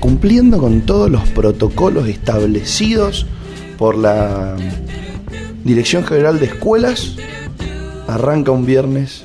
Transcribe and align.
Cumpliendo 0.00 0.58
con 0.58 0.82
todos 0.82 1.10
los 1.10 1.22
protocolos 1.30 2.08
establecidos 2.08 3.26
por 3.78 3.96
la 3.96 4.54
Dirección 5.64 6.04
General 6.04 6.38
de 6.38 6.46
Escuelas, 6.46 7.16
arranca 8.06 8.50
un 8.50 8.66
viernes 8.66 9.24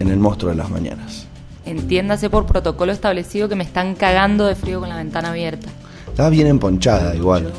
en 0.00 0.08
el 0.08 0.18
Monstruo 0.18 0.50
de 0.50 0.56
las 0.56 0.70
Mañanas. 0.70 1.26
Entiéndase 1.66 2.30
por 2.30 2.46
protocolo 2.46 2.90
establecido 2.90 3.48
que 3.48 3.54
me 3.54 3.64
están 3.64 3.94
cagando 3.94 4.44
de 4.44 4.56
frío 4.56 4.80
con 4.80 4.88
la 4.88 4.96
ventana 4.96 5.30
abierta. 5.30 5.68
Está 6.08 6.30
bien 6.30 6.48
emponchada 6.48 7.14
igual. 7.14 7.52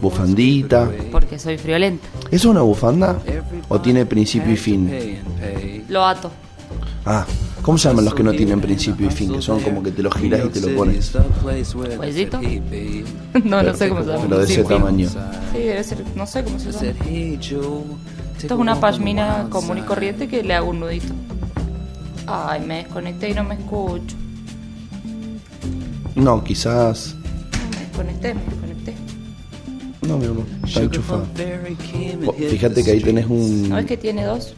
Bufandita. 0.00 0.90
Porque 1.10 1.38
soy 1.38 1.58
friolenta. 1.58 2.06
¿Es 2.30 2.44
una 2.44 2.62
bufanda? 2.62 3.18
¿O 3.68 3.80
tiene 3.80 4.06
principio 4.06 4.52
y 4.52 4.56
fin? 4.56 4.90
Lo 5.88 6.04
ato. 6.04 6.30
Ah, 7.06 7.24
¿cómo 7.62 7.78
se 7.78 7.88
llaman 7.88 8.04
los 8.04 8.14
que 8.14 8.22
no 8.22 8.32
tienen 8.32 8.60
principio 8.60 9.06
y 9.06 9.10
fin? 9.10 9.32
Que 9.32 9.40
son 9.40 9.60
como 9.60 9.82
que 9.82 9.90
te 9.90 10.02
lo 10.02 10.10
giras 10.10 10.44
y 10.44 10.48
te 10.48 10.60
lo 10.60 10.76
pones. 10.76 11.12
¿Cuellito? 11.96 12.40
no, 13.44 13.62
no 13.62 13.74
sé 13.74 13.88
cómo 13.88 14.02
se 14.02 14.08
llama. 14.08 14.22
Pero 14.24 14.38
de 14.38 14.44
ese 14.44 14.62
Sí, 14.62 14.68
tamaño. 14.68 15.08
Sí, 15.08 15.58
debe 15.58 15.84
ser, 15.84 16.04
no 16.14 16.26
sé 16.26 16.44
cómo 16.44 16.58
se 16.58 16.72
llama. 16.72 16.92
Esto 18.38 18.54
es 18.54 18.60
una 18.60 18.78
pashmina 18.78 19.46
común 19.50 19.78
y 19.78 19.82
corriente 19.82 20.28
que 20.28 20.42
le 20.42 20.54
hago 20.54 20.70
un 20.70 20.80
nudito. 20.80 21.12
Ay, 22.26 22.60
me 22.60 22.76
desconecté 22.78 23.30
y 23.30 23.34
no 23.34 23.42
me 23.42 23.54
escucho. 23.54 24.16
No, 26.14 26.44
quizás. 26.44 27.14
No, 27.16 27.70
me 27.70 27.84
desconecté, 27.86 28.34
me 28.34 28.40
desconecté. 28.42 28.67
No, 30.02 30.16
mi 30.16 30.26
amor, 30.26 30.44
está 30.64 30.82
enchufado. 30.82 31.26
Oh, 32.26 32.32
fíjate 32.32 32.84
que 32.84 32.90
ahí 32.92 33.00
tenés 33.00 33.26
un. 33.26 33.68
¿No 33.68 33.78
es 33.78 33.86
que 33.86 33.96
tiene 33.96 34.24
dos? 34.24 34.54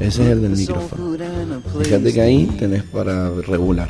Ese 0.00 0.22
es 0.22 0.28
el 0.30 0.42
del 0.42 0.56
micrófono. 0.56 1.16
Fíjate 1.82 2.12
que 2.12 2.20
ahí 2.20 2.46
tenés 2.58 2.82
para 2.84 3.30
regular. 3.30 3.88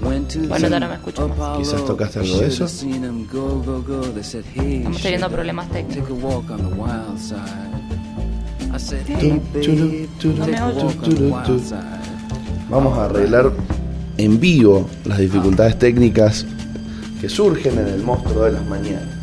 Bueno, 0.00 0.26
no 0.68 0.88
me 0.88 0.94
escucho 0.94 1.28
más. 1.28 1.58
Quizás 1.58 1.84
tocaste 1.84 2.20
algo 2.20 2.38
de 2.38 2.46
eso. 2.46 2.64
Estamos 2.64 2.86
teniendo 5.02 5.28
problemas 5.28 5.68
técnicos. 5.70 6.18
Vamos 12.70 12.98
a 12.98 13.04
arreglar 13.06 13.52
en 14.18 14.40
vivo 14.40 14.88
las 15.04 15.18
dificultades 15.18 15.78
técnicas 15.78 16.46
que 17.20 17.28
surgen 17.28 17.78
en 17.78 17.88
el 17.88 18.02
monstruo 18.02 18.44
de 18.44 18.52
las 18.52 18.64
mañanas. 18.66 19.17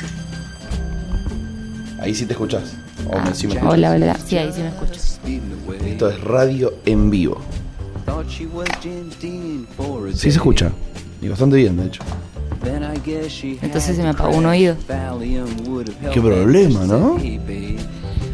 Ahí 2.06 2.14
sí 2.14 2.26
te 2.28 2.34
escuchás. 2.34 2.74
O 3.12 3.20
me- 3.20 3.34
sí 3.34 3.48
me 3.48 3.54
escuchás. 3.56 3.74
Hola, 3.74 3.92
hola. 3.92 4.18
Sí, 4.26 4.38
ahí 4.38 4.52
sí 4.54 4.62
me 4.62 4.68
escucho. 4.70 5.02
Esto 5.88 6.10
es 6.10 6.22
radio 6.24 6.74
en 6.86 7.10
vivo. 7.10 7.42
Sí 10.14 10.30
se 10.32 10.38
escucha. 10.38 10.72
Y 11.22 11.28
bastante 11.28 11.56
bien, 11.58 11.78
de 11.78 11.86
hecho. 11.88 12.04
Entonces 13.62 13.96
se 13.96 14.04
me 14.04 14.10
apagó 14.10 14.38
un 14.38 14.46
oído. 14.46 14.76
Qué 16.14 16.22
problema, 16.22 16.86
¿no? 16.86 17.18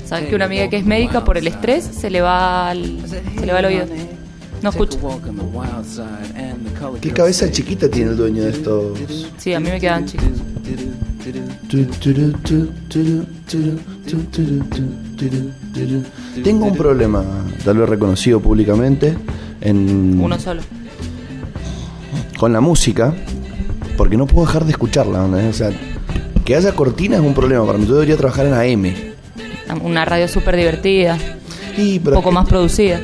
¿Sabes 0.06 0.28
que 0.28 0.36
una 0.36 0.46
amiga 0.46 0.70
que 0.70 0.78
es 0.78 0.86
médica 0.86 1.24
por 1.24 1.38
el 1.38 1.48
estrés 1.48 1.86
se 1.86 2.10
le 2.10 2.20
va 2.20 2.70
al, 2.70 2.98
se 3.40 3.46
le 3.46 3.54
va 3.54 3.60
el 3.60 3.66
oído? 3.66 3.86
No 4.62 4.70
escucha. 4.70 4.98
¿Qué 7.00 7.12
cabeza 7.12 7.50
chiquita 7.50 7.90
tiene 7.90 8.12
el 8.12 8.18
dueño 8.18 8.44
de 8.44 8.50
estos? 8.50 9.00
Sí, 9.38 9.54
a 9.54 9.60
mí 9.62 9.70
me 9.70 9.80
quedan 9.80 10.06
chicos. 10.06 10.26
Tengo 16.44 16.66
un 16.66 16.76
problema, 16.76 17.24
ya 17.66 17.74
lo 17.74 17.84
he 17.84 17.86
reconocido 17.88 18.40
públicamente, 18.40 19.16
en, 19.62 20.20
Uno 20.20 20.40
solo. 20.40 20.62
con 22.38 22.52
la 22.54 22.62
música, 22.62 23.14
porque 23.98 24.18
no 24.18 24.26
puedo 24.26 24.48
dejar 24.48 24.66
de 24.66 24.72
escucharla. 24.72 25.28
¿no? 25.28 25.38
O 25.50 25.54
sea, 25.54 25.70
que 26.44 26.56
haya 26.56 26.74
cortina 26.74 27.18
es 27.18 27.22
un 27.22 27.34
problema 27.34 27.66
para 27.66 27.78
mí. 27.78 27.86
Yo 27.86 27.94
debería 27.94 28.18
trabajar 28.18 28.48
en 28.48 28.54
AM. 28.54 28.94
Una 29.84 30.04
radio 30.06 30.28
súper 30.28 30.56
divertida, 30.58 31.18
Y, 31.78 31.98
un 32.00 32.04
poco 32.14 32.32
más 32.32 32.48
producida. 32.48 33.00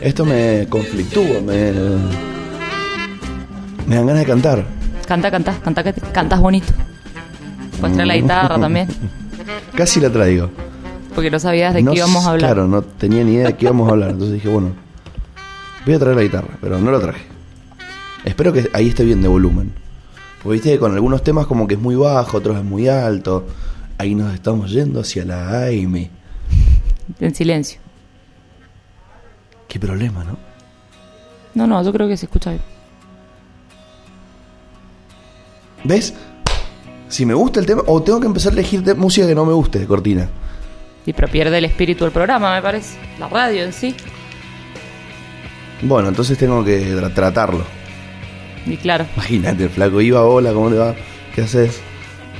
esto 0.00 0.24
me 0.24 0.66
conflictúa, 0.68 1.40
me, 1.44 1.72
me 3.86 3.94
dan 3.96 4.06
ganas 4.06 4.20
de 4.20 4.26
cantar. 4.26 4.64
Canta, 5.06 5.30
canta, 5.30 5.58
canta, 5.62 5.84
que 5.84 5.92
cantas 5.92 6.40
bonito. 6.40 6.72
Puedes 7.80 7.94
traer 7.94 8.06
la 8.08 8.16
guitarra 8.16 8.58
también, 8.60 8.88
Casi 9.74 10.00
la 10.00 10.10
traigo. 10.10 10.50
porque 11.14 11.30
no 11.30 11.38
sabías 11.38 11.74
de 11.74 11.82
No 11.82 11.92
qué 11.92 11.98
íbamos 11.98 12.24
a 12.26 12.30
hablar. 12.32 12.52
Claro, 12.52 12.68
no 12.68 12.82
tenía 12.82 13.24
ni 13.24 13.34
idea 13.34 13.46
de 13.48 13.56
qué 13.56 13.64
íbamos 13.66 13.88
a 13.88 13.92
hablar. 13.92 14.10
Entonces 14.10 14.34
dije, 14.34 14.48
bueno, 14.48 14.72
voy 15.86 15.94
a 15.94 15.98
traer 15.98 16.16
la 16.16 16.22
guitarra, 16.22 16.48
pero 16.60 16.78
no 16.78 16.90
la 16.90 17.00
traje. 17.00 17.24
Espero 18.24 18.52
que 18.52 18.68
ahí 18.74 18.88
esté 18.88 19.04
bien 19.04 19.22
de 19.22 19.28
volumen. 19.28 19.72
Porque 20.42 20.54
viste 20.54 20.70
que 20.72 20.78
con 20.78 20.92
algunos 20.94 21.22
temas 21.22 21.46
como 21.46 21.66
que 21.66 21.74
es 21.74 21.80
muy 21.80 21.94
bajo, 21.96 22.36
otros 22.38 22.56
es 22.58 22.64
muy 22.64 22.88
alto. 22.88 23.46
Ahí 23.98 24.14
nos 24.14 24.32
estamos 24.34 24.70
yendo 24.70 25.00
hacia 25.00 25.24
la 25.24 25.64
AM. 25.66 26.08
En 27.18 27.34
silencio. 27.34 27.80
Qué 29.68 29.78
problema, 29.80 30.24
¿no? 30.24 30.36
No, 31.54 31.66
no, 31.66 31.82
yo 31.82 31.92
creo 31.92 32.08
que 32.08 32.16
se 32.16 32.26
escucha 32.26 32.50
bien. 32.50 32.62
¿Ves? 35.84 36.14
Si 37.10 37.26
me 37.26 37.34
gusta 37.34 37.60
el 37.60 37.66
tema, 37.66 37.82
o 37.86 38.02
tengo 38.02 38.20
que 38.20 38.26
empezar 38.26 38.52
a 38.52 38.54
elegir 38.54 38.82
música 38.96 39.26
que 39.26 39.34
no 39.34 39.44
me 39.44 39.52
guste 39.52 39.78
de 39.80 39.86
cortina. 39.86 40.28
Y 41.04 41.12
pero 41.12 41.28
pierde 41.28 41.58
el 41.58 41.64
espíritu 41.66 42.04
del 42.04 42.12
programa, 42.12 42.54
me 42.54 42.62
parece. 42.62 42.96
La 43.18 43.28
radio 43.28 43.64
en 43.64 43.72
sí. 43.72 43.94
Bueno, 45.82 46.08
entonces 46.08 46.38
tengo 46.38 46.64
que 46.64 46.94
tra- 46.94 47.12
tratarlo. 47.12 47.64
Y 48.66 48.76
claro, 48.76 49.06
Imagínate, 49.16 49.64
el 49.64 49.70
flaco 49.70 50.00
iba, 50.00 50.22
hola, 50.24 50.52
¿cómo 50.52 50.70
te 50.70 50.76
va? 50.76 50.94
¿Qué 51.34 51.42
haces? 51.42 51.80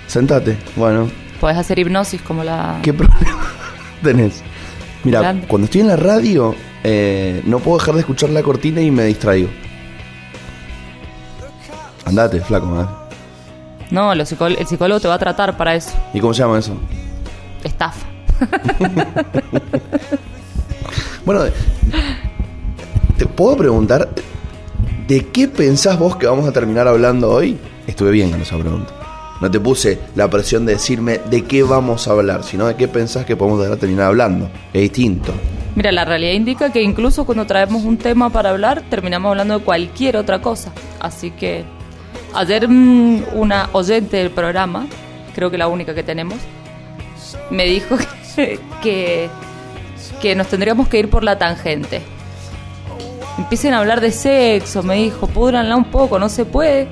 Sentate. 0.07 0.57
Bueno, 0.77 1.11
podés 1.41 1.57
hacer 1.57 1.79
hipnosis 1.79 2.21
como 2.23 2.45
la... 2.45 2.79
¿Qué 2.83 2.93
problema 2.93 3.47
tenés? 4.03 4.43
Mira, 5.03 5.21
Grande. 5.21 5.47
cuando 5.49 5.65
estoy 5.65 5.81
en 5.81 5.89
la 5.89 5.97
radio, 5.97 6.55
eh, 6.85 7.43
no 7.47 7.59
puedo 7.59 7.79
dejar 7.79 7.95
de 7.95 8.01
escuchar 8.01 8.31
la 8.31 8.43
cortina 8.43 8.81
y 8.83 8.91
me 8.91 9.05
distraigo. 9.05 9.49
Andate, 12.05 12.41
flaco, 12.41 12.81
¿eh? 12.83 13.00
No, 13.91 14.15
los 14.15 14.29
psicó- 14.31 14.47
el 14.47 14.67
psicólogo 14.67 15.01
te 15.01 15.09
va 15.09 15.15
a 15.15 15.19
tratar 15.19 15.57
para 15.57 15.75
eso. 15.75 15.91
¿Y 16.15 16.21
cómo 16.21 16.33
se 16.35 16.43
llama 16.43 16.59
eso? 16.59 16.75
Estafa. 17.65 18.07
Bueno, 21.25 21.43
te 23.17 23.27
puedo 23.27 23.57
preguntar, 23.57 24.09
¿de 25.07 25.27
qué 25.27 25.47
pensás 25.49 25.99
vos 25.99 26.17
que 26.17 26.27
vamos 26.27 26.49
a 26.49 26.53
terminar 26.53 26.89
hablando 26.89 27.31
hoy? 27.31 27.59
Estuve 27.87 28.11
bien 28.11 28.31
con 28.31 28.41
esa 28.41 28.57
pregunta. 28.59 28.93
No 29.41 29.51
te 29.51 29.61
puse 29.61 29.99
la 30.17 30.29
presión 30.29 30.67
de 30.67 30.73
decirme 30.75 31.19
de 31.31 31.45
qué 31.45 31.63
vamos 31.63 32.09
a 32.09 32.13
hablar, 32.13 32.43
sino 32.43 32.67
de 32.67 32.75
qué 32.77 32.89
pensás 32.89 33.25
que 33.27 33.37
podemos 33.37 33.79
terminar 33.79 34.07
hablando. 34.07 34.51
Es 34.73 34.83
distinto. 34.83 35.33
Mira, 35.77 35.93
la 35.93 36.05
realidad 36.05 36.33
indica 36.33 36.73
que 36.73 36.83
incluso 36.83 37.25
cuando 37.25 37.47
traemos 37.47 37.85
un 37.85 37.97
tema 37.97 38.31
para 38.31 38.51
hablar, 38.51 38.83
terminamos 38.91 39.31
hablando 39.31 39.59
de 39.59 39.65
cualquier 39.65 40.17
otra 40.17 40.41
cosa. 40.43 40.73
Así 41.01 41.31
que 41.31 41.65
ayer 42.35 42.69
mm, 42.69 43.25
una 43.35 43.69
oyente 43.73 44.19
del 44.19 44.31
programa, 44.31 44.87
creo 45.35 45.51
que 45.51 45.59
la 45.59 45.69
única 45.69 45.95
que 45.95 46.03
tenemos, 46.03 46.39
me 47.51 47.65
dijo 47.65 47.97
que, 48.83 49.29
que, 50.21 50.35
nos 50.35 50.49
tendríamos 50.49 50.89
que 50.89 50.99
ir 50.99 51.11
por 51.11 51.25
la 51.25 51.39
tangente. 51.39 52.03
Empiecen 53.39 53.75
a 53.75 53.79
hablar 53.79 54.01
de 54.01 54.13
sexo, 54.13 54.83
me 54.83 54.97
dijo, 54.97 55.27
púdranla 55.27 55.77
un 55.77 55.85
poco, 55.85 56.19
no 56.19 56.29
se 56.29 56.45
puede. 56.45 56.89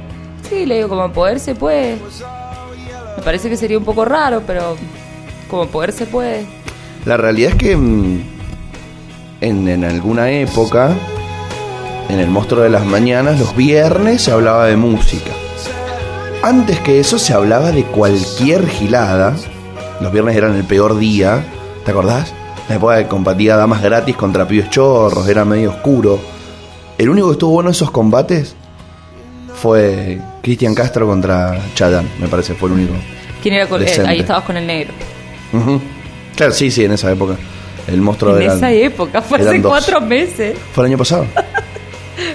Sí, 0.49 0.65
le 0.65 0.77
digo, 0.77 0.89
como 0.89 1.13
poder 1.13 1.41
se 1.41 1.55
puede. 1.55 1.99
Me 3.17 3.23
parece 3.23 3.51
que 3.51 3.57
sería 3.57 3.77
un 3.77 3.85
poco 3.85 4.05
raro, 4.05 4.43
pero 4.47 4.77
como 5.51 5.67
poder 5.67 5.93
se 5.93 6.07
puede. 6.07 6.47
La 7.05 7.17
realidad 7.17 7.53
es 7.53 7.57
que 7.57 7.77
mm, 7.77 8.23
en, 9.41 9.69
en 9.69 9.85
alguna 9.85 10.31
época, 10.31 10.95
en 12.09 12.19
el 12.21 12.29
Monstruo 12.29 12.63
de 12.63 12.71
las 12.71 12.85
Mañanas, 12.85 13.39
los 13.39 13.55
viernes 13.55 14.23
se 14.23 14.33
hablaba 14.33 14.67
de 14.67 14.77
música. 14.77 15.31
Antes 16.43 16.81
que 16.81 17.01
eso 17.01 17.19
se 17.19 17.33
hablaba 17.35 17.73
de 17.73 17.85
cualquier 17.85 18.67
gilada. 18.69 19.35
Los 20.01 20.13
viernes 20.13 20.37
eran 20.37 20.55
el 20.55 20.65
peor 20.65 20.97
día, 20.99 21.45
¿te 21.85 21.91
acordás? 21.91 22.33
La 22.69 22.77
época 22.77 22.99
que 22.99 23.09
combatía 23.09 23.57
damas 23.57 23.83
gratis 23.83 24.17
contra 24.17 24.47
pibes 24.47 24.71
chorros, 24.71 25.27
era 25.29 25.45
medio 25.45 25.71
oscuro. 25.71 26.21
El 26.97 27.09
único 27.11 27.29
que 27.29 27.33
estuvo 27.33 27.53
bueno 27.53 27.71
en 27.71 27.75
esos 27.75 27.91
combates 27.91 28.55
fue 29.55 30.21
Cristian 30.43 30.75
Castro 30.75 31.07
contra 31.07 31.59
Chayanne, 31.75 32.09
me 32.21 32.29
parece, 32.29 32.55
fue 32.55 32.69
el 32.69 32.75
único. 32.77 32.95
¿Quién 33.43 33.55
era 33.55 33.67
con, 33.67 33.81
eh, 33.83 33.87
Decente. 33.87 34.11
ahí 34.11 34.21
estabas 34.21 34.45
con 34.45 34.57
el 34.57 34.67
negro. 34.67 34.93
Claro, 36.37 36.53
sí, 36.53 36.71
sí, 36.71 36.85
en 36.85 36.93
esa 36.93 37.11
época. 37.11 37.37
El 37.87 38.01
monstruo 38.01 38.37
En 38.37 38.43
eran- 38.43 38.57
esa 38.59 38.71
época, 38.71 39.23
fue 39.23 39.39
hace 39.41 39.63
cuatro 39.63 40.01
meses. 40.01 40.57
Fue 40.73 40.85
el 40.85 40.91
año 40.91 40.99
pasado. 40.99 41.27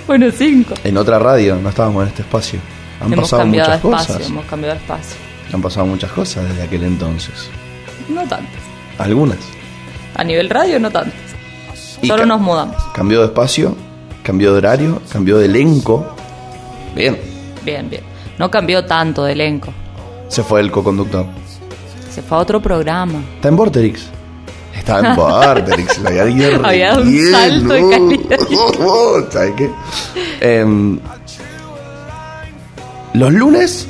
Bueno, 0.08 0.28
cinco. 0.36 0.74
En 0.84 0.98
otra 0.98 1.18
radio, 1.20 1.56
no 1.56 1.70
estábamos 1.70 2.04
en 2.04 2.10
este 2.10 2.22
espacio. 2.24 2.60
Han 3.02 3.14
hemos 3.14 3.26
pasado 3.26 3.44
cambiado 3.44 3.72
de 3.72 3.78
muchas 3.78 3.86
espacio, 3.86 4.16
cosas. 4.16 4.30
hemos 4.32 4.46
cambiado 4.46 4.76
de 4.76 4.82
espacio. 4.82 5.16
Han 5.54 5.62
pasado 5.62 5.86
muchas 5.86 6.12
cosas 6.12 6.48
desde 6.50 6.64
aquel 6.64 6.84
entonces. 6.84 7.50
No 8.10 8.22
tantas. 8.22 8.62
Algunas. 8.98 9.38
A 10.16 10.24
nivel 10.24 10.50
radio, 10.50 10.80
no 10.80 10.92
tantas. 10.92 11.14
Y 12.02 12.08
Solo 12.08 12.26
nos 12.26 12.42
mudamos. 12.42 12.76
Cambió 12.94 13.20
de 13.22 13.28
espacio, 13.28 13.76
cambió 14.24 14.52
de 14.52 14.58
horario, 14.58 15.02
cambió 15.12 15.38
de 15.38 15.46
elenco. 15.46 16.16
Bien, 16.96 17.18
Bien, 17.64 17.90
bien. 17.90 18.04
No 18.38 18.52
cambió 18.52 18.86
tanto 18.86 19.24
de 19.24 19.32
elenco. 19.34 19.74
se 20.28 20.44
fue 20.44 20.60
el 20.60 20.70
co-conductor. 20.70 21.26
Se 22.12 22.22
fue 22.22 22.38
a 22.38 22.42
otro 22.42 22.62
programa. 22.62 23.22
Está 23.36 23.48
en 23.48 23.56
Vorterix. 23.56 24.08
Está 24.84 25.00
en 25.00 25.16
Vorterix. 25.16 25.98
la 26.00 26.10
había 26.10 26.30
ido 26.30 26.62
Había 26.66 26.94
un 26.98 27.10
bien, 27.10 27.32
salto 27.32 27.74
de 27.74 27.90
calidad. 27.90 28.40
¿Sabes 29.32 29.54
qué? 29.56 29.70
Em, 30.42 31.00
los 33.14 33.32
lunes, 33.32 33.88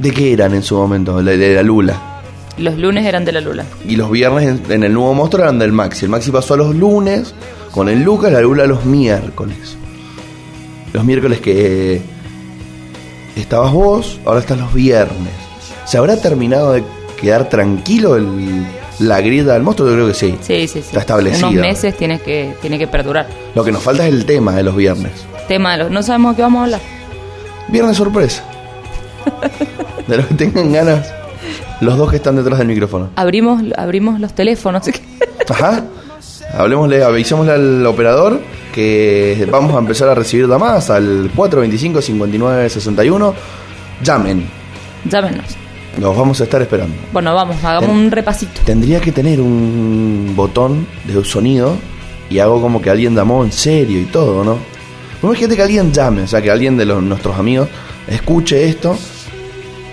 ¿de 0.00 0.10
qué 0.10 0.32
eran 0.32 0.54
en 0.54 0.64
su 0.64 0.76
momento? 0.76 1.22
De, 1.22 1.38
de 1.38 1.54
la 1.54 1.62
Lula. 1.62 1.94
Los 2.56 2.76
lunes 2.76 3.06
eran 3.06 3.24
de 3.24 3.30
la 3.30 3.40
Lula. 3.40 3.66
Y 3.86 3.94
los 3.94 4.10
viernes 4.10 4.48
en, 4.48 4.72
en 4.72 4.82
el 4.82 4.92
nuevo 4.92 5.14
monstruo 5.14 5.44
eran 5.44 5.60
del 5.60 5.70
Maxi. 5.70 6.06
El 6.06 6.10
Maxi 6.10 6.32
pasó 6.32 6.54
a 6.54 6.56
los 6.56 6.74
lunes 6.74 7.32
con 7.70 7.88
el 7.88 8.02
Lucas, 8.02 8.32
la 8.32 8.40
Lula 8.40 8.66
los 8.66 8.84
miércoles. 8.84 9.76
Los 10.92 11.04
miércoles 11.04 11.40
que 11.40 12.02
estabas 13.36 13.72
vos, 13.72 14.18
ahora 14.24 14.40
estás 14.40 14.58
los 14.58 14.74
viernes. 14.74 15.32
¿Se 15.84 15.98
habrá 15.98 16.20
terminado 16.20 16.72
de 16.72 16.82
quedar 17.20 17.48
tranquilo 17.48 18.16
el, 18.16 18.66
la 19.00 19.20
grieta 19.20 19.54
del 19.54 19.62
monstruo? 19.62 19.88
Yo 19.88 19.94
creo 19.94 20.06
que 20.08 20.14
sí. 20.14 20.36
Sí, 20.40 20.68
sí, 20.68 20.80
sí. 20.80 20.82
Está 20.88 21.00
establecida. 21.00 21.48
Unos 21.48 21.60
meses 21.60 21.96
tiene 21.96 22.20
que, 22.20 22.54
tiene 22.60 22.78
que 22.78 22.86
perdurar. 22.86 23.26
Lo 23.54 23.64
que 23.64 23.72
nos 23.72 23.82
falta 23.82 24.06
es 24.06 24.12
el 24.12 24.24
tema 24.24 24.54
de 24.54 24.62
los 24.62 24.76
viernes. 24.76 25.12
Tema 25.46 25.72
de 25.72 25.78
los... 25.84 25.90
No 25.90 26.02
sabemos 26.02 26.32
de 26.32 26.36
qué 26.36 26.42
vamos 26.42 26.60
a 26.60 26.64
hablar. 26.64 26.80
Viernes 27.68 27.96
sorpresa. 27.96 28.44
De 30.06 30.16
los 30.16 30.26
que 30.26 30.34
tengan 30.34 30.72
ganas, 30.72 31.12
los 31.80 31.96
dos 31.98 32.10
que 32.10 32.16
están 32.16 32.36
detrás 32.36 32.58
del 32.58 32.68
micrófono. 32.68 33.10
Abrimos, 33.16 33.62
abrimos 33.76 34.20
los 34.20 34.34
teléfonos. 34.34 34.82
Ajá. 35.48 35.84
Hablemosle, 36.54 37.02
avisémosle 37.04 37.52
al 37.52 37.84
operador 37.86 38.40
que 38.72 39.46
vamos 39.50 39.74
a 39.74 39.78
empezar 39.78 40.08
a 40.08 40.14
recibir 40.14 40.48
llamadas 40.48 40.88
al 40.88 41.30
425-5961. 41.34 43.34
Llamen. 44.02 44.48
Llámenos. 45.04 45.44
Los 46.00 46.16
vamos 46.16 46.40
a 46.40 46.44
estar 46.44 46.62
esperando. 46.62 46.94
Bueno, 47.12 47.34
vamos, 47.34 47.56
hagamos 47.64 47.88
Ten- 47.88 47.98
un 47.98 48.10
repasito. 48.10 48.60
Tendría 48.64 49.00
que 49.00 49.10
tener 49.12 49.40
un 49.40 50.32
botón 50.36 50.86
de 51.04 51.24
sonido 51.24 51.76
y 52.30 52.38
hago 52.38 52.60
como 52.60 52.80
que 52.80 52.90
alguien 52.90 53.14
llamó 53.16 53.42
en 53.44 53.50
serio 53.52 54.00
y 54.00 54.04
todo, 54.04 54.44
¿no? 54.44 54.52
Bueno, 55.20 55.32
imagínate 55.34 55.56
que 55.56 55.62
alguien 55.62 55.92
llame, 55.92 56.22
o 56.22 56.26
sea, 56.28 56.40
que 56.40 56.50
alguien 56.50 56.76
de 56.76 56.84
los, 56.84 57.02
nuestros 57.02 57.36
amigos 57.36 57.68
escuche 58.06 58.68
esto 58.68 58.96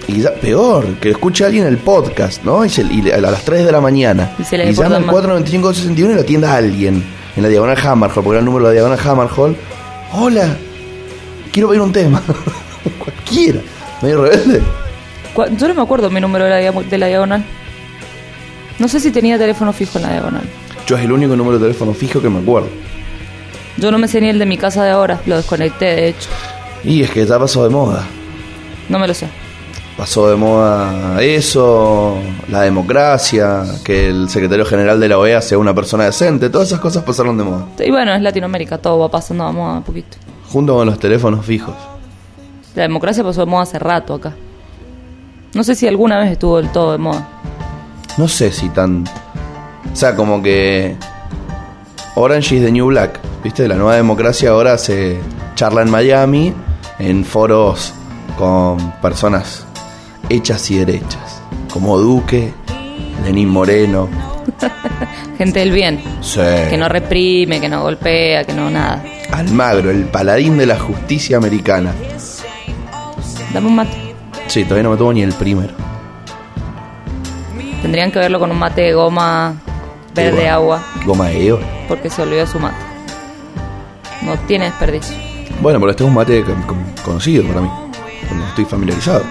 y 0.08 0.22
ya, 0.22 0.34
peor, 0.36 0.86
que 1.02 1.10
escuche 1.10 1.44
a 1.44 1.48
alguien 1.48 1.66
el 1.66 1.78
podcast, 1.80 2.44
¿no? 2.44 2.64
Y, 2.64 2.70
se- 2.70 2.84
y 2.84 3.10
a 3.10 3.18
las 3.18 3.44
3 3.44 3.66
de 3.66 3.72
la 3.72 3.82
mañana 3.82 4.36
Y 4.38 4.44
se 4.44 4.58
le 4.60 4.66
llama 4.72 5.00
deportan 5.00 5.32
al 5.32 5.42
más. 5.42 5.54
495-61 5.56 5.98
y 5.98 6.14
lo 6.14 6.22
atienda 6.22 6.54
a 6.54 6.58
alguien 6.58 7.04
en 7.36 7.42
la 7.44 7.50
diagonal 7.50 7.78
Hammerhall, 7.84 8.24
porque 8.24 8.30
era 8.30 8.40
el 8.40 8.46
número 8.46 8.66
de 8.70 8.76
la 8.76 8.82
diagonal 8.82 9.00
Hammerhall. 9.04 9.56
Hola, 10.14 10.56
quiero 11.52 11.70
pedir 11.70 11.82
un 11.82 11.92
tema. 11.92 12.22
Cualquiera. 13.00 13.62
Medio 14.04 14.22
rebelde. 14.22 14.62
Yo 15.58 15.68
no 15.68 15.74
me 15.74 15.82
acuerdo 15.82 16.10
mi 16.10 16.20
número 16.22 16.46
de 16.46 16.50
la, 16.52 16.60
dia- 16.60 16.72
de 16.90 16.98
la 16.98 17.08
diagonal. 17.08 17.44
No 18.80 18.88
sé 18.88 19.00
si 19.00 19.12
tenía 19.12 19.38
teléfono 19.38 19.72
fijo 19.74 19.98
en 19.98 20.04
la 20.04 20.12
diagonal. 20.14 20.44
Yo 20.88 20.98
es 20.98 21.04
el 21.04 21.12
único 21.12 21.36
número 21.36 21.58
de 21.58 21.66
teléfono 21.66 21.94
fijo 21.94 22.22
que 22.22 22.30
me 22.30 22.40
acuerdo. 22.40 22.68
Yo 23.78 23.92
no 23.92 23.98
me 23.98 24.08
sé 24.08 24.22
ni 24.22 24.30
el 24.30 24.40
de 24.40 24.46
mi 24.46 24.58
casa 24.58 24.84
de 24.84 24.92
ahora, 24.92 25.20
lo 25.26 25.36
desconecté 25.38 25.86
de 25.86 26.08
hecho. 26.10 26.30
Y 26.84 27.02
es 27.02 27.10
que 27.12 27.26
ya 27.26 27.38
pasó 27.40 27.64
de 27.64 27.70
moda. 27.70 28.06
No 28.90 29.00
me 29.00 29.08
lo 29.08 29.14
sé. 29.14 29.28
Pasó 29.98 30.30
de 30.30 30.36
moda 30.36 31.22
eso, 31.22 32.18
la 32.50 32.62
democracia, 32.62 33.64
que 33.84 34.10
el 34.10 34.30
secretario 34.30 34.66
general 34.66 35.00
de 35.00 35.08
la 35.08 35.18
OEA 35.18 35.42
sea 35.42 35.58
una 35.58 35.74
persona 35.74 36.04
decente, 36.04 36.50
todas 36.50 36.68
esas 36.68 36.82
cosas 36.82 37.04
pasaron 37.04 37.38
de 37.38 37.46
moda. 37.46 37.66
Y 37.80 37.92
bueno, 37.92 38.14
es 38.14 38.22
Latinoamérica, 38.22 38.78
todo 38.78 39.00
va 39.00 39.10
pasando 39.10 39.48
de 39.48 39.54
moda 39.54 39.78
un 39.78 39.84
poquito. 39.84 40.18
Junto 40.50 40.76
con 40.76 40.86
los 40.86 41.00
teléfonos 41.00 41.46
fijos. 41.46 41.74
La 42.76 42.84
democracia 42.84 43.24
pasó 43.24 43.42
de 43.42 43.46
moda 43.48 43.64
hace 43.64 43.80
rato 43.80 44.14
acá. 44.16 44.34
No 45.56 45.64
sé 45.64 45.74
si 45.74 45.88
alguna 45.88 46.20
vez 46.20 46.32
estuvo 46.34 46.58
del 46.58 46.70
todo 46.70 46.92
de 46.92 46.98
moda. 47.00 47.28
No 48.18 48.28
sé 48.28 48.52
si 48.52 48.70
tan... 48.70 49.06
O 49.92 49.96
sea, 49.96 50.16
como 50.16 50.44
que... 50.44 50.96
Orange 52.16 52.56
is 52.58 52.64
the 52.64 52.72
New 52.72 52.88
Black, 52.88 53.20
¿viste? 53.44 53.68
La 53.68 53.76
nueva 53.76 53.96
democracia 53.96 54.52
ahora 54.52 54.78
se 54.78 55.18
charla 55.56 55.82
en 55.82 55.90
Miami, 55.90 56.54
en 57.00 57.26
foros 57.26 57.94
con 58.38 58.92
personas 59.02 59.66
hechas 60.30 60.70
y 60.72 60.78
derechas, 60.78 61.42
como 61.72 61.98
Duque, 61.98 62.54
Lenín 63.26 63.50
Moreno. 63.50 64.08
Gente 65.38 65.60
del 65.60 65.72
bien, 65.72 66.02
Sí. 66.22 66.40
que 66.70 66.78
no 66.78 66.88
reprime, 66.88 67.60
que 67.60 67.68
no 67.68 67.82
golpea, 67.82 68.44
que 68.46 68.54
no 68.54 68.70
nada. 68.70 69.04
Almagro, 69.32 69.92
el 69.92 70.06
paladín 70.06 70.58
de 70.58 70.66
la 70.66 70.80
justicia 70.80 71.36
americana. 71.38 71.94
Dame 73.54 73.68
un 73.68 73.76
mate. 73.76 74.05
Sí, 74.48 74.64
todavía 74.64 74.84
no 74.84 74.92
me 74.92 74.98
tomo 74.98 75.14
ni 75.14 75.22
el 75.24 75.34
primero. 75.34 75.74
Tendrían 77.82 78.12
que 78.12 78.20
verlo 78.20 78.40
con 78.40 78.52
un 78.52 78.58
mate 78.60 78.82
de 78.82 78.94
goma 78.94 79.54
verde 80.14 80.50
agua, 80.50 80.82
Goma 81.06 81.26
de 81.28 81.48
Eva. 81.50 81.60
porque 81.88 82.10
se 82.10 82.22
olvidó 82.22 82.48
su 82.48 82.60
mate. 82.60 82.78
No 84.22 84.36
tiene 84.48 84.66
desperdicio. 84.66 85.16
Bueno, 85.62 85.80
pero 85.80 85.92
este 85.92 86.04
es 86.04 86.08
un 86.10 86.16
mate 86.16 86.44
con- 86.44 86.62
con- 86.64 86.86
conocido 87.04 87.44
para 87.48 87.62
mí. 87.62 87.70
Estoy 88.50 88.66
familiarizado. 88.66 89.24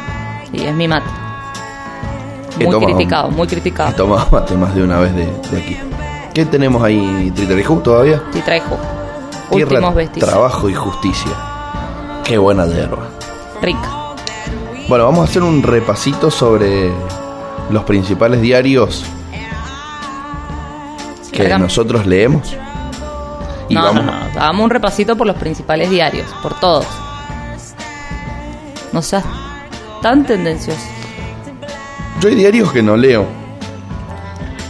Y 0.52 0.62
es 0.64 0.75
mi 0.75 0.87
mate. 0.87 1.06
He 2.61 2.66
Muy 2.66 2.84
criticado, 2.84 3.31
muy 3.31 3.46
He 3.46 3.50
criticado. 3.50 3.93
tomado 3.94 4.28
mate 4.31 4.55
más 4.56 4.75
de 4.75 4.82
una 4.84 5.00
vez 5.00 5.14
de, 5.16 5.26
de 5.50 5.58
aquí. 5.61 5.76
¿Qué 6.32 6.44
tenemos 6.46 6.82
ahí, 6.82 7.32
Triterijú, 7.34 7.81
todavía? 7.81 8.22
Tierra, 8.32 8.61
últimos 9.50 9.94
vestigios. 9.94 10.31
trabajo 10.31 10.69
y 10.69 10.75
justicia. 10.75 11.32
Qué 12.25 12.38
buena 12.38 12.66
hierba. 12.66 13.08
Rica. 13.61 13.88
Bueno, 14.89 15.07
vamos 15.07 15.21
a 15.21 15.31
hacer 15.31 15.43
un 15.43 15.63
repasito 15.63 16.31
sobre 16.31 16.91
los 17.71 17.85
principales 17.85 18.43
diarios 18.43 19.05
que 21.33 21.49
nosotros 21.59 22.07
leemos. 22.07 22.55
Y 23.69 23.75
no, 23.75 23.83
vamos, 23.83 24.05
no, 24.05 24.13
no. 24.13 24.41
Hagamos 24.41 24.65
un 24.65 24.71
repasito 24.71 25.17
por 25.17 25.27
los 25.27 25.37
principales 25.37 25.89
diarios, 25.89 26.27
por 26.43 26.59
todos. 26.61 26.87
No 28.93 29.01
seas 29.01 29.25
tan 30.03 30.25
tendencioso. 30.27 30.87
Yo 32.21 32.29
hay 32.29 32.35
diarios 32.35 32.71
que 32.71 32.83
no 32.83 32.97
leo. 32.97 33.27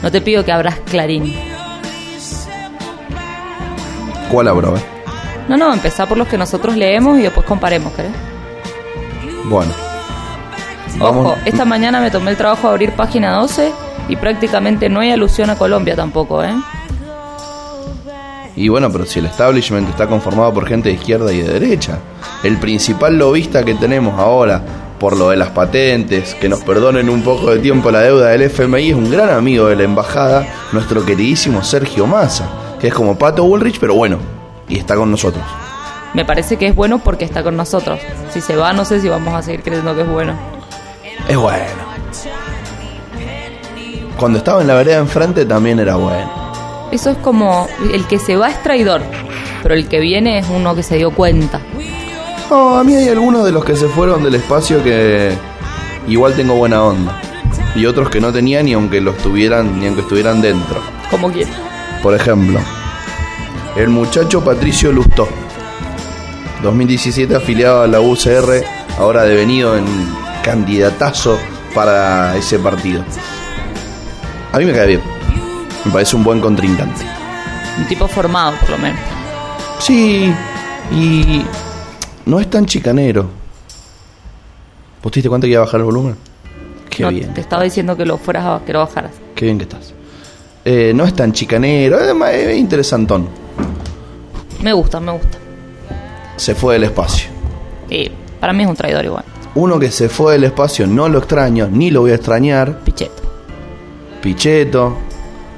No 0.01 0.11
te 0.11 0.21
pido 0.21 0.45
que 0.45 0.53
abras 0.53 0.79
Clarín. 0.87 1.35
¿Cuál 4.31 4.49
abro? 4.49 4.73
Ver. 4.73 4.83
No, 5.49 5.57
no, 5.57 5.73
empezá 5.75 6.07
por 6.07 6.17
los 6.17 6.29
que 6.29 6.39
nosotros 6.39 6.77
leemos 6.77 7.19
y 7.19 7.23
después 7.23 7.45
comparemos, 7.47 7.93
¿querés? 7.93 8.13
Bueno. 9.45 9.84
Ojo, 11.01 11.37
esta 11.45 11.65
mañana 11.65 12.01
me 12.01 12.11
tomé 12.11 12.31
el 12.31 12.37
trabajo 12.37 12.69
de 12.69 12.75
abrir 12.75 12.93
página 12.93 13.33
12 13.33 13.73
y 14.09 14.17
prácticamente 14.17 14.89
no 14.89 15.01
hay 15.01 15.11
alusión 15.11 15.51
a 15.51 15.57
Colombia 15.57 15.97
tampoco, 15.97 16.43
¿eh? 16.43 16.55
Y 18.57 18.69
bueno, 18.69 18.91
pero 18.93 19.05
si 19.05 19.19
el 19.19 19.27
establishment 19.27 19.89
está 19.89 20.07
conformado 20.07 20.55
por 20.55 20.67
gente 20.67 20.89
de 20.89 20.95
izquierda 20.95 21.33
y 21.33 21.41
de 21.41 21.59
derecha, 21.59 21.99
el 22.45 22.59
principal 22.59 23.19
lobista 23.19 23.65
que 23.65 23.75
tenemos 23.75 24.19
ahora 24.19 24.63
por 25.01 25.19
lo 25.19 25.31
de 25.31 25.37
las 25.37 25.51
patentes, 25.51 26.35
que 26.35 26.49
nos 26.49 26.61
perdonen 26.63 27.11
un 27.11 27.23
poco 27.23 27.51
de 27.51 27.59
tiempo 27.59 27.91
la 27.91 28.01
deuda 28.01 28.29
del 28.29 28.43
FMI, 28.43 28.91
es 28.91 28.95
un 28.95 29.11
gran 29.11 29.31
amigo 29.31 29.67
de 29.67 29.77
la 29.77 29.83
embajada, 29.83 30.47
nuestro 30.73 31.05
queridísimo 31.05 31.65
Sergio 31.65 32.07
Massa, 32.07 32.49
que 32.81 32.89
es 32.89 32.95
como 32.95 33.19
Pato 33.19 33.45
Bullrich, 33.45 33.81
pero 33.81 33.95
bueno, 33.95 34.19
y 34.69 34.79
está 34.79 34.95
con 34.95 35.11
nosotros. 35.11 35.45
Me 36.15 36.25
parece 36.25 36.57
que 36.57 36.69
es 36.69 36.77
bueno 36.77 37.01
porque 37.01 37.25
está 37.25 37.43
con 37.43 37.57
nosotros. 37.57 37.99
Si 38.31 38.41
se 38.41 38.55
va, 38.55 38.73
no 38.73 38.85
sé 38.85 39.01
si 39.01 39.09
vamos 39.09 39.35
a 39.35 39.43
seguir 39.43 39.63
creyendo 39.63 39.97
que 39.97 40.03
es 40.03 40.09
bueno. 40.09 40.54
Es 41.29 41.37
bueno. 41.37 41.85
Cuando 44.17 44.39
estaba 44.39 44.61
en 44.61 44.69
la 44.69 44.75
vereda 44.75 44.99
enfrente 44.99 45.45
también 45.45 45.79
era 45.81 45.97
bueno. 45.97 46.45
Eso 46.93 47.11
es 47.11 47.17
como 47.19 47.67
el 47.93 48.07
que 48.07 48.19
se 48.19 48.37
va 48.37 48.49
es 48.49 48.63
traidor, 48.63 49.03
pero 49.63 49.75
el 49.75 49.89
que 49.89 49.99
viene 49.99 50.39
es 50.39 50.47
uno 50.49 50.75
que 50.75 50.83
se 50.83 50.97
dio 50.97 51.11
cuenta. 51.11 51.61
No, 52.51 52.77
a 52.77 52.85
mí 52.85 52.95
hay 52.95 53.09
algunos 53.09 53.45
de 53.45 53.53
los 53.53 53.65
que 53.65 53.75
se 53.75 53.89
fueron 53.89 54.23
del 54.23 54.37
espacio 54.37 54.83
que 54.85 55.33
igual 56.07 56.35
tengo 56.35 56.55
buena 56.55 56.85
onda. 56.85 57.21
Y 57.75 57.87
otros 57.87 58.11
que 58.11 58.21
no 58.21 58.33
tenían 58.33 58.67
ni 58.67 58.75
aunque 58.75 59.01
los 59.01 59.17
tuvieran, 59.19 59.81
ni 59.81 59.87
aunque 59.87 60.03
estuvieran 60.03 60.41
dentro. 60.41 60.81
Como 61.11 61.33
quiera. 61.33 61.51
Por 62.03 62.15
ejemplo, 62.15 62.61
el 63.77 63.89
muchacho 63.89 64.45
Patricio 64.45 64.93
Lustó, 64.93 65.27
2017 66.63 67.35
afiliado 67.35 67.83
a 67.83 67.87
la 67.89 68.01
UCR, 68.01 68.65
ahora 68.99 69.25
devenido 69.25 69.77
en 69.77 69.85
candidatazo 70.45 71.39
para 71.75 72.37
ese 72.37 72.59
partido. 72.59 73.03
A 74.53 74.59
mí 74.59 74.67
me 74.67 74.73
cae 74.73 74.87
bien, 74.87 75.01
me 75.85 75.91
parece 75.91 76.15
un 76.17 76.23
buen 76.23 76.41
contrincante. 76.41 77.05
Un 77.79 77.87
tipo 77.87 78.07
formado, 78.07 78.55
por 78.61 78.71
lo 78.71 78.79
menos. 78.79 79.01
Sí, 79.81 80.33
y 80.93 81.45
no 82.27 82.39
es 82.39 82.49
tan 82.49 82.67
chicanero. 82.67 83.29
¿Vos 85.03 85.11
te 85.13 85.17
diste 85.19 85.29
cuenta 85.29 85.47
que 85.47 85.53
iba 85.53 85.63
a 85.63 85.65
bajar 85.65 85.81
el 85.81 85.85
volumen? 85.87 86.17
Qué 86.89 87.03
No, 87.03 87.09
bien, 87.11 87.35
Te 87.35 87.41
estaba 87.41 87.65
diciendo 87.65 87.97
que 87.97 88.07
lo 88.07 88.17
fueras 88.19 88.45
a, 88.47 88.65
que 88.65 88.73
lo 88.73 88.79
bajaras. 88.81 89.11
qué 89.35 89.47
bien 89.47 89.59
que 89.59 89.65
estás. 89.65 89.93
Eh, 90.65 90.93
no 90.95 91.05
es 91.05 91.15
tan 91.15 91.33
chicanero, 91.33 91.97
además 91.97 92.33
es 92.33 92.57
interesantón. 92.57 93.29
Me 94.63 94.73
gusta, 94.73 95.01
me 95.01 95.13
gusta. 95.13 95.39
Se 96.37 96.55
fue 96.55 96.75
del 96.75 96.85
espacio. 96.85 97.29
Y 97.91 98.11
para 98.41 98.53
mí 98.53 98.63
es 98.63 98.69
un 98.69 98.77
traidor 98.77 99.05
igual. 99.05 99.25
Uno 99.57 99.79
que 99.79 99.91
se 99.91 100.09
fue 100.09 100.33
del 100.35 100.45
espacio 100.45 100.87
no 100.87 101.09
lo 101.09 101.19
extraño, 101.19 101.69
ni 101.71 101.91
lo 101.91 102.01
voy 102.03 102.11
a 102.11 102.17
extrañar. 102.17 102.81
Pichetto. 102.81 103.23
Picheto, 104.21 104.97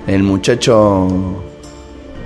el 0.07 0.23
muchacho 0.23 1.07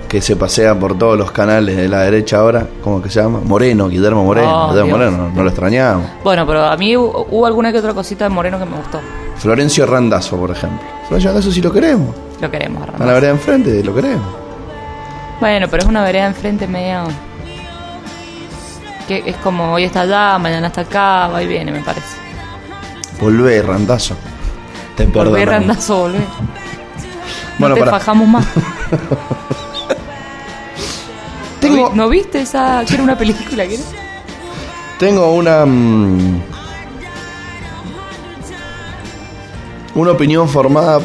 que 0.09 0.21
se 0.21 0.35
pasea 0.35 0.77
por 0.77 0.97
todos 0.97 1.17
los 1.17 1.31
canales 1.31 1.77
de 1.77 1.87
la 1.87 2.01
derecha 2.01 2.39
ahora, 2.39 2.67
¿cómo 2.83 3.01
que 3.01 3.09
se 3.09 3.21
llama? 3.21 3.39
Moreno, 3.45 3.87
Guillermo 3.87 4.25
Moreno. 4.25 4.65
Oh, 4.65 4.69
Guillermo 4.71 4.97
Dios. 4.97 5.11
Moreno, 5.11 5.31
no, 5.33 5.43
lo 5.43 5.49
extrañamos. 5.49 6.05
Bueno, 6.23 6.45
pero 6.45 6.65
a 6.65 6.75
mí 6.75 6.93
hu- 6.95 7.25
hubo 7.29 7.45
alguna 7.45 7.71
que 7.71 7.77
otra 7.79 7.93
cosita 7.93 8.25
de 8.25 8.29
Moreno 8.29 8.59
que 8.59 8.65
me 8.65 8.75
gustó. 8.75 8.99
Florencio 9.37 9.85
Randazzo, 9.85 10.35
por 10.37 10.51
ejemplo. 10.51 10.85
Florencio 11.07 11.29
Randazzo 11.29 11.51
sí 11.51 11.61
lo 11.61 11.71
queremos. 11.71 12.13
Lo 12.41 12.51
queremos, 12.51 12.83
A 12.99 13.05
la 13.05 13.13
vereda 13.13 13.31
enfrente, 13.31 13.81
lo 13.83 13.93
queremos. 13.95 14.25
Bueno, 15.39 15.67
pero 15.69 15.83
es 15.83 15.89
una 15.89 16.03
vereda 16.03 16.25
enfrente 16.27 16.67
medio... 16.67 17.03
Que 19.11 19.29
es 19.31 19.35
como 19.37 19.73
hoy 19.73 19.83
está 19.83 20.01
allá, 20.01 20.37
mañana 20.39 20.67
está 20.67 20.81
acá, 20.81 21.27
va 21.27 21.43
y 21.43 21.47
viene, 21.47 21.69
me 21.69 21.81
parece. 21.81 22.15
Volvé, 23.19 23.61
Randazzo. 23.61 24.15
Te 24.95 25.05
Volver 25.05 25.45
perdono. 25.45 25.51
randazo. 25.51 26.09
Bueno, 27.59 27.75
no 27.75 27.75
te 27.75 27.79
para. 27.81 27.91
fajamos 27.99 28.27
más. 28.29 28.45
Tengo, 31.59 31.91
¿No 31.93 32.07
viste 32.09 32.39
esa? 32.41 32.83
que 32.87 32.93
era 32.93 33.03
una 33.03 33.17
película? 33.17 33.65
era? 33.65 33.83
tengo 34.97 35.31
una. 35.33 35.65
mm, 35.65 36.41
una 39.95 40.11
opinión 40.11 40.47
formada 40.47 40.99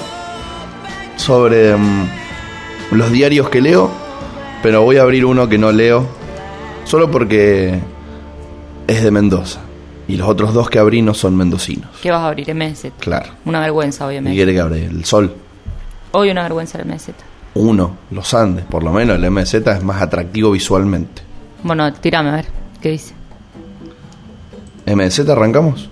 sobre 1.17 1.77
mm, 1.77 2.09
los 2.93 3.11
diarios 3.11 3.49
que 3.51 3.61
leo, 3.61 3.91
pero 4.63 4.83
voy 4.83 4.97
a 4.97 5.03
abrir 5.03 5.25
uno 5.27 5.49
que 5.49 5.59
no 5.59 5.73
leo, 5.73 6.07
solo 6.85 7.11
porque 7.11 7.81
es 8.87 9.03
de 9.03 9.11
Mendoza. 9.11 9.61
Y 10.09 10.17
los 10.17 10.29
otros 10.29 10.55
dos 10.55 10.71
que 10.71 10.79
abrí 10.79 11.03
no 11.03 11.15
son 11.15 11.37
mendocinos. 11.37 11.91
¿Qué 12.01 12.11
vas 12.13 12.21
a 12.21 12.29
abrir? 12.29 12.55
MZ. 12.55 12.93
Claro. 13.01 13.31
Una 13.45 13.61
vergüenza, 13.61 14.05
¿Qué 14.05 14.09
obviamente. 14.09 14.37
quiere 14.37 14.53
que 14.53 14.61
abre? 14.61 14.85
El 14.85 15.05
Sol. 15.05 15.35
Hoy 16.13 16.31
una 16.31 16.43
vergüenza 16.45 16.79
el 16.81 16.87
MZ. 16.87 17.09
Uno, 17.55 17.97
los 18.13 18.33
Andes. 18.35 18.65
Por 18.67 18.85
lo 18.85 18.93
menos 18.93 19.17
el 19.17 19.29
MZ 19.31 19.55
es 19.55 19.83
más 19.83 20.01
atractivo 20.01 20.53
visualmente. 20.53 21.23
Bueno, 21.65 21.93
tirame 21.93 22.31
a 22.31 22.35
ver. 22.37 22.47
¿Qué 22.81 22.91
dice? 22.91 23.15
MZ, 24.87 25.29
arrancamos. 25.29 25.89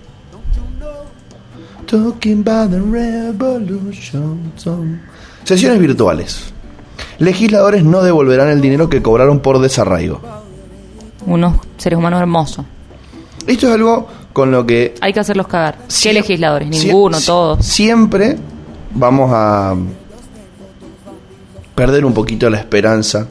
Talking 1.87 2.43
about 2.47 2.71
the 2.71 2.79
revolution 2.79 4.53
song. 4.55 4.97
Sesiones 5.43 5.79
virtuales. 5.79 6.53
Legisladores 7.19 7.83
no 7.83 8.01
devolverán 8.01 8.49
el 8.49 8.61
dinero 8.61 8.89
que 8.89 9.01
cobraron 9.01 9.39
por 9.39 9.59
desarraigo. 9.59 10.21
Unos 11.25 11.57
seres 11.77 11.99
humanos 11.99 12.21
hermosos. 12.21 12.65
Esto 13.47 13.67
es 13.67 13.73
algo 13.73 14.07
con 14.33 14.51
lo 14.51 14.65
que 14.65 14.95
Hay 15.01 15.13
que 15.13 15.19
hacerlos 15.19 15.47
cagar. 15.47 15.77
¿Qué 16.01 16.13
legisladores? 16.13 16.67
Ninguno, 16.67 17.19
todos. 17.21 17.65
Siempre 17.65 18.37
vamos 18.93 19.31
a 19.33 19.75
perder 21.75 22.05
un 22.05 22.13
poquito 22.13 22.49
la 22.49 22.57
esperanza 22.57 23.27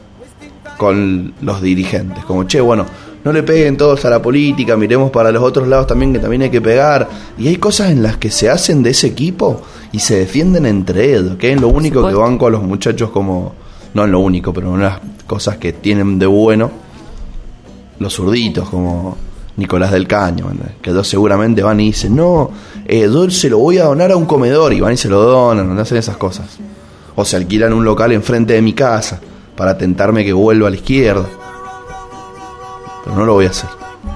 con 0.77 1.33
los 1.41 1.61
dirigentes. 1.61 2.23
Como, 2.25 2.45
che, 2.45 2.61
bueno, 2.61 2.85
no 3.23 3.33
le 3.33 3.43
peguen 3.43 3.75
todos 3.75 4.05
a 4.05 4.09
la 4.09 4.21
política, 4.21 4.77
miremos 4.77 5.09
para 5.09 5.31
los 5.31 5.43
otros 5.43 5.67
lados 5.67 5.87
también 5.87 6.13
que 6.13 6.19
también 6.19 6.43
hay 6.43 6.49
que 6.49 6.61
pegar. 6.61 7.09
Y 7.37 7.47
hay 7.47 7.57
cosas 7.57 7.91
en 7.91 8.03
las 8.03 8.17
que 8.17 8.31
se 8.31 8.49
hacen 8.49 8.83
de 8.83 8.91
ese 8.91 9.07
equipo 9.07 9.61
y 9.91 9.99
se 9.99 10.17
defienden 10.19 10.65
entre 10.65 11.15
ellos, 11.15 11.35
que 11.37 11.51
es 11.51 11.59
lo 11.59 11.69
único 11.69 12.07
que 12.07 12.13
banco 12.13 12.47
a 12.47 12.51
los 12.51 12.61
muchachos 12.63 13.09
como, 13.09 13.53
no 13.93 14.05
en 14.05 14.11
lo 14.11 14.19
único, 14.19 14.53
pero 14.53 14.71
una 14.71 14.83
de 14.83 14.89
las 14.91 14.99
cosas 15.25 15.57
que 15.57 15.73
tienen 15.73 16.19
de 16.19 16.27
bueno, 16.27 16.69
los 17.99 18.13
zurditos, 18.13 18.69
como 18.69 19.17
Nicolás 19.57 19.91
del 19.91 20.07
Caño, 20.07 20.47
que 20.81 20.89
ellos 20.89 21.07
seguramente 21.07 21.63
van 21.63 21.79
y 21.79 21.87
dicen, 21.87 22.15
no, 22.15 22.51
eh, 22.85 23.09
yo 23.11 23.29
se 23.29 23.49
lo 23.49 23.59
voy 23.59 23.77
a 23.77 23.85
donar 23.85 24.11
a 24.11 24.17
un 24.17 24.25
comedor, 24.25 24.73
y 24.73 24.81
van 24.81 24.93
y 24.93 24.97
se 24.97 25.09
lo 25.09 25.21
donan, 25.21 25.73
no 25.73 25.81
hacen 25.81 25.97
esas 25.97 26.17
cosas. 26.17 26.57
O 27.15 27.23
se 27.23 27.37
alquilan 27.37 27.71
un 27.71 27.85
local 27.85 28.11
enfrente 28.11 28.53
de 28.53 28.61
mi 28.61 28.73
casa 28.73 29.21
para 29.55 29.77
tentarme 29.77 30.25
que 30.25 30.33
vuelva 30.33 30.67
a 30.67 30.71
la 30.71 30.75
izquierda. 30.75 31.25
Pero 33.03 33.15
no 33.15 33.25
lo 33.25 33.33
voy 33.33 33.45
a 33.45 33.49
hacer. 33.49 33.69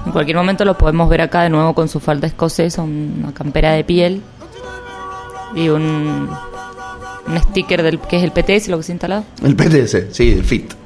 En 0.05 0.11
cualquier 0.11 0.37
momento 0.37 0.65
lo 0.65 0.77
podemos 0.77 1.09
ver 1.09 1.21
acá 1.21 1.43
de 1.43 1.49
nuevo 1.49 1.73
con 1.73 1.87
su 1.87 1.99
falda 1.99 2.27
escocesa, 2.27 2.81
una 2.81 3.33
campera 3.33 3.71
de 3.71 3.83
piel 3.83 4.21
y 5.55 5.69
un, 5.69 6.29
un 7.27 7.39
sticker 7.39 7.83
del 7.83 7.99
que 7.99 8.17
es 8.17 8.23
el 8.23 8.31
PTS, 8.31 8.67
lo 8.67 8.77
que 8.77 8.83
se 8.83 8.91
ha 8.91 8.95
instalado. 8.95 9.23
El 9.43 9.55
PTS, 9.55 10.15
sí, 10.15 10.31
el 10.33 10.43
FIT. 10.43 10.78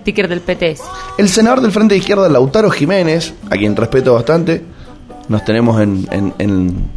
Sticker 0.00 0.28
del 0.28 0.40
PTS. 0.40 0.82
El 1.18 1.28
senador 1.28 1.60
del 1.60 1.72
Frente 1.72 1.94
de 1.94 1.98
Izquierda, 1.98 2.28
Lautaro 2.28 2.70
Jiménez, 2.70 3.34
a 3.50 3.56
quien 3.56 3.76
respeto 3.76 4.14
bastante, 4.14 4.62
nos 5.28 5.44
tenemos 5.44 5.80
en, 5.80 6.08
en, 6.10 6.34
en, 6.38 6.88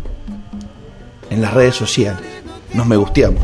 en 1.29 1.41
las 1.41 1.53
redes 1.53 1.75
sociales. 1.75 2.21
Nos 2.73 2.87
me 2.87 2.95
gusteamos. 2.95 3.43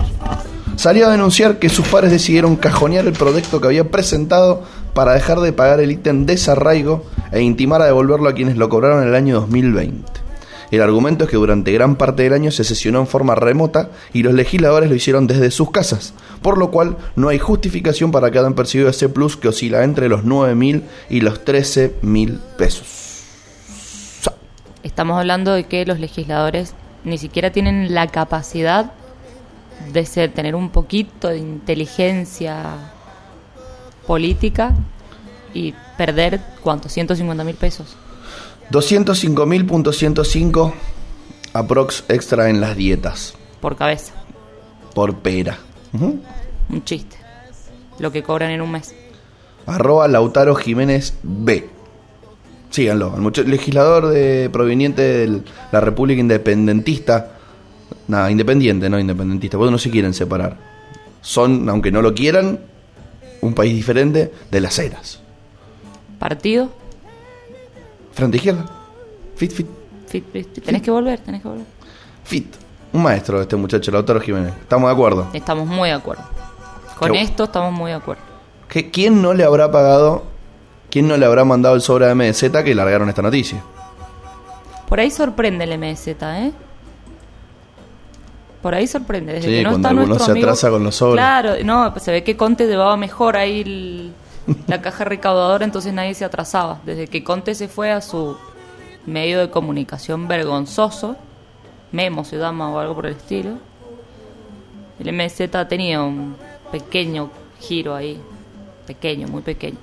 Salió 0.75 1.07
a 1.07 1.11
denunciar 1.11 1.59
que 1.59 1.67
sus 1.67 1.87
padres 1.87 2.11
decidieron 2.11 2.55
cajonear 2.55 3.05
el 3.05 3.13
proyecto 3.13 3.59
que 3.59 3.67
había 3.67 3.91
presentado 3.91 4.63
para 4.93 5.13
dejar 5.13 5.41
de 5.41 5.51
pagar 5.51 5.81
el 5.81 5.91
ítem 5.91 6.25
desarraigo 6.25 7.03
e 7.31 7.41
intimar 7.41 7.81
a 7.81 7.85
devolverlo 7.85 8.29
a 8.29 8.33
quienes 8.33 8.55
lo 8.55 8.69
cobraron 8.69 9.03
en 9.03 9.09
el 9.09 9.15
año 9.15 9.41
2020. 9.41 10.03
El 10.71 10.81
argumento 10.81 11.25
es 11.25 11.29
que 11.29 11.37
durante 11.37 11.71
gran 11.71 11.95
parte 11.95 12.23
del 12.23 12.33
año 12.33 12.51
se 12.51 12.63
sesionó 12.63 12.99
en 12.99 13.07
forma 13.07 13.35
remota 13.35 13.89
y 14.13 14.23
los 14.23 14.33
legisladores 14.33 14.89
lo 14.89 14.95
hicieron 14.95 15.27
desde 15.27 15.51
sus 15.51 15.71
casas, 15.71 16.13
por 16.41 16.57
lo 16.57 16.71
cual 16.71 16.97
no 17.15 17.29
hay 17.29 17.39
justificación 17.39 18.11
para 18.11 18.31
que 18.31 18.39
hayan 18.39 18.55
percibido 18.55 18.89
ese 18.89 19.09
plus 19.09 19.37
que 19.37 19.49
oscila 19.49 19.83
entre 19.83 20.09
los 20.09 20.23
9.000 20.23 20.83
y 21.09 21.21
los 21.21 21.45
13.000 21.45 22.39
pesos. 22.57 22.87
Estamos 24.83 25.17
hablando 25.17 25.53
de 25.53 25.65
que 25.65 25.85
los 25.85 25.99
legisladores 25.99 26.73
ni 27.03 27.17
siquiera 27.17 27.51
tienen 27.51 27.93
la 27.93 28.07
capacidad 28.07 28.93
de 29.91 30.05
ser, 30.05 30.31
tener 30.31 30.55
un 30.55 30.69
poquito 30.69 31.27
de 31.29 31.37
inteligencia 31.37 32.91
política 34.07 34.73
y 35.53 35.73
perder, 35.97 36.39
¿cuánto? 36.61 36.87
150 36.89 37.43
mil 37.43 37.55
pesos. 37.55 37.95
205.105 38.71 40.73
aprox 41.53 42.03
extra 42.07 42.49
en 42.49 42.61
las 42.61 42.75
dietas 42.75 43.33
por 43.59 43.75
cabeza. 43.75 44.13
por 44.93 45.17
pera. 45.17 45.57
Un 45.93 46.83
chiste. 46.83 47.17
Lo 47.99 48.11
que 48.11 48.23
cobran 48.23 48.51
en 48.51 48.61
un 48.61 48.71
mes. 48.71 48.93
Arroba 49.65 50.07
Lautaro 50.07 50.55
Jiménez 50.55 51.15
B. 51.23 51.69
Síganlo, 52.69 53.15
el 53.35 53.49
legislador 53.49 54.07
de, 54.07 54.49
proveniente 54.51 55.01
de 55.01 55.41
la 55.71 55.81
República 55.81 56.19
Independentista. 56.21 57.31
Nada, 58.07 58.29
independiente, 58.31 58.89
no 58.89 58.99
independentista, 58.99 59.57
porque 59.57 59.71
no 59.71 59.77
se 59.77 59.89
quieren 59.89 60.13
separar. 60.13 60.57
Son, 61.21 61.67
aunque 61.69 61.91
no 61.91 62.01
lo 62.01 62.13
quieran, 62.13 62.59
un 63.41 63.53
país 63.53 63.73
diferente 63.73 64.31
de 64.49 64.61
las 64.61 64.77
eras. 64.79 65.19
Partido. 66.19 66.69
Frente 68.13 68.37
izquierda. 68.37 68.65
Fit, 69.35 69.51
fit, 69.51 69.67
Fit, 70.07 70.25
fit, 70.31 70.63
Tenés 70.63 70.81
que 70.81 70.89
volver, 70.91 71.19
tenés 71.19 71.41
que 71.41 71.47
volver. 71.47 71.65
fit. 72.23 72.47
Un 72.91 73.03
maestro 73.03 73.41
este 73.41 73.55
muchacho, 73.55 73.91
Lautaro 73.91 74.19
Jiménez. 74.19 74.53
Estamos 74.61 74.89
de 74.89 74.93
acuerdo. 74.93 75.27
Estamos 75.33 75.67
muy 75.67 75.89
de 75.89 75.95
acuerdo. 75.95 76.23
Con 76.97 77.11
Qué 77.11 77.21
esto 77.21 77.43
estamos 77.45 77.71
muy 77.71 77.91
de 77.91 77.97
acuerdo. 77.97 78.23
¿Qué- 78.67 78.89
¿Quién 78.91 79.21
no 79.21 79.33
le 79.33 79.43
habrá 79.43 79.71
pagado, 79.71 80.23
quién 80.89 81.07
no 81.07 81.15
le 81.17 81.25
habrá 81.25 81.45
mandado 81.45 81.75
el 81.75 81.81
sobre 81.81 82.07
a 82.09 82.11
MZ 82.15 82.63
que 82.63 82.73
largaron 82.75 83.07
esta 83.09 83.21
noticia? 83.21 83.61
Por 84.87 84.99
ahí 84.99 85.11
sorprende 85.11 85.65
el 85.65 85.73
MZ, 85.73 86.07
¿eh? 86.47 86.51
Por 88.61 88.75
ahí 88.75 88.87
sorprende. 88.87 89.33
Desde 89.33 89.47
Sí, 89.49 89.55
que 89.55 89.63
no 89.63 89.69
cuando 89.69 89.77
está 89.87 89.89
alguno 89.89 90.07
nuestro 90.07 90.25
se 90.25 90.31
amigo- 90.31 90.47
atrasa 90.47 90.69
con 90.69 90.83
los 90.83 90.95
sobres. 90.95 91.15
Claro, 91.23 91.53
no, 91.63 91.91
pues 91.93 92.03
se 92.03 92.11
ve 92.11 92.23
que 92.23 92.35
Conte 92.35 92.67
llevaba 92.67 92.97
mejor 92.97 93.37
ahí 93.37 93.61
el- 93.61 94.13
la 94.67 94.81
caja 94.81 95.05
recaudadora, 95.05 95.63
entonces 95.63 95.93
nadie 95.93 96.13
se 96.15 96.25
atrasaba. 96.25 96.79
Desde 96.85 97.07
que 97.07 97.23
Conte 97.23 97.55
se 97.55 97.67
fue 97.69 97.91
a 97.91 98.01
su 98.01 98.35
medio 99.05 99.39
de 99.39 99.49
comunicación 99.49 100.27
vergonzoso, 100.27 101.15
Memo 101.91 102.23
se 102.23 102.37
llama 102.37 102.71
o 102.71 102.79
algo 102.79 102.95
por 102.95 103.05
el 103.07 103.15
estilo, 103.15 103.57
el 104.99 105.13
MZ 105.13 105.55
ha 105.55 105.67
tenido 105.67 106.05
un 106.05 106.35
pequeño 106.71 107.29
giro 107.59 107.95
ahí. 107.95 108.19
Pequeño, 108.85 109.27
muy 109.27 109.41
pequeño. 109.41 109.77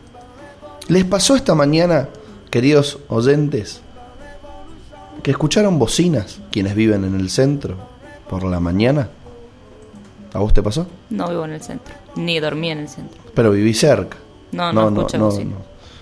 ¿Les 0.89 1.05
pasó 1.05 1.37
esta 1.37 1.55
mañana, 1.55 2.09
queridos 2.51 2.99
oyentes, 3.09 3.81
que 5.23 5.31
escucharon 5.31 5.79
bocinas 5.79 6.41
quienes 6.51 6.75
viven 6.75 7.05
en 7.05 7.19
el 7.19 7.31
centro 7.31 7.77
por 8.29 8.45
la 8.45 8.61
mañana? 8.61 9.09
¿A 10.33 10.39
vos 10.39 10.53
te 10.53 10.63
pasó? 10.63 10.87
No 11.09 11.29
vivo 11.29 11.45
en 11.45 11.53
el 11.53 11.63
centro, 11.63 11.95
ni 12.17 12.39
dormí 12.39 12.71
en 12.71 12.81
el 12.81 12.89
centro. 12.89 13.19
Pero 13.35 13.53
viví 13.53 13.73
cerca. 13.73 14.19
No, 14.53 14.73
no 14.73 14.89
escuché 14.89 15.19
bocina. 15.19 15.57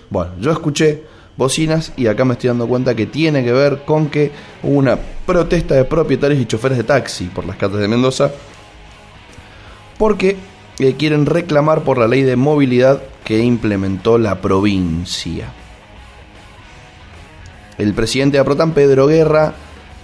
Bueno, 0.09 0.33
yo 0.39 0.51
escuché 0.51 1.03
bocinas 1.37 1.91
y 1.97 2.07
acá 2.07 2.25
me 2.25 2.33
estoy 2.33 2.49
dando 2.49 2.67
cuenta 2.67 2.95
que 2.95 3.05
tiene 3.05 3.43
que 3.43 3.51
ver 3.51 3.83
con 3.85 4.09
que 4.09 4.31
hubo 4.63 4.77
una 4.77 4.97
protesta 5.25 5.75
de 5.75 5.85
propietarios 5.85 6.41
y 6.41 6.45
choferes 6.45 6.77
de 6.77 6.83
taxi 6.83 7.25
por 7.25 7.45
las 7.45 7.57
calles 7.57 7.79
de 7.79 7.87
Mendoza 7.87 8.31
porque 9.97 10.37
eh, 10.79 10.95
quieren 10.97 11.25
reclamar 11.25 11.83
por 11.83 11.97
la 11.97 12.07
ley 12.07 12.23
de 12.23 12.35
movilidad 12.35 13.01
que 13.23 13.39
implementó 13.39 14.17
la 14.17 14.41
provincia. 14.41 15.51
El 17.77 17.93
presidente 17.93 18.37
de 18.37 18.41
Aprotan, 18.41 18.73
Pedro 18.73 19.07
Guerra, 19.07 19.53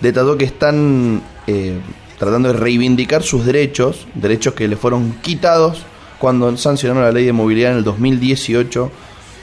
detalló 0.02 0.38
que 0.38 0.46
están 0.46 1.22
eh, 1.48 1.80
tratando 2.18 2.52
de 2.52 2.60
reivindicar 2.60 3.24
sus 3.24 3.46
derechos, 3.46 4.08
derechos 4.14 4.54
que 4.54 4.68
le 4.68 4.76
fueron 4.76 5.14
quitados 5.22 5.84
cuando 6.20 6.56
sancionaron 6.58 7.04
la 7.04 7.12
ley 7.12 7.26
de 7.26 7.34
movilidad 7.34 7.72
en 7.72 7.78
el 7.78 7.84
2018 7.84 8.92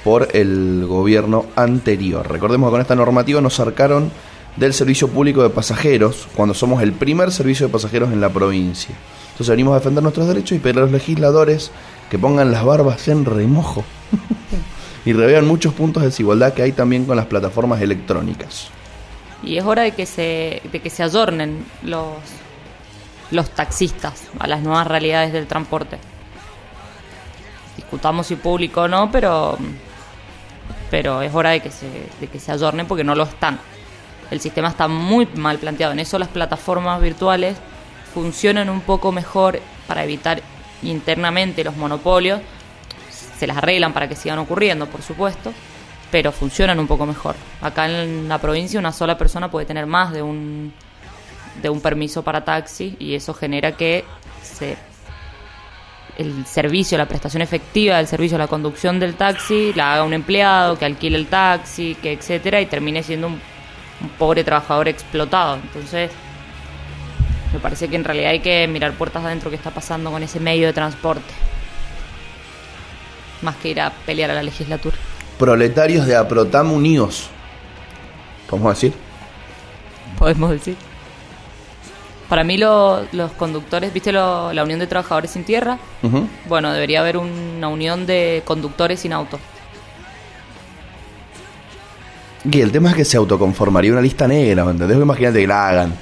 por 0.05 0.29
el 0.33 0.87
gobierno 0.87 1.47
anterior. 1.57 2.31
Recordemos 2.31 2.69
que 2.69 2.73
con 2.73 2.81
esta 2.81 2.95
normativa 2.95 3.41
nos 3.41 3.55
sacaron 3.55 4.11
del 4.57 4.75
servicio 4.75 5.09
público 5.09 5.43
de 5.43 5.51
pasajeros 5.51 6.29
cuando 6.35 6.55
somos 6.55 6.83
el 6.83 6.93
primer 6.93 7.31
servicio 7.31 7.67
de 7.67 7.73
pasajeros 7.73 8.13
en 8.13 8.21
la 8.21 8.29
provincia. 8.29 8.95
Entonces 9.31 9.51
venimos 9.51 9.73
a 9.73 9.79
defender 9.79 10.03
nuestros 10.03 10.27
derechos 10.27 10.57
y 10.57 10.59
pedir 10.59 10.79
a 10.79 10.81
los 10.83 10.91
legisladores 10.91 11.71
que 12.11 12.19
pongan 12.19 12.51
las 12.51 12.65
barbas 12.65 13.07
en 13.09 13.25
remojo 13.25 13.85
y 15.05 15.13
revean 15.13 15.47
muchos 15.47 15.75
puntos 15.75 16.03
de 16.03 16.09
desigualdad 16.09 16.55
que 16.55 16.63
hay 16.63 16.73
también 16.73 17.05
con 17.05 17.17
las 17.17 17.27
plataformas 17.27 17.81
electrónicas. 17.81 18.69
Y 19.43 19.57
es 19.57 19.65
hora 19.65 19.83
de 19.83 19.93
que 19.93 20.07
se, 20.07 20.61
de 20.73 20.81
que 20.81 20.91
se 20.91 21.05
adornen 21.05 21.65
los, 21.83 22.17
los 23.31 23.51
taxistas 23.51 24.25
a 24.41 24.49
las 24.49 24.63
nuevas 24.63 24.87
realidades 24.87 25.33
del 25.33 25.47
transporte. 25.47 25.99
Discutamos 27.77 28.27
si 28.27 28.35
público 28.35 28.83
o 28.83 28.89
no, 28.89 29.11
pero, 29.13 29.57
pero 30.91 31.23
es 31.23 31.35
hora 31.35 31.51
de 31.51 31.61
que, 31.61 31.71
se, 31.71 31.87
de 32.21 32.27
que 32.27 32.39
se 32.39 32.53
adornen 32.53 32.87
porque 32.87 33.05
no 33.05 33.15
lo 33.15 33.25
están. 33.25 33.59
El 34.31 34.41
sistema 34.41 34.69
está 34.69 34.89
muy 34.89 35.27
mal 35.35 35.59
planteado. 35.59 35.93
En 35.93 36.01
eso 36.01 36.19
las 36.19 36.29
plataformas 36.29 37.01
virtuales 37.01 37.57
funcionan 38.13 38.69
un 38.69 38.81
poco 38.81 39.13
mejor 39.13 39.61
para 39.87 40.05
evitar 40.05 40.43
internamente 40.83 41.65
los 41.65 41.77
monopolios. 41.77 42.41
Se 43.39 43.47
las 43.47 43.57
arreglan 43.57 43.93
para 43.93 44.09
que 44.09 44.17
sigan 44.17 44.39
ocurriendo, 44.39 44.87
por 44.87 45.03
supuesto, 45.03 45.53
pero 46.11 46.33
funcionan 46.33 46.79
un 46.79 46.87
poco 46.87 47.07
mejor. 47.07 47.37
Acá 47.61 47.87
en 47.87 48.29
la 48.29 48.39
provincia 48.39 48.79
una 48.79 48.93
sola 48.93 49.17
persona 49.17 49.51
puede 49.51 49.67
tener 49.67 49.87
más 49.87 50.13
de 50.13 50.23
un, 50.23 50.73
de 51.63 51.71
un 51.71 51.81
permiso 51.81 52.23
para 52.23 52.45
taxi 52.45 52.97
y 52.99 53.15
eso 53.15 53.35
genera 53.35 53.73
que 53.73 54.05
se, 54.43 54.77
el 56.19 56.45
servicio, 56.47 56.99
la 56.99 57.07
prestación 57.07 57.43
efectiva 57.43 57.97
del 57.97 58.09
servicio, 58.09 58.37
la 58.37 58.49
conducción 58.49 58.99
del 58.99 59.15
taxi, 59.15 59.73
la 59.75 59.95
haga 59.95 60.03
un 60.03 60.13
empleado, 60.13 60.77
que 60.77 60.85
alquile 60.85 61.17
el 61.17 61.29
taxi, 61.29 61.95
que 61.95 62.13
etcétera, 62.13 62.61
y 62.61 62.67
termine 62.67 63.03
siendo 63.05 63.29
un, 63.29 63.35
un 63.35 64.09
pobre 64.19 64.43
trabajador 64.43 64.89
explotado. 64.89 65.55
Entonces, 65.57 66.11
me 67.53 67.61
parece 67.61 67.89
que 67.89 67.97
en 67.97 68.05
realidad 68.05 68.31
hay 68.31 68.41
que 68.41 68.67
mirar 68.67 68.93
puertas 68.93 69.25
adentro 69.25 69.49
qué 69.49 69.57
está 69.57 69.71
pasando 69.71 70.11
con 70.11 70.23
ese 70.23 70.41
medio 70.41 70.67
de 70.67 70.73
transporte. 70.73 71.33
Más 73.43 73.57
que 73.57 73.69
ir 73.69 73.81
a 73.81 73.91
pelear 74.05 74.33
a 74.33 74.35
la 74.35 74.43
legislatura. 74.43 74.97
Proletarios 75.39 76.05
de 76.07 76.17
Aprotam 76.17 76.73
unidos. 76.73 77.31
¿Podemos 78.51 78.75
decir? 78.75 78.93
Podemos 80.19 80.51
decir. 80.51 80.88
Para 82.29 82.45
mí 82.45 82.59
lo- 82.59 83.07
los 83.13 83.33
conductores, 83.33 83.93
¿viste 83.93 84.13
lo- 84.13 84.53
la 84.53 84.63
Unión 84.63 84.79
de 84.79 84.87
Trabajadores 84.87 85.31
sin 85.31 85.45
Tierra? 85.45 85.79
Bueno, 86.47 86.73
debería 86.73 87.01
haber 87.01 87.17
una 87.17 87.69
unión 87.69 88.07
de 88.07 88.43
conductores 88.45 89.01
sin 89.01 89.13
auto. 89.15 89.39
Y 92.51 92.61
el 92.61 92.71
tema 92.71 92.91
es 92.91 92.97
que 92.97 93.05
se 93.05 93.17
autoconformaría 93.17 93.93
una 93.93 94.01
lista 94.01 94.29
negra, 94.29 94.65
¿me 94.65 94.71
entendés? 94.73 94.97
Imagínate 94.99 95.41
que 95.41 95.47
la 95.47 95.69
hagan. 95.69 95.95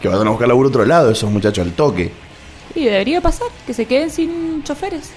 Que 0.00 0.08
vayan 0.08 0.26
a 0.26 0.30
buscar 0.30 0.48
laburo 0.48 0.68
otro 0.68 0.84
lado 0.84 1.10
esos 1.10 1.30
muchachos 1.30 1.66
al 1.66 1.72
toque. 1.72 2.12
Y 2.74 2.84
debería 2.84 3.20
pasar, 3.20 3.48
que 3.66 3.74
se 3.74 3.86
queden 3.86 4.10
sin 4.10 4.62
choferes. 4.62 5.10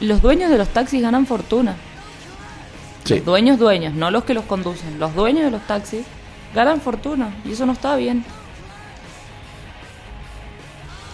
Los 0.00 0.22
dueños 0.22 0.50
de 0.50 0.58
los 0.58 0.68
taxis 0.68 1.02
ganan 1.02 1.26
fortuna. 1.26 1.76
Sí. 3.04 3.16
Los 3.16 3.24
dueños, 3.24 3.58
dueños, 3.58 3.94
no 3.94 4.10
los 4.10 4.24
que 4.24 4.34
los 4.34 4.44
conducen. 4.44 4.98
Los 4.98 5.14
dueños 5.14 5.44
de 5.44 5.50
los 5.50 5.66
taxis 5.66 6.04
ganan 6.54 6.80
fortuna 6.80 7.34
y 7.44 7.52
eso 7.52 7.66
no 7.66 7.72
está 7.72 7.96
bien. 7.96 8.24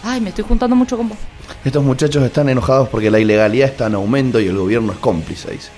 Ay, 0.03 0.21
me 0.21 0.29
estoy 0.29 0.45
juntando 0.45 0.77
mucho 0.77 0.97
con 0.97 1.09
vos. 1.09 1.19
Estos 1.65 1.83
muchachos 1.83 2.23
están 2.23 2.49
enojados 2.49 2.89
porque 2.91 3.11
la 3.11 3.19
ilegalidad 3.19 3.71
está 3.71 3.87
en 3.87 3.95
aumento 3.95 4.39
y 4.39 4.47
el 4.47 4.57
gobierno 4.57 4.93
es 4.93 4.99
cómplice, 4.99 5.51
dice. 5.51 5.71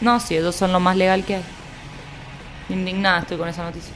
No, 0.00 0.20
sí, 0.20 0.36
ellos 0.36 0.54
son 0.54 0.72
lo 0.72 0.80
más 0.80 0.96
legal 0.96 1.24
que 1.24 1.36
hay. 1.36 1.42
Indignada 2.68 3.20
estoy 3.20 3.38
con 3.38 3.48
esa 3.48 3.64
noticia. 3.64 3.92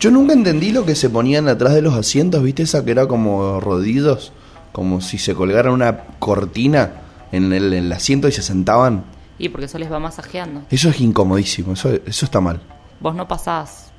Yo 0.00 0.10
nunca 0.10 0.32
entendí 0.32 0.72
lo 0.72 0.84
que 0.84 0.96
se 0.96 1.08
ponían 1.08 1.48
atrás 1.48 1.72
de 1.72 1.82
los 1.82 1.94
asientos, 1.94 2.42
¿viste? 2.42 2.64
Esa 2.64 2.84
que 2.84 2.90
era 2.90 3.06
como 3.06 3.60
rodillos, 3.60 4.32
como 4.72 5.00
si 5.00 5.18
se 5.18 5.34
colgaran 5.34 5.72
una 5.72 5.98
cortina 6.18 7.02
en 7.30 7.52
el, 7.52 7.72
en 7.72 7.84
el 7.84 7.92
asiento 7.92 8.26
y 8.26 8.32
se 8.32 8.42
sentaban. 8.42 9.04
Y 9.38 9.48
porque 9.48 9.66
eso 9.66 9.78
les 9.78 9.90
va 9.90 10.00
masajeando. 10.00 10.62
Eso 10.68 10.88
es 10.88 11.00
incomodísimo, 11.00 11.74
eso, 11.74 11.90
eso 12.04 12.24
está 12.26 12.40
mal. 12.40 12.60
Vos 13.00 13.14
no 13.14 13.26
pasás 13.28 13.93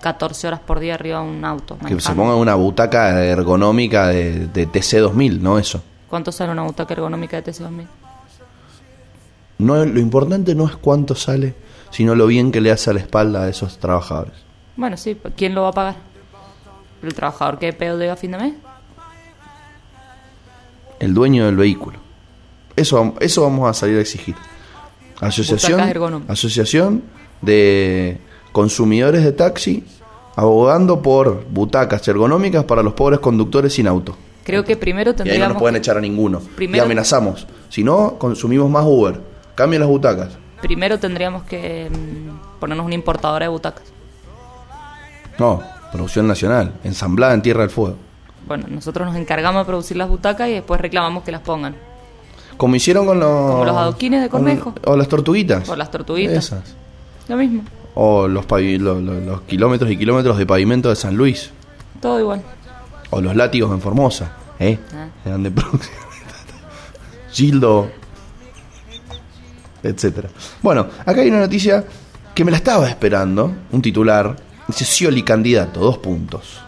14 0.00 0.46
horas 0.46 0.60
por 0.60 0.80
día 0.80 0.94
arriba 0.94 1.20
de 1.20 1.28
un 1.28 1.44
auto. 1.44 1.78
Que 1.86 2.00
se 2.00 2.12
ponga 2.12 2.34
una 2.36 2.54
butaca 2.54 3.24
ergonómica 3.24 4.08
de, 4.08 4.46
de 4.48 4.68
TC2000, 4.68 5.40
no 5.40 5.58
eso. 5.58 5.82
¿Cuánto 6.08 6.32
sale 6.32 6.52
una 6.52 6.62
butaca 6.62 6.94
ergonómica 6.94 7.40
de 7.40 7.52
TC2000? 7.52 7.86
No, 9.58 9.84
lo 9.84 10.00
importante 10.00 10.54
no 10.54 10.66
es 10.66 10.76
cuánto 10.76 11.14
sale, 11.14 11.54
sino 11.90 12.14
lo 12.14 12.26
bien 12.26 12.52
que 12.52 12.60
le 12.60 12.70
hace 12.70 12.90
a 12.90 12.92
la 12.92 13.00
espalda 13.00 13.42
a 13.42 13.48
esos 13.48 13.78
trabajadores. 13.78 14.34
Bueno, 14.76 14.96
sí, 14.96 15.18
¿quién 15.36 15.54
lo 15.54 15.62
va 15.62 15.68
a 15.68 15.72
pagar? 15.72 15.96
¿El 17.02 17.14
trabajador 17.14 17.58
que 17.58 17.72
pedo 17.72 17.98
llega 17.98 18.12
a 18.12 18.16
fin 18.16 18.32
de 18.32 18.38
mes? 18.38 18.54
El 21.00 21.14
dueño 21.14 21.46
del 21.46 21.56
vehículo. 21.56 21.98
Eso, 22.76 23.14
eso 23.20 23.42
vamos 23.42 23.68
a 23.68 23.74
salir 23.74 23.98
a 23.98 24.00
exigir. 24.00 24.36
Asociación, 25.20 26.24
asociación 26.28 27.02
de 27.42 28.20
consumidores 28.52 29.24
de 29.24 29.32
taxi 29.32 29.84
abogando 30.36 31.02
por 31.02 31.44
butacas 31.50 32.06
ergonómicas 32.08 32.64
para 32.64 32.82
los 32.82 32.92
pobres 32.94 33.18
conductores 33.20 33.72
sin 33.74 33.86
auto. 33.88 34.16
Creo 34.44 34.64
que 34.64 34.76
primero 34.76 35.10
Y 35.10 35.12
ahí 35.12 35.16
no 35.16 35.24
tendríamos... 35.24 35.48
nos 35.54 35.60
pueden 35.60 35.76
echar 35.76 35.96
a 35.96 36.00
ninguno. 36.00 36.40
Primero- 36.56 36.82
Y 36.82 36.84
amenazamos. 36.84 37.46
Si 37.68 37.84
no, 37.84 38.14
consumimos 38.18 38.70
más 38.70 38.84
Uber. 38.86 39.20
Cambien 39.54 39.80
las 39.80 39.88
butacas. 39.90 40.30
Primero 40.62 40.98
tendríamos 40.98 41.42
que 41.42 41.90
mm, 41.90 42.58
ponernos 42.60 42.86
una 42.86 42.94
importadora 42.94 43.44
de 43.46 43.50
butacas. 43.50 43.84
No, 45.38 45.62
producción 45.92 46.26
nacional, 46.26 46.72
ensamblada 46.84 47.34
en 47.34 47.42
Tierra 47.42 47.60
del 47.60 47.70
Fuego. 47.70 47.96
Bueno, 48.46 48.66
nosotros 48.68 49.06
nos 49.06 49.16
encargamos 49.16 49.62
de 49.62 49.66
producir 49.66 49.96
las 49.96 50.08
butacas 50.08 50.48
y 50.48 50.52
después 50.52 50.80
reclamamos 50.80 51.22
que 51.24 51.32
las 51.32 51.42
pongan. 51.42 51.76
Como 52.56 52.74
hicieron 52.74 53.06
con 53.06 53.20
los... 53.20 53.50
Como 53.52 53.64
los 53.64 53.76
adoquines 53.76 54.22
de 54.22 54.28
con- 54.28 54.40
Cornejo. 54.42 54.74
O 54.86 54.96
las 54.96 55.06
tortuguitas. 55.08 55.68
O 55.68 55.76
las 55.76 55.90
tortuguitas. 55.90 56.36
Esas. 56.46 56.74
Lo 57.28 57.36
mismo, 57.36 57.62
O 58.00 58.28
los, 58.28 58.46
los 58.48 59.40
kilómetros 59.42 59.90
y 59.90 59.96
kilómetros 59.96 60.38
de 60.38 60.46
pavimento 60.46 60.88
de 60.88 60.94
San 60.94 61.16
Luis. 61.16 61.50
todo 62.00 62.20
igual. 62.20 62.42
O 63.10 63.20
los 63.20 63.34
látigos 63.34 63.72
en 63.72 63.80
Formosa. 63.80 64.36
¿Eh? 64.60 64.78
Ah. 64.94 65.08
Eran 65.24 65.42
de. 65.42 65.52
Gildo. 67.32 67.90
Etcétera. 69.82 70.28
Bueno, 70.62 70.86
acá 71.04 71.22
hay 71.22 71.28
una 71.28 71.40
noticia 71.40 71.84
que 72.34 72.44
me 72.44 72.52
la 72.52 72.58
estaba 72.58 72.88
esperando. 72.88 73.52
Un 73.72 73.82
titular. 73.82 74.36
Dice 74.68 74.84
Scioli 74.84 75.22
candidato, 75.24 75.80
dos 75.80 75.98
puntos. 75.98 76.60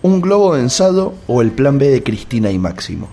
¿Un 0.00 0.20
globo 0.20 0.54
densado 0.54 1.14
o 1.26 1.42
el 1.42 1.50
plan 1.50 1.78
B 1.78 1.88
de 1.88 2.02
Cristina 2.02 2.50
y 2.50 2.58
Máximo? 2.58 3.08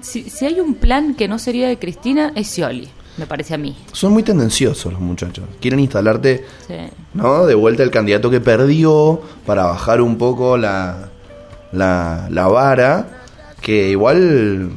Si, 0.00 0.30
si 0.30 0.46
hay 0.46 0.58
un 0.58 0.74
plan 0.74 1.14
que 1.14 1.28
no 1.28 1.38
sería 1.38 1.68
de 1.68 1.78
Cristina, 1.78 2.32
es 2.34 2.48
Scioli, 2.48 2.88
me 3.18 3.26
parece 3.26 3.54
a 3.54 3.58
mí. 3.58 3.76
Son 3.92 4.12
muy 4.12 4.22
tendenciosos 4.22 4.92
los 4.92 5.00
muchachos. 5.02 5.44
Quieren 5.60 5.80
instalarte 5.80 6.44
Sí. 6.66 6.74
¿no? 7.14 7.44
De 7.46 7.54
vuelta 7.54 7.82
el 7.82 7.90
candidato 7.90 8.30
que 8.30 8.40
perdió 8.40 9.20
para 9.44 9.64
bajar 9.64 10.00
un 10.00 10.16
poco 10.16 10.56
la, 10.56 11.08
la, 11.72 12.28
la 12.30 12.46
vara, 12.48 13.22
que 13.60 13.90
igual 13.90 14.70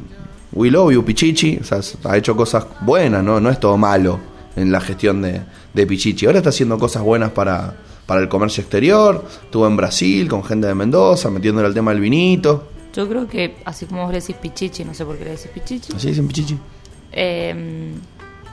we 0.54 0.70
love 0.72 0.92
you, 0.92 1.04
Pichichi, 1.06 1.60
o 1.62 1.64
sea, 1.64 1.80
ha 2.06 2.18
hecho 2.18 2.36
cosas 2.36 2.66
buenas, 2.82 3.24
¿no? 3.24 3.40
No 3.40 3.50
es 3.50 3.60
todo 3.60 3.78
malo 3.78 4.20
en 4.56 4.72
la 4.72 4.82
gestión 4.82 5.22
de, 5.22 5.42
de 5.74 5.88
Pichichi. 5.88 6.26
Ahora 6.26 6.40
está 6.40 6.50
haciendo 6.50 6.78
cosas 6.78 7.04
buenas 7.04 7.32
para, 7.32 7.76
para 8.06 8.20
el 8.22 8.28
comercio 8.28 8.62
exterior, 8.62 9.24
estuvo 9.44 9.66
en 9.68 9.78
Brasil 9.78 10.28
con 10.28 10.44
gente 10.44 10.68
de 10.68 10.76
Mendoza, 10.76 11.30
metiéndole 11.30 11.68
el 11.70 11.74
tema 11.74 11.92
del 11.92 12.02
vinito. 12.02 12.68
Yo 12.94 13.08
creo 13.08 13.26
que, 13.28 13.56
así 13.64 13.86
como 13.86 14.04
vos 14.04 14.12
le 14.12 14.20
decís 14.20 14.36
Pichichi, 14.42 14.84
no 14.84 14.94
sé 14.94 15.06
por 15.06 15.18
qué 15.18 15.24
le 15.24 15.30
decís 15.32 15.48
Pichichi, 15.54 15.94
Así 15.96 16.10
dicen 16.10 16.28
Pichichi. 16.28 16.58
eh, 17.14 17.94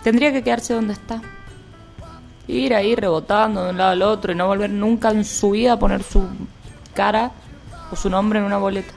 tendría 0.02 0.32
que 0.32 0.42
quedarse 0.42 0.74
donde 0.74 0.94
está. 0.94 1.20
Ir 2.46 2.74
ahí 2.74 2.94
rebotando 2.94 3.64
de 3.64 3.70
un 3.70 3.78
lado 3.78 3.90
al 3.90 4.02
otro 4.02 4.32
y 4.32 4.34
no 4.34 4.46
volver 4.46 4.70
nunca 4.70 5.10
en 5.10 5.24
su 5.24 5.50
vida 5.50 5.74
a 5.74 5.78
poner 5.78 6.02
su 6.02 6.26
cara 6.94 7.32
o 7.90 7.96
su 7.96 8.08
nombre 8.08 8.38
en 8.38 8.44
una 8.44 8.58
boleta. 8.58 8.92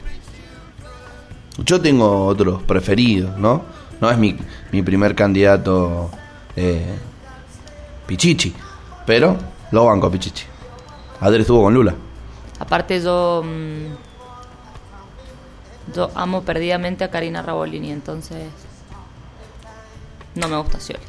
Yo 1.58 1.82
tengo 1.82 2.26
otros 2.26 2.64
preferidos, 2.64 3.38
¿no? 3.38 3.64
No 4.00 4.10
es 4.10 4.18
mi, 4.18 4.38
mi 4.72 4.82
primer 4.82 5.14
candidato 5.14 6.10
eh, 6.56 6.98
Pichichi, 8.08 8.54
pero 9.06 9.38
lo 9.72 9.86
banco 9.86 10.08
a 10.08 10.12
Pichichi. 10.12 10.44
Ayer 11.20 11.42
estuvo 11.42 11.62
con 11.64 11.74
Lula. 11.74 11.94
Aparte 12.60 13.00
yo... 13.02 13.44
mm, 13.46 13.86
yo 15.94 16.10
amo 16.16 16.42
perdidamente 16.42 17.04
a 17.04 17.12
Karina 17.12 17.42
Rabolini, 17.42 17.92
entonces... 17.92 18.48
No 20.36 20.48
me 20.48 20.58
gusta 20.58 20.80
Scioli. 20.80 21.04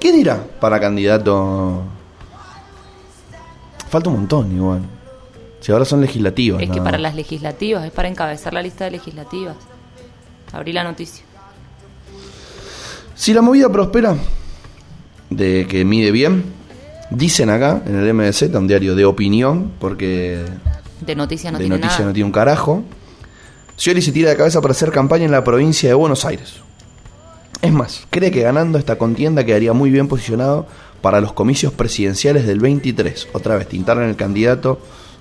¿Qué 0.00 0.12
dirá 0.12 0.42
para 0.60 0.80
candidato? 0.80 1.82
Falta 3.88 4.08
un 4.10 4.16
montón 4.16 4.54
igual. 4.54 4.82
Si 5.60 5.72
ahora 5.72 5.84
son 5.84 6.00
legislativas. 6.00 6.62
Es 6.62 6.70
que 6.70 6.80
para 6.82 6.98
las 6.98 7.14
legislativas, 7.14 7.84
es 7.86 7.90
para 7.92 8.08
encabezar 8.08 8.52
la 8.52 8.60
lista 8.62 8.84
de 8.84 8.90
legislativas. 8.92 9.56
Abrí 10.52 10.72
la 10.72 10.84
noticia. 10.84 11.24
Si 13.14 13.32
la 13.32 13.40
movida 13.42 13.70
prospera, 13.70 14.16
de 15.30 15.66
que 15.66 15.84
mide 15.84 16.10
bien, 16.10 16.44
dicen 17.10 17.48
acá 17.50 17.82
en 17.86 17.96
el 17.96 18.12
MDZ, 18.12 18.42
un 18.54 18.66
diario 18.66 18.94
de 18.94 19.04
opinión, 19.04 19.72
porque 19.78 20.44
De 21.00 21.14
noticia 21.14 21.50
no 21.50 21.58
de 21.58 21.64
tiene 21.64 21.76
noticia 21.76 21.98
nada. 22.00 22.08
no 22.08 22.12
tiene 22.12 22.26
un 22.26 22.32
carajo. 22.32 22.82
Scioli 23.78 24.02
se 24.02 24.12
tira 24.12 24.30
de 24.30 24.36
cabeza 24.36 24.60
para 24.60 24.72
hacer 24.72 24.90
campaña 24.90 25.24
en 25.24 25.30
la 25.32 25.42
provincia 25.42 25.88
de 25.88 25.94
Buenos 25.94 26.24
Aires. 26.24 26.56
Es 27.64 27.72
más, 27.72 28.06
cree 28.10 28.30
que 28.30 28.42
ganando 28.42 28.76
esta 28.76 28.98
contienda 28.98 29.42
quedaría 29.42 29.72
muy 29.72 29.90
bien 29.90 30.06
posicionado 30.06 30.66
para 31.00 31.22
los 31.22 31.32
comicios 31.32 31.72
presidenciales 31.72 32.46
del 32.46 32.60
23. 32.60 33.28
Otra 33.32 33.56
vez, 33.56 33.66
tintar 33.68 33.96
en 33.96 34.02
el 34.10 34.16
candidato. 34.16 34.78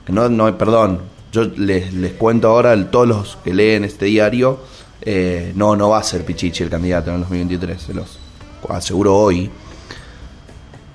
No, 0.09 0.27
no, 0.27 0.57
perdón, 0.57 0.99
yo 1.31 1.45
les, 1.45 1.93
les 1.93 2.11
cuento 2.11 2.49
ahora 2.49 2.73
a 2.73 2.91
todos 2.91 3.07
los 3.07 3.37
que 3.45 3.53
leen 3.53 3.85
este 3.85 4.07
diario. 4.07 4.59
eh, 5.03 5.53
no, 5.55 5.77
no 5.77 5.87
va 5.87 5.99
a 5.99 6.03
ser 6.03 6.25
Pichichi 6.25 6.63
el 6.63 6.69
candidato 6.69 7.11
en 7.11 7.15
el 7.15 7.21
2023, 7.21 7.81
se 7.81 7.93
los 7.93 8.19
aseguro 8.67 9.15
hoy. 9.15 9.49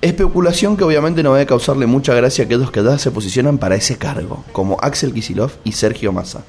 Especulación 0.03 0.77
que 0.77 0.83
obviamente 0.83 1.23
no 1.23 1.33
debe 1.33 1.47
causarle 1.47 1.87
mucha 1.87 2.13
gracia 2.13 2.43
a 2.43 2.45
aquellos 2.45 2.69
que 2.69 2.83
ya 2.83 2.99
se 2.99 3.09
posicionan 3.09 3.57
para 3.57 3.73
ese 3.73 3.97
cargo, 3.97 4.45
como 4.51 4.77
Axel 4.81 5.13
Kisilov 5.13 5.49
y 5.63 5.71
Sergio 5.71 6.11
Massa. 6.11 6.43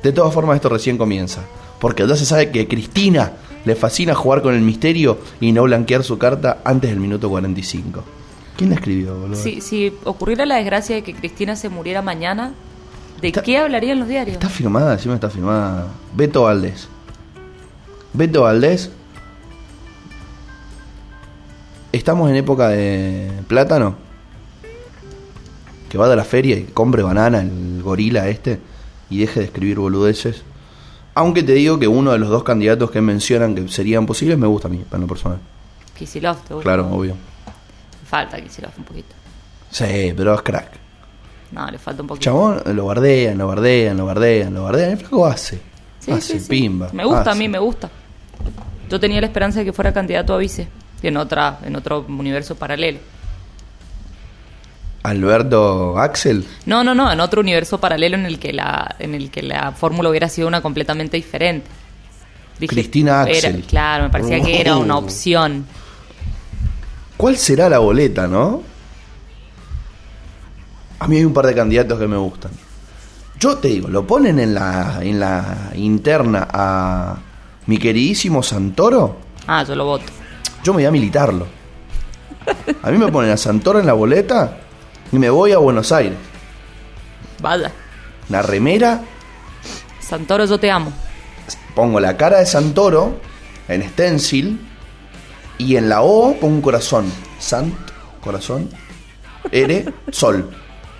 De 0.00 0.12
todas 0.12 0.32
formas, 0.32 0.54
esto 0.54 0.68
recién 0.68 0.96
comienza, 0.96 1.40
porque 1.80 2.06
ya 2.06 2.14
se 2.14 2.24
sabe 2.24 2.52
que 2.52 2.68
Cristina 2.68 3.32
le 3.64 3.76
fascina 3.76 4.14
jugar 4.14 4.42
con 4.42 4.54
el 4.54 4.60
misterio 4.62 5.18
y 5.40 5.52
no 5.52 5.62
blanquear 5.64 6.02
su 6.04 6.18
carta 6.18 6.58
antes 6.64 6.90
del 6.90 7.00
minuto 7.00 7.28
45. 7.30 8.02
¿Quién 8.56 8.70
la 8.70 8.76
escribió, 8.76 9.16
boludo? 9.18 9.36
Si, 9.40 9.60
si 9.60 9.92
ocurriera 10.04 10.44
la 10.46 10.56
desgracia 10.56 10.96
de 10.96 11.02
que 11.02 11.14
Cristina 11.14 11.56
se 11.56 11.68
muriera 11.68 12.02
mañana, 12.02 12.52
¿de 13.20 13.28
Está- 13.28 13.42
qué 13.42 13.58
hablarían 13.58 13.98
los 13.98 14.08
diarios? 14.08 14.34
Está 14.34 14.48
firmada, 14.48 14.92
encima 14.94 15.14
está 15.14 15.30
firmada. 15.30 15.88
Beto 16.14 16.42
Valdés. 16.42 16.88
Beto 18.12 18.42
Valdés. 18.42 18.90
Estamos 21.92 22.30
en 22.30 22.36
época 22.36 22.68
de 22.68 23.30
plátano. 23.48 23.96
Que 25.88 25.98
va 25.98 26.08
de 26.08 26.16
la 26.16 26.24
feria 26.24 26.56
y 26.56 26.62
compre 26.64 27.02
banana, 27.02 27.40
el 27.42 27.82
gorila 27.82 28.28
este, 28.28 28.58
y 29.10 29.18
deje 29.18 29.40
de 29.40 29.46
escribir 29.46 29.78
boludeces. 29.78 30.42
Aunque 31.14 31.42
te 31.42 31.52
digo 31.52 31.78
que 31.78 31.86
uno 31.86 32.12
de 32.12 32.18
los 32.18 32.30
dos 32.30 32.42
candidatos 32.42 32.90
que 32.90 33.00
mencionan 33.00 33.54
que 33.54 33.68
serían 33.68 34.06
posibles 34.06 34.38
me 34.38 34.46
gusta 34.46 34.68
a 34.68 34.70
mí, 34.70 34.82
en 34.90 35.00
lo 35.00 35.06
personal. 35.06 35.38
Kisilov, 35.96 36.36
¿te 36.42 36.54
gusta? 36.54 36.62
Claro, 36.62 36.88
obvio. 36.90 37.14
Falta 38.06 38.40
Kisilov 38.40 38.72
un 38.78 38.84
poquito. 38.84 39.14
Sí, 39.70 40.12
pero 40.16 40.34
es 40.34 40.42
crack. 40.42 40.70
No, 41.52 41.70
le 41.70 41.78
falta 41.78 42.02
un 42.02 42.08
poquito. 42.08 42.24
Chabón, 42.24 42.62
lo 42.74 42.86
bardean, 42.86 43.36
lo 43.38 43.46
bardean, 43.46 43.96
lo 43.96 44.06
bardean, 44.06 44.54
lo 44.54 44.64
bardean. 44.64 44.90
El 44.92 44.98
flaco 44.98 45.26
hace. 45.26 45.60
Sí, 45.98 46.10
hace, 46.10 46.34
sí, 46.34 46.40
sí. 46.40 46.48
pimba. 46.48 46.88
Me 46.92 47.04
gusta, 47.04 47.32
a 47.32 47.34
mí 47.34 47.48
me 47.48 47.58
gusta. 47.58 47.90
Yo 48.88 48.98
tenía 48.98 49.20
la 49.20 49.26
esperanza 49.26 49.60
de 49.60 49.66
que 49.66 49.72
fuera 49.72 49.92
candidato 49.92 50.34
a 50.34 50.38
vice, 50.38 50.68
en 51.02 51.16
otra, 51.16 51.58
en 51.62 51.76
otro 51.76 52.04
universo 52.08 52.56
paralelo. 52.56 52.98
Alberto 55.02 55.98
Axel. 55.98 56.46
No, 56.66 56.84
no, 56.84 56.94
no, 56.94 57.10
en 57.10 57.20
otro 57.20 57.40
universo 57.40 57.78
paralelo 57.80 58.16
en 58.16 58.26
el 58.26 58.38
que 58.38 58.52
la, 58.52 58.94
en 58.98 59.14
el 59.14 59.30
que 59.30 59.42
la 59.42 59.72
fórmula 59.72 60.08
hubiera 60.10 60.28
sido 60.28 60.46
una 60.48 60.60
completamente 60.60 61.16
diferente. 61.16 61.66
Dije, 62.58 62.74
Cristina 62.74 63.24
era- 63.24 63.48
Axel. 63.48 63.64
claro, 63.64 64.04
me 64.04 64.10
parecía 64.10 64.40
que 64.40 64.60
era 64.60 64.76
una 64.76 64.94
Oh. 64.96 65.00
opción. 65.00 65.66
¿Cuál 67.16 67.36
será 67.36 67.68
la 67.68 67.78
boleta, 67.78 68.26
no? 68.28 68.62
A 71.00 71.08
mí 71.08 71.16
hay 71.16 71.24
un 71.24 71.32
par 71.34 71.46
de 71.46 71.54
candidatos 71.54 71.98
que 71.98 72.06
me 72.06 72.16
gustan. 72.16 72.52
Yo 73.40 73.56
te 73.58 73.68
digo, 73.68 73.88
lo 73.88 74.06
ponen 74.06 74.38
en 74.38 74.54
la, 74.54 74.98
en 75.02 75.18
la 75.18 75.70
interna 75.74 76.46
a 76.52 77.16
mi 77.66 77.78
queridísimo 77.78 78.42
Santoro, 78.42 79.18
Ah, 79.48 79.64
yo 79.64 79.74
lo 79.74 79.84
voto. 79.84 80.04
yo 80.62 80.72
me 80.72 80.76
voy 80.78 80.84
a 80.86 80.90
militarlo. 80.92 81.46
A 82.82 82.90
mí 82.92 82.98
me 82.98 83.10
ponen 83.10 83.30
a 83.32 83.36
Santoro 83.36 83.80
en 83.80 83.86
la 83.86 83.92
boleta 83.94 84.58
y 85.12 85.18
me 85.18 85.30
voy 85.30 85.52
a 85.52 85.58
Buenos 85.58 85.92
Aires. 85.92 86.18
Vaya. 87.40 87.70
Una 88.28 88.42
remera, 88.42 89.02
Santoro, 90.00 90.44
yo 90.44 90.58
te 90.58 90.70
amo. 90.70 90.92
pongo 91.74 92.00
la 92.00 92.16
cara 92.16 92.38
de 92.38 92.46
Santoro 92.46 93.20
en 93.68 93.82
stencil 93.90 94.60
y 95.58 95.76
en 95.76 95.88
la 95.88 96.02
O 96.02 96.34
pongo 96.34 96.54
un 96.56 96.62
corazón. 96.62 97.12
Sant, 97.38 97.74
corazón, 98.22 98.68
R, 99.50 99.92
sol. 100.10 100.50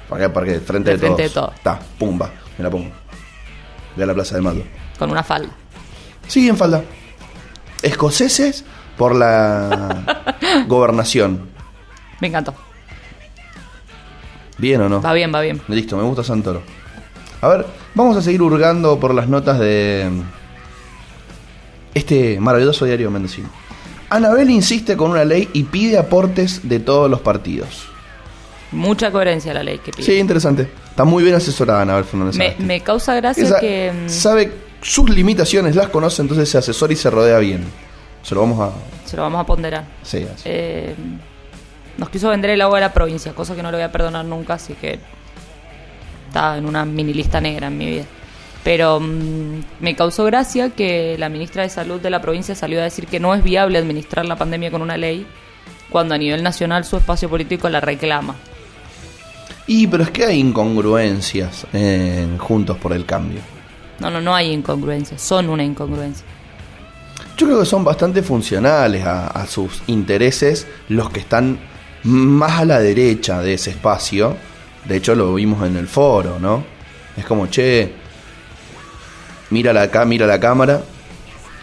Para 0.08 0.28
que, 0.44 0.60
frente 0.60 0.90
De 0.90 0.96
de, 0.96 0.98
frente 0.98 1.22
de 1.22 1.30
todos. 1.30 1.54
Está, 1.54 1.78
pumba, 1.98 2.30
me 2.58 2.64
la 2.64 2.70
pongo. 2.70 2.90
Voy 3.94 4.02
a 4.02 4.06
la 4.06 4.14
Plaza 4.14 4.34
de 4.34 4.42
Mayo. 4.42 4.64
Con 4.98 5.10
una 5.10 5.22
falda. 5.22 5.50
Sí, 6.26 6.48
en 6.48 6.56
falda. 6.56 6.82
Escoceses 7.82 8.64
por 8.98 9.14
la 9.14 10.04
gobernación. 10.68 11.48
Me 12.20 12.28
encantó. 12.28 12.54
¿Bien 14.58 14.80
o 14.80 14.88
no? 14.88 15.00
Va 15.02 15.12
bien, 15.12 15.32
va 15.34 15.40
bien. 15.40 15.60
Listo, 15.68 15.96
me 15.96 16.02
gusta 16.02 16.22
Santoro. 16.24 16.62
A 17.40 17.48
ver, 17.48 17.66
vamos 17.94 18.16
a 18.16 18.22
seguir 18.22 18.42
hurgando 18.42 18.98
por 19.00 19.14
las 19.14 19.28
notas 19.28 19.58
de 19.58 20.08
este 21.94 22.38
maravilloso 22.40 22.84
diario 22.84 23.10
mendocino. 23.10 23.48
Anabel 24.10 24.50
insiste 24.50 24.96
con 24.96 25.10
una 25.10 25.24
ley 25.24 25.48
y 25.52 25.64
pide 25.64 25.98
aportes 25.98 26.68
de 26.68 26.80
todos 26.80 27.10
los 27.10 27.20
partidos. 27.20 27.86
Mucha 28.70 29.10
coherencia 29.10 29.52
la 29.52 29.62
ley 29.62 29.78
que 29.78 29.90
pide. 29.92 30.04
Sí, 30.04 30.14
interesante. 30.18 30.68
Está 30.90 31.04
muy 31.04 31.22
bien 31.22 31.34
asesorada 31.34 31.82
Anabel 31.82 32.04
Fernández. 32.04 32.36
me, 32.36 32.54
me 32.64 32.80
causa 32.80 33.14
gracia 33.16 33.44
Esa- 33.44 33.60
que... 33.60 33.92
mm, 33.92 34.08
sabe 34.08 34.52
sus 34.82 35.08
limitaciones, 35.10 35.76
las 35.76 35.88
conoce, 35.88 36.22
entonces 36.22 36.48
se 36.48 36.58
asesora 36.58 36.92
y 36.92 36.96
se 36.96 37.10
rodea 37.10 37.38
bien. 37.38 37.64
Se 38.22 38.34
lo 38.34 38.42
vamos 38.42 38.60
a... 38.60 38.72
Se 39.08 39.16
lo 39.16 39.22
vamos 39.22 39.40
a 39.40 39.44
ponderar. 39.46 39.84
Sí, 40.02 40.18
así. 40.32 40.42
Eh, 40.46 40.94
nos 41.98 42.08
quiso 42.10 42.28
vender 42.30 42.50
el 42.50 42.60
agua 42.60 42.78
de 42.78 42.86
la 42.86 42.92
provincia, 42.92 43.32
cosa 43.32 43.54
que 43.54 43.62
no 43.62 43.70
le 43.70 43.78
voy 43.78 43.84
a 43.84 43.92
perdonar 43.92 44.24
nunca, 44.24 44.54
así 44.54 44.74
que 44.74 44.98
está 46.26 46.56
en 46.56 46.66
una 46.66 46.84
mini 46.84 47.12
lista 47.12 47.40
negra 47.40 47.66
en 47.66 47.78
mi 47.78 47.86
vida. 47.86 48.04
Pero 48.64 49.00
mm, 49.00 49.60
me 49.80 49.96
causó 49.96 50.24
gracia 50.24 50.70
que 50.70 51.16
la 51.18 51.28
ministra 51.28 51.62
de 51.62 51.68
Salud 51.68 52.00
de 52.00 52.10
la 52.10 52.22
provincia 52.22 52.54
salió 52.54 52.80
a 52.80 52.84
decir 52.84 53.06
que 53.06 53.20
no 53.20 53.34
es 53.34 53.42
viable 53.42 53.78
administrar 53.78 54.24
la 54.24 54.36
pandemia 54.36 54.70
con 54.70 54.82
una 54.82 54.96
ley, 54.96 55.26
cuando 55.90 56.14
a 56.14 56.18
nivel 56.18 56.42
nacional 56.42 56.84
su 56.84 56.96
espacio 56.96 57.28
político 57.28 57.68
la 57.68 57.80
reclama. 57.80 58.34
Y 59.66 59.86
pero 59.86 60.04
es 60.04 60.10
que 60.10 60.24
hay 60.24 60.38
incongruencias 60.40 61.66
en 61.72 62.38
Juntos 62.38 62.78
por 62.78 62.92
el 62.92 63.04
Cambio. 63.04 63.40
No, 64.00 64.10
no, 64.10 64.20
no 64.20 64.34
hay 64.34 64.50
incongruencias, 64.50 65.20
son 65.20 65.48
una 65.48 65.62
incongruencia. 65.62 66.24
Yo 67.36 67.46
creo 67.46 67.60
que 67.60 67.66
son 67.66 67.84
bastante 67.84 68.22
funcionales 68.22 69.04
a, 69.04 69.28
a 69.28 69.46
sus 69.46 69.82
intereses 69.86 70.66
los 70.88 71.10
que 71.10 71.20
están 71.20 71.58
más 72.04 72.60
a 72.60 72.64
la 72.64 72.80
derecha 72.80 73.40
de 73.40 73.54
ese 73.54 73.70
espacio. 73.70 74.36
De 74.84 74.96
hecho, 74.96 75.14
lo 75.14 75.34
vimos 75.34 75.66
en 75.66 75.76
el 75.76 75.86
foro, 75.86 76.38
¿no? 76.38 76.64
Es 77.16 77.24
como, 77.24 77.46
che, 77.46 77.92
mira 79.50 79.72
la, 79.72 79.88
mira 80.04 80.26
la 80.26 80.40
cámara. 80.40 80.82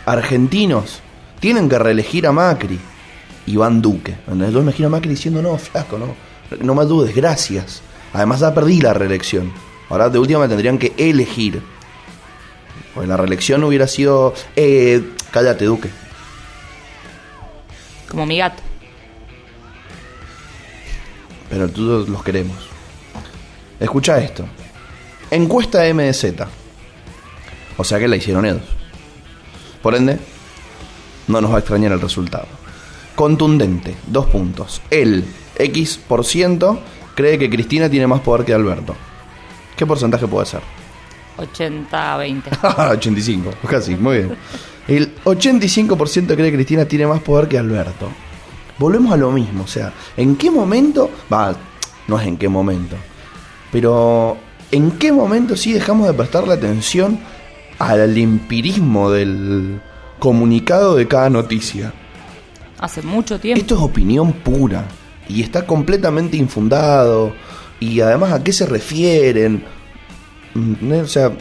Argentinos 0.05 1.01
tienen 1.39 1.69
que 1.69 1.79
reelegir 1.79 2.27
a 2.27 2.31
Macri. 2.31 2.79
Iván 3.47 3.81
Duque. 3.81 4.11
¿entendés? 4.11 4.53
Yo 4.53 4.61
imagino 4.61 4.87
a 4.87 4.91
Macri 4.91 5.09
diciendo, 5.09 5.41
no, 5.41 5.57
flaco, 5.57 5.97
no, 5.97 6.15
no 6.61 6.75
me 6.75 6.85
dudes, 6.85 7.15
gracias. 7.15 7.81
Además 8.13 8.39
ya 8.39 8.53
perdí 8.53 8.81
la 8.81 8.93
reelección. 8.93 9.51
Ahora 9.89 10.09
de 10.09 10.19
última 10.19 10.39
me 10.39 10.47
tendrían 10.47 10.77
que 10.77 10.93
elegir. 10.97 11.61
Pues 12.93 13.07
la 13.07 13.17
reelección 13.17 13.63
hubiera 13.63 13.87
sido... 13.87 14.33
Eh, 14.55 15.03
cállate, 15.31 15.65
Duque. 15.65 15.89
Como 18.07 18.25
mi 18.25 18.37
gato. 18.37 18.68
Pero 21.49 21.69
todos 21.69 22.09
los 22.09 22.23
queremos. 22.23 22.57
Escucha 23.79 24.19
esto. 24.19 24.45
Encuesta 25.31 25.81
MDZ. 25.93 26.25
O 27.77 27.83
sea 27.83 27.99
que 27.99 28.07
la 28.07 28.17
hicieron 28.17 28.45
ellos. 28.45 28.61
Por 29.81 29.95
ende, 29.95 30.19
no 31.27 31.39
nos 31.41 31.51
va 31.51 31.57
a 31.57 31.59
extrañar 31.59 31.91
el 31.91 32.01
resultado. 32.01 32.47
Contundente, 33.15 33.95
dos 34.07 34.25
puntos. 34.27 34.81
El 34.89 35.25
X 35.57 35.99
por 36.07 36.25
ciento 36.25 36.79
cree 37.15 37.37
que 37.37 37.49
Cristina 37.49 37.89
tiene 37.89 38.07
más 38.07 38.21
poder 38.21 38.45
que 38.45 38.53
Alberto. 38.53 38.95
¿Qué 39.75 39.85
porcentaje 39.85 40.27
puede 40.27 40.45
ser? 40.45 40.61
80-20. 41.37 42.91
85, 42.91 43.51
casi, 43.69 43.95
muy 43.95 44.17
bien. 44.17 44.37
El 44.87 45.15
85% 45.23 46.35
cree 46.35 46.51
que 46.51 46.53
Cristina 46.53 46.85
tiene 46.85 47.07
más 47.07 47.21
poder 47.21 47.47
que 47.47 47.57
Alberto. 47.57 48.09
Volvemos 48.79 49.11
a 49.11 49.17
lo 49.17 49.31
mismo, 49.31 49.63
o 49.65 49.67
sea, 49.67 49.93
¿en 50.15 50.35
qué 50.37 50.49
momento? 50.49 51.11
Va, 51.31 51.53
no 52.07 52.19
es 52.19 52.25
en 52.27 52.37
qué 52.37 52.47
momento. 52.47 52.95
Pero, 53.71 54.37
¿en 54.71 54.91
qué 54.91 55.11
momento 55.11 55.55
sí 55.57 55.73
dejamos 55.73 56.07
de 56.07 56.13
prestarle 56.13 56.53
atención 56.53 57.19
al 57.77 58.17
empirismo 58.17 59.11
del 59.11 59.81
comunicado 60.17 60.95
de 60.95 61.07
cada 61.07 61.29
noticia? 61.29 61.93
Hace 62.79 63.01
mucho 63.01 63.39
tiempo. 63.39 63.59
Esto 63.59 63.75
es 63.75 63.81
opinión 63.81 64.31
pura 64.31 64.85
y 65.27 65.41
está 65.43 65.65
completamente 65.65 66.37
infundado. 66.37 67.33
Y 67.81 67.99
además, 67.99 68.31
¿a 68.31 68.43
qué 68.43 68.53
se 68.53 68.65
refieren? 68.65 69.63
Mm, 70.53 70.93
O 71.03 71.07
sea, 71.07 71.31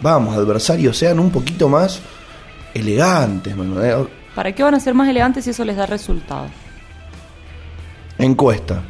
vamos, 0.00 0.36
adversarios, 0.36 0.96
sean 0.96 1.18
un 1.18 1.30
poquito 1.30 1.68
más 1.68 2.00
elegantes. 2.72 3.54
eh. 3.56 4.06
¿Para 4.34 4.52
qué 4.52 4.62
van 4.62 4.74
a 4.74 4.80
ser 4.80 4.94
más 4.94 5.08
elegantes 5.08 5.44
si 5.44 5.50
eso 5.50 5.64
les 5.64 5.76
da 5.76 5.86
resultado? 5.86 6.46
Encuesta. 8.18 8.82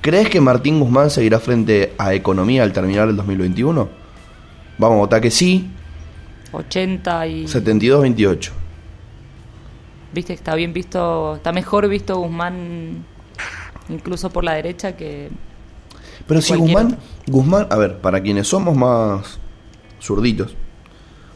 ¿Crees 0.00 0.28
que 0.28 0.40
Martín 0.40 0.80
Guzmán 0.80 1.10
seguirá 1.10 1.38
frente 1.38 1.92
a 1.98 2.14
Economía 2.14 2.62
al 2.62 2.72
terminar 2.72 3.08
el 3.08 3.16
2021? 3.16 3.88
Vamos 4.78 4.96
a 4.96 4.98
votar 4.98 5.20
que 5.20 5.30
sí. 5.30 5.70
80 6.52 7.26
y... 7.28 7.44
72-28. 7.44 8.50
Viste 10.12 10.34
que 10.34 10.38
está 10.38 10.54
bien 10.54 10.72
visto, 10.72 11.36
está 11.36 11.52
mejor 11.52 11.88
visto 11.88 12.16
Guzmán 12.16 13.04
incluso 13.88 14.30
por 14.30 14.44
la 14.44 14.54
derecha 14.54 14.96
que... 14.96 15.30
Pero 16.26 16.40
si 16.40 16.54
Guzmán, 16.54 16.86
otro. 16.86 16.98
Guzmán, 17.26 17.66
a 17.70 17.76
ver, 17.76 17.98
para 17.98 18.20
quienes 18.22 18.48
somos 18.48 18.76
más 18.76 19.38
zurditos 20.00 20.54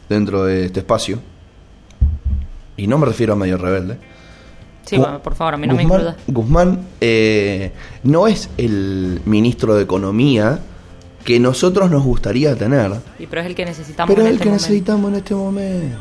dentro 0.09 0.43
de 0.45 0.65
este 0.65 0.79
espacio, 0.79 1.19
y 2.77 2.87
no 2.87 2.97
me 2.97 3.05
refiero 3.05 3.33
a 3.33 3.35
medio 3.35 3.57
rebelde, 3.57 3.97
Sí, 4.87 4.97
bueno, 4.97 5.21
por 5.21 5.35
favor, 5.35 5.55
a 5.55 5.57
mí 5.57 5.67
no 5.67 5.75
me 5.75 5.83
incluya. 5.83 6.15
Guzmán 6.27 6.79
eh, 7.01 7.71
no 8.03 8.25
es 8.27 8.49
el 8.57 9.21
ministro 9.25 9.75
de 9.75 9.83
Economía 9.83 10.59
que 11.25 11.39
nosotros 11.41 11.91
nos 11.91 12.03
gustaría 12.03 12.55
tener, 12.55 12.93
Y 13.19 13.25
pero 13.27 13.41
es 13.41 13.47
el 13.47 13.55
que 13.55 13.65
necesitamos 13.65 14.15
pero 14.15 14.21
en 14.25 14.27
es 14.27 14.31
el 14.31 14.35
este 14.35 14.43
que 14.43 14.49
momento. 14.49 14.63
necesitamos 14.69 15.11
en 15.11 15.15
este 15.17 15.35
momento. 15.35 15.97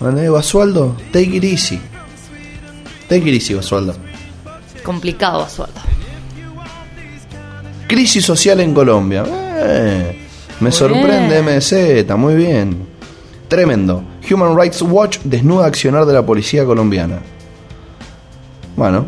¿Vale? 0.00 0.28
Basualdo, 0.30 0.96
take 1.12 1.36
it 1.36 1.44
easy. 1.44 1.78
Take 3.08 3.28
it 3.28 3.34
easy, 3.34 3.52
Basualdo. 3.54 3.94
Complicado, 4.82 5.40
Basualdo. 5.40 5.80
Crisis 7.88 8.24
social 8.24 8.60
en 8.60 8.72
Colombia. 8.74 9.24
Eh, 9.28 10.18
me 10.60 10.64
Muy 10.68 10.72
sorprende 10.72 11.42
bien. 11.42 11.56
MZ, 11.58 12.16
muy 12.16 12.34
bien. 12.34 12.86
Tremendo. 13.48 14.02
Human 14.30 14.56
Rights 14.58 14.82
Watch 14.82 15.18
desnuda 15.24 15.66
accionar 15.66 16.04
de 16.06 16.12
la 16.14 16.24
policía 16.24 16.64
colombiana. 16.64 17.20
Bueno, 18.76 19.06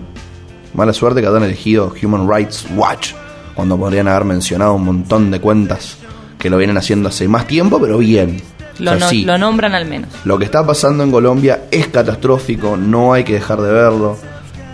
mala 0.74 0.92
suerte 0.92 1.20
que 1.20 1.26
hayan 1.26 1.42
elegido 1.44 1.92
Human 2.02 2.28
Rights 2.28 2.66
Watch 2.74 3.12
cuando 3.54 3.76
podrían 3.76 4.09
haber 4.09 4.24
mencionado 4.24 4.74
un 4.74 4.85
montón 4.85 5.31
de 5.31 5.40
cuentas 5.40 5.98
que 6.38 6.48
lo 6.50 6.57
vienen 6.59 6.76
haciendo 6.76 7.09
hace 7.09 7.26
más 7.28 7.46
tiempo, 7.46 7.81
pero 7.81 7.98
bien. 7.98 8.40
Lo, 8.78 8.92
O 8.92 8.94
sea, 8.94 9.00
no- 9.00 9.09
sí, 9.11 9.24
lo 9.24 9.37
nombran 9.38 9.74
al 9.74 9.87
menos. 9.87 10.09
lo 10.24 10.38
que 10.38 10.44
está 10.44 10.64
pasando 10.64 11.02
en 11.02 11.11
Colombia 11.11 11.64
es 11.70 11.88
catastrófico, 11.88 12.76
no 12.76 13.12
hay 13.12 13.24
que 13.24 13.35
dejar 13.35 13.61
de 13.61 13.72
verlo. 13.72 14.16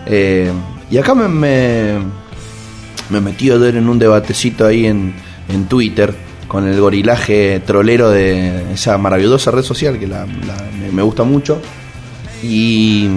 Eh, 0.05 0.51
y 0.91 0.97
acá 0.99 1.15
me, 1.15 1.27
me, 1.27 1.95
me 3.09 3.19
metí 3.21 3.49
a 3.49 3.55
en 3.55 3.89
un 3.89 3.97
debatecito 3.97 4.65
ahí 4.67 4.85
en, 4.85 5.15
en 5.49 5.65
Twitter 5.65 6.13
con 6.47 6.67
el 6.67 6.79
gorilaje 6.79 7.59
trolero 7.65 8.11
de 8.11 8.71
esa 8.73 8.97
maravillosa 8.99 9.49
red 9.49 9.63
social 9.63 9.97
que 9.97 10.05
la, 10.05 10.27
me 10.93 11.01
gusta 11.01 11.23
mucho. 11.23 11.59
Y. 12.43 13.09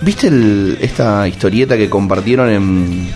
¿Viste 0.00 0.28
el- 0.28 0.78
esta 0.80 1.26
historieta 1.26 1.76
que 1.76 1.90
compartieron 1.90 2.48
en, 2.50 3.08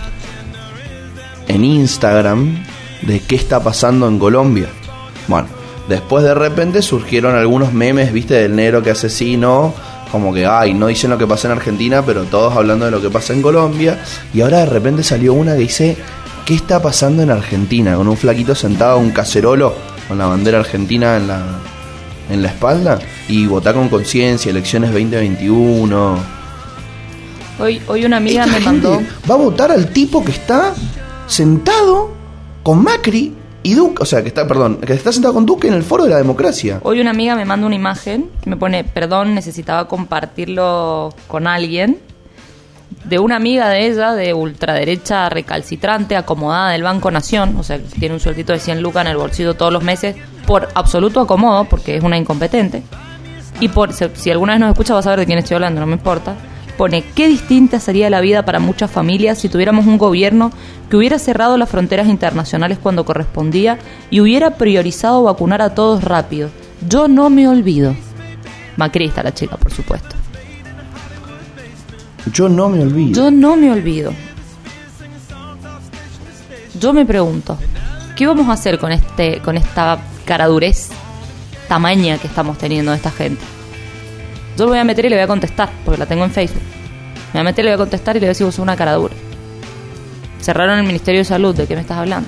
en 1.47 1.63
Instagram 1.65 2.63
de 3.01 3.19
qué 3.21 3.35
está 3.35 3.61
pasando 3.63 4.07
en 4.07 4.19
Colombia? 4.19 4.67
Bueno, 5.27 5.47
después 5.87 6.23
de 6.25 6.33
repente 6.33 6.81
surgieron 6.81 7.35
algunos 7.35 7.71
memes, 7.73 8.11
viste, 8.11 8.33
del 8.33 8.55
negro 8.55 8.83
que 8.83 8.91
asesino, 8.91 9.73
como 10.11 10.33
que, 10.33 10.45
ay, 10.45 10.73
no 10.73 10.87
dicen 10.87 11.09
lo 11.09 11.17
que 11.17 11.25
pasa 11.25 11.47
en 11.47 11.53
Argentina, 11.53 12.03
pero 12.05 12.23
todos 12.25 12.55
hablando 12.55 12.85
de 12.85 12.91
lo 12.91 13.01
que 13.01 13.09
pasa 13.09 13.33
en 13.33 13.41
Colombia. 13.41 14.03
Y 14.33 14.41
ahora 14.41 14.59
de 14.59 14.65
repente 14.67 15.03
salió 15.03 15.33
una 15.33 15.53
que 15.53 15.59
dice, 15.61 15.97
¿qué 16.45 16.53
está 16.53 16.81
pasando 16.81 17.23
en 17.23 17.31
Argentina? 17.31 17.95
Con 17.95 18.07
un 18.09 18.17
flaquito 18.17 18.53
sentado, 18.55 18.97
un 18.99 19.11
cacerolo, 19.11 19.73
con 20.09 20.17
la 20.17 20.27
bandera 20.27 20.59
argentina 20.59 21.15
en 21.15 21.27
la, 21.29 21.41
en 22.29 22.41
la 22.41 22.49
espalda, 22.49 22.99
y 23.29 23.47
votar 23.47 23.73
con 23.75 23.87
conciencia, 23.87 24.49
elecciones 24.51 24.91
2021. 24.91 26.42
Hoy, 27.59 27.81
hoy 27.87 28.05
una 28.05 28.17
amiga 28.17 28.45
Esta 28.45 28.59
me 28.59 28.65
mandó... 28.65 29.01
Va 29.29 29.35
a 29.35 29.37
votar 29.37 29.71
al 29.71 29.87
tipo 29.87 30.23
que 30.23 30.31
está 30.31 30.73
sentado 31.27 32.11
con 32.63 32.83
Macri 32.83 33.35
y 33.61 33.73
Duque, 33.75 34.03
o 34.03 34.05
sea, 34.05 34.21
que 34.21 34.27
está, 34.27 34.47
perdón, 34.47 34.77
que 34.77 34.93
está 34.93 35.11
sentado 35.11 35.33
con 35.33 35.45
Duque 35.45 35.67
en 35.67 35.73
el 35.73 35.83
foro 35.83 36.03
de 36.03 36.09
la 36.09 36.17
democracia. 36.17 36.79
Hoy 36.83 36.99
una 36.99 37.11
amiga 37.11 37.35
me 37.35 37.45
manda 37.45 37.65
una 37.65 37.75
imagen, 37.75 38.29
me 38.45 38.57
pone, 38.57 38.83
perdón, 38.83 39.35
necesitaba 39.35 39.87
compartirlo 39.87 41.13
con 41.27 41.47
alguien, 41.47 41.99
de 43.05 43.19
una 43.19 43.35
amiga 43.35 43.69
de 43.69 43.87
ella, 43.87 44.13
de 44.13 44.33
ultraderecha 44.33 45.29
recalcitrante, 45.29 46.15
acomodada 46.15 46.71
del 46.71 46.83
Banco 46.83 47.11
Nación, 47.11 47.55
o 47.57 47.63
sea, 47.63 47.77
que 47.77 47.99
tiene 47.99 48.15
un 48.15 48.21
sueldito 48.21 48.53
de 48.53 48.59
100 48.59 48.81
lucas 48.81 49.05
en 49.05 49.11
el 49.11 49.17
bolsillo 49.17 49.55
todos 49.55 49.71
los 49.71 49.83
meses, 49.83 50.15
por 50.45 50.69
absoluto 50.73 51.21
acomodo, 51.21 51.65
porque 51.65 51.95
es 51.95 52.03
una 52.03 52.17
incompetente. 52.17 52.83
Y 53.59 53.69
por 53.69 53.93
si, 53.93 54.05
si 54.15 54.31
alguna 54.31 54.53
vez 54.53 54.59
nos 54.59 54.71
escucha, 54.71 54.93
va 54.93 54.99
a 54.99 55.03
saber 55.03 55.19
de 55.19 55.25
quién 55.25 55.39
estoy 55.39 55.55
hablando, 55.55 55.79
no 55.79 55.87
me 55.87 55.93
importa. 55.93 56.35
Pone, 56.77 57.03
qué 57.15 57.27
distinta 57.27 57.79
sería 57.79 58.09
la 58.09 58.19
vida 58.19 58.45
para 58.45 58.59
muchas 58.59 58.89
familias 58.89 59.37
si 59.37 59.47
tuviéramos 59.47 59.85
un 59.85 59.99
gobierno 59.99 60.51
que 60.89 60.97
hubiera 60.97 61.19
cerrado 61.19 61.57
las 61.57 61.69
fronteras 61.69 62.07
internacionales 62.07 62.79
cuando 62.81 63.05
correspondía 63.05 63.77
y 64.09 64.21
hubiera 64.21 64.57
priorizado 64.57 65.23
vacunar 65.23 65.61
a 65.61 65.75
todos 65.75 66.03
rápido. 66.03 66.49
Yo 66.87 67.07
no 67.07 67.29
me 67.29 67.47
olvido. 67.47 67.95
Macrista 68.75 69.21
la 69.21 69.33
chica, 69.33 69.55
por 69.57 69.71
supuesto. 69.71 70.15
Yo 72.31 72.49
no 72.49 72.69
me 72.69 72.81
olvido. 72.81 73.13
Yo 73.13 73.31
no 73.31 73.55
me 73.55 73.71
olvido. 73.71 74.13
Yo 76.79 76.91
me 76.91 77.05
pregunto, 77.05 77.57
¿qué 78.15 78.25
vamos 78.25 78.49
a 78.49 78.53
hacer 78.53 78.79
con 78.79 78.91
este, 78.91 79.39
con 79.39 79.57
esta 79.57 79.99
caradurez 80.25 80.89
tamaña 81.67 82.17
que 82.17 82.27
estamos 82.27 82.57
teniendo 82.57 82.91
de 82.91 82.97
esta 82.97 83.11
gente? 83.11 83.43
Yo 84.57 84.65
me 84.65 84.71
voy 84.71 84.79
a 84.79 84.83
meter 84.83 85.05
y 85.05 85.09
le 85.09 85.15
voy 85.15 85.23
a 85.23 85.27
contestar, 85.27 85.69
porque 85.83 85.97
la 85.99 86.05
tengo 86.05 86.23
en 86.23 86.31
Facebook. 86.31 86.61
Me 87.33 87.39
voy 87.39 87.41
a 87.41 87.43
meter 87.43 87.65
y 87.65 87.67
le 87.69 87.71
voy 87.71 87.81
a 87.81 87.83
contestar 87.85 88.15
y 88.15 88.19
le 88.19 88.25
voy 88.25 88.29
a 88.29 88.31
decir, 88.31 88.45
vos 88.45 88.55
sos 88.55 88.61
una 88.63 88.75
caradura. 88.75 89.13
Cerraron 90.41 90.77
el 90.79 90.85
Ministerio 90.85 91.21
de 91.21 91.25
Salud, 91.25 91.55
¿de 91.55 91.65
qué 91.67 91.75
me 91.75 91.81
estás 91.81 91.97
hablando? 91.97 92.27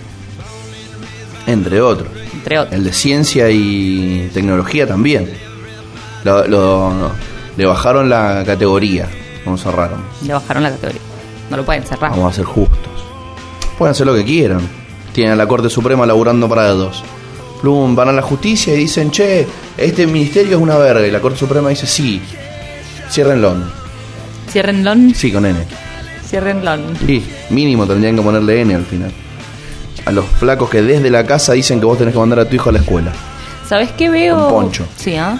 Entre 1.47 1.81
otros. 1.81 2.09
Entre 2.33 2.57
otros. 2.59 2.73
El 2.73 2.83
de 2.83 2.93
ciencia 2.93 3.49
y 3.51 4.29
tecnología 4.33 4.87
también. 4.87 5.29
Lo, 6.23 6.47
lo- 6.47 7.11
le 7.55 7.65
bajaron 7.65 8.09
la 8.09 8.43
categoría. 8.45 9.07
No 9.45 9.57
cerraron. 9.57 10.03
Le 10.25 10.33
bajaron 10.33 10.63
la 10.63 10.71
categoría. 10.71 11.01
No 11.51 11.57
lo 11.57 11.65
pueden 11.65 11.83
cerrar. 11.83 12.11
Vamos 12.11 12.33
a 12.33 12.35
ser 12.35 12.45
justos. 12.45 12.77
Pueden 13.77 13.91
hacer 13.91 14.07
lo 14.07 14.15
que 14.15 14.25
quieran. 14.25 14.61
Tienen 15.13 15.33
a 15.33 15.35
la 15.35 15.47
Corte 15.47 15.69
Suprema 15.69 16.05
laburando 16.05 16.49
para 16.49 16.67
dos. 16.69 17.03
Plum, 17.61 17.95
van 17.95 18.09
a 18.09 18.11
la 18.11 18.21
justicia 18.21 18.73
y 18.73 18.77
dicen, 18.77 19.11
che, 19.11 19.47
este 19.77 20.05
ministerio 20.07 20.57
es 20.57 20.61
una 20.61 20.77
verga. 20.77 21.05
Y 21.05 21.11
la 21.11 21.19
Corte 21.19 21.39
Suprema 21.39 21.69
dice, 21.69 21.87
sí. 21.87 22.21
Ciérrenlo. 23.09 23.55
Ciérrenlo. 24.49 24.93
Sí, 25.13 25.31
con 25.31 25.45
N. 25.45 25.59
Ciérrenlo. 26.27 26.77
Sí, 27.05 27.23
mínimo 27.49 27.85
tendrían 27.85 28.15
que 28.15 28.21
ponerle 28.21 28.61
N 28.61 28.75
al 28.75 28.85
final. 28.85 29.11
A 30.05 30.11
los 30.11 30.25
flacos 30.25 30.69
que 30.69 30.81
desde 30.81 31.09
la 31.09 31.25
casa 31.25 31.53
dicen 31.53 31.79
que 31.79 31.85
vos 31.85 31.97
tenés 31.97 32.13
que 32.13 32.19
mandar 32.19 32.39
a 32.39 32.45
tu 32.45 32.55
hijo 32.55 32.69
a 32.69 32.73
la 32.73 32.79
escuela. 32.79 33.11
¿Sabes 33.67 33.91
qué 33.93 34.09
veo? 34.09 34.37
Con 34.37 34.49
poncho. 34.65 34.85
Sí, 34.95 35.15
¿ah? 35.15 35.39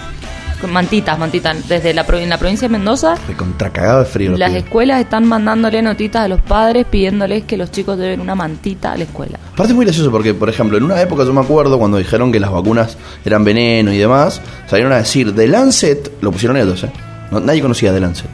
Con 0.60 0.72
mantitas, 0.72 1.18
mantitas. 1.18 1.68
Desde 1.68 1.92
la, 1.92 2.06
en 2.08 2.28
la 2.30 2.38
provincia 2.38 2.66
de 2.66 2.72
Mendoza, 2.72 3.14
Recontra 3.28 3.70
cagado 3.70 3.98
de 4.00 4.04
frío. 4.06 4.36
las 4.38 4.54
escuelas 4.54 5.00
están 5.00 5.26
mandándole 5.26 5.82
notitas 5.82 6.22
a 6.22 6.28
los 6.28 6.40
padres 6.40 6.86
pidiéndoles 6.86 7.44
que 7.44 7.56
los 7.58 7.70
chicos 7.70 7.98
deben 7.98 8.20
una 8.20 8.34
mantita 8.34 8.92
a 8.92 8.96
la 8.96 9.04
escuela. 9.04 9.38
Aparte 9.52 9.72
es 9.72 9.76
muy 9.76 9.84
gracioso 9.84 10.10
porque, 10.10 10.32
por 10.32 10.48
ejemplo, 10.48 10.78
en 10.78 10.84
una 10.84 11.00
época 11.00 11.24
yo 11.24 11.32
me 11.34 11.40
acuerdo 11.42 11.78
cuando 11.78 11.98
dijeron 11.98 12.32
que 12.32 12.40
las 12.40 12.50
vacunas 12.50 12.96
eran 13.24 13.44
veneno 13.44 13.92
y 13.92 13.98
demás, 13.98 14.40
salieron 14.66 14.92
a 14.92 14.96
decir, 14.96 15.34
The 15.34 15.46
Lancet, 15.46 16.12
lo 16.22 16.32
pusieron 16.32 16.56
ellos, 16.56 16.82
¿eh? 16.84 16.90
No- 17.30 17.40
nadie 17.40 17.60
conocía 17.60 17.92
The 17.92 18.00
Lancet 18.00 18.30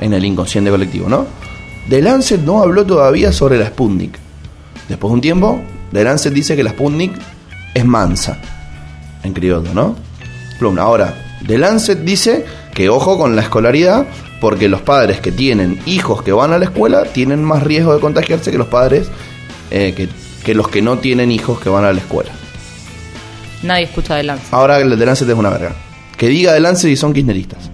en 0.00 0.14
el 0.14 0.24
inconsciente 0.24 0.70
colectivo, 0.70 1.08
¿no? 1.10 1.26
The 1.90 2.00
Lancet 2.00 2.40
no 2.40 2.62
habló 2.62 2.86
todavía 2.86 3.32
sobre 3.32 3.58
la 3.58 3.66
Sputnik. 3.66 4.18
Después 4.88 5.10
de 5.10 5.14
un 5.14 5.20
tiempo, 5.20 5.60
The 5.92 6.04
Lancet 6.04 6.32
dice 6.32 6.56
que 6.56 6.62
la 6.64 6.70
Sputnik 6.70 7.12
es 7.74 7.84
mansa, 7.84 8.38
en 9.22 9.32
criollo, 9.34 9.74
¿no? 9.74 9.94
Plum, 10.58 10.78
ahora, 10.78 11.14
The 11.46 11.58
Lancet 11.58 12.00
dice 12.00 12.44
que 12.74 12.88
ojo 12.88 13.18
con 13.18 13.36
la 13.36 13.42
escolaridad 13.42 14.06
porque 14.40 14.68
los 14.68 14.82
padres 14.82 15.20
que 15.20 15.32
tienen 15.32 15.80
hijos 15.86 16.22
que 16.22 16.32
van 16.32 16.52
a 16.52 16.58
la 16.58 16.64
escuela 16.66 17.04
tienen 17.04 17.44
más 17.44 17.62
riesgo 17.62 17.94
de 17.94 18.00
contagiarse 18.00 18.50
que 18.50 18.58
los 18.58 18.68
padres 18.68 19.08
eh, 19.70 19.94
que, 19.96 20.08
que 20.44 20.54
los 20.54 20.68
que 20.68 20.82
no 20.82 20.98
tienen 20.98 21.30
hijos 21.30 21.60
que 21.60 21.68
van 21.68 21.84
a 21.84 21.92
la 21.92 22.00
escuela. 22.00 22.30
Nadie 23.62 23.84
escucha 23.84 24.16
de 24.16 24.22
Lance. 24.22 24.46
Ahora 24.52 24.80
el 24.80 24.98
de 24.98 25.06
Lancet 25.06 25.28
es 25.28 25.34
una 25.34 25.50
verga. 25.50 25.74
Que 26.16 26.28
diga 26.28 26.52
de 26.52 26.60
Lancet 26.60 26.90
y 26.90 26.96
son 26.96 27.12
kirchneristas. 27.12 27.70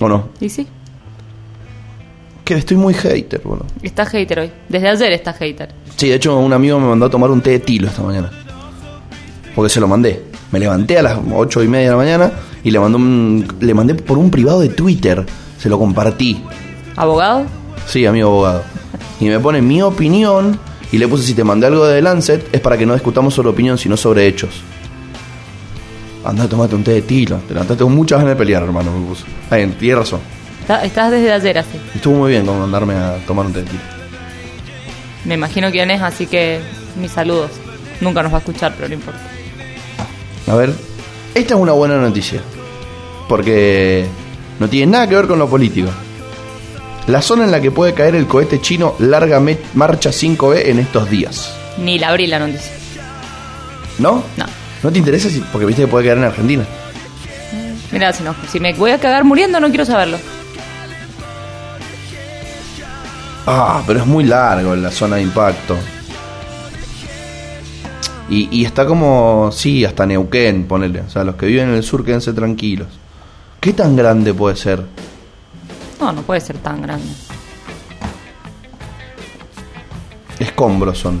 ¿O 0.00 0.08
no? 0.08 0.30
¿Y 0.40 0.48
sí? 0.48 0.66
que 2.50 2.58
estoy 2.58 2.76
muy 2.76 2.94
hater, 2.94 3.40
boludo. 3.44 3.66
Está 3.80 4.04
hater 4.04 4.40
hoy. 4.40 4.50
Desde 4.68 4.88
ayer 4.88 5.12
está 5.12 5.32
hater. 5.32 5.72
Sí, 5.96 6.08
de 6.08 6.16
hecho 6.16 6.36
un 6.36 6.52
amigo 6.52 6.80
me 6.80 6.88
mandó 6.88 7.06
a 7.06 7.10
tomar 7.10 7.30
un 7.30 7.40
té 7.40 7.50
de 7.50 7.60
tilo 7.60 7.86
esta 7.86 8.02
mañana. 8.02 8.28
Porque 9.54 9.70
se 9.70 9.78
lo 9.78 9.86
mandé. 9.86 10.20
Me 10.52 10.58
levanté 10.58 10.98
a 10.98 11.02
las 11.02 11.18
ocho 11.34 11.62
y 11.62 11.68
media 11.68 11.86
de 11.86 11.90
la 11.92 11.96
mañana 11.96 12.32
y 12.64 12.70
le, 12.70 12.80
mandó 12.80 12.98
un- 12.98 13.46
le 13.60 13.74
mandé 13.74 13.94
por 13.94 14.18
un 14.18 14.30
privado 14.30 14.60
de 14.60 14.68
Twitter. 14.68 15.24
Se 15.58 15.68
lo 15.68 15.78
compartí. 15.78 16.42
¿Abogado? 16.96 17.44
Sí, 17.86 18.04
amigo 18.06 18.28
abogado. 18.28 18.62
Y 19.20 19.26
me 19.26 19.38
pone 19.38 19.62
mi 19.62 19.80
opinión 19.82 20.58
y 20.92 20.98
le 20.98 21.06
puse 21.06 21.24
si 21.24 21.34
te 21.34 21.44
mandé 21.44 21.66
algo 21.66 21.86
de 21.86 22.02
Lancet 22.02 22.48
es 22.52 22.60
para 22.60 22.76
que 22.76 22.84
no 22.86 22.94
discutamos 22.94 23.32
sobre 23.34 23.48
opinión, 23.50 23.78
sino 23.78 23.96
sobre 23.96 24.26
hechos. 24.26 24.50
Anda, 26.24 26.46
tomate 26.48 26.74
un 26.74 26.84
té 26.84 26.92
de 26.92 27.02
tilo. 27.02 27.36
Te 27.48 27.54
levantaste 27.54 27.82
con 27.84 27.94
muchas 27.94 28.18
ganas 28.18 28.34
de 28.34 28.36
pelear, 28.38 28.62
hermano. 28.62 28.90
Me 28.98 29.06
puso. 29.06 29.24
Ay, 29.50 29.66
tienes 29.78 29.98
razón. 29.98 30.20
Está- 30.60 30.84
estás 30.84 31.10
desde 31.10 31.32
ayer 31.32 31.58
así. 31.58 31.78
Estuvo 31.94 32.14
muy 32.16 32.30
bien 32.32 32.44
con 32.44 32.58
mandarme 32.58 32.94
a 32.94 33.16
tomar 33.26 33.46
un 33.46 33.52
té 33.52 33.60
de 33.60 33.66
tilo. 33.66 33.80
Me 35.24 35.34
imagino 35.34 35.70
quién 35.70 35.90
es, 35.90 36.02
así 36.02 36.26
que 36.26 36.60
mis 37.00 37.10
saludos. 37.12 37.50
Nunca 38.00 38.22
nos 38.22 38.32
va 38.32 38.36
a 38.36 38.40
escuchar, 38.40 38.74
pero 38.76 38.88
no 38.88 38.94
importa. 38.94 39.20
A 40.50 40.56
ver, 40.56 40.72
esta 41.34 41.54
es 41.54 41.60
una 41.60 41.72
buena 41.72 41.96
noticia. 41.96 42.40
Porque 43.28 44.06
no 44.58 44.68
tiene 44.68 44.90
nada 44.92 45.08
que 45.08 45.14
ver 45.14 45.26
con 45.26 45.38
lo 45.38 45.48
político. 45.48 45.88
La 47.06 47.22
zona 47.22 47.44
en 47.44 47.50
la 47.52 47.60
que 47.60 47.70
puede 47.70 47.94
caer 47.94 48.14
el 48.14 48.26
cohete 48.26 48.60
chino 48.60 48.94
larga 48.98 49.40
marcha 49.74 50.10
5B 50.10 50.62
en 50.66 50.78
estos 50.80 51.08
días. 51.08 51.54
Ni 51.78 51.98
la 51.98 52.08
abrí 52.08 52.26
la 52.26 52.38
noticia. 52.40 52.72
¿No? 53.98 54.24
No. 54.36 54.44
¿No 54.82 54.90
te 54.90 54.98
interesa? 54.98 55.28
si- 55.28 55.40
Porque 55.52 55.66
viste 55.66 55.82
que 55.82 55.88
puede 55.88 56.06
caer 56.06 56.18
en 56.18 56.24
Argentina. 56.24 56.64
Mira, 57.92 58.12
si, 58.12 58.22
no, 58.22 58.34
si 58.50 58.60
me 58.60 58.72
voy 58.74 58.92
a 58.92 58.98
cagar 58.98 59.24
muriendo, 59.24 59.58
no 59.60 59.68
quiero 59.68 59.84
saberlo. 59.84 60.18
Ah, 63.46 63.82
pero 63.86 64.00
es 64.00 64.06
muy 64.06 64.24
largo 64.24 64.74
la 64.76 64.90
zona 64.90 65.16
de 65.16 65.22
impacto. 65.22 65.76
Y, 68.30 68.48
y 68.50 68.64
está 68.64 68.86
como, 68.86 69.50
sí, 69.52 69.84
hasta 69.84 70.06
Neuquén, 70.06 70.66
ponele. 70.68 71.00
O 71.00 71.10
sea, 71.10 71.24
los 71.24 71.34
que 71.34 71.46
viven 71.46 71.70
en 71.70 71.74
el 71.74 71.82
sur 71.82 72.04
quédense 72.04 72.32
tranquilos. 72.32 72.86
¿Qué 73.60 73.72
tan 73.72 73.96
grande 73.96 74.32
puede 74.32 74.56
ser? 74.56 74.86
No, 76.00 76.12
no 76.12 76.22
puede 76.22 76.40
ser 76.40 76.56
tan 76.58 76.80
grande. 76.80 77.08
Escombros 80.38 80.96
son. 80.98 81.20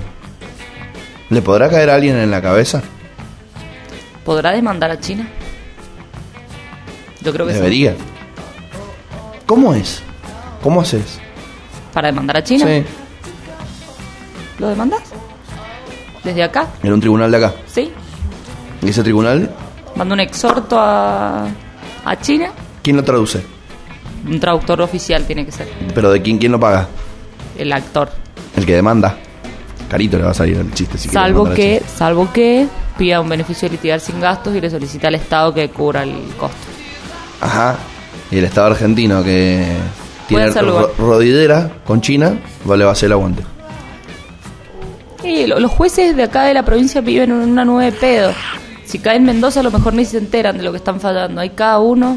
¿Le 1.28 1.42
podrá 1.42 1.68
caer 1.68 1.90
a 1.90 1.96
alguien 1.96 2.16
en 2.16 2.30
la 2.30 2.40
cabeza? 2.40 2.80
¿Podrá 4.24 4.52
demandar 4.52 4.90
a 4.90 4.98
China? 4.98 5.28
Yo 7.22 7.32
creo 7.32 7.46
que 7.46 7.52
sí. 7.52 7.58
Debería. 7.58 7.94
¿Cómo 9.46 9.74
es? 9.74 10.00
¿Cómo 10.62 10.80
haces? 10.80 11.18
¿Para 11.92 12.08
demandar 12.08 12.38
a 12.38 12.44
China? 12.44 12.66
Sí. 12.66 12.84
¿Lo 14.58 14.68
demandas? 14.68 15.02
¿Desde 16.24 16.42
acá? 16.42 16.66
En 16.82 16.92
un 16.92 17.00
tribunal 17.00 17.30
de 17.30 17.36
acá. 17.36 17.54
¿Sí? 17.66 17.90
¿Y 18.82 18.88
ese 18.88 19.02
tribunal? 19.02 19.50
Mando 19.96 20.14
un 20.14 20.20
exhorto 20.20 20.78
a, 20.78 21.46
a 22.04 22.16
China. 22.20 22.50
¿Quién 22.82 22.96
lo 22.96 23.04
traduce? 23.04 23.42
Un 24.28 24.38
traductor 24.38 24.80
oficial 24.82 25.24
tiene 25.24 25.44
que 25.46 25.52
ser. 25.52 25.68
¿Pero 25.94 26.10
de 26.12 26.20
quién, 26.22 26.38
quién 26.38 26.52
lo 26.52 26.60
paga? 26.60 26.88
El 27.56 27.72
actor. 27.72 28.10
El 28.56 28.66
que 28.66 28.74
demanda. 28.74 29.16
Carito 29.88 30.18
le 30.18 30.24
va 30.24 30.30
a 30.30 30.34
salir 30.34 30.56
el 30.56 30.72
chiste. 30.72 30.96
Si 30.98 31.08
salvo 31.08 31.50
que, 31.50 31.82
salvo 31.96 32.30
que 32.32 32.66
pida 32.96 33.20
un 33.20 33.28
beneficio 33.28 33.68
de 33.68 33.72
litigar 33.76 33.98
sin 34.00 34.20
gastos 34.20 34.54
y 34.54 34.60
le 34.60 34.70
solicita 34.70 35.08
al 35.08 35.16
Estado 35.16 35.52
que 35.52 35.68
cubra 35.70 36.02
el 36.04 36.14
costo. 36.38 36.56
Ajá. 37.40 37.76
Y 38.30 38.38
el 38.38 38.44
Estado 38.44 38.68
argentino 38.68 39.24
que 39.24 39.66
tiene 40.28 40.50
rodidera 40.98 41.70
con 41.84 42.00
China, 42.00 42.38
va- 42.70 42.76
le 42.76 42.84
va 42.84 42.90
a 42.90 42.92
hacer 42.92 43.06
el 43.08 43.12
aguante. 43.14 43.42
Y 45.22 45.46
los 45.46 45.70
jueces 45.70 46.16
de 46.16 46.24
acá 46.24 46.44
de 46.44 46.54
la 46.54 46.64
provincia 46.64 47.00
viven 47.00 47.30
en 47.30 47.36
una 47.36 47.64
nube 47.64 47.86
de 47.86 47.92
pedo. 47.92 48.32
Si 48.84 48.98
cae 48.98 49.16
en 49.16 49.24
Mendoza, 49.24 49.60
a 49.60 49.62
lo 49.62 49.70
mejor 49.70 49.94
ni 49.94 50.04
se 50.04 50.18
enteran 50.18 50.56
de 50.56 50.64
lo 50.64 50.72
que 50.72 50.78
están 50.78 51.00
fallando. 51.00 51.40
Hay 51.40 51.50
cada 51.50 51.78
uno. 51.78 52.16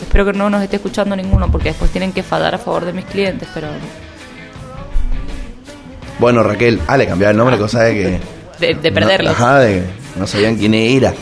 Espero 0.00 0.26
que 0.26 0.32
no 0.32 0.50
nos 0.50 0.62
esté 0.62 0.76
escuchando 0.76 1.14
ninguno, 1.14 1.50
porque 1.50 1.68
después 1.70 1.90
tienen 1.90 2.12
que 2.12 2.22
fallar 2.22 2.54
a 2.54 2.58
favor 2.58 2.84
de 2.84 2.92
mis 2.92 3.04
clientes, 3.04 3.48
pero. 3.54 3.68
Bueno, 6.18 6.42
Raquel, 6.42 6.80
ah, 6.86 6.96
le 6.96 7.06
cambiaba 7.06 7.30
el 7.30 7.36
nombre, 7.36 7.56
cosa 7.56 7.84
de 7.84 7.94
que. 7.94 8.20
De, 8.60 8.74
de 8.74 8.92
perderlos. 8.92 9.38
No, 9.38 9.46
ajá, 9.46 9.60
de 9.60 9.82
no 10.16 10.26
sabían 10.26 10.56
quién 10.56 10.74
era. 10.74 11.14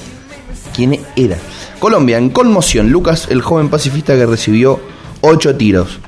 ¿Quién 0.74 0.98
era? 1.14 1.36
Colombia, 1.78 2.18
en 2.18 2.30
conmoción, 2.30 2.90
Lucas, 2.90 3.28
el 3.30 3.42
joven 3.42 3.68
pacifista 3.68 4.16
que 4.16 4.26
recibió 4.26 4.80
ocho 5.20 5.54
tiros. 5.54 6.00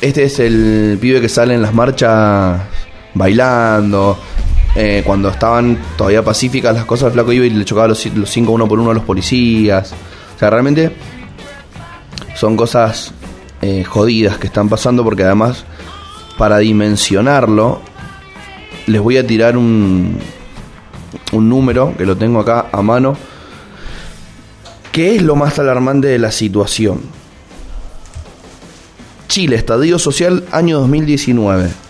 Este 0.00 0.24
es 0.24 0.38
el 0.38 0.96
pibe 0.98 1.20
que 1.20 1.28
sale 1.28 1.52
en 1.52 1.60
las 1.60 1.74
marchas 1.74 2.62
bailando. 3.16 4.18
eh, 4.74 5.02
cuando 5.06 5.30
estaban 5.30 5.78
todavía 5.96 6.22
pacíficas 6.22 6.74
las 6.74 6.84
cosas, 6.84 7.06
el 7.06 7.12
flaco 7.14 7.32
iba 7.32 7.46
y 7.46 7.50
le 7.50 7.64
chocaba 7.64 7.88
los, 7.88 8.04
los 8.14 8.30
cinco 8.30 8.52
uno 8.52 8.68
por 8.68 8.78
uno 8.78 8.90
a 8.90 8.94
los 8.94 9.04
policías. 9.04 9.94
O 10.34 10.38
sea, 10.38 10.50
realmente 10.50 10.94
son 12.34 12.56
cosas 12.56 13.12
eh, 13.62 13.84
jodidas 13.84 14.36
que 14.36 14.48
están 14.48 14.68
pasando 14.68 15.02
porque 15.02 15.24
además, 15.24 15.64
para 16.36 16.58
dimensionarlo, 16.58 17.80
les 18.86 19.00
voy 19.00 19.16
a 19.16 19.26
tirar 19.26 19.56
un, 19.56 20.18
un 21.32 21.48
número 21.48 21.94
que 21.96 22.04
lo 22.04 22.16
tengo 22.16 22.40
acá 22.40 22.66
a 22.70 22.82
mano. 22.82 23.16
¿Qué 24.92 25.16
es 25.16 25.22
lo 25.22 25.36
más 25.36 25.58
alarmante 25.58 26.08
de 26.08 26.18
la 26.18 26.30
situación? 26.30 27.00
Chile, 29.28 29.56
estadio 29.56 29.98
social, 29.98 30.44
año 30.52 30.80
2019. 30.80 31.85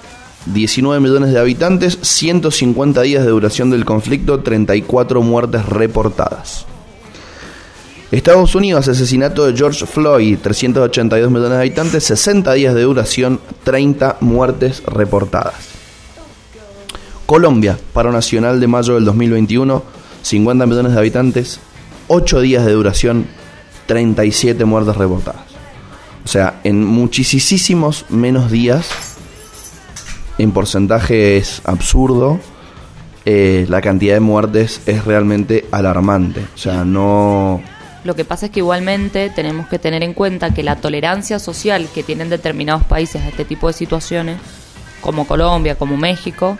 19 0.46 1.00
millones 1.00 1.32
de 1.32 1.38
habitantes, 1.38 1.98
150 2.00 3.02
días 3.02 3.24
de 3.24 3.30
duración 3.30 3.70
del 3.70 3.85
conflicto, 3.85 4.40
34 4.40 5.22
muertes 5.22 5.66
reportadas. 5.66 6.66
Estados 8.12 8.54
Unidos, 8.54 8.87
asesinato 8.87 9.44
de 9.46 9.56
George 9.56 9.85
Floyd, 9.85 10.38
382 10.40 11.30
millones 11.30 11.50
de 11.50 11.59
habitantes, 11.59 12.04
60 12.04 12.52
días 12.54 12.74
de 12.74 12.82
duración, 12.82 13.40
30 13.64 14.18
muertes 14.20 14.82
reportadas. 14.87 15.54
Colombia, 17.26 17.76
paro 17.92 18.12
nacional 18.12 18.61
de 18.61 18.68
mayo 18.68 18.94
del 18.94 19.04
2021, 19.04 19.82
50 20.22 20.66
millones 20.66 20.92
de 20.92 20.98
habitantes, 20.98 21.59
8 22.06 22.40
días 22.40 22.64
de 22.64 22.72
duración, 22.72 23.26
37 23.87 24.64
muertes 24.64 24.96
reportadas. 24.96 25.42
O 26.24 26.28
sea, 26.28 26.61
en 26.62 26.85
muchísimos 26.85 28.04
menos 28.09 28.50
días, 28.50 28.87
en 30.38 30.53
porcentaje 30.53 31.37
es 31.37 31.62
absurdo, 31.64 32.38
eh, 33.25 33.66
la 33.68 33.81
cantidad 33.81 34.14
de 34.14 34.20
muertes 34.20 34.81
es 34.87 35.05
realmente 35.05 35.66
alarmante. 35.72 36.40
O 36.55 36.59
sea, 36.59 36.85
no... 36.85 37.61
Lo 38.05 38.14
que 38.14 38.25
pasa 38.25 38.46
es 38.46 38.53
que 38.53 38.61
igualmente 38.61 39.31
tenemos 39.31 39.66
que 39.66 39.81
tener 39.81 40.05
en 40.05 40.14
cuenta 40.14 40.55
que 40.55 40.62
la 40.62 40.77
tolerancia 40.77 41.40
social 41.40 41.88
que 41.92 42.05
tienen 42.05 42.31
determinados 42.31 42.85
países 42.85 43.22
a 43.22 43.29
este 43.29 43.44
tipo 43.44 43.66
de 43.66 43.72
situaciones, 43.72 44.38
como 45.01 45.27
Colombia, 45.27 45.75
como 45.75 45.96
México, 45.96 46.57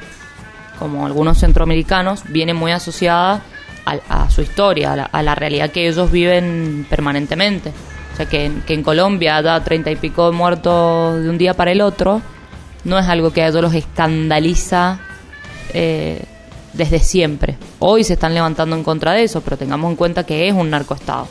como 0.81 1.07
algunos 1.07 1.39
centroamericanos, 1.39 2.25
viene 2.29 2.53
muy 2.53 2.73
asociada 2.73 3.43
a, 3.85 4.25
a 4.25 4.31
su 4.31 4.43
historia, 4.43 4.95
a 4.95 4.97
la, 4.97 5.05
a 5.05 5.23
la 5.23 5.37
realidad 5.37 5.71
que 5.71 5.87
ellos 5.87 6.11
viven 6.11 6.85
permanentemente. 6.91 7.73
O 8.13 8.17
sea, 8.17 8.27
que, 8.27 8.51
que 8.67 8.75
en 8.75 8.83
Colombia 8.83 9.37
haya 9.37 9.63
treinta 9.63 9.91
y 9.93 9.97
pico 9.97 10.29
de 10.31 10.37
muertos 10.37 11.23
de 11.23 11.31
un 11.31 11.39
día 11.39 11.55
para 11.55 11.71
el 11.71 11.81
otro, 11.81 12.23
no 12.87 13.01
es 13.01 13.09
algo 13.09 13.33
que 13.33 13.43
a 13.43 13.49
ellos 13.49 13.61
los 13.61 13.75
escandaliza 13.75 15.01
eh, 15.75 16.23
desde 16.73 17.01
siempre. 17.01 17.59
Hoy 17.81 18.05
se 18.05 18.13
están 18.13 18.33
levantando 18.33 18.77
en 18.77 18.85
contra 18.85 19.13
de 19.13 19.25
eso, 19.25 19.41
pero 19.41 19.57
tengamos 19.57 19.91
en 19.91 19.97
cuenta 19.97 20.25
que 20.25 20.47
es 20.47 20.55
un 20.55 20.71
narcoestado. 20.71 21.27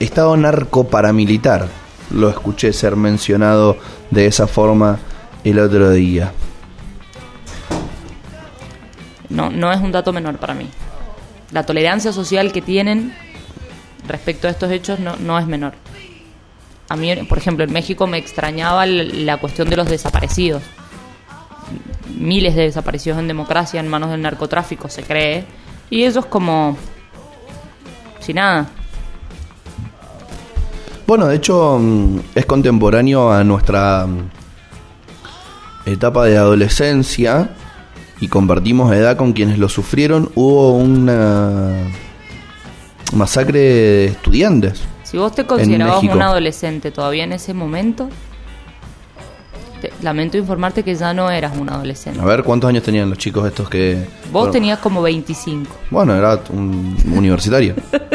Estado 0.00 0.34
narcoparamilitar. 0.34 1.68
Lo 2.10 2.30
escuché 2.30 2.72
ser 2.72 2.96
mencionado 2.96 3.76
de 4.10 4.26
esa 4.26 4.46
forma 4.46 4.98
el 5.44 5.58
otro 5.58 5.90
día. 5.90 6.32
No, 9.28 9.50
no 9.50 9.70
es 9.72 9.80
un 9.80 9.92
dato 9.92 10.14
menor 10.14 10.38
para 10.38 10.54
mí. 10.54 10.70
La 11.52 11.66
tolerancia 11.66 12.14
social 12.14 12.50
que 12.50 12.62
tienen 12.62 13.14
respecto 14.08 14.48
a 14.48 14.50
estos 14.50 14.70
hechos 14.70 15.00
no, 15.00 15.16
no 15.16 15.38
es 15.38 15.46
menor. 15.46 15.74
A 16.88 16.96
mí, 16.96 17.14
por 17.28 17.38
ejemplo, 17.38 17.64
en 17.64 17.72
México 17.72 18.06
me 18.06 18.18
extrañaba 18.18 18.86
la 18.86 19.38
cuestión 19.38 19.68
de 19.68 19.76
los 19.76 19.88
desaparecidos. 19.88 20.62
Miles 22.16 22.54
de 22.54 22.62
desaparecidos 22.62 23.18
en 23.18 23.28
democracia 23.28 23.80
en 23.80 23.88
manos 23.88 24.10
del 24.10 24.22
narcotráfico, 24.22 24.88
se 24.88 25.02
cree. 25.02 25.44
Y 25.90 26.04
ellos 26.04 26.26
como... 26.26 26.76
sin 28.20 28.36
nada. 28.36 28.68
Bueno, 31.06 31.26
de 31.26 31.36
hecho 31.36 31.78
mm, 31.80 32.18
es 32.34 32.46
contemporáneo 32.46 33.32
a 33.32 33.42
nuestra 33.42 34.06
mm, 34.06 34.30
etapa 35.86 36.24
de 36.24 36.36
adolescencia 36.36 37.50
y 38.20 38.28
compartimos 38.28 38.92
edad 38.92 39.16
con 39.16 39.32
quienes 39.32 39.58
lo 39.58 39.68
sufrieron. 39.68 40.30
Hubo 40.36 40.76
una 40.76 41.72
masacre 43.12 43.58
de 43.58 44.04
estudiantes 44.06 44.82
Si 45.08 45.16
vos 45.16 45.32
te 45.34 45.44
considerabas 45.46 46.02
un 46.02 46.20
adolescente 46.22 46.90
todavía 46.90 47.24
en 47.24 47.32
ese 47.32 47.54
momento, 47.54 48.08
te- 49.80 49.92
lamento 50.02 50.36
informarte 50.36 50.82
que 50.82 50.94
ya 50.96 51.14
no 51.14 51.30
eras 51.30 51.56
un 51.56 51.68
adolescente. 51.70 52.20
A 52.20 52.24
ver, 52.24 52.42
¿cuántos 52.42 52.68
años 52.68 52.82
tenían 52.82 53.08
los 53.08 53.18
chicos 53.18 53.46
estos 53.46 53.68
que... 53.68 54.04
Vos 54.24 54.32
bueno, 54.32 54.50
tenías 54.52 54.78
como 54.80 55.00
25. 55.02 55.70
Bueno, 55.90 56.14
era 56.14 56.40
un 56.50 56.96
universitario. 57.12 57.74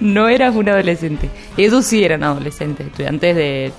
No 0.00 0.28
eras 0.28 0.56
un 0.56 0.68
adolescente. 0.68 1.30
Ellos 1.56 1.84
sí 1.84 2.02
eran 2.02 2.24
adolescentes, 2.24 2.86
estudiantes 2.88 3.36
de 3.36 3.72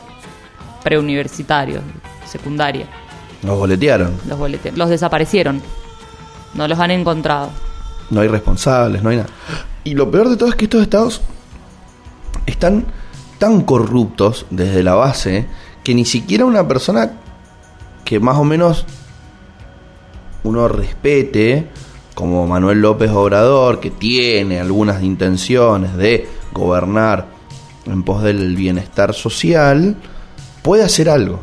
preuniversitarios, 0.82 1.82
secundaria. 2.26 2.86
Los 3.43 3.58
boletearon. 3.58 4.14
Los, 4.28 4.39
bolete- 4.39 4.72
los 4.76 4.89
desaparecieron. 4.89 5.62
No 6.54 6.68
los 6.70 6.80
han 6.80 6.91
encontrado. 6.91 7.50
No 8.12 8.22
hay 8.22 8.30
responsables, 8.30 9.04
no 9.04 9.10
hay 9.10 9.18
nada. 9.18 9.30
Y 9.84 9.93
lo 9.95 10.10
peor 10.10 10.30
de 10.30 10.38
todo 10.38 10.47
es 10.50 10.56
que 10.56 10.66
estos 10.66 10.82
estados 10.82 11.22
están 12.46 12.86
tan 13.38 13.62
corruptos 13.62 14.46
desde 14.50 14.84
la 14.84 14.96
base 14.96 15.46
que 15.84 15.94
ni 15.96 16.06
siquiera 16.06 16.46
una 16.46 16.68
persona 16.68 17.12
que 18.06 18.20
más 18.20 18.38
o 18.38 18.44
menos 18.44 18.86
uno 20.44 20.68
respete, 20.68 21.68
como 22.16 22.48
Manuel 22.48 22.82
López 22.82 23.12
Obrador, 23.12 23.80
que 23.80 23.92
tiene 23.92 24.60
algunas 24.60 25.04
intenciones 25.04 25.96
de 25.96 26.28
gobernar 26.54 27.28
en 27.86 28.04
pos 28.04 28.24
del 28.24 28.56
bienestar 28.56 29.14
social, 29.14 29.96
puede 30.62 30.84
hacer 30.84 31.10
algo. 31.10 31.40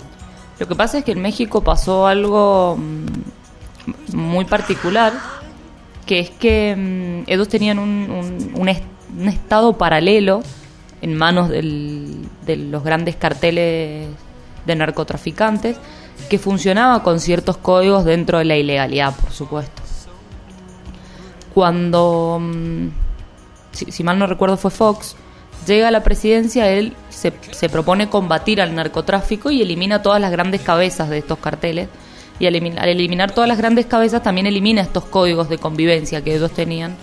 Lo 0.59 0.67
que 0.67 0.75
pasa 0.75 0.99
es 0.99 1.05
que 1.05 1.13
en 1.13 1.21
México 1.23 1.63
pasó 1.63 2.07
algo 2.07 2.77
mm, 2.79 4.17
muy 4.17 4.45
particular, 4.47 5.13
que 6.07 6.21
es 6.21 6.31
que 6.31 6.75
mm, 7.27 7.31
ellos 7.31 7.49
tenían 7.49 7.79
un, 7.79 7.89
un- 8.11 8.61
un 8.61 8.69
est- 8.69 8.85
un 9.19 9.29
estado 9.29 9.75
paralelo 9.75 10.43
en 11.03 11.15
manos 11.15 11.49
del- 11.49 12.27
de 12.47 12.57
los 12.57 12.83
grandes 12.83 13.17
carteles 13.17 14.09
de 14.65 14.75
narcotraficantes 14.75 15.77
que 16.29 16.39
funcionaba 16.39 17.03
con 17.03 17.21
ciertos 17.21 17.57
códigos 17.57 18.05
dentro 18.05 18.39
de 18.39 18.45
la 18.47 18.57
ilegalidad, 18.57 19.15
por 19.15 19.31
supuesto. 19.31 19.83
Cuando, 21.55 22.39
mm, 22.41 22.89
si, 23.73 24.05
mal 24.05 24.19
no 24.19 24.27
recuerdo, 24.27 24.57
fue 24.57 24.71
Fox, 24.71 25.17
llega 25.67 25.89
a 25.89 25.91
la 25.91 26.03
presidencia, 26.03 26.71
él 26.71 26.93
se, 27.09 27.33
se 27.51 27.69
propone 27.69 28.09
combatir 28.11 28.61
al 28.61 28.75
narcotráfico 28.75 29.51
y 29.51 29.63
elimina 29.63 30.03
todas 30.03 30.21
las 30.21 30.31
grandes 30.31 30.61
cabezas 30.61 31.09
de 31.09 31.19
estos 31.19 31.39
carteles. 31.39 31.89
Y 32.39 32.47
al 32.47 32.55
eliminar 32.55 33.33
todas 33.33 33.49
las 33.49 33.57
grandes 33.57 33.87
cabezas 33.87 34.23
también 34.23 34.47
elimina 34.47 34.83
estos 34.83 35.05
códigos 35.05 35.49
de 35.49 35.57
convivencia 35.57 36.23
que 36.23 36.35
ellos 36.37 36.51
tenían, 36.51 36.95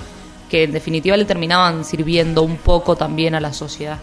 que 0.53 0.65
en 0.65 0.71
definitiva 0.71 1.17
le 1.17 1.25
terminaban 1.25 1.83
sirviendo 1.83 2.43
un 2.43 2.57
poco 2.57 2.95
también 2.95 3.33
a 3.33 3.39
la 3.39 3.51
sociedad. 3.53 3.97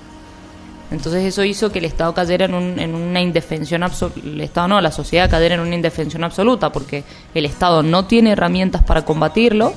Entonces 0.91 1.23
eso 1.25 1.45
hizo 1.45 1.71
que 1.71 1.79
el 1.79 1.85
Estado 1.85 2.13
cayera 2.13 2.47
en, 2.47 2.55
un- 2.55 2.77
en 2.81 2.93
una 2.97 3.21
indefensión 3.21 3.85
absoluta, 3.85 4.19
el 4.25 4.41
Estado 4.41 4.67
no, 4.67 4.81
la 4.81 4.91
sociedad 4.91 5.31
cayera 5.31 5.55
en 5.55 5.61
una 5.61 5.77
indefensión 5.77 6.25
absoluta, 6.25 6.73
porque 6.73 7.05
el 7.37 7.47
Estado 7.47 7.85
no 7.85 8.07
tiene 8.07 8.33
herramientas 8.33 8.83
para 8.83 9.05
combatirlo 9.05 9.75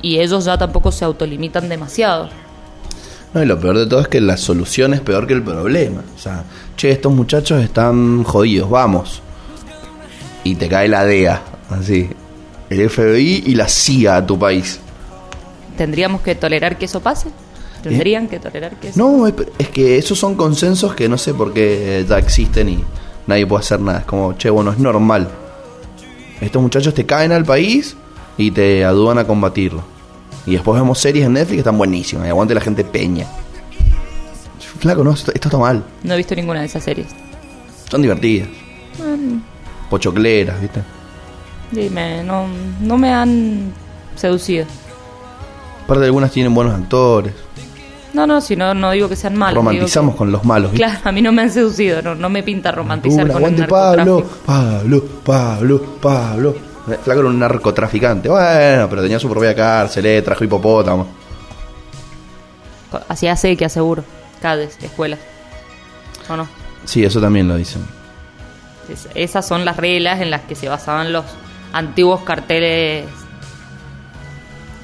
y 0.00 0.18
ellos 0.20 0.46
ya 0.46 0.56
tampoco 0.56 0.90
se 0.92 1.04
autolimitan 1.04 1.68
demasiado. 1.68 2.30
No, 3.34 3.42
y 3.42 3.44
lo 3.44 3.60
peor 3.60 3.76
de 3.76 3.86
todo 3.86 4.00
es 4.00 4.08
que 4.08 4.22
la 4.22 4.38
solución 4.38 4.94
es 4.94 5.02
peor 5.02 5.26
que 5.26 5.34
el 5.34 5.42
problema. 5.42 6.02
O 6.16 6.18
sea, 6.18 6.44
che, 6.78 6.90
estos 6.90 7.12
muchachos 7.12 7.62
están 7.62 8.24
jodidos, 8.24 8.70
vamos. 8.70 9.20
Y 10.42 10.54
te 10.54 10.68
cae 10.70 10.88
la 10.88 11.04
DEA, 11.04 11.42
así. 11.68 12.08
El 12.70 12.88
FBI 12.88 13.42
y 13.46 13.54
la 13.56 13.68
CIA 13.68 14.16
a 14.16 14.26
tu 14.26 14.38
país. 14.38 14.80
¿Tendríamos 15.80 16.20
que 16.20 16.34
tolerar 16.34 16.76
que 16.76 16.84
eso 16.84 17.00
pase? 17.00 17.30
¿Tendrían 17.82 18.28
que 18.28 18.38
tolerar 18.38 18.78
que 18.78 18.88
eso 18.88 18.98
No, 18.98 19.26
es, 19.26 19.32
que 19.72 19.96
esos 19.96 20.18
son 20.18 20.34
consensos 20.34 20.94
que 20.94 21.08
no 21.08 21.16
sé 21.16 21.32
por 21.32 21.54
qué 21.54 22.04
ya 22.06 22.18
existen 22.18 22.68
y 22.68 22.84
nadie 23.26 23.46
puede 23.46 23.60
hacer 23.60 23.80
nada. 23.80 24.00
Es 24.00 24.04
como, 24.04 24.34
che, 24.34 24.50
bueno, 24.50 24.72
es 24.72 24.78
normal. 24.78 25.30
Estos 26.38 26.60
muchachos 26.60 26.92
te 26.92 27.06
caen 27.06 27.32
al 27.32 27.46
país 27.46 27.96
y 28.36 28.50
te 28.50 28.84
ayudan 28.84 29.16
a 29.16 29.26
combatirlo. 29.26 29.82
Y 30.44 30.52
después 30.52 30.78
vemos 30.78 30.98
series 30.98 31.24
en 31.24 31.32
Netflix 31.32 31.54
que 31.54 31.60
están 31.60 31.78
buenísimas. 31.78 32.26
Y 32.26 32.28
aguante 32.28 32.52
la 32.52 32.60
gente 32.60 32.84
peña. 32.84 33.26
Flaco, 34.80 35.02
no, 35.02 35.12
esto, 35.12 35.32
esto 35.32 35.48
está 35.48 35.56
mal. 35.56 35.82
No 36.02 36.12
he 36.12 36.18
visto 36.18 36.34
ninguna 36.34 36.60
de 36.60 36.66
esas 36.66 36.84
series. 36.84 37.06
Son 37.90 38.02
divertidas. 38.02 38.50
Mm, 38.98 39.38
Pochocleras, 39.88 40.60
¿viste? 40.60 40.82
Dime, 41.72 42.22
no, 42.22 42.44
no 42.82 42.98
me 42.98 43.14
han 43.14 43.72
seducido. 44.14 44.66
Aparte 45.90 46.04
algunas 46.06 46.30
tienen 46.30 46.54
buenos 46.54 46.72
actores. 46.72 47.32
No, 48.12 48.24
no, 48.24 48.40
si 48.40 48.54
no, 48.54 48.74
no 48.74 48.92
digo 48.92 49.08
que 49.08 49.16
sean 49.16 49.36
malos. 49.36 49.56
Romantizamos 49.56 50.14
que- 50.14 50.18
con 50.18 50.30
los 50.30 50.44
malos, 50.44 50.70
¿viste? 50.70 50.86
Claro, 50.86 51.00
a 51.02 51.10
mí 51.10 51.20
no 51.20 51.32
me 51.32 51.42
han 51.42 51.50
seducido, 51.50 52.00
no, 52.00 52.14
no 52.14 52.28
me 52.28 52.44
pinta 52.44 52.70
romantizar 52.70 53.24
Uh, 53.24 53.26
con 53.26 53.30
el 53.30 53.36
aguante 53.36 53.64
Pablo. 53.64 54.24
Pablo, 54.46 55.04
Pablo, 55.24 55.82
Pablo. 56.00 56.54
Eh, 56.88 56.96
Flaco 57.02 57.20
era 57.20 57.28
un 57.28 57.40
narcotraficante. 57.40 58.28
Bueno, 58.28 58.86
pero 58.88 59.02
tenía 59.02 59.18
su 59.18 59.28
propia 59.28 59.52
cárcel, 59.52 60.06
eh, 60.06 60.22
trajo 60.22 60.44
hipopótamo. 60.44 61.08
Hacía 63.08 63.34
que 63.56 63.64
aseguro. 63.64 64.04
Calles, 64.40 64.78
escuelas. 64.82 65.18
¿O 66.28 66.36
no? 66.36 66.46
Sí, 66.84 67.04
eso 67.04 67.20
también 67.20 67.48
lo 67.48 67.56
dicen. 67.56 67.82
Es- 68.88 69.08
esas 69.16 69.44
son 69.46 69.64
las 69.64 69.76
reglas 69.76 70.20
en 70.20 70.30
las 70.30 70.42
que 70.42 70.54
se 70.54 70.68
basaban 70.68 71.12
los 71.12 71.24
antiguos 71.72 72.20
carteles 72.22 73.06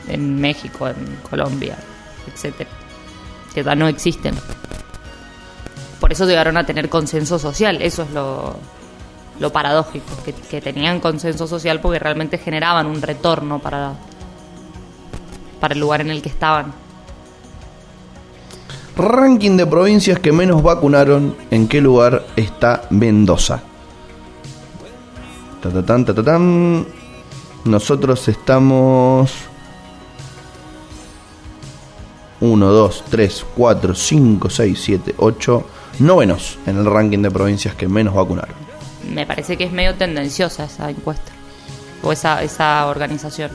en 0.09 0.41
México, 0.41 0.89
en 0.89 1.19
Colombia, 1.29 1.77
etcétera, 2.33 2.71
que 3.55 3.63
ya 3.63 3.75
no 3.75 3.89
existen. 3.89 4.35
Por 6.01 6.13
eso 6.13 6.27
llegaron 6.27 6.57
a 6.57 6.67
tener 6.67 6.89
consenso 6.89 7.39
social, 7.39 7.81
eso 7.83 8.03
es 8.03 8.11
lo, 8.11 8.57
lo 9.41 9.53
paradójico, 9.53 10.07
que, 10.25 10.33
que 10.33 10.61
tenían 10.61 11.01
consenso 11.01 11.47
social 11.47 11.81
porque 11.81 11.99
realmente 11.99 12.39
generaban 12.39 12.87
un 12.87 13.01
retorno 13.03 13.59
para, 13.59 13.95
para 15.61 15.75
el 15.75 15.81
lugar 15.81 16.01
en 16.01 16.11
el 16.11 16.23
que 16.23 16.29
estaban. 16.29 16.73
Ranking 18.97 19.59
de 19.59 19.67
provincias 19.67 20.19
que 20.21 20.33
menos 20.33 20.63
vacunaron. 20.63 21.37
¿En 21.51 21.69
qué 21.69 21.83
lugar 21.83 22.25
está 22.35 22.85
Mendoza? 22.89 23.63
Nosotros 27.65 28.29
estamos. 28.29 29.33
1, 32.41 32.67
2, 32.67 33.05
3, 33.11 33.47
4, 33.55 33.95
5, 33.95 34.51
6, 34.51 34.81
7, 34.83 35.15
8, 35.19 35.67
novenos 36.01 36.59
en 36.67 36.79
el 36.79 36.85
ranking 36.85 37.21
de 37.21 37.31
provincias 37.31 37.75
que 37.75 37.89
menos 37.89 38.15
vacunaron. 38.15 38.55
Me 39.13 39.27
parece 39.27 39.57
que 39.57 39.65
es 39.65 39.73
medio 39.73 39.95
tendenciosa 39.95 40.65
esa 40.65 40.91
encuesta, 40.91 41.33
o 42.03 42.13
esa, 42.13 42.43
esa 42.43 42.87
organización. 42.87 43.51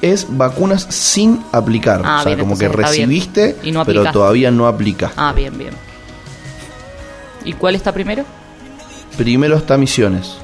Es 0.00 0.26
vacunas 0.28 0.86
sin 0.90 1.44
aplicar. 1.52 2.02
Ah, 2.04 2.18
o 2.20 2.22
sea, 2.22 2.34
bien, 2.34 2.40
como 2.40 2.58
que 2.58 2.68
recibiste, 2.68 3.56
Y 3.62 3.70
no 3.70 3.84
pero 3.84 4.10
todavía 4.10 4.50
no 4.50 4.66
aplicaste. 4.66 5.16
Ah, 5.18 5.32
bien, 5.32 5.56
bien. 5.56 5.74
¿Y 7.44 7.52
cuál 7.54 7.74
está 7.74 7.92
primero? 7.92 8.24
Primero 9.16 9.56
está 9.56 9.76
Misiones. 9.76 10.36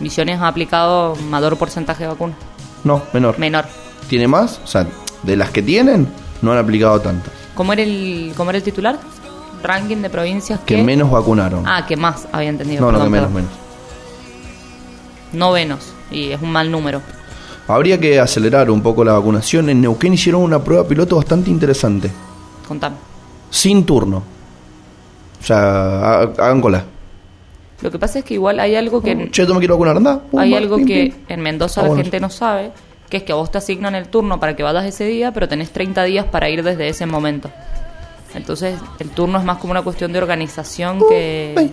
Misiones 0.00 0.40
ha 0.40 0.48
aplicado 0.48 1.16
mayor 1.16 1.56
porcentaje 1.56 2.04
de 2.04 2.08
vacunas. 2.08 2.36
No, 2.84 3.02
menor. 3.12 3.38
Menor. 3.38 3.64
¿Tiene 4.08 4.28
más? 4.28 4.60
O 4.62 4.66
sea, 4.66 4.86
de 5.22 5.36
las 5.36 5.50
que 5.50 5.62
tienen, 5.62 6.08
no 6.42 6.52
han 6.52 6.58
aplicado 6.58 7.00
tantas. 7.00 7.32
¿Cómo 7.54 7.72
era 7.72 7.82
el, 7.82 8.32
cómo 8.36 8.50
era 8.50 8.58
el 8.58 8.64
titular? 8.64 8.98
Ranking 9.62 9.96
de 9.98 10.10
provincias 10.10 10.60
que... 10.60 10.76
Que 10.76 10.82
menos 10.82 11.10
vacunaron. 11.10 11.64
Ah, 11.66 11.84
que 11.86 11.96
más, 11.96 12.28
había 12.32 12.50
entendido. 12.50 12.80
no, 12.80 12.92
no, 12.98 13.04
que 13.04 13.10
menos, 13.10 13.30
menos. 13.30 13.50
Novenos, 15.32 15.92
y 16.10 16.30
es 16.30 16.40
un 16.40 16.50
mal 16.52 16.70
número. 16.70 17.00
Habría 17.68 17.98
que 17.98 18.20
acelerar 18.20 18.70
un 18.70 18.80
poco 18.80 19.04
la 19.04 19.12
vacunación. 19.12 19.68
En 19.68 19.80
Neuquén 19.80 20.14
hicieron 20.14 20.42
una 20.42 20.62
prueba 20.62 20.86
piloto 20.86 21.16
bastante 21.16 21.50
interesante. 21.50 22.10
Contame. 22.68 22.96
Sin 23.50 23.84
turno. 23.84 24.22
O 25.40 25.44
sea, 25.44 25.58
ha- 25.58 26.22
hagan 26.22 26.60
cola. 26.60 26.84
Lo 27.82 27.90
que 27.90 27.98
pasa 27.98 28.20
es 28.20 28.24
que 28.24 28.34
igual 28.34 28.60
hay 28.60 28.74
algo 28.76 29.02
que... 29.02 29.30
Che, 29.30 29.44
tú 29.44 29.52
me 29.52 29.58
quiero 29.58 29.74
vacunar, 29.74 29.96
anda. 29.96 30.18
Pum, 30.20 30.40
hay 30.40 30.52
va, 30.52 30.58
algo 30.58 30.76
pim, 30.76 30.86
que 30.86 31.02
pim. 31.12 31.24
en 31.28 31.40
Mendoza 31.40 31.80
Ah, 31.80 31.84
la 31.84 31.88
bueno. 31.90 32.02
gente 32.04 32.20
no 32.20 32.30
sabe, 32.30 32.70
que 33.08 33.18
es 33.18 33.22
que 33.22 33.32
a 33.32 33.36
vos 33.36 33.50
te 33.50 33.58
asignan 33.58 33.94
el 33.94 34.08
turno 34.08 34.40
para 34.40 34.56
que 34.56 34.62
vayas 34.62 34.84
ese 34.84 35.04
día, 35.04 35.32
pero 35.32 35.48
tenés 35.48 35.70
30 35.70 36.04
días 36.04 36.26
para 36.26 36.48
ir 36.48 36.62
desde 36.62 36.88
ese 36.88 37.06
momento. 37.06 37.50
Entonces, 38.34 38.78
el 38.98 39.10
turno 39.10 39.38
es 39.38 39.44
más 39.44 39.58
como 39.58 39.70
una 39.70 39.82
cuestión 39.82 40.12
de 40.12 40.18
organización 40.18 41.00
que 41.08 41.72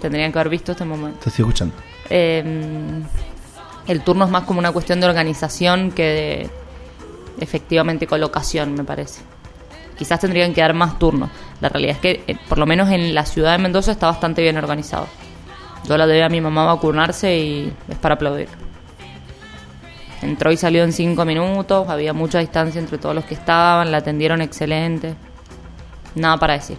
tendrían 0.00 0.30
que 0.30 0.38
haber 0.38 0.50
visto 0.50 0.72
este 0.72 0.84
momento. 0.84 1.18
Te 1.20 1.30
estoy 1.30 1.44
escuchando. 1.44 1.74
Eh, 2.10 3.02
el 3.88 4.00
turno 4.02 4.24
es 4.24 4.30
más 4.30 4.44
como 4.44 4.58
una 4.58 4.72
cuestión 4.72 5.00
de 5.00 5.06
organización 5.06 5.90
que 5.90 6.02
de 6.02 6.50
efectivamente 7.40 8.06
colocación, 8.06 8.74
me 8.74 8.84
parece. 8.84 9.22
Quizás 9.96 10.20
tendrían 10.20 10.52
que 10.52 10.60
dar 10.60 10.74
más 10.74 10.98
turnos. 10.98 11.30
La 11.60 11.68
realidad 11.68 11.96
es 11.96 12.00
que, 12.00 12.24
eh, 12.26 12.36
por 12.48 12.58
lo 12.58 12.66
menos 12.66 12.90
en 12.90 13.14
la 13.14 13.24
ciudad 13.24 13.52
de 13.52 13.58
Mendoza, 13.58 13.92
está 13.92 14.06
bastante 14.08 14.42
bien 14.42 14.56
organizado. 14.58 15.06
Yo 15.88 15.96
la 15.96 16.06
debí 16.06 16.20
a 16.20 16.28
mi 16.28 16.40
mamá 16.40 16.64
vacunarse 16.64 17.36
y 17.36 17.72
es 17.88 17.96
para 17.96 18.16
aplaudir. 18.16 18.48
Entró 20.26 20.50
y 20.50 20.56
salió 20.56 20.82
en 20.82 20.92
cinco 20.92 21.24
minutos, 21.24 21.88
había 21.88 22.12
mucha 22.12 22.40
distancia 22.40 22.80
entre 22.80 22.98
todos 22.98 23.14
los 23.14 23.24
que 23.24 23.34
estaban, 23.34 23.92
la 23.92 23.98
atendieron 23.98 24.42
excelente. 24.42 25.14
Nada 26.16 26.36
para 26.36 26.54
decir. 26.54 26.76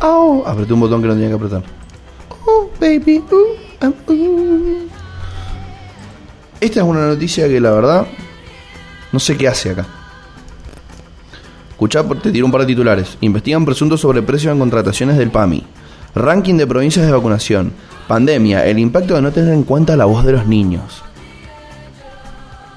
Oh, 0.00 0.42
apreté 0.44 0.72
un 0.72 0.80
botón 0.80 1.00
que 1.00 1.06
no 1.06 1.14
tenía 1.14 1.28
que 1.28 1.34
apretar. 1.34 1.62
Oh, 2.46 2.68
baby. 2.80 3.22
um, 3.80 3.94
uh. 4.08 4.88
Esta 6.60 6.80
es 6.80 6.86
una 6.86 7.06
noticia 7.06 7.46
que 7.46 7.60
la 7.60 7.70
verdad 7.70 8.08
no 9.12 9.20
sé 9.20 9.36
qué 9.36 9.46
hace 9.46 9.70
acá. 9.70 9.86
Escuchá, 11.70 12.02
te 12.02 12.32
tiro 12.32 12.44
un 12.44 12.50
par 12.50 12.62
de 12.62 12.66
titulares. 12.66 13.16
Investigan 13.20 13.64
presuntos 13.64 14.00
sobreprecios 14.00 14.52
en 14.52 14.58
contrataciones 14.58 15.16
del 15.16 15.30
PAMI. 15.30 15.64
Ranking 16.14 16.54
de 16.56 16.66
provincias 16.66 17.06
de 17.06 17.12
vacunación. 17.12 17.72
Pandemia. 18.06 18.64
El 18.66 18.78
impacto 18.78 19.14
de 19.14 19.22
no 19.22 19.30
tener 19.30 19.52
en 19.52 19.64
cuenta 19.64 19.96
la 19.96 20.06
voz 20.06 20.24
de 20.24 20.32
los 20.32 20.46
niños. 20.46 21.02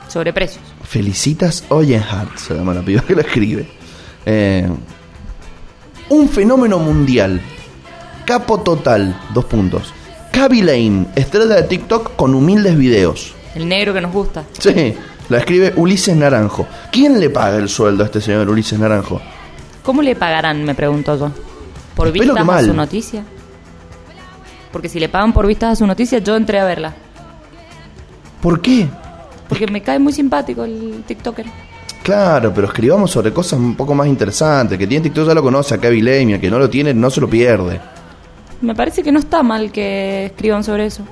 Sobreprecios. 0.07 0.63
Felicitas 0.83 1.63
Oyenhart, 1.69 2.37
se 2.37 2.53
llama 2.53 2.73
la 2.73 2.81
piba 2.81 3.01
que 3.01 3.15
lo 3.15 3.21
escribe. 3.21 3.65
Eh, 4.25 4.69
un 6.09 6.27
fenómeno 6.27 6.79
mundial. 6.79 7.41
Capo 8.25 8.59
total, 8.59 9.17
dos 9.33 9.45
puntos. 9.45 9.93
Cavi 10.31 10.61
Lane, 10.61 11.07
estrella 11.15 11.55
de 11.55 11.63
TikTok 11.63 12.15
con 12.15 12.35
humildes 12.35 12.77
videos. 12.77 13.33
El 13.55 13.67
negro 13.69 13.93
que 13.93 14.01
nos 14.01 14.11
gusta. 14.11 14.43
Sí, 14.59 14.95
la 15.29 15.37
escribe 15.37 15.73
Ulises 15.77 16.15
Naranjo. 16.15 16.67
¿Quién 16.91 17.19
le 17.19 17.29
paga 17.29 17.57
el 17.57 17.69
sueldo 17.69 18.03
a 18.03 18.07
este 18.07 18.19
señor 18.19 18.49
Ulises 18.49 18.77
Naranjo? 18.79 19.21
¿Cómo 19.83 20.01
le 20.01 20.15
pagarán, 20.15 20.63
me 20.63 20.75
pregunto 20.75 21.17
yo? 21.17 21.31
¿Por 21.95 22.11
vistas 22.11 22.45
que 22.45 22.51
a 22.51 22.61
su 22.61 22.73
noticia? 22.73 23.23
Porque 24.71 24.89
si 24.89 24.99
le 24.99 25.09
pagan 25.09 25.33
por 25.33 25.47
vistas 25.47 25.73
a 25.73 25.75
su 25.75 25.85
noticia, 25.85 26.19
yo 26.19 26.35
entré 26.35 26.59
a 26.59 26.65
verla. 26.65 26.93
¿Por 28.41 28.61
qué? 28.61 28.87
Porque 29.49 29.67
me 29.67 29.81
cae 29.81 29.99
muy 29.99 30.13
simpático 30.13 30.63
el 30.63 31.03
TikToker. 31.05 31.45
Claro, 32.03 32.51
pero 32.53 32.67
escribamos 32.67 33.11
sobre 33.11 33.31
cosas 33.31 33.59
un 33.59 33.75
poco 33.75 33.93
más 33.93 34.07
interesantes. 34.07 34.77
Que 34.77 34.87
tiene 34.87 35.03
TikTok 35.03 35.27
ya 35.27 35.33
lo 35.33 35.43
conoce 35.43 35.75
a 35.75 35.77
Cavi 35.77 36.01
Lane 36.01 36.23
y 36.23 36.33
el 36.33 36.41
que 36.41 36.49
no 36.49 36.57
lo 36.57 36.69
tiene 36.69 36.93
no 36.93 37.09
se 37.09 37.21
lo 37.21 37.29
pierde. 37.29 37.79
Me 38.61 38.73
parece 38.73 39.03
que 39.03 39.11
no 39.11 39.19
está 39.19 39.43
mal 39.43 39.71
que 39.71 40.27
escriban 40.27 40.63
sobre 40.63 40.85
eso. 40.85 41.03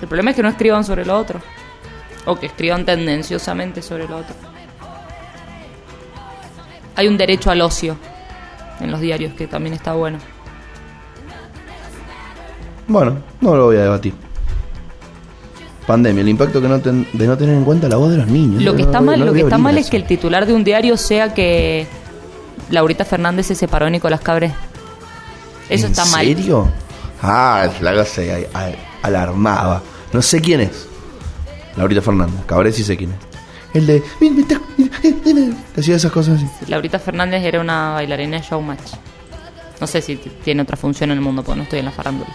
El 0.00 0.06
problema 0.06 0.30
es 0.30 0.36
que 0.36 0.42
no 0.42 0.48
escriban 0.48 0.84
sobre 0.84 1.04
lo 1.04 1.18
otro. 1.18 1.40
O 2.24 2.36
que 2.36 2.46
escriban 2.46 2.84
tendenciosamente 2.84 3.82
sobre 3.82 4.08
lo 4.08 4.18
otro. 4.18 4.34
Hay 6.94 7.08
un 7.08 7.16
derecho 7.16 7.50
al 7.50 7.60
ocio 7.60 7.96
en 8.80 8.90
los 8.90 9.00
diarios 9.00 9.32
que 9.34 9.46
también 9.46 9.74
está 9.74 9.92
bueno. 9.94 10.18
Bueno, 12.86 13.18
no 13.40 13.54
lo 13.56 13.66
voy 13.66 13.76
a 13.76 13.82
debatir. 13.82 14.14
Pandemia, 15.86 16.20
el 16.22 16.28
impacto 16.28 16.60
que 16.60 16.68
no 16.68 16.80
ten- 16.80 17.06
de 17.12 17.26
no 17.26 17.36
tener 17.36 17.54
en 17.54 17.64
cuenta 17.64 17.88
la 17.88 17.96
voz 17.96 18.10
de 18.10 18.18
los 18.18 18.26
niños. 18.26 18.62
Lo 18.62 18.72
que 18.74 18.82
No, 18.82 18.88
está 18.88 19.00
no, 19.00 19.06
mal, 19.06 19.18
no 19.20 19.24
lo 19.26 19.32
que 19.32 19.40
está 19.40 19.58
mal 19.58 19.78
es 19.78 19.88
que 19.90 19.96
el 19.96 20.04
titular 20.06 20.46
de 20.46 20.52
un 20.54 20.64
diario 20.64 20.96
sea 20.96 21.32
que 21.32 21.86
Laurita 22.70 23.04
Fernández 23.04 23.46
se 23.46 23.54
separó 23.54 23.86
de 23.86 23.92
Nicolás 23.92 24.20
Cabré. 24.20 24.52
Eso 25.68 25.86
¿En 25.86 25.92
está 25.92 26.04
mal. 26.06 26.24
serio? 26.26 26.68
Ah, 27.22 27.68
la 27.80 27.94
cosa 27.94 28.22
alarmaba. 29.02 29.82
No 30.12 30.20
sé 30.22 30.40
quién 30.40 30.60
es. 30.60 30.86
Laurita 31.76 32.02
Fernández. 32.02 32.40
Cabré 32.46 32.72
sí 32.72 32.84
sé 32.84 32.96
quién 32.96 33.10
es. 33.12 33.16
El 33.78 33.86
de... 33.86 34.02
Que 34.18 35.80
hacía 35.80 35.94
esas 35.94 36.10
cosas 36.10 36.42
así. 36.42 36.48
Laurita 36.66 36.98
Fernández 36.98 37.44
era 37.44 37.60
una 37.60 37.92
bailarina 37.92 38.38
de 38.38 38.42
showmatch. 38.42 38.94
No 39.80 39.86
sé 39.86 40.02
si 40.02 40.16
tiene 40.16 40.62
otra 40.62 40.76
función 40.76 41.12
en 41.12 41.18
el 41.18 41.22
mundo, 41.22 41.44
porque 41.44 41.58
no 41.58 41.62
estoy 41.62 41.78
en 41.78 41.84
la 41.84 41.92
farándula. 41.92 42.30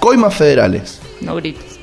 Coimas 0.00 0.34
federales. 0.34 1.02
No 1.20 1.36
grites. 1.36 1.78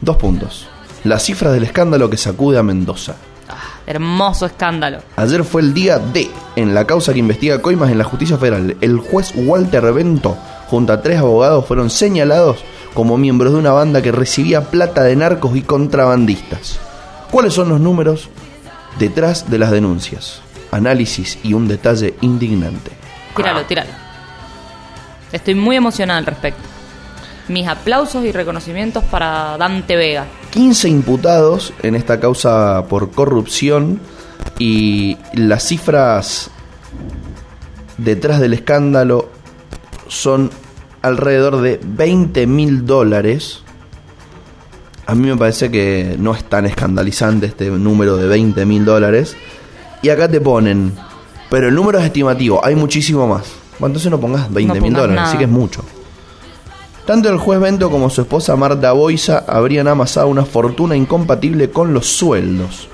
Dos 0.00 0.16
puntos. 0.16 0.66
Las 1.04 1.22
cifras 1.22 1.52
del 1.52 1.62
escándalo 1.62 2.10
que 2.10 2.16
sacude 2.16 2.58
a 2.58 2.64
Mendoza. 2.64 3.14
Ah, 3.48 3.78
hermoso 3.86 4.46
escándalo. 4.46 4.98
Ayer 5.14 5.44
fue 5.44 5.62
el 5.62 5.72
día 5.72 6.00
D 6.00 6.28
en 6.56 6.74
la 6.74 6.84
causa 6.84 7.12
que 7.12 7.20
investiga 7.20 7.62
coimas 7.62 7.92
en 7.92 7.98
la 7.98 8.04
justicia 8.04 8.38
federal. 8.38 8.76
El 8.80 8.98
juez 8.98 9.32
Walter 9.36 9.92
Bento, 9.92 10.36
junto 10.68 10.92
a 10.92 11.00
tres 11.00 11.20
abogados, 11.20 11.64
fueron 11.64 11.90
señalados 11.90 12.64
como 12.92 13.18
miembros 13.18 13.52
de 13.52 13.60
una 13.60 13.70
banda 13.70 14.02
que 14.02 14.10
recibía 14.10 14.62
plata 14.62 15.04
de 15.04 15.14
narcos 15.14 15.56
y 15.56 15.62
contrabandistas. 15.62 16.80
¿Cuáles 17.30 17.54
son 17.54 17.68
los 17.68 17.80
números 17.80 18.28
detrás 18.98 19.50
de 19.50 19.58
las 19.58 19.70
denuncias? 19.70 20.40
Análisis 20.70 21.38
y 21.42 21.54
un 21.54 21.68
detalle 21.68 22.14
indignante. 22.20 22.92
Tíralo, 23.36 23.64
tíralo. 23.64 23.90
Estoy 25.32 25.54
muy 25.54 25.76
emocionada 25.76 26.18
al 26.18 26.26
respecto. 26.26 26.62
Mis 27.48 27.66
aplausos 27.66 28.24
y 28.24 28.32
reconocimientos 28.32 29.04
para 29.04 29.56
Dante 29.58 29.96
Vega. 29.96 30.26
15 30.50 30.88
imputados 30.88 31.72
en 31.82 31.94
esta 31.94 32.18
causa 32.18 32.86
por 32.88 33.10
corrupción 33.10 34.00
y 34.58 35.16
las 35.34 35.64
cifras 35.64 36.50
detrás 37.98 38.40
del 38.40 38.54
escándalo 38.54 39.28
son 40.08 40.50
alrededor 41.02 41.60
de 41.60 41.80
20 41.84 42.46
mil 42.46 42.86
dólares. 42.86 43.62
A 45.06 45.14
mí 45.14 45.28
me 45.28 45.36
parece 45.36 45.70
que 45.70 46.16
no 46.18 46.34
es 46.34 46.44
tan 46.44 46.66
escandalizante 46.66 47.46
este 47.46 47.70
número 47.70 48.16
de 48.16 48.26
20 48.26 48.66
mil 48.66 48.84
dólares. 48.84 49.36
Y 50.02 50.08
acá 50.08 50.28
te 50.28 50.40
ponen, 50.40 50.92
pero 51.48 51.68
el 51.68 51.74
número 51.74 51.98
es 51.98 52.04
estimativo, 52.04 52.64
hay 52.64 52.74
muchísimo 52.74 53.26
más. 53.26 53.46
Bueno, 53.78 53.92
entonces 53.92 54.10
no 54.10 54.20
pongas 54.20 54.52
20 54.52 54.80
mil 54.80 54.92
dólares, 54.92 55.16
nada. 55.16 55.28
así 55.28 55.38
que 55.38 55.44
es 55.44 55.50
mucho. 55.50 55.84
Tanto 57.06 57.28
el 57.30 57.38
juez 57.38 57.60
Bento 57.60 57.90
como 57.90 58.10
su 58.10 58.22
esposa 58.22 58.56
Marta 58.56 58.92
Boiza 58.92 59.44
habrían 59.46 59.86
amasado 59.86 60.26
una 60.26 60.44
fortuna 60.44 60.96
incompatible 60.96 61.70
con 61.70 61.94
los 61.94 62.06
sueldos 62.06 62.88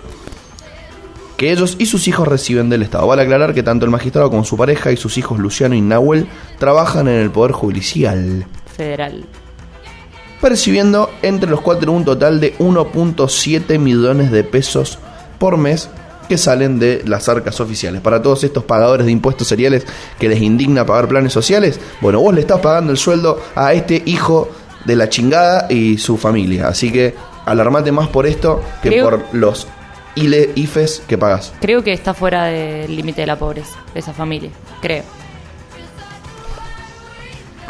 que 1.42 1.50
ellos 1.50 1.74
y 1.80 1.86
sus 1.86 2.06
hijos 2.06 2.28
reciben 2.28 2.70
del 2.70 2.82
Estado. 2.82 3.04
Vale 3.04 3.22
aclarar 3.22 3.52
que 3.52 3.64
tanto 3.64 3.84
el 3.84 3.90
magistrado 3.90 4.30
como 4.30 4.44
su 4.44 4.56
pareja 4.56 4.92
y 4.92 4.96
sus 4.96 5.18
hijos 5.18 5.40
Luciano 5.40 5.74
y 5.74 5.80
Nahuel 5.80 6.28
trabajan 6.60 7.08
en 7.08 7.16
el 7.16 7.32
Poder 7.32 7.50
Judicial, 7.50 8.46
Federal. 8.76 9.24
Percibiendo 10.42 11.08
entre 11.22 11.48
los 11.48 11.62
cuatro 11.62 11.92
un 11.92 12.04
total 12.04 12.38
de 12.40 12.54
1.7 12.58 13.78
millones 13.78 14.30
de 14.30 14.44
pesos 14.44 14.98
por 15.38 15.56
mes 15.56 15.88
que 16.28 16.36
salen 16.36 16.78
de 16.78 17.02
las 17.06 17.28
arcas 17.28 17.60
oficiales. 17.60 18.00
Para 18.02 18.20
todos 18.20 18.44
estos 18.44 18.64
pagadores 18.64 19.06
de 19.06 19.12
impuestos 19.12 19.48
seriales 19.48 19.86
que 20.18 20.28
les 20.28 20.40
indigna 20.42 20.84
pagar 20.84 21.08
planes 21.08 21.32
sociales, 21.32 21.80
bueno, 22.00 22.20
vos 22.20 22.34
le 22.34 22.40
estás 22.42 22.60
pagando 22.60 22.92
el 22.92 22.98
sueldo 22.98 23.40
a 23.54 23.72
este 23.72 24.02
hijo 24.04 24.50
de 24.84 24.96
la 24.96 25.08
chingada 25.08 25.66
y 25.70 25.96
su 25.98 26.16
familia. 26.16 26.68
Así 26.68 26.90
que 26.92 27.14
alarmate 27.46 27.92
más 27.92 28.08
por 28.08 28.26
esto 28.26 28.62
que 28.82 28.88
Creo- 28.90 29.04
por 29.10 29.24
los 29.32 29.66
ILE, 30.16 30.50
IFES 30.56 31.02
que 31.06 31.16
pagas. 31.16 31.52
Creo 31.60 31.82
que 31.82 31.92
está 31.92 32.12
fuera 32.14 32.44
del 32.44 32.94
límite 32.94 33.22
de 33.22 33.26
la 33.28 33.36
pobreza, 33.38 33.76
de 33.94 34.00
esa 34.00 34.12
familia. 34.12 34.50
Creo. 34.80 35.04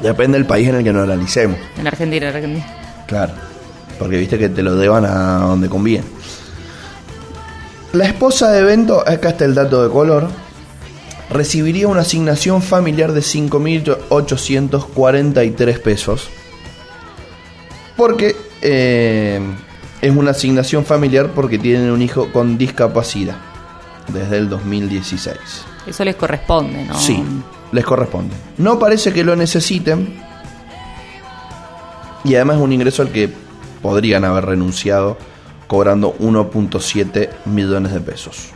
Depende 0.02 0.38
del 0.38 0.46
país 0.46 0.68
en 0.68 0.76
el 0.76 0.84
que 0.84 0.92
nos 0.92 1.02
analicemos. 1.04 1.58
En 1.78 1.86
Argentina, 1.86 2.28
en 2.28 2.34
Argentina. 2.34 2.66
Claro. 3.06 3.32
Porque 3.98 4.18
viste 4.18 4.38
que 4.38 4.48
te 4.48 4.62
lo 4.62 4.76
deban 4.76 5.04
a 5.04 5.38
donde 5.38 5.68
conviene. 5.68 6.06
La 7.92 8.06
esposa 8.06 8.50
de 8.50 8.64
Bento, 8.64 9.06
acá 9.06 9.28
está 9.30 9.44
el 9.44 9.54
dato 9.54 9.82
de 9.82 9.90
color, 9.90 10.28
recibiría 11.30 11.88
una 11.88 12.00
asignación 12.00 12.62
familiar 12.62 13.12
de 13.12 13.20
5.843 13.20 15.78
pesos. 15.80 16.28
Porque 17.96 18.34
eh, 18.62 19.40
es 20.00 20.16
una 20.16 20.30
asignación 20.32 20.84
familiar 20.84 21.30
porque 21.34 21.58
tienen 21.58 21.90
un 21.90 22.02
hijo 22.02 22.32
con 22.32 22.58
discapacidad. 22.58 23.36
Desde 24.08 24.38
el 24.38 24.48
2016. 24.48 25.36
Eso 25.86 26.04
les 26.04 26.16
corresponde, 26.16 26.84
¿no? 26.84 26.98
Sí, 26.98 27.22
les 27.72 27.84
corresponde. 27.84 28.34
No 28.58 28.78
parece 28.78 29.12
que 29.12 29.24
lo 29.24 29.34
necesiten. 29.34 30.14
Y 32.24 32.36
además 32.36 32.56
es 32.56 32.62
un 32.62 32.72
ingreso 32.72 33.02
al 33.02 33.10
que 33.10 33.28
podrían 33.82 34.24
haber 34.24 34.44
renunciado 34.46 35.16
cobrando 35.66 36.14
1.7 36.18 37.30
millones 37.46 37.92
de 37.92 38.00
pesos. 38.00 38.50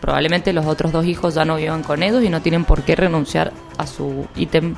Probablemente 0.00 0.52
los 0.52 0.64
otros 0.64 0.92
dos 0.92 1.04
hijos 1.04 1.34
ya 1.34 1.44
no 1.44 1.56
vivan 1.56 1.82
con 1.82 2.02
ellos 2.02 2.22
y 2.22 2.30
no 2.30 2.40
tienen 2.40 2.64
por 2.64 2.82
qué 2.82 2.96
renunciar 2.96 3.52
a 3.76 3.86
su 3.86 4.26
ítem 4.36 4.76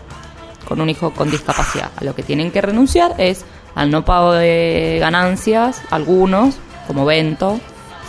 con 0.67 0.81
un 0.81 0.89
hijo 0.89 1.13
con 1.13 1.31
discapacidad. 1.31 1.91
A 1.97 2.05
lo 2.05 2.15
que 2.15 2.23
tienen 2.23 2.51
que 2.51 2.63
renunciar 2.63 3.15
es 3.19 3.45
al 3.75 3.91
no 3.91 4.05
pago 4.05 4.33
de 4.33 4.97
ganancias, 5.01 5.83
algunos, 5.91 6.57
como 6.87 7.05
Bento, 7.05 7.61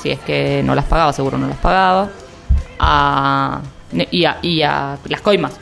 si 0.02 0.10
es 0.10 0.20
que 0.20 0.64
no 0.64 0.74
las 0.74 0.86
pagaba, 0.86 1.14
seguro 1.14 1.38
no 1.38 1.48
las 1.48 1.58
pagaba, 1.58 2.10
a, 2.80 3.62
y, 3.94 4.24
a, 4.26 4.98
las 5.08 5.22
coimas. 5.22 5.54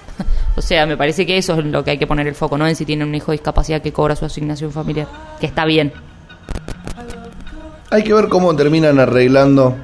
O 0.56 0.62
sea, 0.62 0.86
me 0.86 0.98
parece 0.98 1.26
que 1.26 1.38
eso 1.38 1.58
es 1.58 1.66
lo 1.66 1.86
que 1.86 1.92
hay 1.92 1.98
que 1.98 2.08
poner 2.08 2.28
el 2.28 2.36
foco, 2.36 2.58
no 2.58 2.68
en 2.68 2.76
si 2.76 2.84
tienen 2.84 3.08
un 3.08 3.16
hijo 3.16 3.32
de 3.32 3.38
discapacidad 3.38 3.82
que 3.82 3.94
cobra 3.94 4.18
su 4.18 4.26
asignación 4.26 4.74
familiar, 4.74 5.08
que 5.40 5.46
está 5.46 5.64
bien. 5.64 5.94
Hay 7.92 8.04
que 8.04 8.14
ver 8.14 8.28
cómo 8.28 8.54
terminan 8.54 9.00
arreglando. 9.00 9.78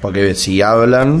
Porque 0.00 0.34
si 0.36 0.62
hablan, 0.62 1.20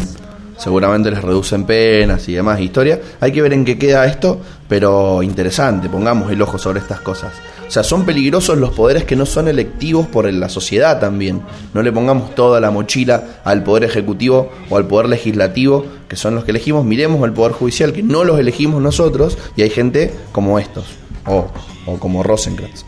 seguramente 0.56 1.10
les 1.10 1.22
reducen 1.22 1.64
penas 1.64 2.28
y 2.28 2.34
demás 2.34 2.60
historia. 2.60 3.00
Hay 3.20 3.32
que 3.32 3.42
ver 3.42 3.52
en 3.52 3.64
qué 3.64 3.78
queda 3.78 4.06
esto, 4.06 4.40
pero 4.68 5.22
interesante, 5.22 5.88
pongamos 5.88 6.30
el 6.30 6.40
ojo 6.42 6.58
sobre 6.58 6.80
estas 6.80 7.00
cosas. 7.00 7.32
O 7.66 7.70
sea, 7.70 7.82
son 7.82 8.04
peligrosos 8.04 8.58
los 8.58 8.70
poderes 8.70 9.04
que 9.04 9.16
no 9.16 9.26
son 9.26 9.48
electivos 9.48 10.06
por 10.06 10.30
la 10.32 10.48
sociedad 10.48 11.00
también. 11.00 11.42
No 11.72 11.82
le 11.82 11.92
pongamos 11.92 12.34
toda 12.34 12.60
la 12.60 12.70
mochila 12.70 13.40
al 13.44 13.64
poder 13.64 13.84
ejecutivo 13.84 14.50
o 14.70 14.76
al 14.76 14.86
poder 14.86 15.08
legislativo, 15.08 15.86
que 16.08 16.16
son 16.16 16.34
los 16.34 16.44
que 16.44 16.50
elegimos. 16.50 16.84
Miremos 16.84 17.22
al 17.24 17.32
poder 17.32 17.52
judicial, 17.52 17.92
que 17.92 18.02
no 18.02 18.24
los 18.24 18.38
elegimos 18.38 18.82
nosotros, 18.82 19.38
y 19.56 19.62
hay 19.62 19.70
gente 19.70 20.14
como 20.32 20.58
estos, 20.58 20.84
o, 21.26 21.46
o 21.86 21.98
como 21.98 22.22
Rosenkrantz. 22.22 22.84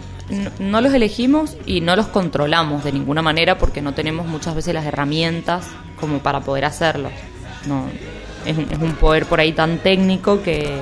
No, 0.58 0.80
los 0.80 0.92
elegimos 0.92 1.56
y 1.66 1.80
no 1.80 1.94
los 1.94 2.06
controlamos 2.06 2.82
de 2.82 2.92
ninguna 2.92 3.22
manera 3.22 3.58
porque 3.58 3.80
no 3.80 3.94
tenemos 3.94 4.26
muchas 4.26 4.54
veces 4.54 4.74
las 4.74 4.84
herramientas 4.84 5.68
como 6.00 6.18
para 6.18 6.40
poder 6.40 6.64
hacerlo. 6.64 7.10
No, 7.66 7.86
es, 8.44 8.56
es 8.58 8.78
un 8.78 8.92
poder 8.94 9.26
por 9.26 9.40
ahí 9.40 9.52
tan 9.52 9.78
técnico 9.78 10.42
que, 10.42 10.80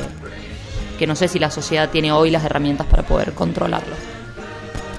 que 0.98 1.06
no 1.06 1.16
sé 1.16 1.28
si 1.28 1.38
la 1.38 1.50
sociedad 1.50 1.90
tiene 1.90 2.12
hoy 2.12 2.30
las 2.30 2.44
herramientas 2.44 2.86
para 2.86 3.02
poder 3.02 3.32
controlarlo. 3.32 3.94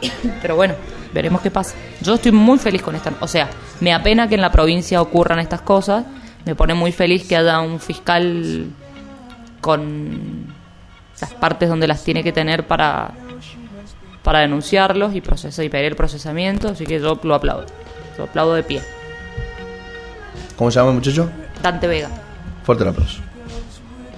Pero 0.41 0.55
bueno, 0.55 0.75
veremos 1.13 1.41
qué 1.41 1.51
pasa. 1.51 1.75
Yo 2.01 2.15
estoy 2.15 2.31
muy 2.31 2.59
feliz 2.59 2.81
con 2.81 2.95
esta. 2.95 3.13
O 3.19 3.27
sea, 3.27 3.49
me 3.79 3.93
apena 3.93 4.27
que 4.27 4.35
en 4.35 4.41
la 4.41 4.51
provincia 4.51 5.01
ocurran 5.01 5.39
estas 5.39 5.61
cosas. 5.61 6.05
Me 6.45 6.55
pone 6.55 6.73
muy 6.73 6.91
feliz 6.91 7.27
que 7.27 7.35
haya 7.35 7.59
un 7.59 7.79
fiscal 7.79 8.67
con 9.61 10.53
las 11.19 11.33
partes 11.33 11.69
donde 11.69 11.87
las 11.87 12.03
tiene 12.03 12.23
que 12.23 12.31
tener 12.31 12.67
para, 12.67 13.11
para 14.21 14.39
denunciarlos 14.39 15.15
y, 15.15 15.21
procesar, 15.21 15.65
y 15.65 15.69
pedir 15.69 15.85
el 15.85 15.95
procesamiento. 15.95 16.69
Así 16.69 16.85
que 16.85 16.99
yo 16.99 17.19
lo 17.23 17.35
aplaudo. 17.35 17.65
Lo 18.17 18.25
aplaudo 18.25 18.53
de 18.53 18.63
pie. 18.63 18.81
¿Cómo 20.55 20.71
se 20.71 20.79
llama 20.79 20.91
el 20.91 20.95
muchacho? 20.95 21.29
Dante 21.61 21.87
Vega. 21.87 22.09
Fuerte 22.63 22.83
el 22.83 22.89
aplauso. 22.89 23.19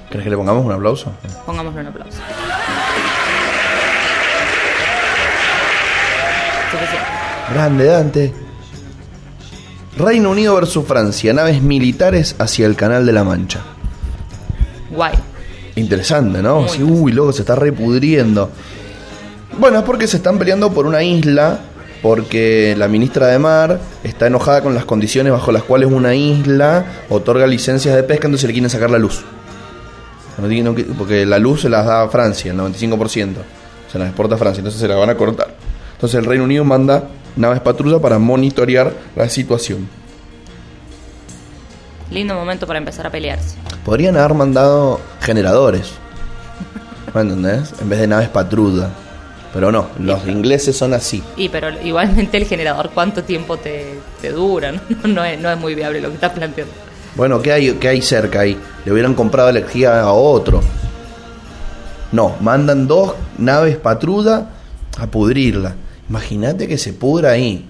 ¿Crees 0.09 0.23
que 0.23 0.29
le 0.29 0.37
pongamos 0.37 0.65
un 0.65 0.71
aplauso? 0.71 1.11
Pongámosle 1.45 1.81
un 1.81 1.87
aplauso. 1.87 2.19
Grande, 7.53 7.85
Dante. 7.85 8.33
Reino 9.97 10.29
Unido 10.29 10.53
versus 10.55 10.85
Francia, 10.85 11.33
naves 11.33 11.61
militares 11.61 12.35
hacia 12.37 12.67
el 12.67 12.75
Canal 12.75 13.05
de 13.05 13.13
la 13.13 13.23
Mancha. 13.23 13.61
Guay. 14.91 15.13
Interesante, 15.75 16.41
¿no? 16.41 16.61
Muy 16.61 16.69
Sí, 16.69 16.83
uy, 16.83 17.11
loco, 17.11 17.33
se 17.33 17.41
está 17.41 17.55
repudriendo. 17.55 18.51
Bueno, 19.59 19.79
es 19.79 19.83
porque 19.85 20.07
se 20.07 20.17
están 20.17 20.37
peleando 20.37 20.71
por 20.71 20.85
una 20.85 21.01
isla, 21.01 21.59
porque 22.07 22.73
la 22.77 22.87
ministra 22.87 23.27
de 23.27 23.37
Mar 23.37 23.81
está 24.01 24.27
enojada 24.27 24.61
con 24.61 24.73
las 24.73 24.85
condiciones 24.85 25.33
bajo 25.33 25.51
las 25.51 25.63
cuales 25.63 25.91
una 25.91 26.15
isla 26.15 26.85
otorga 27.09 27.45
licencias 27.45 27.93
de 27.97 28.01
pesca, 28.01 28.27
entonces 28.27 28.47
le 28.47 28.53
quieren 28.53 28.69
sacar 28.69 28.89
la 28.89 28.97
luz. 28.97 29.25
Porque 30.97 31.25
la 31.25 31.37
luz 31.37 31.63
se 31.63 31.69
las 31.69 31.85
da 31.85 32.07
Francia, 32.07 32.53
el 32.53 32.57
95%. 32.57 33.35
Se 33.91 33.99
las 33.99 34.07
exporta 34.07 34.35
a 34.35 34.37
Francia, 34.37 34.61
entonces 34.61 34.79
se 34.79 34.87
la 34.87 34.95
van 34.95 35.09
a 35.09 35.15
cortar. 35.15 35.53
Entonces 35.95 36.17
el 36.17 36.23
Reino 36.23 36.45
Unido 36.45 36.63
manda 36.63 37.09
naves 37.35 37.59
patrulla 37.59 37.99
para 37.99 38.17
monitorear 38.19 38.93
la 39.13 39.27
situación. 39.27 39.89
Lindo 42.09 42.35
momento 42.35 42.65
para 42.65 42.79
empezar 42.79 43.05
a 43.05 43.09
pelearse. 43.09 43.57
Podrían 43.83 44.15
haber 44.15 44.33
mandado 44.33 45.01
generadores. 45.19 45.91
¿Me 47.13 47.19
entendés? 47.19 47.73
En 47.81 47.89
vez 47.89 47.99
de 47.99 48.07
naves 48.07 48.29
patrulla. 48.29 48.91
Pero 49.53 49.71
no, 49.71 49.87
los 49.99 50.27
ingleses 50.27 50.77
son 50.77 50.93
así. 50.93 51.23
Y 51.35 51.49
pero 51.49 51.69
igualmente 51.81 52.37
el 52.37 52.45
generador, 52.45 52.91
¿cuánto 52.93 53.23
tiempo 53.23 53.57
te, 53.57 53.99
te 54.21 54.31
dura? 54.31 54.73
No, 54.89 55.07
no 55.07 55.25
es, 55.25 55.39
no 55.39 55.51
es 55.51 55.57
muy 55.57 55.75
viable 55.75 56.01
lo 56.01 56.09
que 56.09 56.15
estás 56.15 56.31
planteando. 56.31 56.73
Bueno, 57.15 57.41
¿qué 57.41 57.51
hay, 57.51 57.71
¿qué 57.73 57.87
hay 57.87 58.01
cerca 58.01 58.41
ahí? 58.41 58.57
Le 58.85 58.91
hubieran 58.91 59.15
comprado 59.15 59.49
energía 59.49 60.01
a 60.01 60.11
otro. 60.11 60.61
No, 62.11 62.35
mandan 62.39 62.87
dos 62.87 63.15
naves 63.37 63.77
patrulla 63.77 64.49
a 64.97 65.07
pudrirla. 65.07 65.75
Imagínate 66.09 66.67
que 66.67 66.77
se 66.77 66.93
pudra 66.93 67.31
ahí. 67.31 67.65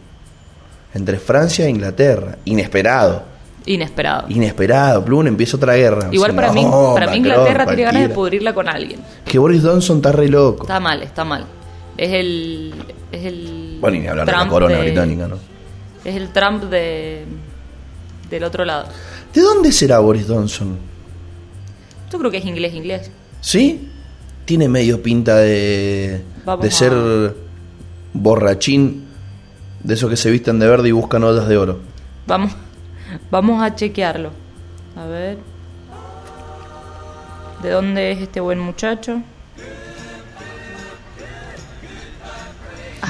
Entre 0.93 1.17
Francia 1.17 1.65
e 1.65 1.69
Inglaterra. 1.69 2.37
Inesperado. 2.45 3.23
Inesperado. 3.65 4.25
Inesperado. 4.29 5.03
Plum, 5.03 5.27
empieza 5.27 5.57
otra 5.57 5.75
guerra. 5.75 6.09
Igual 6.11 6.31
O 6.31 6.33
sea, 6.33 6.41
para 6.41 6.53
mí, 6.53 6.65
para 6.93 7.11
mí 7.11 7.17
Inglaterra 7.17 7.65
tiene 7.65 7.83
ganas 7.83 8.01
de 8.03 8.09
pudrirla 8.09 8.53
con 8.53 8.67
alguien. 8.67 8.99
Que 9.25 9.39
Boris 9.39 9.63
Johnson 9.63 9.97
está 9.97 10.11
re 10.11 10.27
loco. 10.27 10.63
Está 10.63 10.79
mal, 10.79 11.01
está 11.03 11.23
mal. 11.23 11.45
Es 11.97 12.11
el. 12.11 12.73
Es 13.11 13.25
el. 13.25 13.77
Bueno, 13.81 13.97
y 13.97 13.99
ni 14.01 14.07
hablar 14.07 14.25
de 14.27 14.31
la 14.31 14.47
corona 14.47 14.75
de- 14.77 14.81
británica, 14.81 15.27
¿no? 15.27 15.37
Es 16.05 16.15
el 16.15 16.29
Trump 16.29 16.63
de. 16.65 17.25
Del 18.29 18.43
otro 18.43 18.65
lado. 18.65 18.87
¿De 19.33 19.41
dónde 19.41 19.71
será 19.71 19.99
Boris 19.99 20.25
Johnson? 20.27 20.77
Yo 22.11 22.19
creo 22.19 22.29
que 22.31 22.37
es 22.37 22.45
inglés, 22.45 22.73
inglés. 22.73 23.11
¿Sí? 23.41 23.89
Tiene 24.45 24.67
medio 24.69 25.01
pinta 25.01 25.37
de, 25.37 26.21
Vamos 26.45 26.61
de 26.63 26.69
a- 26.69 26.71
ser 26.71 27.35
borrachín, 28.13 29.05
de 29.83 29.93
esos 29.93 30.09
que 30.09 30.17
se 30.17 30.29
visten 30.31 30.59
de 30.59 30.67
verde 30.67 30.89
y 30.89 30.91
buscan 30.91 31.23
ollas 31.23 31.47
de 31.47 31.57
oro. 31.57 31.79
Vamos, 32.27 32.53
vamos 33.31 33.61
a 33.63 33.75
chequearlo. 33.75 34.31
A 34.95 35.05
ver. 35.05 35.37
¿De 37.63 37.69
dónde 37.71 38.11
es 38.11 38.19
este 38.21 38.39
buen 38.39 38.59
muchacho? 38.59 39.21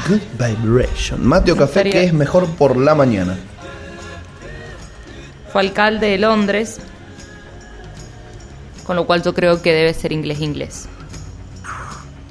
Good 0.07 0.21
vibration. 0.39 1.25
Mate 1.25 1.51
o 1.51 1.55
En 1.55 1.59
café, 1.59 1.83
que 1.83 2.03
es 2.05 2.13
mejor 2.13 2.47
por 2.55 2.77
la 2.77 2.95
mañana? 2.95 3.37
Fue 5.51 5.61
alcalde 5.61 6.07
de 6.07 6.17
Londres. 6.17 6.79
Con 8.85 8.95
lo 8.95 9.05
cual 9.05 9.21
yo 9.21 9.33
creo 9.33 9.61
que 9.61 9.73
debe 9.73 9.93
ser 9.93 10.13
inglés, 10.13 10.39
inglés. 10.39 10.87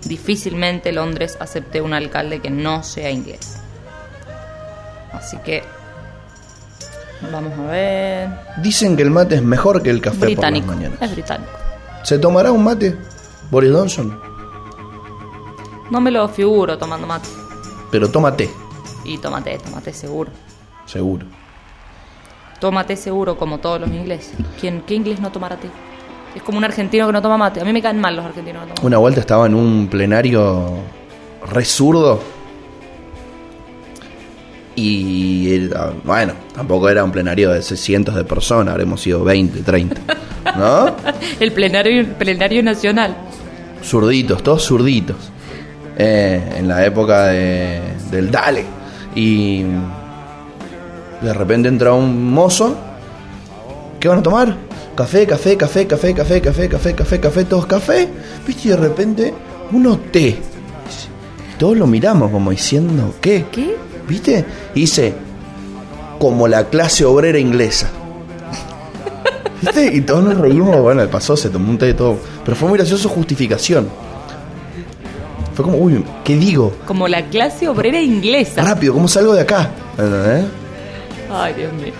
Difícilmente 0.05 0.91
Londres 0.93 1.37
acepte 1.39 1.83
un 1.83 1.93
alcalde 1.93 2.41
que 2.41 2.49
no 2.49 2.83
sea 2.83 3.11
inglés. 3.11 3.59
Así 5.12 5.37
que. 5.39 5.62
Vamos 7.31 7.59
a 7.59 7.62
ver. 7.70 8.29
Dicen 8.62 8.97
que 8.97 9.03
el 9.03 9.11
mate 9.11 9.35
es 9.35 9.43
mejor 9.43 9.83
que 9.83 9.91
el 9.91 10.01
café 10.01 10.27
Británico. 10.27 10.66
por 10.66 10.77
las 10.77 10.83
mañanas. 10.83 11.03
Es 11.03 11.11
británico. 11.12 11.53
¿Se 12.05 12.18
tomará 12.18 12.53
un 12.53 12.64
mate, 12.64 12.97
Boris 13.51 13.72
Johnson? 13.72 14.18
No 15.91 16.01
me 16.01 16.11
lo 16.11 16.27
figuro 16.29 16.79
tomando 16.79 17.07
mate. 17.07 17.29
Pero 17.91 18.09
tómate, 18.11 18.51
Y 19.05 19.18
tómate, 19.18 19.59
tómate 19.59 19.93
seguro. 19.93 20.30
seguro. 20.87 21.26
Tómate 22.61 22.97
seguro, 22.97 23.37
como 23.37 23.59
todos 23.59 23.80
los 23.80 23.91
ingleses. 23.91 24.32
¿Quién, 24.61 24.82
¿Qué 24.87 24.95
inglés 24.95 25.20
no 25.20 25.30
tomará 25.30 25.57
té? 25.57 25.68
Es 26.34 26.43
como 26.43 26.59
un 26.59 26.64
argentino 26.64 27.07
que 27.07 27.12
no 27.12 27.22
toma 27.22 27.37
mate. 27.39 27.61
A 27.61 27.64
mí 27.64 27.72
me 27.72 27.80
caen 27.82 28.01
mal 28.01 28.16
los 28.16 28.24
argentinos 28.24 28.62
que 28.64 28.68
no 28.68 28.74
toman 28.74 28.87
Una 28.87 28.99
vuelta 28.99 29.20
estaba 29.20 29.47
en 29.47 29.55
un 29.55 29.89
plenario 29.89 30.70
re 31.51 31.64
zurdo. 31.64 32.20
Y 34.74 35.55
era- 35.55 35.93
bueno, 36.05 36.34
tampoco 36.55 36.89
era 36.91 37.03
un 37.05 37.11
plenario 37.12 37.51
de 37.51 37.62
cientos 37.62 38.14
de 38.14 38.24
personas, 38.24 38.72
habremos 38.72 39.01
sido 39.01 39.24
20, 39.24 39.61
30. 39.62 40.01
¿No? 40.57 40.95
El 41.41 41.53
plenario, 41.53 42.05
plenario 42.18 42.62
nacional. 42.62 43.16
Zurditos, 43.82 44.43
todos 44.43 44.64
zurditos. 44.66 45.16
Eh, 45.99 46.57
en 46.59 46.68
la 46.68 46.84
época 46.84 47.26
de- 47.28 47.80
del 48.11 48.30
Dale. 48.30 48.64
Y 49.14 49.62
de 51.22 51.32
repente 51.32 51.68
entra 51.68 51.92
un 51.94 52.30
mozo. 52.32 52.76
¿Qué 53.99 54.09
van 54.09 54.18
a 54.18 54.22
tomar? 54.22 54.57
Café, 54.94 55.26
café, 55.26 55.57
café, 55.57 55.86
café, 55.86 56.12
café, 56.14 56.40
café, 56.40 56.68
café, 56.68 56.94
café, 56.94 57.20
café, 57.20 57.44
todos 57.44 57.66
café. 57.66 58.09
¿Viste? 58.47 58.68
Y 58.68 58.70
de 58.72 58.76
repente, 58.76 59.34
uno 59.72 59.99
té. 59.99 60.36
Todos 61.59 61.76
lo 61.76 61.86
miramos 61.86 62.30
como 62.30 62.51
diciendo, 62.51 63.14
¿qué? 63.20 63.47
¿Qué? 63.51 63.76
¿Viste? 64.07 64.44
Y 64.74 64.80
dice, 64.80 65.14
como 66.18 66.47
la 66.47 66.64
clase 66.64 67.05
obrera 67.07 67.38
inglesa. 67.38 67.88
¿Viste? 69.62 69.94
Y 69.97 70.03
todos 70.03 70.22
nos 70.24 70.36
reímos, 70.36 70.78
bueno, 70.82 71.07
pasó, 71.09 71.36
se 71.36 71.49
tomó 71.49 71.70
un 71.70 71.78
té 71.78 71.88
y 71.90 71.94
todo. 71.94 72.18
Pero 72.44 72.55
fue 72.57 72.68
muy 72.68 72.76
gracioso 72.78 73.09
justificación. 73.09 73.88
Fue 75.57 75.64
como, 75.64 75.78
uy, 75.78 76.04
¿qué 76.22 76.36
digo? 76.36 76.76
Como 76.86 77.09
la 77.09 77.22
clase 77.30 77.66
obrera 77.66 77.98
inglesa. 77.98 78.61
Rápido, 78.62 78.92
¿cómo 78.92 79.09
salgo 79.09 79.32
de 79.34 79.40
acá? 79.40 79.70
¿Entendés? 79.96 80.44
Ay, 81.32 81.54
Dios 81.54 81.72
mío. 81.72 81.94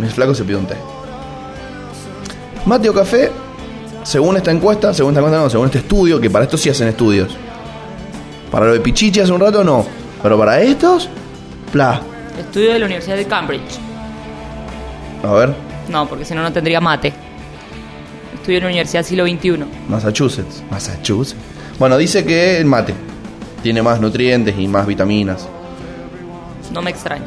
Mi 0.00 0.08
flaco 0.08 0.34
se 0.34 0.42
pide 0.42 0.56
un 0.56 0.66
té. 0.66 0.74
Mate 2.66 2.88
o 2.88 2.92
café, 2.94 3.30
según 4.02 4.36
esta 4.36 4.50
encuesta, 4.50 4.92
según 4.92 5.12
esta 5.12 5.20
encuesta 5.20 5.40
no, 5.44 5.48
según 5.48 5.66
este 5.66 5.78
estudio, 5.78 6.20
que 6.20 6.28
para 6.28 6.44
esto 6.44 6.56
sí 6.56 6.70
hacen 6.70 6.88
estudios. 6.88 7.36
Para 8.50 8.66
lo 8.66 8.72
de 8.72 8.80
Pichichi 8.80 9.20
hace 9.20 9.30
un 9.32 9.40
rato 9.40 9.62
no. 9.62 9.86
Pero 10.20 10.36
para 10.36 10.60
estos, 10.60 11.08
pla. 11.72 12.00
Estudio 12.36 12.72
de 12.72 12.80
la 12.80 12.86
Universidad 12.86 13.16
de 13.16 13.26
Cambridge. 13.26 13.78
A 15.22 15.32
ver, 15.34 15.54
No, 15.88 16.08
porque 16.08 16.24
si 16.24 16.34
no, 16.34 16.42
no 16.42 16.52
tendría 16.52 16.80
mate. 16.80 17.12
Estudio 18.34 18.58
en 18.58 18.64
la 18.64 18.68
Universidad 18.70 19.04
Siglo 19.04 19.24
XXI. 19.24 19.64
Massachusetts. 19.88 20.62
Massachusetts. 20.70 21.36
Bueno, 21.78 21.96
dice 21.96 22.24
que 22.24 22.58
el 22.58 22.64
mate 22.64 22.94
tiene 23.62 23.82
más 23.82 24.00
nutrientes 24.00 24.58
y 24.58 24.66
más 24.68 24.86
vitaminas. 24.86 25.46
No 26.72 26.82
me 26.82 26.90
extraña. 26.90 27.24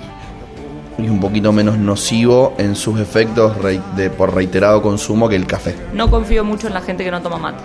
y 0.98 1.10
un 1.10 1.20
poquito 1.20 1.52
menos 1.52 1.78
nocivo 1.80 2.54
en 2.60 2.76
sus 2.76 3.00
efectos 3.00 3.58
rei- 3.58 3.82
de, 3.96 4.10
por 4.12 4.36
reiterado 4.36 4.82
consumo 4.84 5.28
que 5.28 5.36
el 5.36 5.48
café. 5.48 5.76
No 5.94 6.12
confío 6.12 6.44
mucho 6.44 6.68
en 6.68 6.74
la 6.76 6.82
gente 6.82 7.04
que 7.04 7.10
no 7.10 7.22
toma 7.22 7.38
mate. 7.38 7.64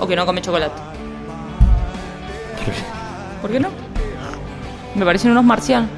O 0.00 0.06
que 0.06 0.16
no 0.16 0.24
come 0.24 0.40
chocolate. 0.40 0.80
¿Por 3.42 3.50
qué 3.50 3.60
no? 3.60 3.68
Me 4.94 5.04
parecen 5.04 5.32
unos 5.32 5.44
marcianos. 5.44 5.90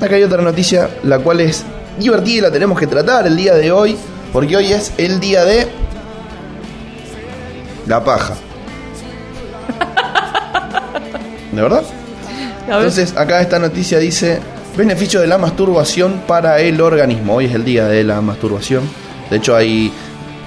Acá 0.00 0.14
hay 0.14 0.22
otra 0.22 0.40
noticia, 0.42 0.88
la 1.02 1.18
cual 1.18 1.40
es 1.40 1.64
divertida 1.98 2.38
y 2.38 2.40
la 2.42 2.50
tenemos 2.50 2.78
que 2.78 2.86
tratar 2.86 3.26
el 3.26 3.36
día 3.36 3.54
de 3.54 3.72
hoy, 3.72 3.96
porque 4.32 4.56
hoy 4.56 4.72
es 4.72 4.92
el 4.98 5.20
día 5.20 5.44
de 5.44 5.68
la 7.86 8.04
paja. 8.04 8.34
¿De 11.52 11.62
verdad? 11.62 11.82
Entonces, 12.66 13.16
acá 13.16 13.40
esta 13.40 13.58
noticia 13.58 13.98
dice: 13.98 14.40
Beneficio 14.76 15.20
de 15.20 15.26
la 15.26 15.38
masturbación 15.38 16.22
para 16.26 16.60
el 16.60 16.80
organismo. 16.80 17.36
Hoy 17.36 17.46
es 17.46 17.54
el 17.54 17.64
día 17.64 17.86
de 17.86 18.04
la 18.04 18.20
masturbación. 18.20 18.82
De 19.30 19.36
hecho, 19.36 19.56
hay. 19.56 19.92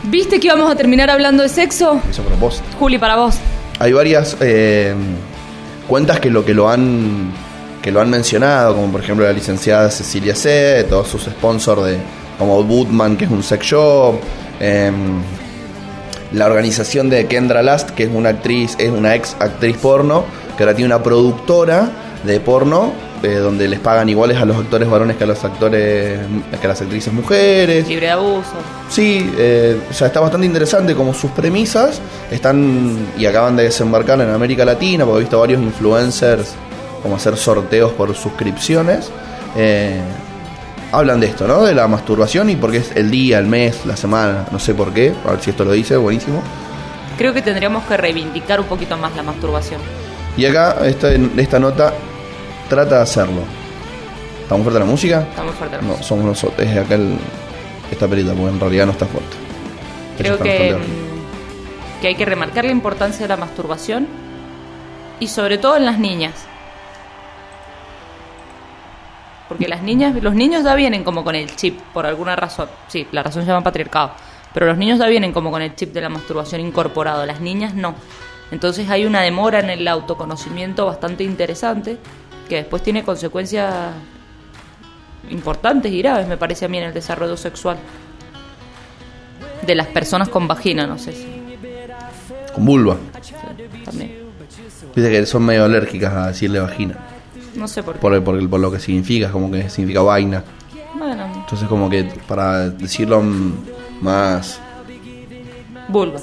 ¿Viste 0.04 0.40
que 0.40 0.48
íbamos 0.48 0.72
a 0.72 0.76
terminar 0.76 1.10
hablando 1.10 1.44
de 1.44 1.50
sexo? 1.50 2.02
Eso 2.10 2.22
a 2.22 2.26
propósito. 2.26 2.66
Juli, 2.80 2.98
para 2.98 3.16
vos. 3.16 3.36
Hay 3.80 3.94
varias 3.94 4.38
eh, 4.40 4.94
cuentas 5.88 6.20
que 6.20 6.30
lo 6.30 6.46
que 6.46 6.54
lo 6.54 6.70
han 6.70 7.32
que 7.82 7.92
lo 7.92 8.00
han 8.00 8.10
mencionado, 8.10 8.76
como 8.76 8.92
por 8.92 9.02
ejemplo 9.02 9.26
la 9.26 9.34
licenciada 9.34 9.90
Cecilia 9.90 10.36
C, 10.36 10.86
todos 10.88 11.08
sus 11.08 11.24
sponsors 11.24 11.84
de 11.86 11.98
como 12.42 12.64
Bootman, 12.64 13.18
que 13.18 13.26
es 13.26 13.32
un 13.32 13.44
sex 13.44 13.68
shop, 13.68 14.16
em, 14.60 15.22
la 16.34 16.48
organización 16.48 17.08
de 17.08 17.28
Kendra 17.28 17.62
Last, 17.62 17.92
que 17.92 18.06
es 18.06 18.10
una 18.12 18.30
actriz, 18.30 18.76
es 18.80 18.90
una 18.90 19.14
ex 19.14 19.36
actriz 19.40 19.78
porno, 19.78 20.26
que 20.58 20.64
ahora 20.64 20.76
tiene 20.76 20.88
una 20.88 21.04
productora 21.04 21.92
de 22.24 22.40
porno 22.40 22.94
eh, 23.22 23.36
donde 23.36 23.68
les 23.68 23.80
pagan 23.80 24.10
iguales 24.10 24.38
a 24.38 24.46
los 24.46 24.58
actores 24.58 24.90
varones 24.90 25.18
que 25.18 25.24
a 25.26 25.28
los 25.28 25.44
actores 25.44 26.20
que 26.60 26.66
a 26.66 26.68
las 26.68 26.82
actrices 26.82 27.14
mujeres. 27.14 27.88
Libre 27.88 28.08
de 28.08 28.12
abuso. 28.12 28.54
Sí, 28.90 29.32
eh, 29.38 29.80
o 29.88 29.94
sea, 29.94 30.08
está 30.08 30.20
bastante 30.20 30.48
interesante 30.48 30.96
como 30.96 31.14
sus 31.14 31.30
premisas 31.30 32.02
están 32.32 32.98
y 33.20 33.28
acaban 33.28 33.56
de 33.56 33.66
desembarcar 33.66 34.20
en 34.20 34.32
América 34.32 34.66
Latina, 34.66 35.06
porque 35.06 35.20
he 35.20 35.22
visto 35.22 35.40
varios 35.40 35.62
influencers 35.62 36.56
como 37.04 37.18
hacer 37.18 37.38
sorteos 37.38 37.92
por 37.92 38.16
suscripciones. 38.16 39.12
Eh, 39.56 40.02
hablan 40.92 41.20
de 41.20 41.28
esto, 41.28 41.48
¿no? 41.48 41.64
De 41.64 41.74
la 41.74 41.88
masturbación 41.88 42.50
y 42.50 42.56
porque 42.56 42.78
es 42.78 42.92
el 42.96 43.10
día, 43.12 43.40
el 43.40 43.48
mes, 43.48 43.86
la 43.86 43.96
semana, 43.96 44.46
no 44.52 44.60
sé 44.60 44.74
por 44.74 44.94
qué, 44.94 45.14
a 45.26 45.32
ver 45.32 45.42
si 45.42 45.50
esto 45.52 45.64
lo 45.66 45.72
dice, 45.72 45.96
buenísimo. 45.98 46.42
Creo 47.18 47.34
que 47.34 47.42
tendríamos 47.42 47.84
que 47.86 47.98
reivindicar 47.98 48.60
un 48.60 48.66
poquito 48.68 48.98
más 48.98 49.16
la 49.16 49.24
masturbación. 49.24 49.80
Y 50.38 50.46
acá 50.46 50.78
esta, 50.86 51.12
esta 51.12 51.60
nota 51.60 51.94
trata 52.70 52.98
de 52.98 53.02
hacerlo. 53.02 53.42
¿Está 54.42 54.56
muy 54.56 54.64
fuerte 54.64 54.80
la 54.80 54.86
música? 54.86 55.22
Está 55.30 55.44
muy 55.44 55.54
fuerte. 55.54 55.76
la 55.78 55.82
No, 55.82 55.88
música. 55.90 56.04
somos 56.08 56.26
nosotros, 56.26 56.60
es 56.68 56.78
acá 56.78 56.96
el, 56.96 57.16
esta 57.92 58.08
perita, 58.08 58.34
porque 58.34 58.50
en 58.54 58.60
realidad 58.60 58.86
no 58.86 58.92
está 58.94 59.06
fuerte. 59.06 59.36
Creo 60.18 60.38
que, 60.40 60.78
que 62.02 62.08
hay 62.08 62.16
que 62.16 62.26
remarcar 62.26 62.66
la 62.66 62.72
importancia 62.72 63.22
de 63.22 63.28
la 63.28 63.38
masturbación 63.38 64.08
y 65.20 65.28
sobre 65.28 65.58
todo 65.58 65.78
en 65.78 65.86
las 65.86 66.00
niñas. 66.00 66.34
Porque 69.52 69.68
las 69.68 69.84
niñas, 69.84 70.16
los 70.24 70.34
niños 70.34 70.64
ya 70.64 70.76
vienen 70.76 71.04
como 71.04 71.26
con 71.26 71.36
el 71.36 71.54
chip, 71.58 71.78
por 71.94 72.06
alguna 72.06 72.38
razón. 72.38 72.70
Sí, 72.88 73.06
la 73.12 73.22
razón 73.22 73.42
se 73.44 73.50
llama 73.50 73.62
patriarcado. 73.62 74.12
Pero 74.54 74.66
los 74.66 74.78
niños 74.78 74.98
ya 74.98 75.08
vienen 75.08 75.34
como 75.34 75.52
con 75.52 75.62
el 75.62 75.76
chip 75.76 75.92
de 75.92 76.00
la 76.00 76.08
masturbación 76.08 76.62
incorporado, 76.62 77.26
las 77.26 77.42
niñas 77.42 77.74
no. 77.74 77.94
Entonces 78.52 78.90
hay 78.90 79.04
una 79.04 79.20
demora 79.20 79.60
en 79.60 79.70
el 79.70 79.86
autoconocimiento 79.90 80.86
bastante 80.86 81.26
interesante 81.26 81.98
que 82.48 82.56
después 82.56 82.82
tiene 82.82 83.04
consecuencias 83.04 83.74
importantes 85.30 85.92
y 85.92 86.02
graves, 86.02 86.30
me 86.30 86.38
parece 86.38 86.64
a 86.64 86.70
mí, 86.70 86.78
en 86.78 86.86
el 86.86 86.94
desarrollo 86.94 87.36
sexual 87.36 87.76
de 89.68 89.76
las 89.76 89.88
personas 89.88 90.30
con 90.30 90.48
vagina, 90.48 90.88
no 90.88 90.98
sé 90.98 91.12
si 91.12 91.28
Con 92.54 92.64
vulva. 92.66 92.96
también. 93.84 94.18
Dice 94.96 95.12
que 95.12 95.26
son 95.26 95.44
medio 95.44 95.66
alérgicas 95.66 96.14
a 96.14 96.28
decirle 96.28 96.62
vagina. 96.62 96.96
No 97.56 97.68
sé 97.68 97.84
por 97.84 97.96
qué. 97.96 98.00
Por, 98.00 98.24
por, 98.24 98.50
por 98.50 98.60
lo 98.60 98.72
que 98.72 98.80
significa, 98.80 99.32
como 99.32 99.52
que 99.52 99.70
significa 99.70 100.02
vaina. 100.02 100.44
Bueno, 100.98 101.26
Entonces 101.36 101.68
como 101.68 101.90
que 101.90 102.04
para 102.28 102.70
decirlo 102.70 103.24
más, 104.02 104.60
vulva. 105.88 106.20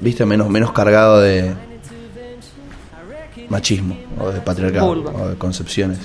viste, 0.00 0.26
menos, 0.26 0.48
menos 0.48 0.72
cargado 0.72 1.20
de 1.20 1.54
machismo 3.48 3.96
o 4.20 4.30
de 4.30 4.40
patriarcado 4.40 4.86
Vulva. 4.86 5.12
o 5.12 5.28
de 5.28 5.36
concepciones. 5.36 5.98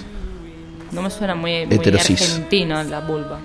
No 0.92 1.02
me 1.02 1.10
suena 1.10 1.36
muy, 1.36 1.66
muy 1.66 1.78
argentino 1.78 2.84
la 2.84 3.02
vulva. 3.02 3.40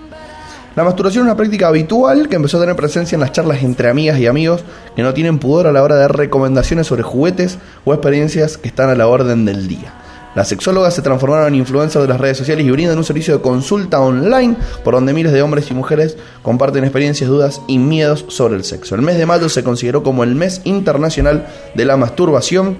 La 0.76 0.84
masturbación 0.84 1.22
es 1.24 1.26
una 1.26 1.36
práctica 1.36 1.66
habitual 1.68 2.28
que 2.28 2.36
empezó 2.36 2.58
a 2.58 2.60
tener 2.60 2.76
presencia 2.76 3.16
en 3.16 3.20
las 3.20 3.32
charlas 3.32 3.62
entre 3.62 3.90
amigas 3.90 4.18
y 4.18 4.26
amigos 4.28 4.62
que 4.94 5.02
no 5.02 5.12
tienen 5.12 5.38
pudor 5.40 5.66
a 5.66 5.72
la 5.72 5.82
hora 5.82 5.96
de 5.96 6.02
dar 6.02 6.16
recomendaciones 6.16 6.86
sobre 6.86 7.02
juguetes 7.02 7.58
o 7.84 7.92
experiencias 7.92 8.56
que 8.56 8.68
están 8.68 8.88
a 8.88 8.94
la 8.94 9.08
orden 9.08 9.44
del 9.44 9.66
día. 9.66 9.94
Las 10.34 10.48
sexólogas 10.48 10.94
se 10.94 11.02
transformaron 11.02 11.48
en 11.48 11.56
influencers 11.56 12.02
de 12.02 12.08
las 12.08 12.20
redes 12.20 12.38
sociales 12.38 12.64
y 12.64 12.70
brindan 12.70 12.96
un 12.96 13.02
servicio 13.02 13.36
de 13.36 13.42
consulta 13.42 14.00
online 14.00 14.54
por 14.84 14.94
donde 14.94 15.12
miles 15.12 15.32
de 15.32 15.42
hombres 15.42 15.68
y 15.70 15.74
mujeres 15.74 16.16
comparten 16.42 16.84
experiencias, 16.84 17.28
dudas 17.28 17.60
y 17.66 17.78
miedos 17.78 18.24
sobre 18.28 18.54
el 18.54 18.62
sexo. 18.62 18.94
El 18.94 19.02
mes 19.02 19.18
de 19.18 19.26
mayo 19.26 19.48
se 19.48 19.64
consideró 19.64 20.04
como 20.04 20.22
el 20.22 20.36
mes 20.36 20.60
internacional 20.64 21.48
de 21.74 21.84
la 21.84 21.96
masturbación 21.96 22.78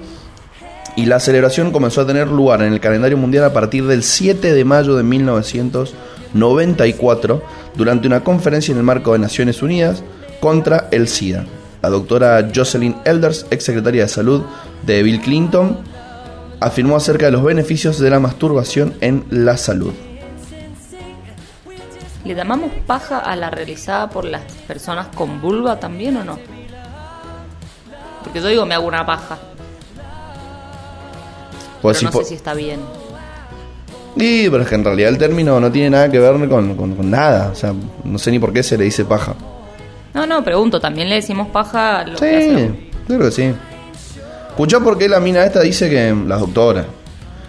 y 0.95 1.07
la 1.07 1.19
celebración 1.19 1.73
comenzó 1.73 2.03
a 2.03 2.07
tener 2.07 2.29
lugar 2.29 2.63
en 2.63 2.73
el 2.73 2.79
calendario 2.79 3.19
mundial 3.19 3.43
a 3.45 3.53
partir 3.53 3.85
del 3.87 4.05
7 4.05 4.53
de 4.53 4.65
mayo 4.65 4.95
de 4.95 5.03
1994 5.03 7.43
durante 7.77 8.07
una 8.07 8.23
conferencia 8.23 8.71
en 8.71 8.79
el 8.79 8.85
marco 8.85 9.13
de 9.13 9.19
Naciones 9.19 9.61
Unidas 9.61 10.05
contra 10.39 10.87
el 10.93 11.09
SIDA. 11.09 11.47
La 11.83 11.89
doctora 11.89 12.49
Jocelyn 12.55 12.95
Elders, 13.05 13.47
ex 13.51 13.65
secretaria 13.65 14.03
de 14.03 14.09
salud 14.09 14.43
de 14.87 15.03
Bill 15.03 15.21
Clinton, 15.21 15.79
afirmó 16.61 16.97
acerca 16.97 17.27
de 17.27 17.33
los 17.33 17.43
beneficios 17.43 17.99
de 17.99 18.11
la 18.11 18.21
masturbación 18.21 18.95
en 19.01 19.25
la 19.31 19.57
salud. 19.57 19.93
¿Le 22.25 22.35
llamamos 22.35 22.71
paja 22.87 23.19
a 23.19 23.35
la 23.35 23.51
realizada 23.51 24.11
por 24.11 24.25
las 24.27 24.43
personas 24.69 25.09
con 25.15 25.41
vulva 25.41 25.81
también 25.81 26.17
o 26.19 26.25
no? 26.25 26.39
Porque 28.23 28.41
yo 28.41 28.49
digo 28.49 28.67
me 28.67 28.75
hago 28.75 28.87
una 28.87 29.05
paja, 29.07 29.39
Pues 31.81 31.99
pero 31.99 32.11
no 32.13 32.19
sé 32.19 32.25
si 32.27 32.35
está 32.35 32.53
bien. 32.55 32.81
Sí, 34.19 34.49
pero 34.51 34.65
es 34.65 34.69
que 34.69 34.75
en 34.75 34.85
realidad 34.85 35.09
el 35.11 35.19
término 35.19 35.59
no 35.61 35.73
tiene 35.73 35.91
nada 35.91 36.11
que 36.11 36.19
ver 36.19 36.33
con, 36.49 36.75
con- 36.77 36.95
con 36.95 37.11
nada. 37.11 37.49
O 37.53 37.55
sea, 37.55 37.73
no 38.05 38.19
sé 38.19 38.31
ni 38.31 38.39
por 38.39 38.53
qué 38.53 38.63
se 38.63 38.77
le 38.77 38.85
dice 38.85 39.05
paja. 39.05 39.35
No, 40.13 40.27
no, 40.27 40.43
pregunto, 40.45 40.79
¿también 40.81 41.09
le 41.09 41.15
decimos 41.17 41.49
paja 41.49 42.01
a 42.01 42.05
lo 42.07 42.19
Sí, 42.19 42.25
que 42.25 42.37
hace 42.37 42.53
la- 42.53 42.75
creo 43.07 43.19
que 43.21 43.31
sí. 43.31 43.55
Escuchá 44.51 44.81
por 44.81 44.99
qué 44.99 45.09
la 45.09 45.21
mina 45.21 45.45
esta 45.45 45.61
dice 45.61 45.89
que, 45.89 46.15
la 46.27 46.37
doctora, 46.37 46.85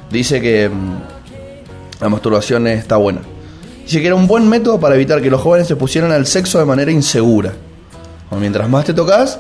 dice 0.10 0.40
que 0.40 0.70
mm, 0.70 2.02
la 2.02 2.10
masturbación 2.10 2.68
está 2.68 2.96
buena. 2.96 3.22
Dice 3.84 4.00
que 4.00 4.08
era 4.08 4.16
un 4.16 4.28
buen 4.28 4.48
método 4.48 4.80
para 4.80 4.96
evitar 4.96 5.22
que 5.22 5.30
los 5.30 5.42
jóvenes 5.42 5.68
se 5.68 5.76
pusieran 5.76 6.12
al 6.12 6.26
sexo 6.26 6.60
de 6.60 6.66
manera 6.66 6.92
insegura. 6.92 7.52
O 8.30 8.38
mientras 8.38 8.70
más 8.70 8.86
te 8.86 8.94
tocas, 8.94 9.40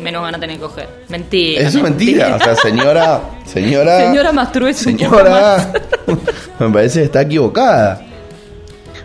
Menos 0.00 0.22
van 0.22 0.34
a 0.34 0.40
tener 0.40 0.56
que 0.56 0.62
coger. 0.62 0.88
Mentira. 1.10 1.60
eso 1.68 1.78
es 1.78 1.84
mentira. 1.84 2.36
O 2.36 2.42
sea, 2.42 2.56
señora, 2.56 3.20
señora, 3.44 4.06
Señora, 4.06 4.30
un 4.30 4.36
poco 4.36 4.72
señora, 4.72 5.72
me 6.58 6.70
parece 6.70 7.00
que 7.00 7.04
está 7.04 7.20
equivocada. 7.20 8.00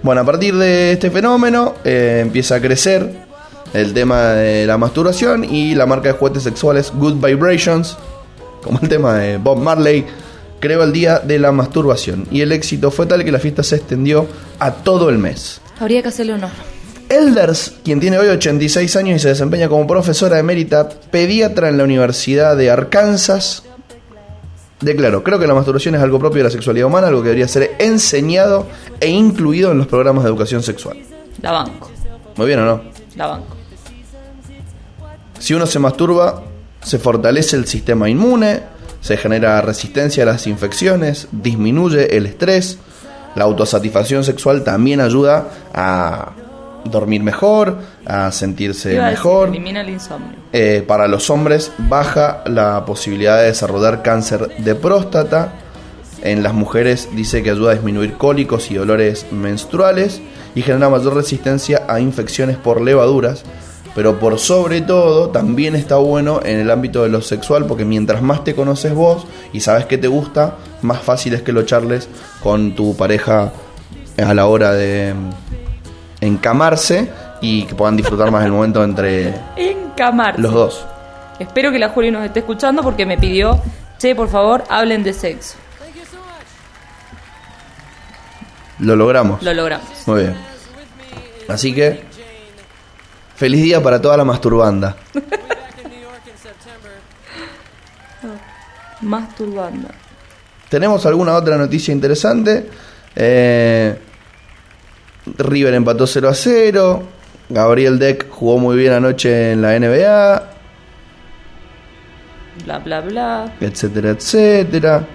Bueno, 0.02 0.22
a 0.22 0.24
partir 0.24 0.56
de 0.56 0.94
este 0.94 1.12
fenómeno 1.12 1.76
eh, 1.84 2.20
empieza 2.22 2.56
a 2.56 2.62
crecer 2.62 3.27
el 3.74 3.94
tema 3.94 4.32
de 4.32 4.66
la 4.66 4.78
masturbación 4.78 5.44
y 5.44 5.76
la 5.76 5.86
marca 5.86 6.10
de 6.10 6.14
juguetes 6.14 6.44
sexuales 6.44 6.92
Good 6.96 7.24
Vibrations, 7.26 7.98
como 8.64 8.80
el 8.82 8.90
tema 8.90 9.16
de 9.16 9.38
Bob 9.38 9.60
Marley, 9.60 10.06
creó 10.60 10.84
el 10.84 10.92
día 10.92 11.20
de 11.20 11.40
la 11.40 11.52
masturbación. 11.52 12.28
Y 12.32 12.42
el 12.42 12.52
éxito 12.52 12.92
fue 12.92 13.06
tal 13.06 13.24
que 13.24 13.32
la 13.32 13.40
fiesta 13.40 13.64
se 13.64 13.78
extendió 13.78 14.28
a 14.60 14.72
todo 14.72 15.10
el 15.10 15.18
mes. 15.18 15.62
Habría 15.80 16.02
que 16.02 16.10
hacerle 16.10 16.34
honor. 16.34 16.52
Elders, 17.10 17.76
quien 17.84 18.00
tiene 18.00 18.18
hoy 18.18 18.28
86 18.28 18.96
años 18.98 19.18
y 19.18 19.20
se 19.20 19.30
desempeña 19.30 19.70
como 19.70 19.88
profesora 19.88 20.40
emérita 20.40 20.90
pediatra 20.90 21.70
en 21.70 21.78
la 21.78 21.86
Universidad 21.86 22.58
de 22.58 22.70
Arkansas, 22.70 23.64
declaró, 24.82 25.24
creo 25.24 25.40
que 25.40 25.48
la 25.48 25.54
masturbación 25.54 25.96
es 25.96 26.02
algo 26.02 26.20
propio 26.20 26.40
de 26.40 26.44
la 26.46 26.50
sexualidad 26.50 26.88
humana, 26.88 27.08
algo 27.08 27.22
que 27.22 27.30
debería 27.30 27.48
ser 27.48 27.76
enseñado 27.80 28.68
e 29.00 29.08
incluido 29.08 29.72
en 29.72 29.78
los 29.78 29.88
programas 29.88 30.24
de 30.24 30.30
educación 30.30 30.64
sexual. 30.64 30.98
La 31.42 31.52
banco. 31.52 31.90
Muy 32.36 32.48
bien 32.48 32.60
o 32.60 32.66
no? 32.66 32.82
La 33.16 33.28
banco. 33.28 33.57
Si 35.40 35.54
uno 35.54 35.66
se 35.66 35.80
masturba, 35.80 36.42
se 36.84 37.00
fortalece 37.00 37.56
el 37.56 37.66
sistema 37.68 38.10
inmune, 38.10 38.62
se 39.02 39.18
genera 39.18 39.62
resistencia 39.62 40.24
a 40.24 40.26
las 40.26 40.48
infecciones, 40.48 41.28
disminuye 41.32 42.18
el 42.18 42.26
estrés, 42.26 42.80
la 43.36 43.44
autosatisfacción 43.44 44.24
sexual 44.24 44.64
también 44.64 45.00
ayuda 45.00 45.48
a 45.74 46.32
dormir 46.86 47.22
mejor, 47.22 47.78
a 48.06 48.32
sentirse 48.32 48.94
Iba 48.94 49.08
a 49.08 49.10
decir, 49.10 49.26
mejor. 49.26 49.50
elimina 49.50 49.82
el 49.82 49.90
insomnio. 49.90 50.38
Eh, 50.54 50.84
para 50.88 51.08
los 51.08 51.30
hombres 51.30 51.72
baja 51.78 52.44
la 52.46 52.84
posibilidad 52.86 53.40
de 53.40 53.48
desarrollar 53.48 54.02
cáncer 54.02 54.50
de 54.58 54.76
próstata. 54.76 55.54
En 56.24 56.42
las 56.42 56.54
mujeres 56.54 57.10
dice 57.14 57.44
que 57.44 57.52
ayuda 57.52 57.72
a 57.72 57.74
disminuir 57.76 58.14
cólicos 58.14 58.72
y 58.72 58.76
dolores 58.76 59.28
menstruales 59.32 60.20
y 60.56 60.64
genera 60.64 60.90
mayor 60.90 61.14
resistencia 61.14 61.84
a 61.88 62.00
infecciones 62.00 62.58
por 62.58 62.82
levaduras. 62.82 63.44
Pero 63.98 64.20
por 64.20 64.38
sobre 64.38 64.82
todo 64.82 65.30
también 65.30 65.76
está 65.76 65.96
bueno 65.96 66.40
en 66.46 66.60
el 66.60 66.70
ámbito 66.70 67.02
de 67.02 67.10
lo 67.10 67.20
sexual 67.20 67.66
porque 67.66 67.84
mientras 67.84 68.22
más 68.22 68.44
te 68.44 68.54
conoces 68.54 68.94
vos 68.94 69.26
y 69.54 69.62
sabes 69.62 69.88
que 69.88 69.98
te 69.98 70.08
gusta, 70.08 70.54
más 70.84 71.00
fácil 71.02 71.34
es 71.34 71.42
que 71.42 71.52
lo 71.52 71.64
charles 71.64 72.08
con 72.44 72.76
tu 72.76 72.96
pareja 72.96 73.52
a 74.24 74.34
la 74.36 74.46
hora 74.46 74.74
de 74.74 75.16
mm, 75.16 75.30
encamarse 76.22 77.10
y 77.42 77.64
que 77.64 77.74
puedan 77.74 77.98
disfrutar 77.98 78.30
más 78.30 78.46
el 78.46 78.52
momento 78.52 78.84
entre 78.84 79.34
Encamarse. 79.56 80.42
los 80.44 80.54
dos. 80.54 80.86
Espero 81.40 81.72
que 81.72 81.80
la 81.80 81.90
Juli 81.90 82.12
nos 82.12 82.24
esté 82.24 82.42
escuchando 82.42 82.84
porque 82.84 83.04
me 83.08 83.18
pidió, 83.18 83.60
che, 83.98 84.14
por 84.14 84.30
favor, 84.30 84.64
hablen 84.70 85.02
de 85.02 85.14
sexo. 85.14 85.56
Lo 88.78 88.96
logramos. 88.96 89.42
Lo 89.42 89.56
logramos. 89.56 89.88
Muy 90.06 90.22
bien. 90.22 90.36
Así 91.48 91.74
que, 91.74 92.06
feliz 93.38 93.64
día 93.64 93.82
para 93.82 94.02
toda 94.02 94.18
la 94.18 94.26
masturbanda. 94.26 94.98
Masturbando. 99.02 99.88
¿Tenemos 100.70 101.06
alguna 101.06 101.34
otra 101.36 101.56
noticia 101.58 101.92
interesante? 101.94 102.70
Eh, 103.16 103.98
River 105.38 105.74
empató 105.76 106.06
0 106.08 106.30
a 106.30 106.34
0. 106.34 107.04
Gabriel 107.50 108.00
Deck 108.00 108.30
jugó 108.30 108.58
muy 108.58 108.76
bien 108.76 108.92
anoche 108.94 109.54
en 109.54 109.62
la 109.62 109.80
NBA, 109.80 110.44
Bla, 112.66 112.80
bla, 112.80 113.02
bla. 113.02 113.54
etcétera, 113.62 114.10
etcétera. 114.10 115.06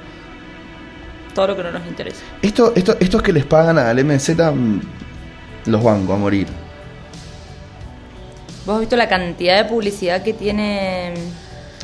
Todo 1.35 1.49
lo 1.49 1.57
que 1.57 1.63
no 1.65 1.73
nos 1.73 1.87
interesa. 1.87 2.23
Esto, 2.41 2.73
esto, 2.75 2.97
estos 3.01 3.21
que 3.23 3.33
les 3.33 3.45
pagan 3.45 3.79
al 3.79 4.03
MZ 4.05 4.31
mm, 4.31 4.79
los 5.67 5.83
bancos 5.83 6.15
a 6.15 6.19
morir. 6.19 6.47
¿Vos 8.65 8.75
has 8.75 8.81
visto 8.81 8.97
la 8.97 9.09
cantidad 9.09 9.63
de 9.63 9.69
publicidad 9.69 10.23
que 10.23 10.33
tiene? 10.33 11.15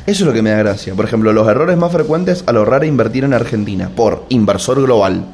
Eso 0.05 0.23
es 0.23 0.27
lo 0.27 0.33
que 0.33 0.41
me 0.41 0.51
da 0.51 0.57
gracia. 0.57 0.95
Por 0.95 1.05
ejemplo, 1.05 1.33
los 1.33 1.47
errores 1.47 1.77
más 1.77 1.91
frecuentes 1.91 2.43
al 2.47 2.57
ahorrar 2.57 2.83
e 2.83 2.87
invertir 2.87 3.25
en 3.25 3.33
Argentina 3.33 3.91
por 3.93 4.25
inversor 4.29 4.81
global. 4.81 5.25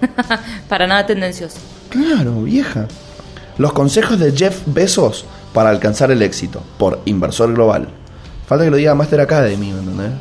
Para 0.68 0.86
nada 0.86 1.04
tendencioso. 1.04 1.58
Claro, 1.88 2.42
vieja. 2.42 2.86
Los 3.58 3.72
consejos 3.72 4.18
de 4.18 4.32
Jeff 4.32 4.62
Bezos 4.66 5.26
para 5.52 5.68
alcanzar 5.70 6.10
el 6.10 6.22
éxito 6.22 6.62
por 6.78 7.00
inversor 7.04 7.52
global. 7.52 7.88
Falta 8.46 8.64
que 8.64 8.70
lo 8.70 8.76
diga 8.76 8.94
Master 8.94 9.20
Academy, 9.20 9.72
¿me 9.72 9.78
entendés? 9.80 10.12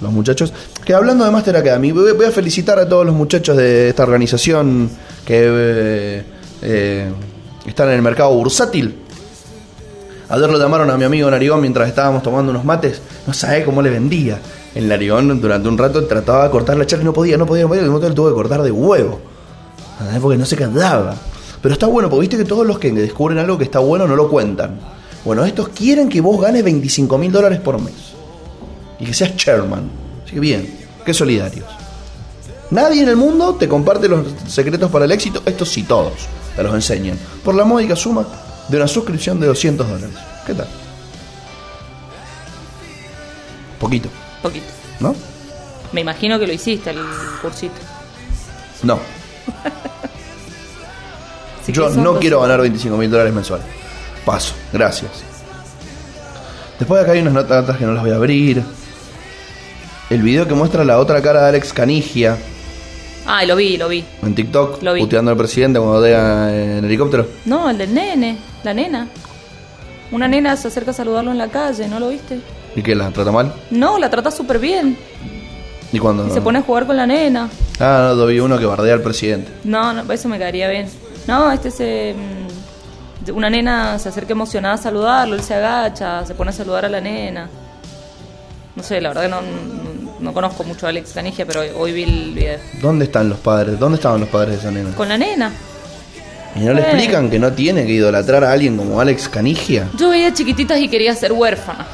Los 0.00 0.12
muchachos. 0.12 0.52
Que 0.84 0.94
hablando 0.94 1.24
de 1.24 1.32
Master 1.32 1.56
Academy, 1.56 1.90
voy 1.90 2.26
a 2.26 2.30
felicitar 2.30 2.78
a 2.78 2.88
todos 2.88 3.04
los 3.04 3.14
muchachos 3.14 3.56
de 3.56 3.88
esta 3.88 4.04
organización 4.04 4.88
que 5.26 5.42
eh, 5.44 6.22
eh, 6.62 7.10
están 7.66 7.88
en 7.88 7.94
el 7.94 8.02
mercado 8.02 8.32
bursátil. 8.34 8.96
Ayer 10.30 10.50
lo 10.50 10.58
llamaron 10.58 10.90
a 10.90 10.98
mi 10.98 11.04
amigo 11.04 11.30
Narigón 11.30 11.62
mientras 11.62 11.88
estábamos 11.88 12.22
tomando 12.22 12.50
unos 12.50 12.64
mates. 12.64 13.00
No 13.26 13.32
sabe 13.32 13.64
cómo 13.64 13.80
le 13.80 13.88
vendía. 13.88 14.38
El 14.74 14.86
Narigón 14.86 15.40
durante 15.40 15.68
un 15.68 15.78
rato 15.78 16.04
trataba 16.04 16.44
de 16.44 16.50
cortar 16.50 16.76
la 16.76 16.86
charla 16.86 17.02
y 17.02 17.06
no 17.06 17.14
podía, 17.14 17.38
no 17.38 17.46
podía, 17.46 17.62
no 17.62 17.68
podía. 17.68 17.82
Momento 17.84 18.08
le 18.10 18.14
tuvo 18.14 18.28
que 18.28 18.34
cortar 18.34 18.62
de 18.62 18.70
huevo. 18.70 19.20
¿Entendés? 19.98 20.20
Porque 20.20 20.36
no 20.36 20.44
se 20.44 20.56
cantaba. 20.56 21.14
Pero 21.62 21.72
está 21.72 21.86
bueno, 21.86 22.10
porque 22.10 22.20
viste 22.20 22.36
que 22.36 22.44
todos 22.44 22.66
los 22.66 22.78
que 22.78 22.92
descubren 22.92 23.38
algo 23.38 23.56
que 23.56 23.64
está 23.64 23.78
bueno 23.78 24.06
no 24.06 24.16
lo 24.16 24.28
cuentan. 24.28 24.78
Bueno, 25.24 25.44
estos 25.46 25.70
quieren 25.70 26.10
que 26.10 26.20
vos 26.20 26.40
ganes 26.40 26.62
25 26.62 27.16
mil 27.16 27.32
dólares 27.32 27.60
por 27.60 27.80
mes. 27.80 27.94
Y 29.00 29.06
que 29.06 29.14
seas 29.14 29.34
chairman. 29.34 29.90
Así 30.24 30.34
que 30.34 30.40
bien, 30.40 30.78
qué 31.06 31.14
solidarios. 31.14 31.66
Nadie 32.70 33.02
en 33.02 33.08
el 33.08 33.16
mundo 33.16 33.54
te 33.54 33.66
comparte 33.66 34.08
los 34.08 34.26
secretos 34.46 34.90
para 34.90 35.06
el 35.06 35.12
éxito. 35.12 35.42
Estos 35.46 35.70
sí, 35.70 35.84
todos. 35.84 36.12
Te 36.54 36.62
los 36.62 36.74
enseñan. 36.74 37.18
Por 37.42 37.54
la 37.54 37.64
módica 37.64 37.96
suma 37.96 38.26
de 38.68 38.76
una 38.76 38.86
suscripción 38.88 39.40
de 39.40 39.46
200 39.46 39.88
dólares. 39.88 40.10
¿Qué 40.46 40.54
tal? 40.54 40.68
Poquito, 43.80 44.08
Poquito. 44.42 44.66
¿no? 45.00 45.14
Me 45.92 46.00
imagino 46.00 46.38
que 46.38 46.46
lo 46.46 46.52
hiciste 46.52 46.90
el 46.90 46.98
cursito. 47.40 47.74
No. 48.82 48.98
Yo 51.68 51.88
no 51.90 52.12
dos- 52.12 52.20
quiero 52.20 52.40
ganar 52.40 52.60
25 52.62 52.96
mil 52.96 53.10
dólares 53.10 53.32
mensuales. 53.34 53.66
Paso, 54.24 54.54
gracias. 54.72 55.10
Después 56.78 56.98
de 57.00 57.02
acá 57.04 57.12
hay 57.12 57.20
unas 57.20 57.34
notas 57.34 57.76
que 57.76 57.84
no 57.84 57.92
las 57.92 58.02
voy 58.02 58.12
a 58.12 58.16
abrir. 58.16 58.62
El 60.10 60.22
video 60.22 60.46
que 60.48 60.54
muestra 60.54 60.84
la 60.84 60.98
otra 60.98 61.20
cara 61.20 61.42
de 61.42 61.48
Alex 61.50 61.72
Canigia 61.74 62.38
Ah, 63.26 63.44
lo 63.44 63.56
vi, 63.56 63.76
lo 63.76 63.88
vi. 63.88 64.02
en 64.22 64.34
TikTok, 64.34 64.82
Lo 64.82 64.94
vi. 64.94 65.00
puteando 65.02 65.30
al 65.30 65.36
presidente 65.36 65.78
cuando 65.78 66.00
llega 66.02 66.50
en 66.54 66.82
helicóptero. 66.84 67.28
No, 67.44 67.68
el 67.68 67.76
del 67.76 67.92
nene, 67.92 68.38
la 68.64 68.74
nena. 68.74 69.08
Una 70.10 70.26
nena 70.28 70.56
se 70.56 70.68
acerca 70.68 70.90
a 70.92 70.94
saludarlo 70.94 71.30
en 71.30 71.38
la 71.38 71.48
calle, 71.48 71.86
¿no 71.88 72.00
lo 72.00 72.08
viste? 72.08 72.40
¿Y 72.76 72.82
que 72.82 72.94
la 72.94 73.10
trata 73.10 73.30
mal? 73.32 73.52
No, 73.70 73.98
la 73.98 74.08
trata 74.10 74.30
súper 74.30 74.58
bien. 74.58 74.96
¿Y 75.92 75.98
cuando 75.98 76.26
Y 76.26 76.30
se 76.30 76.40
pone 76.40 76.58
a 76.58 76.62
jugar 76.62 76.86
con 76.86 76.96
la 76.96 77.06
nena. 77.06 77.48
Ah, 77.80 78.12
no, 78.16 78.26
vi 78.26 78.40
uno 78.40 78.58
que 78.58 78.66
bardea 78.66 78.94
al 78.94 79.02
presidente. 79.02 79.50
No, 79.64 79.92
no, 79.92 80.10
eso 80.12 80.28
me 80.28 80.38
caería 80.38 80.68
bien. 80.68 80.88
No, 81.26 81.50
este 81.50 81.70
se. 81.70 82.14
mm, 83.26 83.32
Una 83.34 83.50
nena 83.50 83.98
se 83.98 84.08
acerca 84.08 84.32
emocionada 84.32 84.74
a 84.74 84.78
saludarlo, 84.78 85.34
él 85.34 85.42
se 85.42 85.54
agacha, 85.54 86.24
se 86.26 86.34
pone 86.34 86.50
a 86.50 86.52
saludar 86.52 86.84
a 86.84 86.88
la 86.88 87.00
nena. 87.00 87.48
No 88.76 88.82
sé, 88.82 89.00
la 89.00 89.08
verdad 89.10 89.22
que 89.22 89.28
no, 89.28 89.40
no, 89.42 90.12
no 90.20 90.32
conozco 90.32 90.62
mucho 90.64 90.86
a 90.86 90.90
Alex 90.90 91.12
Canigia, 91.12 91.44
pero 91.46 91.60
hoy, 91.60 91.68
hoy 91.76 91.92
vi 91.92 92.02
el 92.04 92.32
video. 92.34 92.58
¿Dónde 92.80 93.06
están 93.06 93.28
los 93.28 93.38
padres? 93.38 93.78
¿Dónde 93.78 93.96
estaban 93.96 94.20
los 94.20 94.28
padres 94.28 94.52
de 94.54 94.58
esa 94.60 94.70
nena? 94.70 94.94
Con 94.94 95.08
la 95.08 95.18
nena. 95.18 95.50
¿Y 96.56 96.60
no 96.60 96.74
le 96.74 96.80
explican 96.80 97.30
que 97.30 97.38
no 97.38 97.52
tiene 97.52 97.86
que 97.86 97.92
idolatrar 97.92 98.44
a 98.44 98.52
alguien 98.52 98.76
como 98.76 99.00
Alex 99.00 99.28
Canigia? 99.28 99.88
Yo 99.96 100.10
veía 100.10 100.32
chiquititas 100.32 100.78
y 100.78 100.88
quería 100.88 101.14
ser 101.14 101.32
huérfana. 101.32 101.86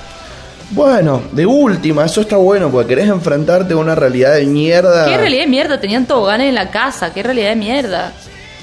Bueno, 0.70 1.22
de 1.32 1.46
última, 1.46 2.04
eso 2.04 2.22
está 2.22 2.36
bueno, 2.36 2.70
porque 2.70 2.88
querés 2.88 3.08
enfrentarte 3.08 3.74
a 3.74 3.76
una 3.76 3.94
realidad 3.94 4.34
de 4.34 4.46
mierda. 4.46 5.06
¿Qué 5.06 5.16
realidad 5.16 5.42
de 5.42 5.50
mierda? 5.50 5.80
Tenían 5.80 6.06
toboganes 6.06 6.48
en 6.48 6.54
la 6.54 6.70
casa. 6.70 7.12
¿Qué 7.12 7.22
realidad 7.22 7.50
de 7.50 7.56
mierda? 7.56 8.12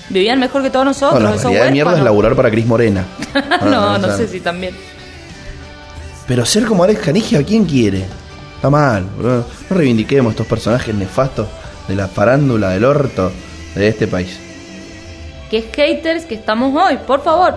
Vivían 0.10 0.40
mejor 0.40 0.64
que 0.64 0.70
todos 0.70 0.86
nosotros. 0.86 1.22
Bueno, 1.22 1.36
la 1.36 1.42
realidad 1.42 1.66
de 1.66 1.72
mierda 1.72 1.98
es 1.98 2.04
laburar 2.04 2.36
para 2.36 2.50
Cris 2.50 2.66
Morena. 2.66 3.06
no, 3.64 3.98
no 3.98 4.18
sé 4.18 4.28
si 4.28 4.40
también. 4.40 4.76
Pero 6.28 6.46
ser 6.46 6.66
como 6.66 6.84
Alex 6.84 7.00
Canigia, 7.00 7.44
¿quién 7.44 7.66
quiere? 7.66 8.06
Está 8.56 8.70
mal. 8.70 9.06
boludo. 9.16 9.46
No 9.70 9.78
reivindiquemos 9.78 10.32
estos 10.32 10.48
personajes 10.48 10.94
nefastos 10.94 11.48
de 11.88 11.96
la 11.96 12.08
farándula 12.08 12.72
del 12.72 12.84
orto 12.84 13.32
de 13.76 13.88
este 13.88 14.08
país. 14.08 14.38
¿Qué 15.52 15.64
haters 15.76 16.24
que 16.24 16.36
estamos 16.36 16.74
hoy? 16.82 16.98
Por 17.06 17.22
favor. 17.22 17.56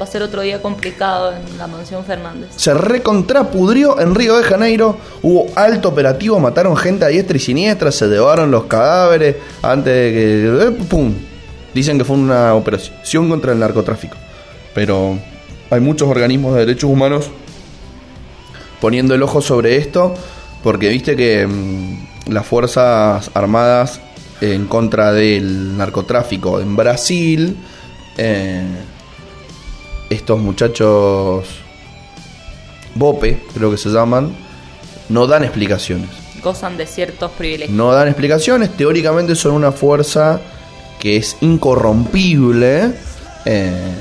Va 0.00 0.04
a 0.04 0.06
ser 0.06 0.22
otro 0.22 0.40
día 0.40 0.62
complicado 0.62 1.34
en 1.34 1.58
la 1.58 1.66
mansión 1.66 2.06
Fernández. 2.06 2.48
Se 2.56 2.72
recontrapudrió 2.72 4.00
en 4.00 4.14
Río 4.14 4.38
de 4.38 4.44
Janeiro. 4.44 4.96
Hubo 5.22 5.46
alto 5.56 5.90
operativo, 5.90 6.40
mataron 6.40 6.74
gente 6.74 7.04
a 7.04 7.08
diestra 7.08 7.36
y 7.36 7.40
siniestra, 7.40 7.92
se 7.92 8.06
llevaron 8.06 8.50
los 8.50 8.64
cadáveres 8.64 9.36
antes 9.60 9.92
de 9.92 10.12
que. 10.12 10.68
eh, 10.68 10.86
¡Pum! 10.88 11.12
Dicen 11.74 11.98
que 11.98 12.04
fue 12.04 12.16
una 12.16 12.54
operación 12.54 13.28
contra 13.28 13.52
el 13.52 13.58
narcotráfico. 13.58 14.16
Pero 14.74 15.18
hay 15.68 15.80
muchos 15.80 16.08
organismos 16.08 16.54
de 16.54 16.60
derechos 16.60 16.88
humanos 16.88 17.30
poniendo 18.80 19.14
el 19.14 19.22
ojo 19.22 19.42
sobre 19.42 19.76
esto, 19.76 20.14
porque 20.62 20.88
viste 20.88 21.14
que 21.14 21.46
mm, 21.46 22.32
las 22.32 22.46
Fuerzas 22.46 23.30
Armadas 23.34 24.00
en 24.40 24.66
contra 24.66 25.12
del 25.12 25.76
narcotráfico 25.76 26.60
en 26.60 26.76
Brasil, 26.76 27.56
eh, 28.16 28.62
estos 30.10 30.38
muchachos 30.40 31.46
Bope, 32.94 33.42
creo 33.54 33.70
que 33.70 33.76
se 33.76 33.90
llaman, 33.90 34.34
no 35.08 35.26
dan 35.26 35.44
explicaciones. 35.44 36.08
Gozan 36.42 36.76
de 36.76 36.86
ciertos 36.86 37.30
privilegios. 37.32 37.76
No 37.76 37.92
dan 37.92 38.08
explicaciones, 38.08 38.70
teóricamente 38.76 39.34
son 39.34 39.52
una 39.52 39.72
fuerza 39.72 40.40
que 40.98 41.16
es 41.16 41.36
incorrompible. 41.40 42.92
eh, 43.44 43.94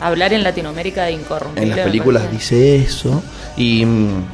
Hablar 0.00 0.32
en 0.32 0.42
Latinoamérica 0.44 1.04
de 1.04 1.12
incorrumpible. 1.12 1.70
en 1.70 1.76
las 1.76 1.86
películas 1.86 2.30
dice 2.30 2.76
eso. 2.76 3.22
Y 3.56 3.84
mm, 3.84 4.24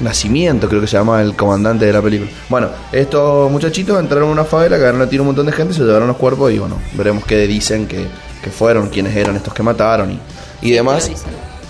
Nacimiento, 0.00 0.68
creo 0.68 0.80
que 0.80 0.86
se 0.86 0.96
llama 0.96 1.22
el 1.22 1.34
comandante 1.34 1.84
de 1.86 1.92
la 1.92 2.00
película. 2.02 2.30
Bueno, 2.48 2.68
estos 2.92 3.50
muchachitos 3.50 3.98
entraron 3.98 4.28
a 4.28 4.32
una 4.32 4.44
favela, 4.44 4.76
cagaron 4.76 5.02
a 5.02 5.08
tiro 5.08 5.22
un 5.22 5.28
montón 5.28 5.46
de 5.46 5.52
gente, 5.52 5.74
se 5.74 5.82
llevaron 5.82 6.08
los 6.08 6.16
cuerpos 6.16 6.52
y 6.52 6.58
bueno, 6.58 6.76
veremos 6.94 7.24
qué 7.24 7.46
dicen 7.46 7.86
que, 7.86 8.06
que 8.42 8.50
fueron, 8.50 8.88
quiénes 8.88 9.16
eran 9.16 9.36
estos 9.36 9.52
que 9.52 9.62
mataron 9.62 10.12
y, 10.12 10.20
y 10.62 10.72
demás. 10.72 11.10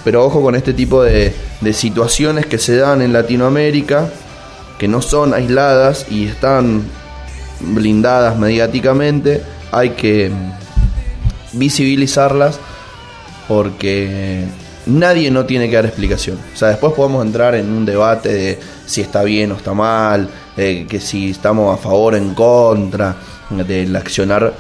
Pero 0.05 0.25
ojo 0.25 0.43
con 0.43 0.55
este 0.55 0.73
tipo 0.73 1.03
de, 1.03 1.35
de 1.61 1.73
situaciones 1.73 2.47
que 2.47 2.59
se 2.59 2.77
dan 2.77 3.03
en 3.03 3.13
Latinoamérica, 3.13 4.09
que 4.79 4.89
no 4.89 5.03
son 5.03 5.35
aisladas 5.35 6.07
y 6.11 6.27
están 6.27 6.83
blindadas 7.61 8.39
mediáticamente. 8.39 9.43
Hay 9.73 9.91
que, 9.91 10.31
visibilizarlas 11.53 12.59
porque 13.47 14.45
nadie 14.89 15.31
no 15.31 15.47
tiene 15.47 15.69
que 15.69 15.77
dar 15.77 15.87
explicación. 15.87 16.39
O 16.53 16.57
sea, 16.57 16.69
después 16.69 16.93
podemos 16.95 17.25
entrar 17.25 17.55
en 17.55 17.71
un 17.71 17.85
debate 17.85 18.33
de 18.33 18.59
si 18.87 19.01
está 19.01 19.23
bien 19.23 19.53
o 19.53 19.57
está 19.57 19.75
mal, 19.75 20.29
eh, 20.57 20.87
que 20.89 21.01
si 21.01 21.31
estamos 21.31 21.79
a 21.79 21.81
favor 21.81 22.15
o 22.15 22.17
en 22.17 22.35
contra 22.35 23.15
del 23.51 23.95
accionar 23.95 24.53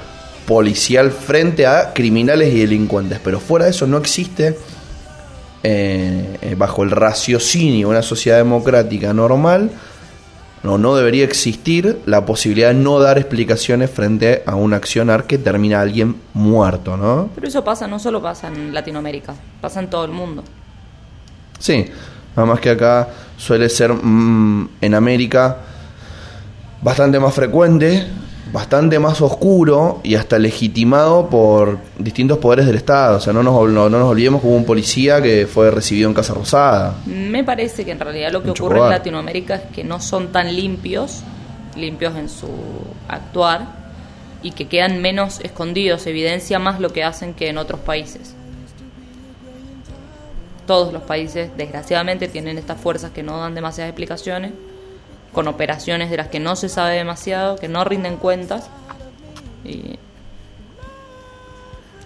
policial 0.46 1.10
frente 1.10 1.66
a 1.66 1.92
criminales 1.92 2.54
y 2.54 2.60
delincuentes. 2.60 3.20
Pero 3.22 3.40
fuera 3.40 3.66
de 3.66 3.72
eso 3.72 3.86
no 3.86 3.98
existe, 3.98 4.56
eh, 5.62 6.38
eh, 6.40 6.54
bajo 6.56 6.84
el 6.84 6.90
raciocinio 6.90 7.88
una 7.88 8.02
sociedad 8.02 8.38
democrática 8.38 9.12
normal, 9.12 9.70
no, 10.62 10.78
no 10.78 10.96
debería 10.96 11.24
existir 11.24 12.00
la 12.06 12.26
posibilidad 12.26 12.68
de 12.68 12.74
no 12.74 12.98
dar 12.98 13.18
explicaciones 13.18 13.90
frente 13.90 14.42
a 14.46 14.54
un 14.56 14.74
accionar 14.74 15.24
que 15.24 15.38
termina 15.38 15.80
alguien 15.80 16.16
muerto, 16.34 16.96
¿no? 16.96 17.30
Pero 17.34 17.46
eso 17.46 17.62
pasa, 17.62 17.86
no 17.86 17.98
solo 17.98 18.20
pasa 18.20 18.48
en 18.48 18.74
Latinoamérica, 18.74 19.34
pasa 19.60 19.80
en 19.80 19.88
todo 19.88 20.04
el 20.04 20.10
mundo. 20.10 20.42
Sí, 21.58 21.86
nada 22.36 22.46
más 22.46 22.60
que 22.60 22.70
acá 22.70 23.08
suele 23.36 23.68
ser 23.68 23.92
mm, 23.92 24.68
en 24.80 24.94
América 24.94 25.58
bastante 26.82 27.18
más 27.18 27.34
frecuente 27.34 28.06
bastante 28.52 28.98
más 28.98 29.20
oscuro 29.20 30.00
y 30.02 30.14
hasta 30.14 30.38
legitimado 30.38 31.28
por 31.28 31.78
distintos 31.98 32.38
poderes 32.38 32.66
del 32.66 32.76
Estado. 32.76 33.18
O 33.18 33.20
sea, 33.20 33.32
no 33.32 33.42
nos, 33.42 33.68
no, 33.70 33.88
nos 33.88 34.10
olvidemos 34.10 34.40
como 34.40 34.56
un 34.56 34.64
policía 34.64 35.20
que 35.20 35.46
fue 35.46 35.70
recibido 35.70 36.08
en 36.08 36.14
Casa 36.14 36.34
Rosada. 36.34 36.96
Me 37.06 37.44
parece 37.44 37.84
que 37.84 37.92
en 37.92 38.00
realidad 38.00 38.32
lo 38.32 38.42
que 38.42 38.50
ocurre 38.50 38.78
en 38.78 38.90
Latinoamérica 38.90 39.56
es 39.56 39.62
que 39.74 39.84
no 39.84 40.00
son 40.00 40.28
tan 40.28 40.54
limpios, 40.54 41.22
limpios 41.76 42.16
en 42.16 42.28
su 42.28 42.48
actuar, 43.08 43.78
y 44.42 44.52
que 44.52 44.68
quedan 44.68 45.02
menos 45.02 45.40
escondidos, 45.40 46.06
evidencia 46.06 46.58
más 46.58 46.80
lo 46.80 46.90
que 46.90 47.02
hacen 47.02 47.34
que 47.34 47.48
en 47.48 47.58
otros 47.58 47.80
países. 47.80 48.34
Todos 50.66 50.92
los 50.92 51.02
países, 51.02 51.50
desgraciadamente, 51.56 52.28
tienen 52.28 52.58
estas 52.58 52.80
fuerzas 52.80 53.10
que 53.10 53.22
no 53.22 53.38
dan 53.38 53.54
demasiadas 53.54 53.90
explicaciones 53.90 54.52
con 55.32 55.48
operaciones 55.48 56.10
de 56.10 56.16
las 56.16 56.28
que 56.28 56.40
no 56.40 56.56
se 56.56 56.68
sabe 56.68 56.96
demasiado, 56.96 57.56
que 57.56 57.68
no 57.68 57.84
rinden 57.84 58.16
cuentas. 58.16 58.68
Y, 59.64 59.98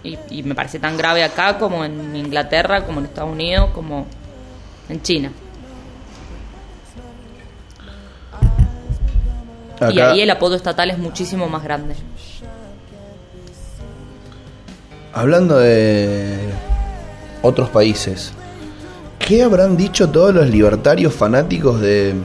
y, 0.03 0.43
me 0.43 0.53
parece 0.53 0.79
tan 0.79 0.97
grave 0.97 1.23
acá 1.23 1.57
como 1.57 1.85
en 1.85 2.15
Inglaterra, 2.15 2.85
como 2.85 2.99
en 2.99 3.05
Estados 3.05 3.31
Unidos, 3.31 3.69
como 3.73 4.05
en 4.89 5.01
China. 5.01 5.31
Y 9.91 9.99
ahí 9.99 10.21
el 10.21 10.29
apodo 10.29 10.55
estatal 10.55 10.91
es 10.91 10.97
muchísimo 10.97 11.47
más 11.49 11.63
grande. 11.63 11.95
Hablando 15.13 15.57
de 15.57 16.37
otros 17.41 17.69
países, 17.69 18.33
¿qué 19.19 19.43
habrán 19.43 19.77
dicho 19.77 20.09
todos 20.09 20.33
los 20.33 20.49
libertarios 20.49 21.13
fanáticos 21.13 21.79
de 21.81 22.15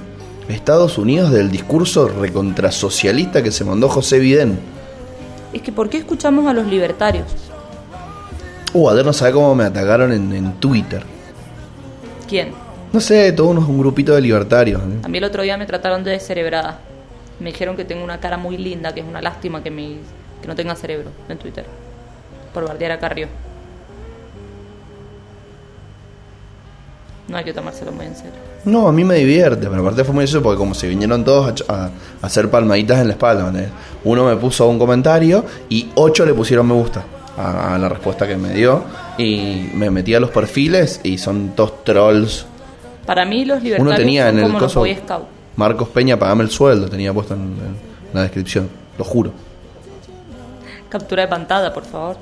Estados 0.48 0.96
Unidos 0.98 1.30
del 1.30 1.50
discurso 1.50 2.08
recontrasocialista 2.08 3.42
que 3.42 3.50
se 3.50 3.64
mandó 3.64 3.88
José 3.88 4.18
Biden. 4.18 4.58
Es 5.52 5.62
que 5.62 5.72
¿por 5.72 5.88
qué 5.88 5.98
escuchamos 5.98 6.46
a 6.46 6.52
los 6.52 6.66
libertarios? 6.66 7.26
Uh, 8.72 8.92
ver, 8.92 9.04
no 9.04 9.12
sabe 9.12 9.32
cómo 9.32 9.54
me 9.54 9.64
atacaron 9.64 10.12
en, 10.12 10.52
Twitter. 10.54 11.02
¿Quién? 12.28 12.52
No 12.92 13.00
sé, 13.00 13.32
todos 13.32 13.50
unos, 13.50 13.68
un 13.68 13.78
grupito 13.78 14.14
de 14.14 14.20
libertarios. 14.20 14.80
¿eh? 14.82 15.00
A 15.02 15.08
mí 15.08 15.18
el 15.18 15.24
otro 15.24 15.42
día 15.42 15.56
me 15.56 15.66
trataron 15.66 16.04
de 16.04 16.12
descerebrada. 16.12 16.78
Me 17.40 17.52
dijeron 17.52 17.76
que 17.76 17.84
tengo 17.84 18.04
una 18.04 18.20
cara 18.20 18.36
muy 18.36 18.56
linda, 18.56 18.92
que 18.92 19.00
es 19.00 19.06
una 19.06 19.22
lástima 19.22 19.62
que, 19.62 19.70
me, 19.70 19.96
que 20.42 20.48
no 20.48 20.54
tenga 20.54 20.74
cerebro 20.74 21.10
en 21.28 21.38
Twitter. 21.38 21.64
Por 22.52 22.66
bardear 22.66 22.92
a 22.92 22.98
Carrió. 22.98 23.28
No 27.28 27.36
hay 27.36 27.44
que 27.44 27.52
tomárselo 27.52 27.92
muy 27.92 28.06
en 28.06 28.16
serio. 28.16 28.47
No, 28.64 28.88
a 28.88 28.92
mí 28.92 29.04
me 29.04 29.14
divierte, 29.14 29.68
pero 29.68 29.80
aparte 29.80 30.04
fue 30.04 30.14
muy 30.14 30.24
eso 30.24 30.42
porque 30.42 30.58
como 30.58 30.74
se 30.74 30.88
vinieron 30.88 31.24
todos 31.24 31.64
a, 31.68 31.90
hacer 32.22 32.50
palmaditas 32.50 33.00
en 33.00 33.08
la 33.08 33.12
espalda. 33.12 33.52
Uno 34.04 34.24
me 34.24 34.36
puso 34.36 34.66
un 34.68 34.78
comentario 34.78 35.44
y 35.68 35.88
ocho 35.94 36.26
le 36.26 36.34
pusieron 36.34 36.66
me 36.66 36.74
gusta 36.74 37.04
a, 37.38 37.78
la 37.78 37.88
respuesta 37.88 38.26
que 38.26 38.36
me 38.36 38.52
dio 38.52 38.82
y 39.16 39.70
me 39.74 39.90
metí 39.90 40.14
a 40.14 40.20
los 40.20 40.30
perfiles 40.30 41.00
y 41.02 41.18
son 41.18 41.50
todos 41.54 41.84
trolls. 41.84 42.46
Para 43.06 43.24
mí 43.24 43.44
los 43.44 43.62
libertarios 43.62 43.88
Uno 43.88 43.96
tenía 43.96 44.28
en 44.28 44.38
el 44.38 44.54
coso, 44.54 44.84
Marcos 45.56 45.88
Peña, 45.88 46.18
pagame 46.18 46.44
el 46.44 46.50
sueldo, 46.50 46.88
tenía 46.88 47.12
puesto 47.12 47.34
en, 47.34 47.56
la 48.12 48.22
descripción, 48.22 48.68
lo 48.96 49.04
juro. 49.04 49.32
Captura 50.88 51.22
de 51.22 51.28
pantalla, 51.28 51.72
por 51.72 51.84
favor. 51.84 52.16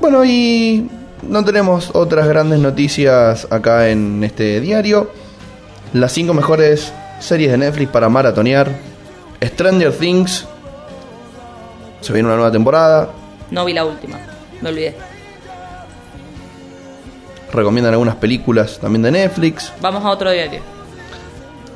Bueno, 0.00 0.24
y 0.24 0.88
no 1.22 1.44
tenemos 1.44 1.90
otras 1.94 2.28
grandes 2.28 2.58
noticias 2.58 3.46
acá 3.50 3.88
en 3.88 4.22
este 4.24 4.60
diario. 4.60 5.10
Las 5.92 6.12
cinco 6.12 6.34
mejores 6.34 6.92
series 7.20 7.50
de 7.50 7.58
Netflix 7.58 7.90
para 7.90 8.08
maratonear. 8.08 8.68
Stranger 9.42 9.92
Things. 9.92 10.46
Se 12.00 12.12
viene 12.12 12.26
una 12.26 12.36
nueva 12.36 12.50
temporada. 12.52 13.10
No 13.50 13.64
vi 13.64 13.72
la 13.72 13.84
última, 13.84 14.18
me 14.60 14.68
olvidé. 14.68 14.96
Recomiendan 17.52 17.92
algunas 17.92 18.16
películas 18.16 18.78
también 18.80 19.02
de 19.02 19.12
Netflix. 19.12 19.72
Vamos 19.80 20.04
a 20.04 20.10
otro 20.10 20.30
diario. 20.30 20.60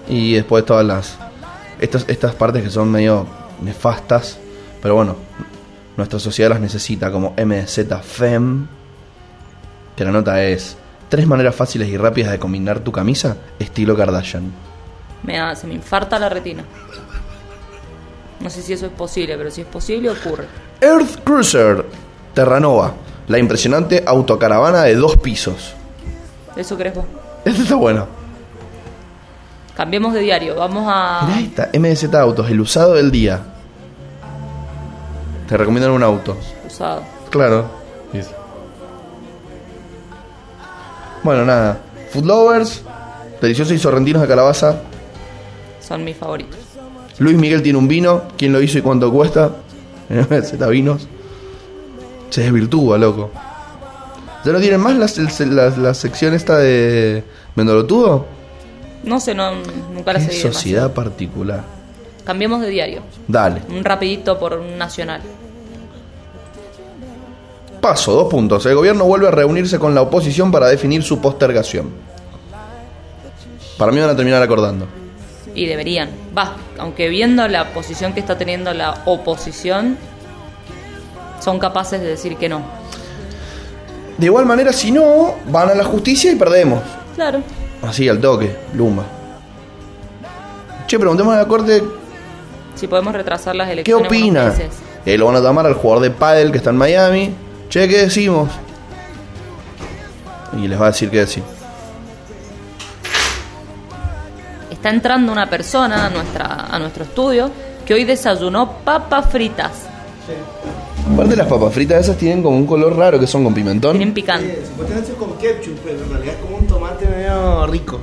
Y 0.09 0.35
después 0.35 0.65
todas 0.65 0.85
las. 0.87 1.17
Estas, 1.79 2.05
estas 2.09 2.35
partes 2.35 2.63
que 2.63 2.71
son 2.71 2.91
medio 2.91 3.27
nefastas. 3.61 4.39
Pero 4.81 4.95
bueno, 4.95 5.17
nuestra 5.97 6.19
sociedad 6.19 6.51
las 6.51 6.61
necesita 6.61 7.13
como 7.13 7.35
MZFEM 7.37 8.69
que 9.97 10.05
la 10.05 10.13
nota 10.13 10.43
es 10.45 10.77
tres 11.09 11.27
maneras 11.27 11.55
fáciles 11.55 11.89
y 11.89 11.97
rápidas 11.97 12.31
de 12.31 12.39
combinar 12.39 12.81
tu 12.81 12.93
camisa 12.93 13.37
estilo 13.59 13.97
Kardashian. 13.97 14.53
Me 15.23 15.57
se 15.57 15.67
me 15.67 15.75
infarta 15.75 16.19
la 16.19 16.29
retina. 16.29 16.65
No 18.41 18.51
sé 18.51 18.63
si 18.63 18.75
eso 18.75 18.87
es 18.87 18.93
posible, 18.93 19.37
pero 19.37 19.51
si 19.51 19.63
es 19.63 19.67
posible 19.67 20.11
ocurre. 20.11 20.45
Earth 20.81 21.25
Cruiser 21.25 21.85
Terranova, 22.35 22.93
la 23.29 23.39
impresionante 23.39 24.05
autocaravana 24.07 24.83
de 24.83 24.95
dos 24.95 25.17
pisos. 25.17 25.75
¿Eso 26.55 26.77
crees 26.77 26.95
vos? 26.95 27.07
Esto 27.45 27.63
está 27.63 27.75
bueno. 27.75 28.07
Cambiemos 29.75 30.15
de 30.15 30.21
diario, 30.21 30.57
vamos 30.57 30.85
a... 30.87 31.27
Mirá 31.27 31.41
esta, 31.41 31.71
MZ 31.79 32.15
Autos, 32.15 32.51
el 32.51 32.61
usado 32.61 32.95
del 32.95 33.11
día. 33.11 33.41
Te 35.49 35.57
recomiendan 35.57 35.93
un 35.93 36.03
auto. 36.03 36.37
Usado. 36.67 37.03
Claro. 37.31 37.71
Bueno, 41.27 41.45
nada. 41.45 41.81
Food 42.13 42.25
Lovers, 42.25 42.83
deliciosos 43.43 43.75
y 43.75 43.81
sorrentinos 43.81 44.23
de 44.23 44.29
calabaza. 44.29 44.77
Son 45.81 46.05
mis 46.05 46.17
favoritos. 46.17 46.57
Luis 47.19 47.37
Miguel 47.37 47.63
tiene 47.63 47.81
un 47.81 47.89
vino. 47.89 48.23
¿Quién 48.39 48.53
lo 48.53 48.63
hizo 48.63 48.79
y 48.79 48.81
cuánto 48.81 49.11
cuesta? 49.11 49.51
Z 50.09 50.69
vinos. 50.69 51.09
Se 52.31 52.43
desvirtúa, 52.43 52.97
loco. 52.97 53.33
¿Ya 54.45 54.53
no 54.53 54.61
tienen 54.61 54.79
más 54.79 54.97
la, 54.97 55.95
sección 55.95 56.33
esta 56.33 56.59
de 56.59 57.25
Mendolotudo? 57.57 58.25
No 59.03 59.19
sé, 59.19 59.35
no, 59.35 59.51
nunca 59.93 60.13
la 60.13 60.21
seguí. 60.21 60.39
sociedad 60.39 60.93
particular. 60.93 61.65
Cambiemos 62.25 62.61
de 62.61 62.69
diario. 62.69 63.03
Dale. 63.27 63.63
Un 63.69 63.83
rapidito 63.83 64.39
por 64.39 64.53
un 64.53 64.79
nacional. 64.79 65.23
Paso, 67.87 68.15
dos 68.15 68.29
puntos. 68.29 68.67
El 68.67 68.75
gobierno 68.75 69.05
vuelve 69.05 69.29
a 69.29 69.31
reunirse 69.31 69.79
con 69.79 69.95
la 69.95 70.03
oposición 70.03 70.51
para 70.51 70.67
definir 70.67 71.05
su 71.05 71.21
postergación. 71.21 71.93
Para 73.79 73.93
mí 73.93 74.01
van 74.01 74.11
a 74.11 74.17
terminar 74.17 74.43
acordando. 74.43 74.89
Y 75.55 75.67
deberían. 75.67 76.11
Va, 76.37 76.57
aunque 76.81 77.09
viendo 77.09 77.47
la 77.47 77.73
posición 77.73 78.13
que 78.13 78.19
está 78.19 78.37
teniendo 78.37 78.75
la 78.75 79.03
oposición, 79.05 79.97
son 81.39 81.61
capaces 81.61 82.01
de 82.01 82.09
decir 82.09 82.37
que 82.37 82.49
no. 82.49 82.63
De 84.19 84.27
igual 84.27 84.47
manera, 84.47 84.73
si 84.73 84.91
no, 84.91 85.37
van 85.49 85.69
a 85.69 85.75
la 85.77 85.85
justicia 85.85 86.33
y 86.33 86.35
perdemos. 86.35 86.83
Claro. 87.15 87.41
Así, 87.83 88.09
al 88.09 88.21
toque, 88.21 88.53
Lumba. 88.75 89.05
Che, 90.89 90.99
preguntemos 90.99 91.33
a 91.35 91.37
la 91.37 91.47
corte. 91.47 91.85
Si 92.75 92.89
podemos 92.89 93.15
retrasar 93.15 93.55
las 93.55 93.71
elecciones. 93.71 94.09
¿Qué 94.09 94.17
opina? 94.17 94.53
Eh, 95.05 95.17
lo 95.17 95.27
van 95.27 95.37
a 95.37 95.41
llamar 95.41 95.67
al 95.67 95.75
jugador 95.75 96.03
de 96.03 96.11
pádel 96.11 96.51
que 96.51 96.59
está 96.59 96.71
en 96.71 96.79
Miami 96.79 97.46
Che, 97.69 97.89
¿qué 97.89 97.99
decimos? 97.99 98.51
Y 100.57 100.69
les 100.69 100.81
va 100.81 100.87
a 100.87 100.91
decir 100.91 101.11
qué 101.11 101.19
decir. 101.19 101.43
Está 104.71 104.91
entrando 104.91 105.33
una 105.33 105.49
persona 105.51 106.07
a, 106.07 106.11
nuestra, 106.11 106.67
a 106.71 106.79
nuestro 106.79 107.05
estudio 107.05 107.51
que 107.85 107.95
hoy 107.95 108.05
desayunó 108.05 108.79
papas 108.85 109.31
fritas. 109.31 109.73
Sí. 110.27 110.33
Aparte 111.13 111.37
las 111.37 111.47
papas 111.47 111.73
fritas 111.73 112.01
esas 112.01 112.17
tienen 112.17 112.43
como 112.43 112.57
un 112.57 112.67
color 112.67 112.97
raro 112.97 113.19
que 113.19 113.27
son 113.27 113.45
con 113.45 113.55
pimentón. 113.55 113.97
Tienen 113.97 114.15
picante. 114.15 114.59
Sí, 114.61 114.67
supuestamente 114.69 115.13
es 115.13 115.17
con 115.17 115.39
ketchup, 115.39 115.79
pero 115.85 116.03
en 116.03 116.11
realidad 116.11 116.35
es 116.35 116.41
como 116.41 116.57
un 116.57 116.67
tomate 116.67 117.07
medio 117.07 117.67
rico. 117.67 118.01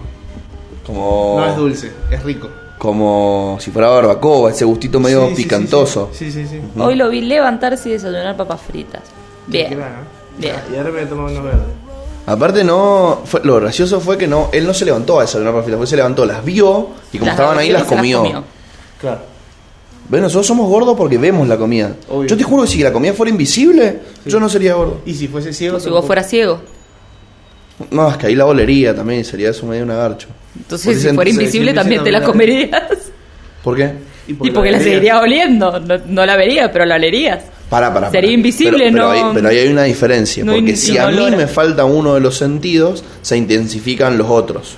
Como... 0.85 1.35
No 1.39 1.45
es 1.45 1.55
dulce, 1.55 1.91
es 2.11 2.23
rico. 2.23 2.49
como 2.77 3.57
si 3.59 3.71
fuera 3.71 3.87
barbacoa, 3.87 4.51
ese 4.51 4.65
gustito 4.65 4.99
medio 4.99 5.21
Sí, 5.21 5.29
sí, 5.29 5.35
sí, 5.35 5.43
picantoso. 5.43 6.09
Sí, 6.11 6.31
sí, 6.31 6.45
sí. 6.45 6.59
Hoy 6.77 6.95
lo 6.95 7.09
vi 7.09 7.21
levantarse 7.21 7.89
y 7.89 7.93
desayunar 7.93 8.35
papas 8.35 8.61
fritas. 8.61 9.01
Bien. 9.47 9.77
Bien. 10.37 10.55
Y 10.73 10.75
ahora 10.77 10.91
me 10.91 11.05
tomo 11.05 11.25
unos 11.25 11.43
verdes. 11.43 11.61
Aparte 12.25 12.63
no, 12.63 13.21
fue- 13.25 13.41
lo 13.43 13.55
gracioso 13.59 13.99
fue 13.99 14.17
que 14.17 14.27
no, 14.27 14.49
él 14.53 14.65
no 14.65 14.73
se 14.73 14.85
levantó 14.85 15.19
a 15.19 15.23
desayunar 15.23 15.51
papas 15.53 15.65
fritas, 15.65 15.77
fue 15.79 15.87
se 15.87 15.95
levantó, 15.97 16.25
las 16.25 16.43
vio 16.43 16.89
y 17.11 17.17
como 17.17 17.25
Las 17.27 17.35
estaban 17.39 17.57
ahí 17.57 17.69
las 17.69 17.83
comió. 17.83 18.43
Claro. 18.99 19.19
Ven, 20.09 20.21
nosotros 20.21 20.45
somos 20.47 20.67
gordos 20.69 20.95
porque 20.97 21.17
vemos 21.17 21.47
la 21.47 21.57
comida. 21.57 21.93
Obvio. 22.09 22.27
Yo 22.27 22.37
te 22.37 22.43
juro 22.43 22.63
que 22.63 22.69
si 22.69 22.81
la 22.83 22.93
comida 22.93 23.13
fuera 23.13 23.29
invisible, 23.29 23.99
yo 24.25 24.39
no 24.39 24.47
sería 24.49 24.73
gordo. 24.75 25.01
Y 25.05 25.13
si 25.13 25.27
fuese 25.27 25.53
ciego. 25.53 25.79
Si 25.79 25.89
vos 25.89 26.05
fueras 26.05 26.29
ciego. 26.29 26.61
No, 27.91 28.09
es 28.09 28.17
que 28.17 28.27
ahí 28.27 28.35
la 28.35 28.45
olería 28.45 28.95
también, 28.95 29.25
sería 29.25 29.49
eso 29.49 29.65
medio 29.65 29.83
un 29.83 29.91
agarcho. 29.91 30.27
Entonces, 30.55 30.85
Porque 30.87 30.99
si 31.09 31.15
fuera 31.15 31.29
invisible, 31.29 31.73
también 31.73 32.03
te 32.03 32.11
la 32.11 32.21
comerías. 32.23 32.83
¿Por 33.63 33.75
qué? 33.75 33.93
Y 34.27 34.33
porque 34.33 34.71
la 34.71 34.77
vería. 34.77 34.79
seguirías 34.83 35.21
oliendo. 35.21 35.79
No, 35.79 35.97
no 36.05 36.25
la 36.25 36.35
verías, 36.37 36.69
pero 36.71 36.85
la 36.85 36.95
olerías. 36.95 37.43
Para, 37.73 37.93
para. 37.93 38.11
Sería 38.11 38.31
invisible, 38.31 38.91
pero, 38.91 38.91
no- 38.91 39.09
Pero 39.09 39.11
ahí, 39.27 39.31
pero 39.33 39.49
ahí 39.49 39.57
hay 39.57 39.67
una 39.69 39.83
diferencia. 39.83 40.43
no 40.45 40.53
porque 40.53 40.75
si 40.75 40.97
a 40.97 41.07
mí 41.07 41.31
me 41.35 41.47
falta 41.47 41.85
uno 41.85 42.13
de 42.13 42.19
los 42.19 42.37
sentidos, 42.37 43.03
se 43.21 43.35
intensifican 43.37 44.17
los 44.17 44.29
otros. 44.29 44.77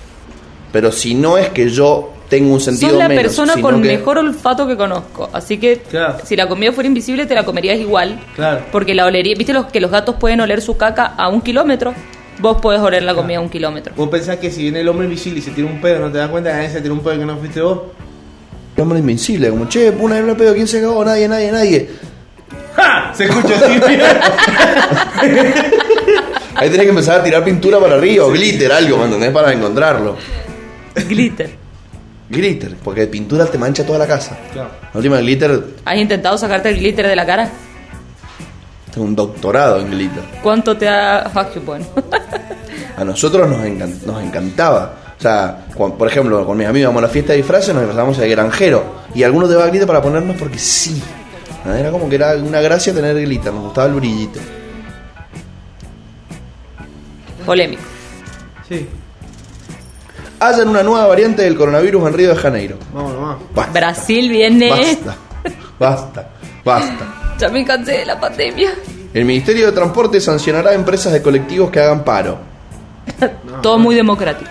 Pero 0.71 0.91
si 0.91 1.13
no 1.13 1.37
es 1.37 1.49
que 1.49 1.69
yo 1.69 2.11
tengo 2.29 2.53
un 2.53 2.59
sentido 2.61 2.89
Sos 2.91 2.97
la 2.99 3.07
menos, 3.07 3.23
persona 3.23 3.53
sino 3.53 3.67
con 3.69 3.81
que- 3.81 3.87
mejor 3.89 4.17
olfato 4.17 4.65
que 4.67 4.75
conozco. 4.77 5.29
Así 5.33 5.57
que 5.57 5.79
Claro. 5.89 6.17
si 6.25 6.35
la 6.35 6.47
comida 6.47 6.71
fuera 6.71 6.87
invisible, 6.87 7.25
te 7.25 7.35
la 7.35 7.43
comerías 7.43 7.77
igual. 7.79 8.19
Claro. 8.35 8.61
Porque 8.71 8.95
la 8.95 9.05
olería. 9.05 9.35
¿Viste 9.37 9.53
los, 9.53 9.65
que 9.67 9.79
los 9.81 9.91
gatos 9.91 10.15
pueden 10.15 10.39
oler 10.41 10.61
su 10.61 10.75
caca 10.77 11.05
a 11.17 11.27
un 11.29 11.41
kilómetro? 11.41 11.93
Vos 12.39 12.59
podés 12.61 12.81
oler 12.81 13.03
la 13.03 13.13
comida 13.13 13.37
a 13.37 13.41
un 13.41 13.49
kilómetro. 13.49 13.93
Vos 13.95 14.09
pensás 14.09 14.37
que 14.37 14.49
si 14.51 14.63
viene 14.63 14.81
el 14.81 14.87
hombre 14.89 15.05
invisible 15.05 15.39
y 15.39 15.41
se 15.41 15.51
tira 15.51 15.67
un 15.67 15.79
pedo, 15.79 15.99
no 15.99 16.11
te 16.11 16.17
das 16.17 16.29
cuenta 16.29 16.49
que 16.51 16.55
nadie 16.57 16.69
se 16.69 16.81
tira 16.81 16.93
un 16.93 16.99
pedo 17.01 17.17
que 17.19 17.25
no 17.25 17.37
fuiste 17.37 17.61
vos. 17.61 17.79
El 18.75 18.81
hombre 18.83 18.99
invencible, 18.99 19.49
como, 19.51 19.69
che, 19.69 19.89
una 19.91 20.19
vez 20.19 20.35
pedo, 20.35 20.53
¿quién 20.53 20.67
se 20.67 20.81
cagó? 20.81 21.05
Nadie, 21.05 21.29
nadie, 21.29 21.49
nadie. 21.51 21.89
¡Ja! 22.75 23.11
Se 23.13 23.23
escucha 23.25 23.55
así. 23.55 23.79
Ahí 26.55 26.69
tenés 26.69 26.83
que 26.85 26.89
empezar 26.89 27.19
a 27.19 27.23
tirar 27.23 27.43
pintura 27.43 27.79
para 27.79 27.95
arriba, 27.95 28.25
o 28.25 28.31
glitter, 28.31 28.71
algo, 28.71 28.97
¿me 28.97 29.05
entendés? 29.05 29.31
Para 29.31 29.51
encontrarlo. 29.51 30.15
Glitter. 31.07 31.49
Glitter, 32.29 32.75
porque 32.83 33.05
pintura 33.07 33.45
te 33.45 33.57
mancha 33.57 33.85
toda 33.85 33.99
la 33.99 34.07
casa. 34.07 34.37
claro. 34.53 34.69
La 34.93 34.97
última 34.97 35.17
glitter, 35.19 35.61
¿Has 35.83 35.97
intentado 35.97 36.37
sacarte 36.37 36.69
el 36.69 36.77
glitter 36.77 37.07
de 37.07 37.15
la 37.15 37.25
cara? 37.25 37.49
tengo 38.93 39.07
un 39.07 39.15
doctorado 39.15 39.79
en 39.81 39.91
glitter. 39.91 40.23
¿Cuánto 40.41 40.77
te 40.77 40.87
ha.? 40.87 41.29
Bueno. 41.65 41.85
A 42.97 43.03
nosotros 43.03 43.49
nos, 43.49 43.59
encan- 43.59 44.01
nos 44.05 44.23
encantaba. 44.23 44.93
O 45.19 45.21
sea, 45.21 45.65
por 45.75 46.07
ejemplo, 46.07 46.45
con 46.45 46.57
mis 46.57 46.65
amigos 46.65 46.83
íbamos 46.85 47.03
a 47.03 47.07
la 47.07 47.11
fiesta 47.11 47.33
de 47.33 47.37
disfraces, 47.39 47.73
nos 47.73 47.83
disfrazamos 47.83 48.17
de 48.17 48.29
granjero. 48.29 48.85
Y 49.13 49.23
algunos 49.23 49.49
de 49.49 49.57
glitter 49.69 49.85
para 49.85 50.01
ponernos 50.01 50.37
porque 50.37 50.57
sí. 50.57 51.03
Ah, 51.65 51.79
Era 51.79 51.91
como 51.91 52.07
que 52.07 52.15
era 52.15 52.35
una 52.35 52.61
gracia 52.61 52.93
tener 52.93 53.15
glitter, 53.19 53.51
nos 53.53 53.63
gustaba 53.63 53.87
el 53.87 53.93
brillito. 53.95 54.39
Polémico. 57.45 57.81
Sí. 58.67 58.87
Hayan 60.39 60.67
una 60.69 60.83
nueva 60.83 61.07
variante 61.07 61.43
del 61.43 61.55
coronavirus 61.55 62.07
en 62.07 62.13
Río 62.13 62.29
de 62.29 62.35
Janeiro. 62.35 62.77
Vamos 62.93 63.13
nomás. 63.13 63.37
Basta, 63.53 63.71
Brasil 63.71 64.29
viene. 64.29 64.69
basta, 64.69 65.15
basta, 65.79 66.29
basta. 66.63 67.35
Ya 67.39 67.49
me 67.49 67.65
cansé 67.65 67.99
de 67.99 68.05
la 68.05 68.19
pandemia. 68.19 68.71
El 69.13 69.25
Ministerio 69.25 69.67
de 69.67 69.71
Transporte 69.71 70.19
sancionará 70.19 70.71
a 70.71 70.73
empresas 70.73 71.13
de 71.13 71.21
colectivos 71.21 71.69
que 71.71 71.79
hagan 71.79 72.03
paro. 72.03 72.37
Todo 73.61 73.77
muy 73.79 73.95
democrático. 73.95 74.49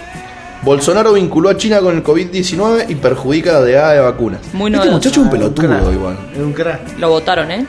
Bolsonaro 0.65 1.13
vinculó 1.13 1.51
a 1.51 1.57
China 1.57 1.81
con 1.81 1.95
el 1.97 2.03
COVID-19 2.03 2.87
y 2.89 2.95
perjudica 2.95 3.53
la 3.61 3.67
llegada 3.67 3.93
de 3.93 4.01
vacunas. 4.01 4.41
Muy 4.53 4.71
este 4.71 4.79
novedoso. 4.79 4.93
muchacho 4.97 5.21
es 5.21 5.25
un 5.27 5.31
pelotudo 5.31 5.93
igual. 5.93 6.19
Es 6.33 6.39
un 6.39 6.53
crack. 6.53 6.99
Lo 6.99 7.09
votaron, 7.11 7.51
¿eh? 7.51 7.67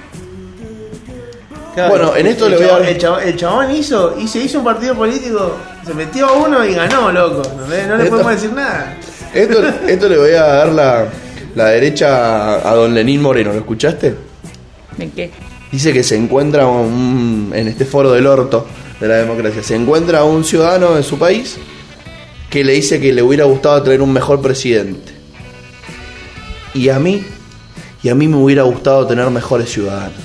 Claro, 1.73 1.89
Bueno, 1.89 2.15
en 2.15 2.27
esto 2.27 2.45
el 2.45 2.51
le 2.51 2.57
voy 2.57 2.65
a 2.65 2.69
chabón- 2.69 2.79
dar- 2.83 2.89
El 2.89 2.97
chabón, 2.97 3.19
el 3.25 3.35
chabón 3.35 3.71
hizo, 3.75 4.15
y 4.17 4.27
se 4.29 4.39
hizo 4.39 4.59
un 4.59 4.63
partido 4.63 4.95
político, 4.95 5.57
se 5.85 5.93
metió 5.93 6.25
a 6.27 6.31
uno 6.33 6.63
y 6.65 6.73
ganó, 6.73 7.11
loco. 7.11 7.41
No, 7.57 7.67
le- 7.67 7.85
no 7.85 7.97
le 7.97 8.03
Esto- 8.05 8.11
podemos 8.15 8.31
decir 8.31 8.53
nada. 8.53 8.95
Esto, 9.33 9.61
esto 9.85 10.07
le 10.07 10.17
voy 10.17 10.31
a 10.31 10.43
dar 10.43 10.69
la, 10.69 11.05
la 11.53 11.65
derecha 11.65 12.55
a 12.69 12.75
don 12.75 12.93
Lenín 12.93 13.21
Moreno, 13.21 13.51
¿lo 13.51 13.59
escuchaste? 13.59 14.15
¿En 14.97 15.11
qué? 15.11 15.31
Dice 15.69 15.91
que 15.91 16.01
se 16.03 16.15
encuentra 16.15 16.65
un- 16.65 17.51
en 17.53 17.67
este 17.67 17.83
foro 17.83 18.13
del 18.13 18.25
orto 18.27 18.65
de 19.01 19.07
la 19.09 19.15
democracia, 19.15 19.61
se 19.61 19.75
encuentra 19.75 20.23
un 20.23 20.45
ciudadano 20.45 20.95
de 20.95 21.03
su 21.03 21.19
país 21.19 21.57
que 22.49 22.63
le 22.63 22.73
dice 22.73 22.99
que 22.99 23.13
le 23.13 23.21
hubiera 23.21 23.45
gustado 23.45 23.81
tener 23.83 24.01
un 24.01 24.13
mejor 24.13 24.41
presidente. 24.41 25.13
Y 26.73 26.89
a 26.89 26.99
mí, 26.99 27.23
y 28.03 28.09
a 28.09 28.15
mí 28.15 28.27
me 28.27 28.37
hubiera 28.37 28.63
gustado 28.63 29.07
tener 29.07 29.29
mejores 29.29 29.69
ciudadanos. 29.69 30.19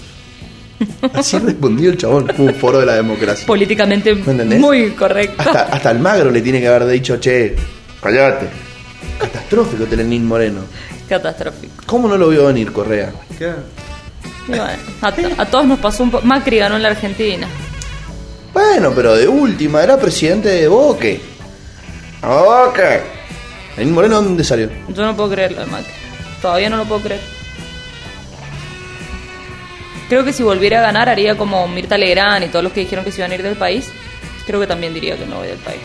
Así 1.14 1.38
respondió 1.38 1.90
el 1.90 1.96
chabón, 1.96 2.28
fue 2.34 2.46
un 2.46 2.54
foro 2.54 2.80
de 2.80 2.86
la 2.86 2.94
democracia. 2.94 3.46
Políticamente 3.46 4.14
muy 4.14 4.90
correcto. 4.90 5.34
Hasta, 5.38 5.62
hasta 5.64 5.90
el 5.90 5.98
magro 5.98 6.30
le 6.30 6.40
tiene 6.40 6.60
que 6.60 6.68
haber 6.68 6.86
dicho, 6.86 7.18
che, 7.18 7.56
callate. 8.02 8.48
Catastrófico 9.18 9.84
Lenín 9.94 10.26
Moreno. 10.26 10.62
Catastrófico. 11.08 11.82
¿Cómo 11.86 12.08
no 12.08 12.16
lo 12.16 12.28
vio 12.28 12.46
venir 12.46 12.72
Correa? 12.72 13.12
Bueno, 14.46 14.64
a, 15.02 15.42
a 15.42 15.46
todos 15.46 15.66
nos 15.66 15.78
pasó 15.78 16.02
un 16.02 16.10
poco. 16.10 16.26
Macri 16.26 16.58
ganó 16.58 16.76
en 16.76 16.82
la 16.82 16.88
Argentina. 16.88 17.46
Bueno, 18.52 18.92
pero 18.94 19.14
de 19.14 19.28
última, 19.28 19.82
era 19.82 19.98
presidente 19.98 20.48
de 20.48 20.68
Boque. 20.68 21.20
Boque. 22.22 23.00
Lenín 23.76 23.94
Moreno, 23.94 24.20
¿dónde 24.22 24.44
salió? 24.44 24.68
Yo 24.88 25.04
no 25.04 25.16
puedo 25.16 25.30
creerlo 25.30 25.60
de 25.60 25.66
Macri. 25.66 25.92
Todavía 26.42 26.68
no 26.70 26.76
lo 26.76 26.84
puedo 26.84 27.02
creer. 27.02 27.20
Creo 30.08 30.24
que 30.24 30.32
si 30.32 30.42
volviera 30.42 30.80
a 30.80 30.82
ganar 30.82 31.08
haría 31.08 31.36
como 31.36 31.66
Mirta 31.68 31.96
Legrand 31.96 32.44
y 32.44 32.48
todos 32.48 32.64
los 32.64 32.72
que 32.72 32.80
dijeron 32.80 33.04
que 33.04 33.12
se 33.12 33.20
iban 33.20 33.30
a 33.30 33.34
ir 33.36 33.42
del 33.42 33.56
país. 33.56 33.88
Creo 34.46 34.60
que 34.60 34.66
también 34.66 34.92
diría 34.92 35.16
que 35.16 35.24
me 35.24 35.36
voy 35.36 35.46
del 35.46 35.58
país. 35.58 35.80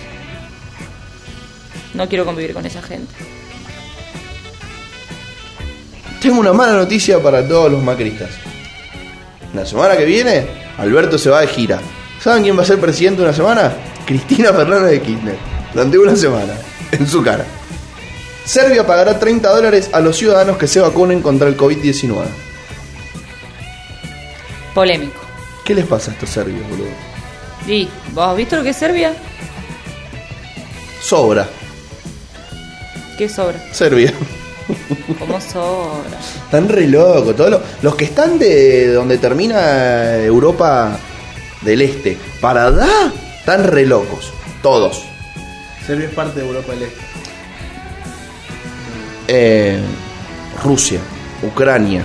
No 1.93 2.09
quiero 2.09 2.25
convivir 2.25 2.53
con 2.53 2.65
esa 2.65 2.81
gente. 2.81 3.13
Tengo 6.21 6.39
una 6.39 6.53
mala 6.53 6.73
noticia 6.73 7.21
para 7.21 7.47
todos 7.47 7.71
los 7.71 7.83
macristas. 7.83 8.31
La 9.53 9.65
semana 9.65 9.95
que 9.95 10.05
viene, 10.05 10.47
Alberto 10.77 11.17
se 11.17 11.29
va 11.29 11.41
de 11.41 11.47
gira. 11.47 11.79
¿Saben 12.19 12.43
quién 12.43 12.57
va 12.57 12.63
a 12.63 12.65
ser 12.65 12.79
presidente 12.79 13.21
una 13.21 13.31
semana? 13.31 13.71
Cristina 14.05 14.51
Fernández 14.51 14.91
de 14.91 15.01
Kirchner. 15.01 15.54
Durante 15.75 15.97
una 15.97 16.15
semana. 16.15 16.53
En 16.93 17.05
su 17.05 17.21
cara. 17.21 17.45
Serbia 18.45 18.87
pagará 18.87 19.19
30 19.19 19.49
dólares 19.49 19.89
a 19.91 19.99
los 19.99 20.15
ciudadanos 20.15 20.57
que 20.57 20.67
se 20.67 20.79
vacunen 20.79 21.21
contra 21.21 21.49
el 21.49 21.57
COVID-19. 21.57 22.23
Polémico. 24.73 25.19
¿Qué 25.65 25.75
les 25.75 25.85
pasa 25.85 26.11
a 26.11 26.13
estos 26.13 26.29
serbios, 26.29 26.65
boludo? 26.69 26.87
¿Y 27.67 27.89
vos 28.13 28.29
has 28.29 28.37
visto 28.37 28.55
lo 28.55 28.63
que 28.63 28.69
es 28.69 28.77
Serbia? 28.77 29.13
Sobra. 31.01 31.45
¿Qué 33.17 33.27
sobra? 33.27 33.59
Serbia. 33.73 34.13
¿Cómo 35.19 35.41
sobra? 35.41 36.17
Están 36.45 36.69
re 36.69 36.87
locos. 36.87 37.35
Todos 37.35 37.51
los, 37.51 37.61
los 37.81 37.95
que 37.95 38.05
están 38.05 38.39
de 38.39 38.93
donde 38.93 39.17
termina 39.17 40.15
Europa 40.19 40.97
del 41.63 41.81
Este 41.81 42.17
para 42.39 42.67
allá, 42.67 43.11
están 43.39 43.65
re 43.65 43.85
locos. 43.85 44.31
Todos. 44.61 45.03
Serbia 45.85 46.07
es 46.07 46.13
parte 46.13 46.39
de 46.39 46.45
Europa 46.47 46.73
del 46.73 46.83
Este. 46.83 46.99
Eh, 49.27 49.79
Rusia, 50.63 50.99
Ucrania, 51.43 52.03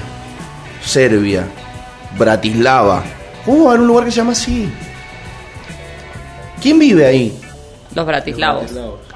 Serbia, 0.85 1.45
Bratislava. 2.19 3.03
¿Cómo 3.45 3.65
va 3.65 3.71
a 3.71 3.75
haber 3.75 3.81
un 3.83 3.87
lugar 3.89 4.05
que 4.05 4.11
se 4.11 4.17
llama 4.19 4.33
así? 4.33 4.71
¿Quién 6.63 6.79
vive 6.79 7.07
ahí? 7.07 7.39
Los 7.95 8.07
bratislavos. 8.07 8.67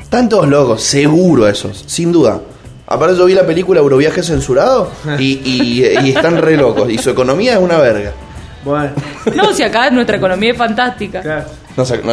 Están 0.00 0.28
todos 0.28 0.48
locos, 0.48 0.82
seguro 0.82 1.48
esos, 1.48 1.84
sin 1.86 2.12
duda. 2.12 2.40
Aparte 2.86 3.16
yo 3.16 3.24
vi 3.24 3.34
la 3.34 3.46
película 3.46 3.80
Euroviaje 3.80 4.22
censurado 4.22 4.90
y, 5.18 5.40
y- 5.44 5.84
y 6.04 6.10
están 6.10 6.36
re 6.40 6.56
locos. 6.56 6.90
Y 6.90 6.98
su 6.98 7.10
economía 7.10 7.54
es 7.54 7.58
una 7.58 7.78
verga. 7.78 8.12
Bueno, 8.64 8.92
No, 9.34 9.52
si 9.52 9.62
acá 9.62 9.90
nuestra 9.90 10.16
economía 10.16 10.52
es 10.52 10.58
fantástica. 10.58 11.20
claro. 11.20 11.44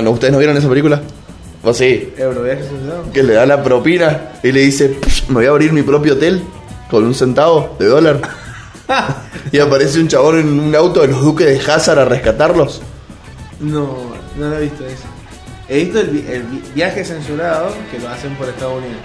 No, 0.01 0.11
¿Ustedes 0.11 0.33
no 0.33 0.39
vieron 0.39 0.57
esa 0.57 0.67
película? 0.67 0.99
¿Vos 1.63 1.77
sí? 1.77 2.13
Que 3.13 3.23
le 3.23 3.33
da 3.33 3.45
la 3.45 3.63
propina 3.63 4.31
y 4.43 4.51
le 4.51 4.61
dice, 4.61 4.89
"Psh, 4.99 5.27
me 5.29 5.35
voy 5.35 5.45
a 5.45 5.49
abrir 5.49 5.71
mi 5.73 5.83
propio 5.83 6.13
hotel 6.13 6.41
con 6.89 7.03
un 7.05 7.13
centavo 7.13 7.75
de 7.79 7.85
dólar. 7.85 8.19
y 9.51 9.59
aparece 9.59 9.99
un 9.99 10.07
chabón 10.07 10.39
en 10.39 10.59
un 10.59 10.75
auto 10.75 11.01
de 11.01 11.07
los 11.09 11.21
duques 11.21 11.47
de 11.47 11.71
Hazard 11.71 11.99
a 11.99 12.05
rescatarlos. 12.05 12.81
No, 13.59 14.11
no 14.37 14.49
lo 14.49 14.57
he 14.57 14.61
visto 14.61 14.85
eso. 14.85 15.03
He 15.69 15.83
visto 15.85 15.99
el, 16.01 16.07
vi- 16.07 16.25
el 16.27 16.43
vi- 16.43 16.63
viaje 16.73 17.05
censurado 17.05 17.73
que 17.91 17.99
lo 17.99 18.09
hacen 18.09 18.35
por 18.35 18.49
Estados 18.49 18.79
Unidos. 18.79 18.97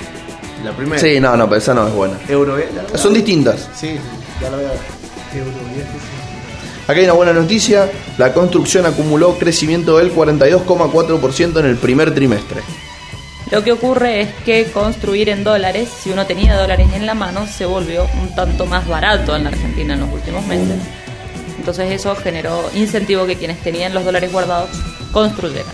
La 0.65 0.73
primera. 0.73 0.99
Sí, 1.01 1.21
no, 1.21 1.37
no, 1.37 1.45
pero 1.49 1.59
esa 1.59 1.75
no 1.75 1.87
es 1.87 1.93
buena. 1.95 2.15
Euroviaje. 2.29 2.73
¿ya 2.75 2.83
lo 2.91 2.99
Son 2.99 3.13
distintas. 3.15 3.69
Sí, 3.77 3.89
sí, 3.91 3.99
ya 4.41 4.51
lo 4.51 4.57
veo. 4.57 4.71
Euroviaje 5.35 5.93
censurado. 5.93 6.26
Acá 6.87 7.01
hay 7.01 7.05
una 7.05 7.15
buena 7.15 7.33
noticia. 7.33 7.91
La 8.17 8.33
construcción 8.33 8.87
acumuló 8.87 9.39
crecimiento 9.39 9.99
del 9.99 10.15
42,4% 10.15 11.59
en 11.59 11.67
el 11.67 11.77
primer 11.77 12.15
trimestre. 12.15 12.63
Lo 13.51 13.63
que 13.63 13.73
ocurre 13.73 14.21
es 14.21 14.29
que 14.45 14.65
construir 14.73 15.29
en 15.29 15.45
dólares, 15.45 15.89
si 16.01 16.11
uno 16.11 16.27
tenía 16.27 16.57
dólares 16.57 16.89
en 16.95 17.07
la 17.07 17.15
mano, 17.15 17.47
se 17.47 17.65
volvió 17.65 18.07
un 18.21 18.35
tanto 18.35 18.67
más 18.67 18.87
barato 18.89 19.37
en 19.37 19.45
la 19.45 19.51
Argentina 19.51 19.95
en 19.95 20.01
los 20.01 20.13
últimos 20.13 20.45
meses. 20.47 20.77
Entonces 21.59 21.93
eso 21.93 22.15
generó 22.17 22.69
incentivo 22.75 23.27
que 23.27 23.37
quienes 23.37 23.61
tenían 23.61 23.95
los 23.95 24.05
dólares 24.05 24.33
guardados 24.33 24.71
construyeran. 25.13 25.73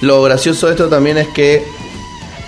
Lo 0.00 0.22
gracioso 0.22 0.66
de 0.66 0.72
esto 0.72 0.88
también 0.88 1.18
es 1.18 1.28
que, 1.28 1.64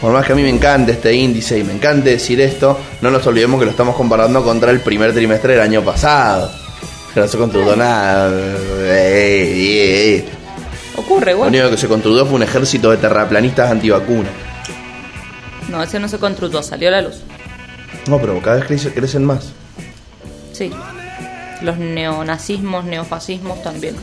por 0.01 0.13
más 0.13 0.27
que 0.27 0.33
a 0.33 0.37
mí 0.37 0.43
me 0.43 0.51
encante 0.51 0.93
este 0.93 1.15
índice 1.15 1.59
y 1.59 1.65
me 1.65 1.73
encante 1.73 2.11
decir 2.11 2.41
esto, 2.41 2.79
no 3.01 3.11
nos 3.11 3.25
olvidemos 3.27 3.61
que 3.61 3.67
lo 3.67 3.71
estamos 3.71 3.95
comparando 3.95 4.43
contra 4.43 4.71
el 4.73 4.81
primer 4.81 5.13
trimestre 5.13 5.55
del 5.55 5.63
año 5.63 5.83
pasado. 5.83 6.64
No 7.15 7.29
se 7.29 7.39
construyó 7.39 7.77
nada. 7.77 8.29
Ocurre, 10.97 11.33
Lo 11.33 11.39
bueno. 11.39 11.51
único 11.59 11.71
que 11.71 11.77
se 11.77 11.89
construyó 11.89 12.25
fue 12.27 12.37
un 12.37 12.43
ejército 12.43 12.91
de 12.91 12.97
terraplanistas 12.99 13.71
antivacunas. 13.71 14.33
No, 15.71 15.83
ese 15.83 15.99
no 15.99 16.09
se 16.09 16.19
construyó, 16.19 16.63
salió 16.63 16.89
a 16.89 16.93
la 16.93 17.01
luz. 17.03 17.17
No, 18.09 18.19
pero 18.21 18.41
cada 18.41 18.57
vez 18.57 18.67
crece- 18.69 18.93
crecen 18.95 19.25
más. 19.25 19.53
Sí. 20.53 20.71
Los 21.63 21.79
neonazismos, 21.79 22.85
neofascismos 22.85 23.63
también. 23.63 23.97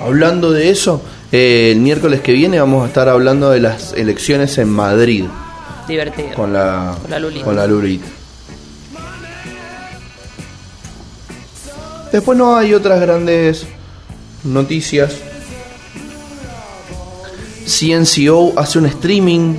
Hablando 0.00 0.52
de 0.52 0.70
eso, 0.70 1.02
eh, 1.32 1.70
el 1.72 1.80
miércoles 1.80 2.20
que 2.20 2.32
viene 2.32 2.60
vamos 2.60 2.84
a 2.84 2.86
estar 2.88 3.08
hablando 3.08 3.50
de 3.50 3.60
las 3.60 3.92
elecciones 3.94 4.56
en 4.58 4.68
Madrid 4.68 5.24
Divertido. 5.88 6.34
con 6.34 6.52
la, 6.52 6.94
Con 7.02 7.10
la 7.10 7.18
Lulita. 7.18 7.44
con 7.44 7.56
la 7.56 7.66
Lulita. 7.66 8.06
Después 12.12 12.38
no 12.38 12.56
hay 12.56 12.72
otras 12.74 13.00
grandes 13.00 13.66
noticias. 14.44 15.14
CNCO 17.66 18.52
hace 18.56 18.78
un 18.78 18.86
streaming. 18.86 19.56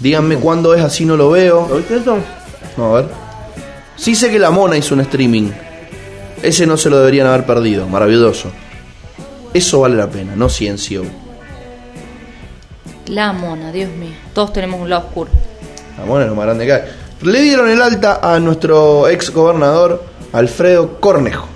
Díganme 0.00 0.36
cuándo 0.36 0.74
es, 0.74 0.82
así 0.82 1.04
no 1.04 1.16
lo 1.16 1.24
¿Lo 1.24 1.30
veo. 1.30 1.66
viste 1.76 1.96
eso? 1.96 2.18
No, 2.76 2.96
a 2.96 3.00
ver. 3.02 3.08
Sí 3.96 4.14
sé 4.14 4.30
que 4.30 4.38
la 4.38 4.50
mona 4.50 4.76
hizo 4.76 4.94
un 4.94 5.00
streaming. 5.00 5.50
Ese 6.42 6.66
no 6.66 6.76
se 6.76 6.90
lo 6.90 6.98
deberían 6.98 7.26
haber 7.26 7.44
perdido. 7.46 7.88
Maravilloso. 7.88 8.50
Eso 9.52 9.80
vale 9.80 9.96
la 9.96 10.08
pena, 10.08 10.36
no 10.36 10.48
CNCO. 10.48 11.04
La 13.06 13.32
mona, 13.32 13.72
Dios 13.72 13.90
mío. 13.90 14.14
Todos 14.34 14.52
tenemos 14.52 14.80
un 14.80 14.90
lado 14.90 15.06
oscuro. 15.06 15.30
La 15.98 16.04
mona 16.04 16.24
es 16.24 16.30
lo 16.30 16.36
más 16.36 16.44
grande 16.46 16.66
que 16.66 16.72
hay. 16.72 16.82
Le 17.22 17.40
dieron 17.40 17.70
el 17.70 17.80
alta 17.80 18.20
a 18.22 18.38
nuestro 18.38 19.08
ex 19.08 19.30
gobernador 19.30 20.04
Alfredo 20.36 21.00
Cornejo, 21.00 21.48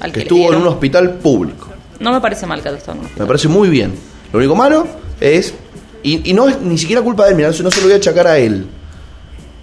Al 0.00 0.12
que 0.12 0.20
estuvo 0.20 0.52
en 0.52 0.60
un 0.60 0.66
hospital 0.66 1.14
público. 1.14 1.68
No 2.00 2.12
me 2.12 2.20
parece 2.20 2.44
mal 2.44 2.62
que 2.62 2.68
en 2.68 2.74
un 2.74 3.08
Me 3.16 3.24
parece 3.24 3.48
muy 3.48 3.70
bien. 3.70 3.94
Lo 4.30 4.40
único 4.40 4.54
malo 4.54 4.86
es. 5.18 5.54
Y, 6.02 6.28
y 6.28 6.34
no 6.34 6.48
es 6.50 6.60
ni 6.60 6.76
siquiera 6.76 7.00
culpa 7.00 7.24
de 7.26 7.42
él, 7.42 7.54
se 7.54 7.62
no 7.62 7.70
se 7.70 7.80
lo 7.80 7.86
voy 7.86 7.94
a 7.94 7.96
achacar 7.96 8.26
a 8.26 8.36
él. 8.36 8.66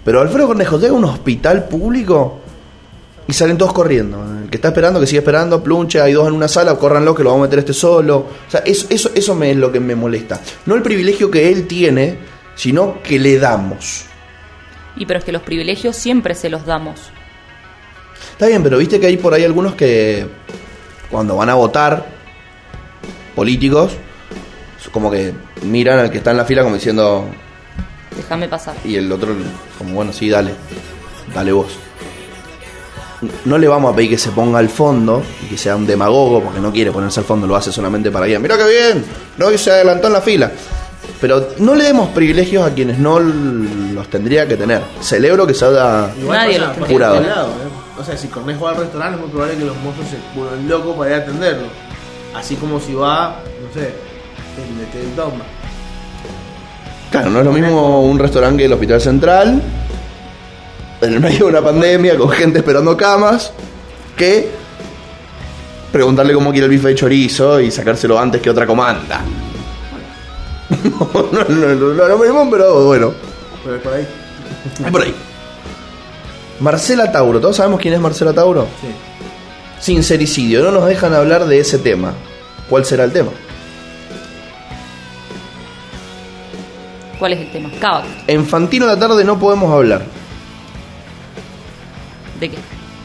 Pero 0.04 0.20
Alfredo 0.22 0.48
Cornejo 0.48 0.78
llega 0.80 0.92
a 0.92 0.96
un 0.96 1.04
hospital 1.04 1.68
público 1.68 2.40
y 3.28 3.32
salen 3.32 3.56
todos 3.56 3.72
corriendo. 3.72 4.20
El 4.42 4.50
que 4.50 4.56
está 4.56 4.68
esperando, 4.68 4.98
que 4.98 5.06
sigue 5.06 5.18
esperando, 5.18 5.62
pluncha, 5.62 6.02
hay 6.02 6.14
dos 6.14 6.26
en 6.26 6.34
una 6.34 6.48
sala, 6.48 6.74
córranlo 6.74 7.14
que 7.14 7.22
lo 7.22 7.30
vamos 7.30 7.44
a 7.44 7.46
meter 7.46 7.60
este 7.60 7.74
solo. 7.74 8.16
O 8.16 8.50
sea, 8.50 8.62
eso, 8.66 8.88
eso, 8.90 9.12
eso 9.14 9.36
me 9.36 9.52
es 9.52 9.56
lo 9.56 9.70
que 9.70 9.78
me 9.78 9.94
molesta. 9.94 10.40
No 10.66 10.74
el 10.74 10.82
privilegio 10.82 11.30
que 11.30 11.48
él 11.52 11.68
tiene, 11.68 12.18
sino 12.56 13.00
que 13.04 13.20
le 13.20 13.38
damos. 13.38 14.06
Y 14.96 15.06
pero 15.06 15.20
es 15.20 15.24
que 15.24 15.30
los 15.30 15.42
privilegios 15.42 15.94
siempre 15.94 16.34
se 16.34 16.50
los 16.50 16.66
damos. 16.66 17.12
Está 18.40 18.48
bien, 18.48 18.62
pero 18.62 18.78
viste 18.78 18.98
que 18.98 19.06
hay 19.06 19.18
por 19.18 19.34
ahí 19.34 19.44
algunos 19.44 19.74
que 19.74 20.26
cuando 21.10 21.36
van 21.36 21.50
a 21.50 21.56
votar 21.56 22.06
políticos, 23.34 23.92
como 24.92 25.10
que 25.10 25.34
miran 25.60 25.98
al 25.98 26.10
que 26.10 26.16
está 26.16 26.30
en 26.30 26.38
la 26.38 26.46
fila 26.46 26.62
como 26.62 26.76
diciendo, 26.76 27.26
Déjame 28.16 28.48
pasar. 28.48 28.76
y 28.82 28.96
el 28.96 29.12
otro 29.12 29.34
como, 29.76 29.92
bueno, 29.92 30.10
sí, 30.14 30.30
dale, 30.30 30.54
dale 31.34 31.52
vos. 31.52 31.66
No 33.44 33.58
le 33.58 33.68
vamos 33.68 33.92
a 33.92 33.96
pedir 33.96 34.08
que 34.08 34.16
se 34.16 34.30
ponga 34.30 34.58
al 34.58 34.70
fondo 34.70 35.22
y 35.44 35.48
que 35.50 35.58
sea 35.58 35.76
un 35.76 35.86
demagogo 35.86 36.42
porque 36.42 36.60
no 36.60 36.72
quiere 36.72 36.92
ponerse 36.92 37.20
al 37.20 37.26
fondo, 37.26 37.46
lo 37.46 37.56
hace 37.56 37.70
solamente 37.70 38.10
para 38.10 38.26
ir. 38.26 38.40
Mira 38.40 38.56
qué 38.56 38.66
bien, 38.66 39.04
no 39.36 39.50
se 39.50 39.70
adelantó 39.70 40.06
en 40.06 40.14
la 40.14 40.22
fila. 40.22 40.50
Pero 41.20 41.48
no 41.58 41.74
le 41.74 41.84
demos 41.84 42.08
privilegios 42.08 42.66
a 42.66 42.74
quienes 42.74 42.98
no 42.98 43.20
los 43.20 44.08
tendría 44.08 44.48
que 44.48 44.56
tener. 44.56 44.80
Celebro 45.02 45.46
que 45.46 45.52
se 45.52 45.66
haya 45.66 46.10
Nadie 46.26 46.58
los 46.58 46.74
jurado. 46.88 47.20
O 48.00 48.04
sea, 48.04 48.16
si 48.16 48.28
Cornejo 48.28 48.64
va 48.64 48.70
al 48.70 48.78
restaurante 48.78 49.16
es 49.16 49.20
muy 49.20 49.30
probable 49.30 49.58
que 49.58 49.64
los 49.66 49.76
mozos 49.76 50.06
se 50.08 50.16
vuelvan 50.34 50.66
locos 50.66 50.96
para 50.96 51.10
ir 51.10 51.16
a 51.16 51.18
atenderlo. 51.18 51.66
Así 52.34 52.56
como 52.56 52.80
si 52.80 52.94
va, 52.94 53.36
no 53.62 53.74
sé, 53.74 53.92
el 54.56 55.00
el 55.00 55.14
dogma. 55.14 55.44
Claro, 57.10 57.28
no 57.28 57.40
es 57.40 57.44
lo 57.44 57.52
mismo 57.52 58.00
un 58.02 58.18
restaurante 58.18 58.62
que 58.62 58.64
el 58.64 58.72
Hospital 58.72 59.00
Central, 59.02 59.62
en 61.02 61.12
el 61.12 61.20
medio 61.20 61.40
de 61.40 61.44
una 61.44 61.60
pandemia, 61.60 62.16
con 62.16 62.30
gente 62.30 62.60
esperando 62.60 62.96
camas, 62.96 63.52
que 64.16 64.48
preguntarle 65.92 66.32
cómo 66.32 66.52
quiere 66.52 66.66
el 66.66 66.70
bife 66.70 66.88
de 66.88 66.94
chorizo 66.94 67.60
y 67.60 67.70
sacárselo 67.70 68.18
antes 68.18 68.40
que 68.40 68.48
otra 68.48 68.66
comanda. 68.66 69.20
No, 70.70 71.10
no, 71.32 71.74
no, 71.74 71.74
no, 71.74 72.50
pero 72.50 72.86
bueno, 72.86 73.12
Pero 73.64 73.76
es 73.76 73.82
por 73.82 73.92
ahí. 73.92 74.08
es 74.84 74.90
por 74.90 75.02
ahí. 75.02 75.14
Marcela 76.60 77.10
Tauro, 77.10 77.40
¿todos 77.40 77.56
sabemos 77.56 77.80
quién 77.80 77.94
es 77.94 78.00
Marcela 78.00 78.34
Tauro? 78.34 78.66
Sí. 78.80 78.88
Sincericidio, 79.80 80.62
no 80.62 80.70
nos 80.70 80.86
dejan 80.86 81.14
hablar 81.14 81.46
de 81.46 81.58
ese 81.58 81.78
tema. 81.78 82.12
¿Cuál 82.68 82.84
será 82.84 83.04
el 83.04 83.12
tema? 83.12 83.30
¿Cuál 87.18 87.32
es 87.32 87.40
el 87.40 87.50
tema? 87.50 87.70
Kavak. 87.80 88.04
En 88.26 88.46
Fantino 88.46 88.86
la 88.86 88.98
tarde 88.98 89.24
no 89.24 89.38
podemos 89.38 89.72
hablar. 89.72 90.02
¿De 92.38 92.50
qué? 92.50 92.58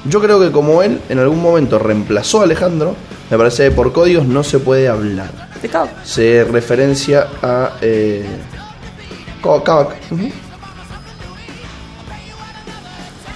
Yo 0.03 0.21
creo 0.21 0.39
que 0.39 0.51
como 0.51 0.83
él 0.83 0.99
en 1.07 1.19
algún 1.19 1.41
momento 1.41 1.79
reemplazó 1.79 2.41
a 2.41 2.43
Alejandro, 2.43 2.95
me 3.29 3.37
parece 3.37 3.69
que 3.69 3.71
por 3.71 3.93
códigos 3.93 4.25
no 4.25 4.43
se 4.43 4.59
puede 4.59 4.89
hablar. 4.89 5.31
De 5.61 5.69
Kavak. 5.69 6.03
Se 6.03 6.43
referencia 6.43 7.27
a 7.41 7.71
eh. 7.81 8.25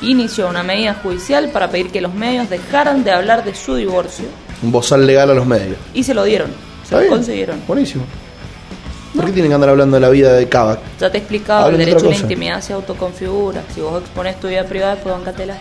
Inició 0.02 0.48
una 0.48 0.64
medida 0.64 0.94
judicial 1.04 1.50
para 1.50 1.70
pedir 1.70 1.90
que 1.92 2.00
los 2.02 2.14
medios 2.14 2.50
dejaran 2.50 3.04
de 3.04 3.12
hablar 3.12 3.44
de 3.44 3.54
su 3.54 3.76
divorcio. 3.76 4.26
Un 4.64 4.72
bozal 4.72 5.06
legal 5.06 5.30
a 5.30 5.34
los 5.34 5.46
medios. 5.46 5.78
Y 5.94 6.04
se 6.04 6.14
lo 6.14 6.24
dieron. 6.24 6.48
Se 6.84 6.84
¿Está 6.84 6.96
lo 6.98 7.02
bien? 7.02 7.14
consiguieron. 7.14 7.62
Buenísimo. 7.68 8.04
¿Por 9.16 9.26
qué 9.26 9.32
tienen 9.32 9.50
que 9.52 9.56
andar 9.56 9.70
hablando 9.72 9.96
de 9.96 10.02
la 10.02 10.10
vida 10.10 10.34
de 10.34 10.48
Kavak? 10.48 10.80
Ya 11.00 11.12
te 11.12 11.18
he 11.18 11.22
explicado, 11.22 11.66
Hablen 11.66 11.82
el 11.82 11.86
de 11.88 11.92
derecho 11.94 12.08
a 12.08 12.12
la 12.12 12.18
intimidad 12.18 12.62
se 12.62 12.74
autoconfigura. 12.74 13.64
Si 13.74 13.82
vos 13.82 14.02
expones 14.02 14.40
tu 14.40 14.48
vida 14.48 14.64
privada, 14.66 14.96
pues 14.96 15.14
bancatela. 15.16 15.58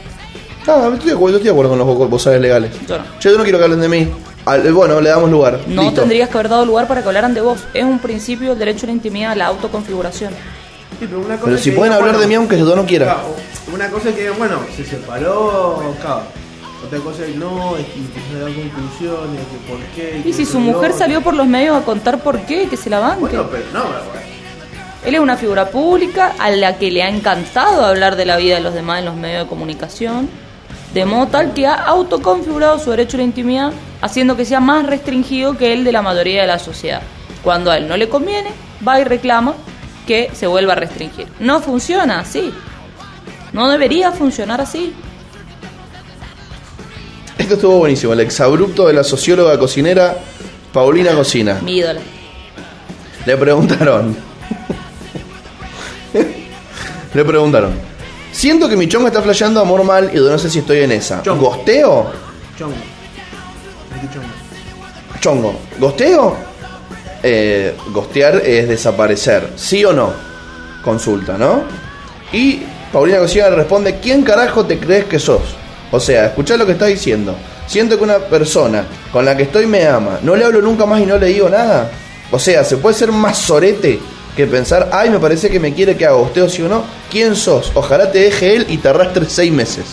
Ah, 0.67 0.91
estoy 0.93 1.09
de 1.11 1.15
acuerdo, 1.17 1.39
estoy 1.39 1.45
de 1.47 1.51
acuerdo 1.51 1.71
con 1.71 1.79
los 1.79 1.87
bo- 1.87 2.09
bozales 2.09 2.41
legales. 2.43 2.71
Yo 2.87 2.99
no. 2.99 3.05
Yo 3.19 3.39
no 3.39 3.43
quiero 3.43 3.59
que 3.59 3.65
hablen 3.65 3.81
de 3.81 3.89
mí. 3.89 4.09
Al- 4.45 4.71
bueno, 4.73 5.01
le 5.01 5.09
damos 5.09 5.31
lugar. 5.31 5.61
No 5.67 5.83
Listo. 5.83 6.01
tendrías 6.03 6.29
que 6.29 6.35
haber 6.39 6.51
dado 6.51 6.67
lugar 6.67 6.87
para 6.87 7.01
que 7.01 7.09
hablaran 7.09 7.33
de 7.35 7.41
vos. 7.41 7.61
Es 7.73 7.85
un 7.85 7.99
principio 7.99 8.51
del 8.51 8.59
derecho 8.59 8.85
a 8.85 8.89
la 8.89 8.93
intimidad, 8.93 9.33
a 9.33 9.35
la 9.35 9.47
autoconfiguración. 9.47 10.33
Sí, 10.99 11.07
pero 11.07 11.19
una 11.21 11.35
cosa 11.35 11.45
Pero 11.45 11.57
es 11.57 11.63
si 11.63 11.71
pueden 11.71 11.93
digan, 11.93 12.07
hablar 12.07 12.21
de 12.21 12.27
mí 12.27 12.35
aunque 12.35 12.59
yo 12.59 12.75
no 12.77 12.85
quiera. 12.85 13.05
claro, 13.07 13.37
Una 13.73 13.89
cosa 13.91 14.09
es 14.11 14.15
que 14.15 14.21
digan, 14.23 14.39
bueno, 14.39 14.59
se 14.77 14.85
separó, 14.85 15.95
claro. 16.01 16.23
Otra 16.85 16.99
cosa 17.01 17.25
es 17.25 17.35
no, 17.37 17.77
es 17.77 17.87
que 17.87 17.99
empiezan 17.99 18.37
a 18.37 18.41
dar 18.41 18.53
conclusiones, 18.53 19.41
que 19.51 19.71
por 19.71 19.79
qué. 19.95 20.23
Y 20.25 20.33
si 20.33 20.45
su 20.47 20.61
mujer 20.61 20.91
otro. 20.93 20.99
salió 20.99 21.21
por 21.21 21.35
los 21.35 21.47
medios 21.47 21.77
a 21.77 21.85
contar 21.85 22.19
por 22.21 22.41
qué, 22.43 22.69
que 22.69 22.77
se 22.77 22.89
la 22.89 23.01
banque. 23.01 23.21
Bueno, 23.21 23.47
pero 23.51 23.65
no, 23.73 23.81
bueno. 23.85 24.29
Él 25.05 25.15
es 25.15 25.21
una 25.21 25.37
figura 25.37 25.71
pública 25.71 26.35
a 26.39 26.51
la 26.51 26.77
que 26.79 26.91
le 26.91 27.03
ha 27.03 27.09
encantado 27.09 27.85
hablar 27.85 28.17
de 28.17 28.27
la 28.27 28.37
vida 28.37 28.57
de 28.57 28.61
los 28.61 28.75
demás 28.75 28.99
en 29.01 29.05
los 29.07 29.17
medios 29.17 29.45
de 29.45 29.49
comunicación, 29.49 30.29
de 30.95 31.05
modo 31.05 31.27
tal 31.29 31.53
que 31.55 31.67
ha 31.67 31.75
autoconfigurado 31.75 32.79
su 32.79 32.91
derecho 32.91 33.17
a 33.17 33.19
la 33.19 33.25
intimidad, 33.25 33.73
haciendo 34.01 34.37
que 34.37 34.45
sea 34.45 34.61
más 34.61 34.87
restringido 34.87 35.57
que 35.57 35.73
el 35.73 35.85
de 35.85 35.93
la 35.93 36.03
mayoría 36.03 36.41
de 36.43 36.47
la 36.49 36.59
sociedad. 36.59 37.03
Cuando 37.43 37.71
a 37.71 37.77
él 37.77 37.87
no 37.89 37.97
le 37.97 38.09
conviene, 38.09 38.51
va 38.87 39.01
y 39.01 39.05
reclama 39.05 39.55
que 40.09 40.31
se 40.33 40.47
vuelva 40.47 40.73
a 40.73 40.77
restringir. 40.77 41.29
No 41.39 41.61
funciona 41.61 42.21
así. 42.21 42.51
No 43.53 43.69
debería 43.69 44.11
funcionar 44.11 44.59
así. 44.59 44.95
Esto 47.37 47.55
estuvo 47.55 47.77
buenísimo. 47.77 48.15
El 48.15 48.21
exabrupto 48.21 48.87
de 48.87 48.95
la 48.95 49.05
socióloga 49.05 49.59
cocinera 49.59 50.17
Paulina 50.73 51.13
Cocina. 51.13 51.61
Mi 51.63 51.77
ídola. 51.77 52.01
Le 53.27 53.37
preguntaron. 53.37 54.17
Le 57.15 57.25
preguntaron. 57.25 57.73
Siento 58.33 58.67
que 58.67 58.77
mi 58.77 58.89
chongo 58.89 59.09
está 59.09 59.21
flasheando 59.21 59.61
amor 59.61 59.85
mal 59.85 60.11
y 60.13 60.17
no 60.17 60.39
sé 60.39 60.49
si 60.49 60.61
estoy 60.61 60.79
en 60.79 60.93
esa. 60.93 61.23
Chongo. 61.23 61.51
¿Gosteo? 61.51 62.11
Chongo. 62.59 62.75
¿Qué 64.01 64.09
chongo? 64.15 64.29
Chongo. 65.21 65.61
¿Gosteo? 65.79 66.48
Eh, 67.23 67.77
gostear 67.89 68.37
es 68.45 68.69
desaparecer. 68.69 69.51
¿Sí 69.57 69.85
o 69.85 69.93
no? 69.93 70.13
Consulta, 70.83 71.37
¿no? 71.37 71.63
Y 72.33 72.63
Paulina 72.93 73.19
Cocina 73.19 73.51
le 73.51 73.57
responde, 73.57 73.99
¿quién 74.01 74.23
carajo 74.23 74.65
te 74.65 74.79
crees 74.79 75.05
que 75.07 75.19
sos? 75.19 75.43
O 75.91 75.99
sea, 75.99 76.27
escuchá 76.27 76.57
lo 76.57 76.67
que 76.67 76.73
está 76.73 76.87
diciendo. 76.87 77.35
Siento 77.67 77.97
que 77.99 78.05
una 78.05 78.19
persona 78.19 78.87
con 79.13 79.25
la 79.25 79.37
que 79.37 79.45
estoy 79.45 79.67
me 79.67 79.87
ama. 79.87 80.19
No 80.23 80.37
le 80.37 80.45
hablo 80.45 80.61
nunca 80.63 80.87
más 80.87 81.01
y 81.01 81.07
no 81.07 81.19
le 81.19 81.27
digo 81.27 81.49
nada. 81.49 81.91
O 82.31 82.39
sea, 82.39 82.65
¿se 82.65 82.77
puede 82.77 82.95
ser 82.95 83.11
más 83.11 83.39
sorete 83.39 83.99
que 84.39 84.47
pensar, 84.47 84.91
ay, 84.93 85.11
me 85.11 85.19
parece 85.19 85.51
que 85.51 85.59
me 85.59 85.75
quiere 85.75 85.97
que 85.97 86.07
haga 86.07 86.15
usted 86.15 86.49
sí 86.49 86.63
o 86.63 86.69
no. 86.69 86.85
¿Quién 87.11 87.35
sos? 87.35 87.73
Ojalá 87.75 88.13
te 88.13 88.21
deje 88.21 88.55
él 88.55 88.67
y 88.69 88.77
te 88.79 88.89
arrastre 88.89 89.27
seis 89.29 89.51
meses. 89.51 89.85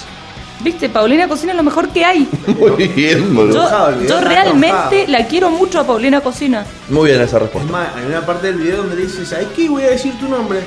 Viste, 0.66 0.90
Paulina 0.90 1.28
Cocina 1.28 1.52
es 1.52 1.58
lo 1.58 1.62
mejor 1.62 1.90
que 1.90 2.04
hay. 2.04 2.28
Muy 2.48 2.88
bien, 2.88 3.36
boludo. 3.36 3.70
Yo, 4.02 4.08
yo 4.08 4.20
realmente 4.20 5.06
la 5.08 5.28
quiero 5.28 5.52
mucho 5.52 5.80
a 5.80 5.84
Paulina 5.84 6.22
Cocina. 6.22 6.66
Muy 6.90 7.12
bien 7.12 7.22
esa 7.22 7.38
Es 7.38 7.44
respuesta. 7.44 7.72
más, 7.72 7.96
hay 7.96 8.08
una 8.08 8.26
parte 8.26 8.48
del 8.48 8.56
video 8.56 8.78
donde 8.78 8.96
le 8.96 9.04
dice, 9.04 9.28
¿sabes 9.28 9.50
qué? 9.56 9.70
Voy 9.70 9.84
a 9.84 9.92
decir 9.92 10.18
tu 10.20 10.28
nombre. 10.28 10.62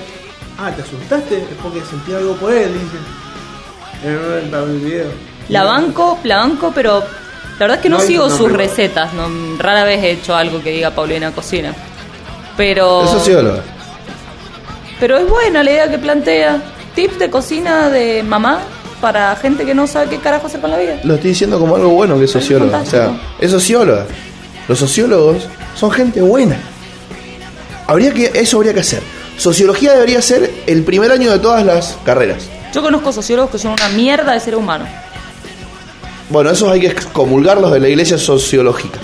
Ah, 0.57 0.71
¿te 0.71 0.83
asustaste? 0.83 1.39
Es 1.39 1.45
porque 1.61 1.81
sentí 1.81 2.13
algo 2.13 2.37
por 2.37 2.53
él, 2.53 2.73
dice. 2.75 2.97
En 4.05 4.55
el, 4.55 4.79
video. 4.79 5.07
La 5.49 5.65
banco, 5.65 6.21
la 6.23 6.37
banco, 6.37 6.71
pero 6.73 7.01
la 7.01 7.59
verdad 7.59 7.79
es 7.79 7.83
que 7.83 7.89
no, 7.89 7.99
sigo 7.99 8.31
sus 8.31 8.43
nombre, 8.43 8.69
recetas. 8.69 9.13
No, 9.15 9.27
rara 9.59 9.83
vez 9.83 10.01
he 10.05 10.13
hecho 10.13 10.37
algo 10.37 10.63
que 10.63 10.71
diga 10.71 10.93
Paulina 10.93 11.33
Cocina. 11.33 11.75
Pero. 12.57 13.03
Es 13.03 13.11
socióloga. 13.11 13.65
Pero 15.01 15.17
es 15.17 15.29
buena 15.29 15.65
la 15.65 15.73
idea 15.73 15.91
que 15.91 15.99
plantea. 15.99 16.63
Tips 16.95 17.19
de 17.19 17.31
cocina 17.31 17.91
de 17.91 18.23
mamá 18.23 18.61
para 19.01 19.35
gente 19.37 19.65
que 19.65 19.75
no 19.75 19.87
sabe 19.87 20.11
qué 20.11 20.19
carajo 20.19 20.47
hacer 20.47 20.61
con 20.61 20.71
la 20.71 20.79
vida. 20.79 21.01
Lo 21.05 21.15
estoy 21.15 21.31
diciendo 21.31 21.59
como 21.59 21.77
algo 21.77 21.91
bueno 21.91 22.19
que 22.19 22.25
es 22.25 22.31
socióloga. 22.31 22.81
O 22.81 22.87
sea, 22.87 23.19
es 23.41 23.51
socióloga. 23.51 24.07
Los 24.69 24.79
sociólogos 24.79 25.49
son 25.75 25.91
gente 25.91 26.21
buena. 26.21 26.59
Habría 27.87 28.13
que, 28.13 28.31
eso 28.35 28.59
habría 28.59 28.75
que 28.75 28.81
hacer. 28.81 29.03
Sociología 29.39 29.93
debería 29.93 30.21
ser 30.21 30.51
el 30.67 30.83
primer 30.83 31.13
año 31.13 31.31
de 31.31 31.39
todas 31.39 31.65
las 31.65 31.97
carreras. 32.05 32.49
Yo 32.75 32.83
conozco 32.83 33.13
sociólogos 33.13 33.53
que 33.53 33.59
son 33.59 33.73
una 33.73 33.89
mierda 33.91 34.33
de 34.33 34.41
ser 34.41 34.57
humano. 34.57 34.87
Bueno, 36.29 36.51
esos 36.51 36.71
hay 36.71 36.81
que 36.81 36.89
excomulgarlos 36.89 37.73
de 37.73 37.81
la 37.81 37.89
iglesia 37.89 38.19
sociológica. 38.19 38.99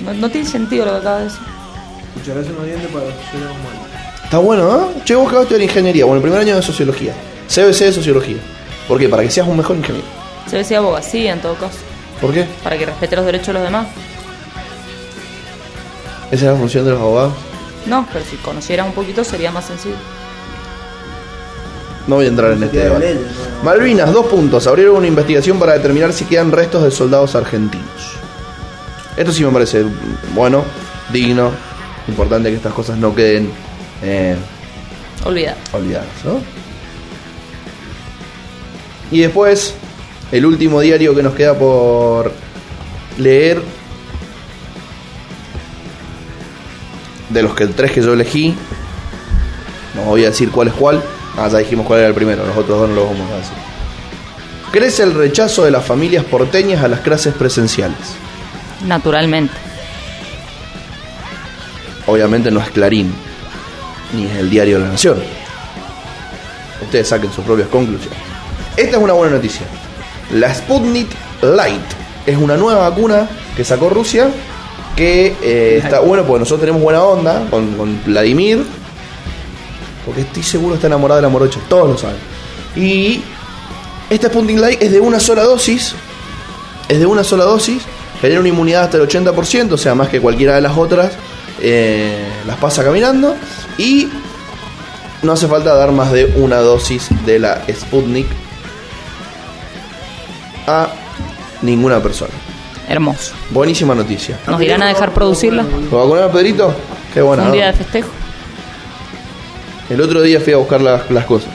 No, 0.00 0.14
no 0.14 0.30
tiene 0.30 0.48
sentido 0.48 0.86
lo 0.86 0.92
que 0.92 0.98
acaba 0.98 1.18
de 1.18 1.24
decir. 1.24 1.40
Muchas 2.14 2.34
gracias 2.34 2.54
no 2.56 2.64
diente 2.64 2.86
para 2.88 3.04
los 3.04 3.14
seres 3.14 3.46
humanos. 3.46 3.92
Está 4.24 4.38
bueno, 4.38 4.64
¿no? 4.64 5.04
Che, 5.04 5.14
vos 5.14 5.28
que 5.28 5.34
vas 5.34 5.40
a 5.40 5.42
estudiar 5.42 5.62
ingeniería. 5.62 6.04
Bueno, 6.06 6.16
el 6.16 6.22
primer 6.22 6.40
año 6.40 6.56
de 6.56 6.62
sociología. 6.62 7.12
CBC 7.54 7.78
de 7.84 7.92
sociología. 7.92 8.36
¿Por 8.88 8.98
qué? 8.98 9.08
Para 9.08 9.22
que 9.22 9.30
seas 9.30 9.46
un 9.46 9.56
mejor 9.56 9.76
ingeniero. 9.76 10.06
Se 10.48 10.56
decía 10.56 10.78
abogacía 10.78 11.32
en 11.32 11.40
todo 11.40 11.54
caso. 11.54 11.78
¿Por 12.20 12.32
qué? 12.32 12.46
Para 12.62 12.78
que 12.78 12.86
respete 12.86 13.16
los 13.16 13.24
derechos 13.26 13.48
de 13.48 13.52
los 13.54 13.62
demás. 13.64 13.86
Esa 16.30 16.46
es 16.46 16.52
la 16.52 16.56
función 16.56 16.84
de 16.84 16.92
los 16.92 17.00
abogados. 17.00 17.32
No, 17.86 18.06
pero 18.12 18.24
si 18.24 18.36
conocieras 18.36 18.86
un 18.86 18.92
poquito 18.92 19.22
sería 19.24 19.50
más 19.50 19.66
sencillo. 19.66 19.96
No 22.06 22.16
voy 22.16 22.24
a 22.24 22.28
entrar 22.28 22.52
en 22.52 22.62
este 22.64 22.78
de 22.78 22.84
debate. 22.84 23.14
leyes, 23.14 23.26
¿no? 23.58 23.64
Malvinas, 23.64 24.12
dos 24.12 24.26
puntos. 24.26 24.66
Abrieron 24.66 24.96
una 24.96 25.06
investigación 25.06 25.58
para 25.58 25.74
determinar 25.74 26.12
si 26.12 26.24
quedan 26.24 26.50
restos 26.50 26.82
de 26.82 26.90
soldados 26.90 27.34
argentinos. 27.34 28.16
Esto 29.16 29.30
sí 29.30 29.44
me 29.44 29.52
parece 29.52 29.84
bueno, 30.34 30.64
digno, 31.12 31.50
importante 32.08 32.48
que 32.50 32.56
estas 32.56 32.72
cosas 32.72 32.96
no 32.96 33.14
queden 33.14 33.50
eh, 34.02 34.36
Olvida. 35.24 35.54
olvidadas, 35.72 36.06
¿no? 36.24 36.40
Y 39.12 39.20
después, 39.20 39.74
el 40.32 40.46
último 40.46 40.80
diario 40.80 41.14
que 41.14 41.22
nos 41.22 41.34
queda 41.34 41.54
por 41.54 42.32
leer, 43.18 43.60
de 47.28 47.42
los 47.42 47.54
que 47.54 47.66
tres 47.66 47.92
que 47.92 48.00
yo 48.00 48.14
elegí, 48.14 48.54
no 49.94 50.04
voy 50.04 50.24
a 50.24 50.30
decir 50.30 50.50
cuál 50.50 50.68
es 50.68 50.74
cuál, 50.74 51.02
ah, 51.36 51.46
ya 51.48 51.58
dijimos 51.58 51.86
cuál 51.86 52.00
era 52.00 52.08
el 52.08 52.14
primero, 52.14 52.46
los 52.46 52.56
otros 52.56 52.80
dos 52.80 52.88
no 52.88 52.94
los 52.94 53.04
vamos 53.04 53.30
a 53.30 53.36
decir. 53.36 53.52
Crece 54.72 55.02
el 55.02 55.12
rechazo 55.12 55.64
de 55.64 55.70
las 55.70 55.84
familias 55.84 56.24
porteñas 56.24 56.82
a 56.82 56.88
las 56.88 57.00
clases 57.00 57.34
presenciales. 57.34 57.98
Naturalmente. 58.86 59.52
Obviamente 62.06 62.50
no 62.50 62.60
es 62.60 62.70
Clarín, 62.70 63.12
ni 64.14 64.24
es 64.24 64.36
el 64.36 64.48
diario 64.48 64.78
de 64.78 64.84
la 64.84 64.90
Nación. 64.92 65.18
Ustedes 66.82 67.08
saquen 67.08 67.30
sus 67.30 67.44
propias 67.44 67.68
conclusiones. 67.68 68.31
Esta 68.76 68.96
es 68.96 69.02
una 69.02 69.12
buena 69.12 69.36
noticia. 69.36 69.66
La 70.32 70.54
Sputnik 70.54 71.08
Light 71.42 71.82
es 72.26 72.36
una 72.36 72.56
nueva 72.56 72.88
vacuna 72.88 73.28
que 73.56 73.64
sacó 73.64 73.90
Rusia 73.90 74.30
que 74.96 75.34
eh, 75.42 75.80
está 75.82 76.00
bueno 76.00 76.24
porque 76.24 76.40
nosotros 76.40 76.60
tenemos 76.60 76.82
buena 76.82 77.02
onda 77.02 77.46
con, 77.50 77.74
con 77.74 78.02
Vladimir 78.04 78.64
porque 80.04 80.22
estoy 80.22 80.42
seguro 80.42 80.74
está 80.74 80.86
enamorado 80.86 81.16
de 81.16 81.22
la 81.22 81.28
morocha, 81.28 81.60
todos 81.68 81.88
lo 81.88 81.98
saben. 81.98 82.16
Y 82.76 83.22
esta 84.10 84.28
Sputnik 84.28 84.58
Light 84.58 84.82
es 84.82 84.92
de 84.92 85.00
una 85.00 85.20
sola 85.20 85.42
dosis, 85.42 85.94
es 86.88 86.98
de 86.98 87.06
una 87.06 87.24
sola 87.24 87.44
dosis, 87.44 87.82
genera 88.20 88.40
una 88.40 88.48
inmunidad 88.48 88.84
hasta 88.84 88.96
el 88.96 89.08
80%, 89.08 89.72
o 89.72 89.78
sea, 89.78 89.94
más 89.94 90.08
que 90.08 90.20
cualquiera 90.20 90.54
de 90.54 90.60
las 90.60 90.76
otras, 90.76 91.12
eh, 91.60 92.26
las 92.46 92.56
pasa 92.56 92.82
caminando 92.82 93.36
y 93.78 94.08
no 95.22 95.32
hace 95.32 95.46
falta 95.46 95.74
dar 95.74 95.92
más 95.92 96.10
de 96.10 96.32
una 96.36 96.58
dosis 96.58 97.08
de 97.24 97.38
la 97.38 97.62
Sputnik 97.72 98.26
a 100.66 100.88
ninguna 101.62 102.00
persona. 102.02 102.32
Hermoso. 102.88 103.34
Buenísima 103.50 103.94
noticia. 103.94 104.38
¿Nos 104.46 104.60
irán 104.60 104.82
a 104.82 104.88
dejar 104.88 105.12
producirla? 105.12 105.62
¿Lo 105.62 105.98
vacunaron 105.98 106.30
a 106.30 106.32
Pedrito? 106.32 106.74
Qué 107.14 107.22
buena. 107.22 107.42
Un 107.44 107.48
¿no? 107.48 107.54
día 107.54 107.66
de 107.66 107.72
festejo. 107.74 108.08
El 109.88 110.00
otro 110.00 110.22
día 110.22 110.40
fui 110.40 110.52
a 110.52 110.56
buscar 110.56 110.80
las, 110.80 111.10
las 111.10 111.24
cosas. 111.24 111.50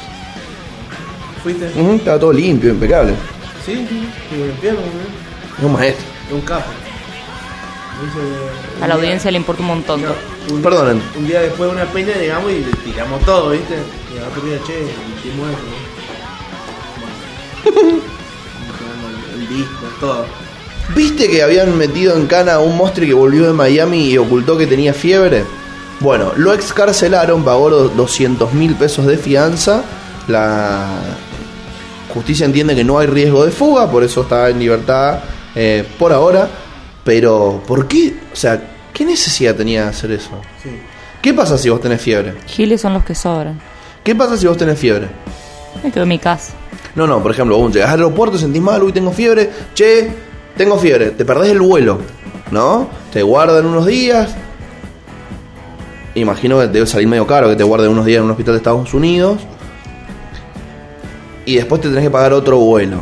¿Fuiste? 1.43 1.67
Estaba 1.95 2.19
todo 2.19 2.33
limpio, 2.33 2.71
impecable. 2.71 3.13
Sí, 3.65 3.85
sí, 3.89 4.07
limpiaron, 4.35 4.79
¿eh? 4.83 5.57
Es 5.57 5.63
un 5.63 5.73
maestro. 5.73 6.05
De 6.29 6.35
un 6.35 6.41
capo. 6.41 6.69
Dice, 8.03 8.19
A 8.77 8.79
la 8.81 8.85
día- 8.87 8.95
audiencia 8.95 9.31
le 9.31 9.37
importa 9.37 9.61
un 9.61 9.67
montón. 9.67 10.01
No, 10.03 10.11
un, 10.53 10.61
Perdonen. 10.61 11.01
Un 11.17 11.27
día 11.27 11.41
después 11.41 11.69
de 11.69 11.75
una 11.75 11.85
peña 11.85 12.13
llegamos 12.15 12.51
y 12.51 12.59
le 12.59 12.71
tiramos 12.85 13.21
todo, 13.25 13.49
¿viste? 13.51 13.75
Y 14.13 14.17
ahora 14.19 14.63
che, 14.65 14.87
hicimos 15.17 15.49
eso, 15.49 15.59
¿no? 17.95 18.01
el, 19.49 19.53
el 19.53 19.57
disco, 19.57 19.85
todo. 19.99 20.25
¿Viste 20.95 21.29
que 21.29 21.43
habían 21.43 21.77
metido 21.77 22.15
en 22.15 22.27
cana 22.27 22.53
a 22.55 22.59
un 22.59 22.77
monstruo 22.77 23.05
que 23.05 23.13
volvió 23.13 23.45
de 23.47 23.53
Miami 23.53 24.09
y 24.09 24.17
ocultó 24.17 24.57
que 24.57 24.67
tenía 24.67 24.93
fiebre? 24.93 25.43
Bueno, 25.99 26.31
lo 26.35 26.53
excarcelaron, 26.53 27.43
pagó 27.43 27.69
los 27.69 27.95
200 27.95 28.53
mil 28.53 28.75
pesos 28.75 29.05
de 29.05 29.17
fianza. 29.17 29.83
La 30.27 30.87
justicia 32.13 32.45
entiende 32.45 32.75
que 32.75 32.83
no 32.83 32.99
hay 32.99 33.07
riesgo 33.07 33.45
de 33.45 33.51
fuga, 33.51 33.89
por 33.91 34.03
eso 34.03 34.21
está 34.21 34.49
en 34.49 34.59
libertad 34.59 35.19
eh, 35.55 35.85
por 35.97 36.13
ahora. 36.13 36.47
Pero, 37.03 37.63
¿por 37.67 37.87
qué? 37.87 38.15
O 38.31 38.35
sea, 38.35 38.61
¿qué 38.93 39.05
necesidad 39.05 39.55
tenía 39.55 39.83
de 39.83 39.89
hacer 39.89 40.11
eso? 40.11 40.29
Sí. 40.61 40.69
¿Qué 41.21 41.33
pasa 41.33 41.57
si 41.57 41.69
vos 41.69 41.81
tenés 41.81 42.01
fiebre? 42.01 42.35
Giles 42.45 42.81
son 42.81 42.93
los 42.93 43.03
que 43.03 43.15
sobran. 43.15 43.59
¿Qué 44.03 44.15
pasa 44.15 44.37
si 44.37 44.45
vos 44.47 44.57
tenés 44.57 44.79
fiebre? 44.79 45.07
Me 45.83 45.91
quedo 45.91 46.03
en 46.03 46.09
mi 46.09 46.19
casa. 46.19 46.53
No, 46.97 47.05
no, 47.05 47.21
por 47.21 47.29
ejemplo, 47.29 47.59
vos 47.59 47.71
llegás 47.71 47.91
al 47.91 47.99
aeropuerto, 47.99 48.39
sentís 48.39 48.59
mal, 48.59 48.81
uy, 48.81 48.91
tengo 48.91 49.11
fiebre, 49.11 49.51
che, 49.75 50.09
tengo 50.57 50.79
fiebre, 50.79 51.11
te 51.11 51.25
perdés 51.25 51.51
el 51.51 51.61
vuelo, 51.61 51.99
¿no? 52.49 52.87
Te 53.13 53.21
guardan 53.21 53.67
unos 53.67 53.85
días. 53.85 54.35
Imagino 56.15 56.59
que 56.59 56.69
debe 56.69 56.87
salir 56.87 57.07
medio 57.07 57.27
caro 57.27 57.49
que 57.49 57.55
te 57.55 57.63
guarden 57.63 57.91
unos 57.91 58.03
días 58.03 58.17
en 58.17 58.23
un 58.23 58.31
hospital 58.31 58.55
de 58.55 58.57
Estados 58.57 58.91
Unidos. 58.95 59.37
Y 61.45 61.57
después 61.57 61.81
te 61.81 61.89
tenés 61.89 62.05
que 62.05 62.09
pagar 62.09 62.33
otro 62.33 62.57
vuelo. 62.57 63.01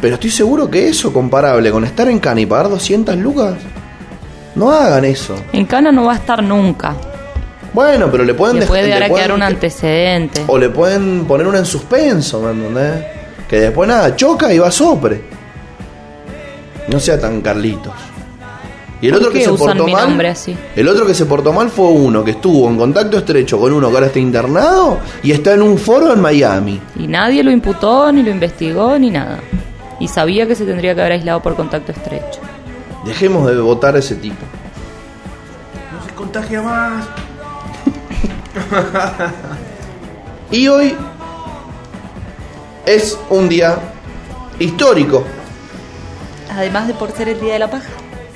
Pero 0.00 0.14
estoy 0.14 0.30
seguro 0.30 0.70
que 0.70 0.88
eso, 0.88 1.12
comparable 1.12 1.70
con 1.70 1.84
estar 1.84 2.08
en 2.08 2.18
Cana 2.18 2.40
y 2.40 2.46
pagar 2.46 2.70
200 2.70 3.18
lucas, 3.18 3.56
no 4.54 4.70
hagan 4.70 5.04
eso. 5.04 5.34
En 5.52 5.66
Cana 5.66 5.92
no 5.92 6.06
va 6.06 6.14
a 6.14 6.16
estar 6.16 6.42
nunca. 6.42 6.96
Bueno, 7.74 8.08
pero 8.10 8.24
le 8.24 8.34
pueden 8.34 8.60
Le 8.60 8.66
puede 8.66 8.94
a 8.94 9.08
quedar 9.08 9.32
un 9.32 9.42
antecedente. 9.42 10.44
O 10.46 10.56
le 10.56 10.70
pueden 10.70 11.24
poner 11.26 11.46
una 11.46 11.58
en 11.58 11.66
suspenso, 11.66 12.40
¿me 12.40 12.52
entendés? 12.52 13.04
Que 13.48 13.58
después 13.58 13.88
nada, 13.88 14.14
choca 14.14 14.52
y 14.54 14.58
va 14.58 14.70
sopre. 14.70 15.22
No 16.88 17.00
sea 17.00 17.20
tan 17.20 17.40
Carlitos. 17.40 17.92
Y 19.00 19.08
el 19.08 19.12
¿Por 19.14 19.20
otro 19.22 19.32
que 19.32 19.38
qué 19.40 19.44
se 19.44 19.50
usan 19.50 19.66
portó 19.66 19.84
mi 19.84 19.92
mal. 19.92 20.08
nombre 20.08 20.28
así? 20.28 20.56
El 20.76 20.88
otro 20.88 21.04
que 21.04 21.14
se 21.14 21.26
portó 21.26 21.52
mal 21.52 21.68
fue 21.68 21.88
uno 21.88 22.24
que 22.24 22.30
estuvo 22.30 22.70
en 22.70 22.78
contacto 22.78 23.18
estrecho 23.18 23.58
con 23.58 23.72
uno 23.72 23.88
que 23.90 23.94
ahora 23.94 24.06
está 24.06 24.18
internado 24.20 24.98
y 25.22 25.32
está 25.32 25.52
en 25.52 25.62
un 25.62 25.76
foro 25.76 26.12
en 26.12 26.20
Miami. 26.20 26.80
Y 26.98 27.06
nadie 27.08 27.42
lo 27.42 27.50
imputó, 27.50 28.10
ni 28.12 28.22
lo 28.22 28.30
investigó, 28.30 28.96
ni 28.98 29.10
nada. 29.10 29.40
Y 29.98 30.08
sabía 30.08 30.46
que 30.46 30.54
se 30.54 30.64
tendría 30.64 30.94
que 30.94 31.00
haber 31.00 31.12
aislado 31.14 31.42
por 31.42 31.56
contacto 31.56 31.92
estrecho. 31.92 32.40
Dejemos 33.04 33.46
de 33.46 33.56
votar 33.56 33.96
a 33.96 33.98
ese 33.98 34.14
tipo. 34.14 34.44
No 35.92 36.06
se 36.06 36.14
contagia 36.14 36.62
más. 36.62 37.04
Y 40.50 40.68
hoy 40.68 40.94
es 42.86 43.18
un 43.30 43.48
día 43.48 43.76
histórico. 44.58 45.24
Además 46.50 46.86
de 46.86 46.94
por 46.94 47.10
ser 47.12 47.28
el 47.28 47.40
día 47.40 47.54
de 47.54 47.58
la 47.58 47.70
paja. 47.70 47.88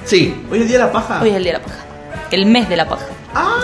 Sí, 0.04 0.44
Hoy 0.50 0.58
es 0.58 0.62
el 0.62 0.68
día 0.68 0.78
de 0.78 0.84
la 0.84 0.92
paja. 0.92 1.20
Hoy 1.22 1.30
es 1.30 1.36
el 1.36 1.44
día 1.44 1.52
de 1.52 1.58
la 1.58 1.64
paja. 1.64 1.84
El 2.30 2.46
mes 2.46 2.68
de 2.68 2.76
la 2.76 2.88
paja. 2.88 3.06
Ah, 3.34 3.60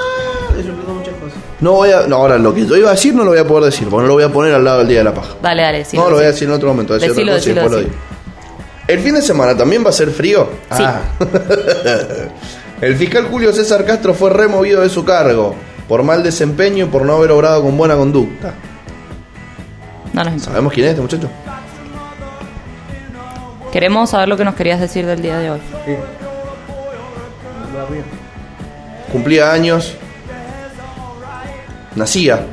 eso 0.59 0.69
implica 0.69 0.93
muchas 0.93 1.15
cosas. 1.15 1.39
no 1.61 1.73
voy 1.73 1.91
a. 1.91 2.07
No, 2.07 2.17
ahora 2.17 2.39
lo 2.39 2.55
que 2.55 2.67
yo 2.67 2.77
iba 2.77 2.91
a 2.91 2.93
decir 2.93 3.15
no 3.15 3.25
lo 3.25 3.31
voy 3.31 3.41
a 3.41 3.47
poder 3.47 3.65
decir, 3.73 3.89
porque 3.89 4.03
no 4.03 4.09
lo 4.09 4.15
voy 4.15 4.25
a 4.25 4.29
poner 4.29 4.55
al 4.55 4.63
lado 4.63 4.79
del 4.79 4.89
día 4.89 4.99
de 4.99 5.05
la 5.05 5.15
paja. 5.15 5.35
Dale, 5.43 5.63
dale, 5.63 5.85
sí. 5.85 5.97
no, 5.97 6.11
lo 6.11 6.17
voy 6.17 6.25
a 6.25 6.29
decir 6.29 6.47
en 6.47 6.55
otro 6.55 6.69
momento. 6.69 6.95
voy 6.95 7.03
a 7.03 7.09
decir 7.09 7.25
Decilo, 7.25 7.33
otra 7.33 7.41
cosa 7.41 7.51
y 7.51 7.55
decilo, 7.55 7.63
después 7.63 7.83
lo 7.83 7.89
digo. 7.91 8.15
El 8.87 9.01
fin 9.01 9.15
de 9.15 9.23
semana 9.23 9.57
también 9.57 9.85
va 9.85 9.89
a 9.89 9.93
ser 9.93 10.11
frío. 10.11 10.49
Sí. 10.77 10.83
Ah. 10.85 11.01
El 12.81 12.97
fiscal 12.97 13.27
Julio 13.31 13.53
César 13.53 13.85
Castro 13.87 14.13
fue 14.13 14.31
removido 14.31 14.83
de 14.83 14.91
su 14.91 15.05
cargo. 15.05 15.55
Por 15.89 16.03
mal 16.03 16.23
desempeño 16.23 16.85
y 16.85 16.89
por 16.89 17.05
no 17.05 17.15
haber 17.15 17.31
obrado 17.31 17.63
con 17.63 17.77
buena 17.77 17.97
conducta. 17.97 18.55
No 20.13 20.25
nos 20.25 20.33
importa. 20.33 20.45
¿Sabemos 20.51 20.73
quién 20.73 20.87
es 20.87 20.91
este 20.91 21.03
muchacho? 21.03 21.29
Queremos 23.73 24.11
saber 24.11 24.29
lo 24.29 24.37
que 24.37 24.45
nos 24.45 24.55
querías 24.55 24.81
decir 24.81 25.05
del 25.05 25.21
día 25.21 25.39
de 25.39 25.51
hoy. 25.51 25.61
Sí. 25.85 25.97
Cumplía 29.11 29.53
años. 29.53 29.95
Nacía. 31.97 32.47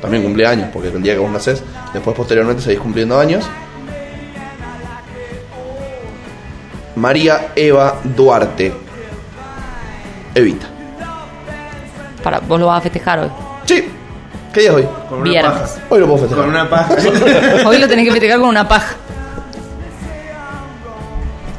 También 0.00 0.22
cumplía 0.22 0.50
años, 0.50 0.68
porque 0.72 0.88
el 0.88 1.02
día 1.02 1.14
que 1.14 1.18
vos 1.18 1.30
nacés, 1.30 1.62
después 1.92 2.16
posteriormente 2.16 2.62
seguís 2.62 2.80
cumpliendo 2.80 3.18
años. 3.18 3.44
María 6.96 7.52
Eva 7.54 8.00
Duarte. 8.04 8.72
Evita. 10.34 10.77
Para, 12.22 12.40
vos 12.40 12.58
lo 12.60 12.66
vas 12.66 12.78
a 12.78 12.80
festejar 12.82 13.20
hoy. 13.20 13.28
Sí. 13.66 13.84
¿Qué 14.52 14.60
día 14.60 14.70
es 14.70 14.76
hoy? 14.76 14.88
Con 15.08 15.20
una 15.20 15.30
Viernes. 15.30 15.52
paja. 15.52 15.80
Hoy 15.90 16.00
lo 16.00 16.06
puedo 16.06 16.18
festejar. 16.20 16.44
Con 16.44 16.54
una 16.54 16.68
paja. 16.70 16.94
Hoy 17.68 17.78
lo 17.78 17.86
tenés 17.88 18.04
que 18.06 18.12
festejar 18.12 18.40
con 18.40 18.48
una 18.48 18.66
paja. 18.66 18.96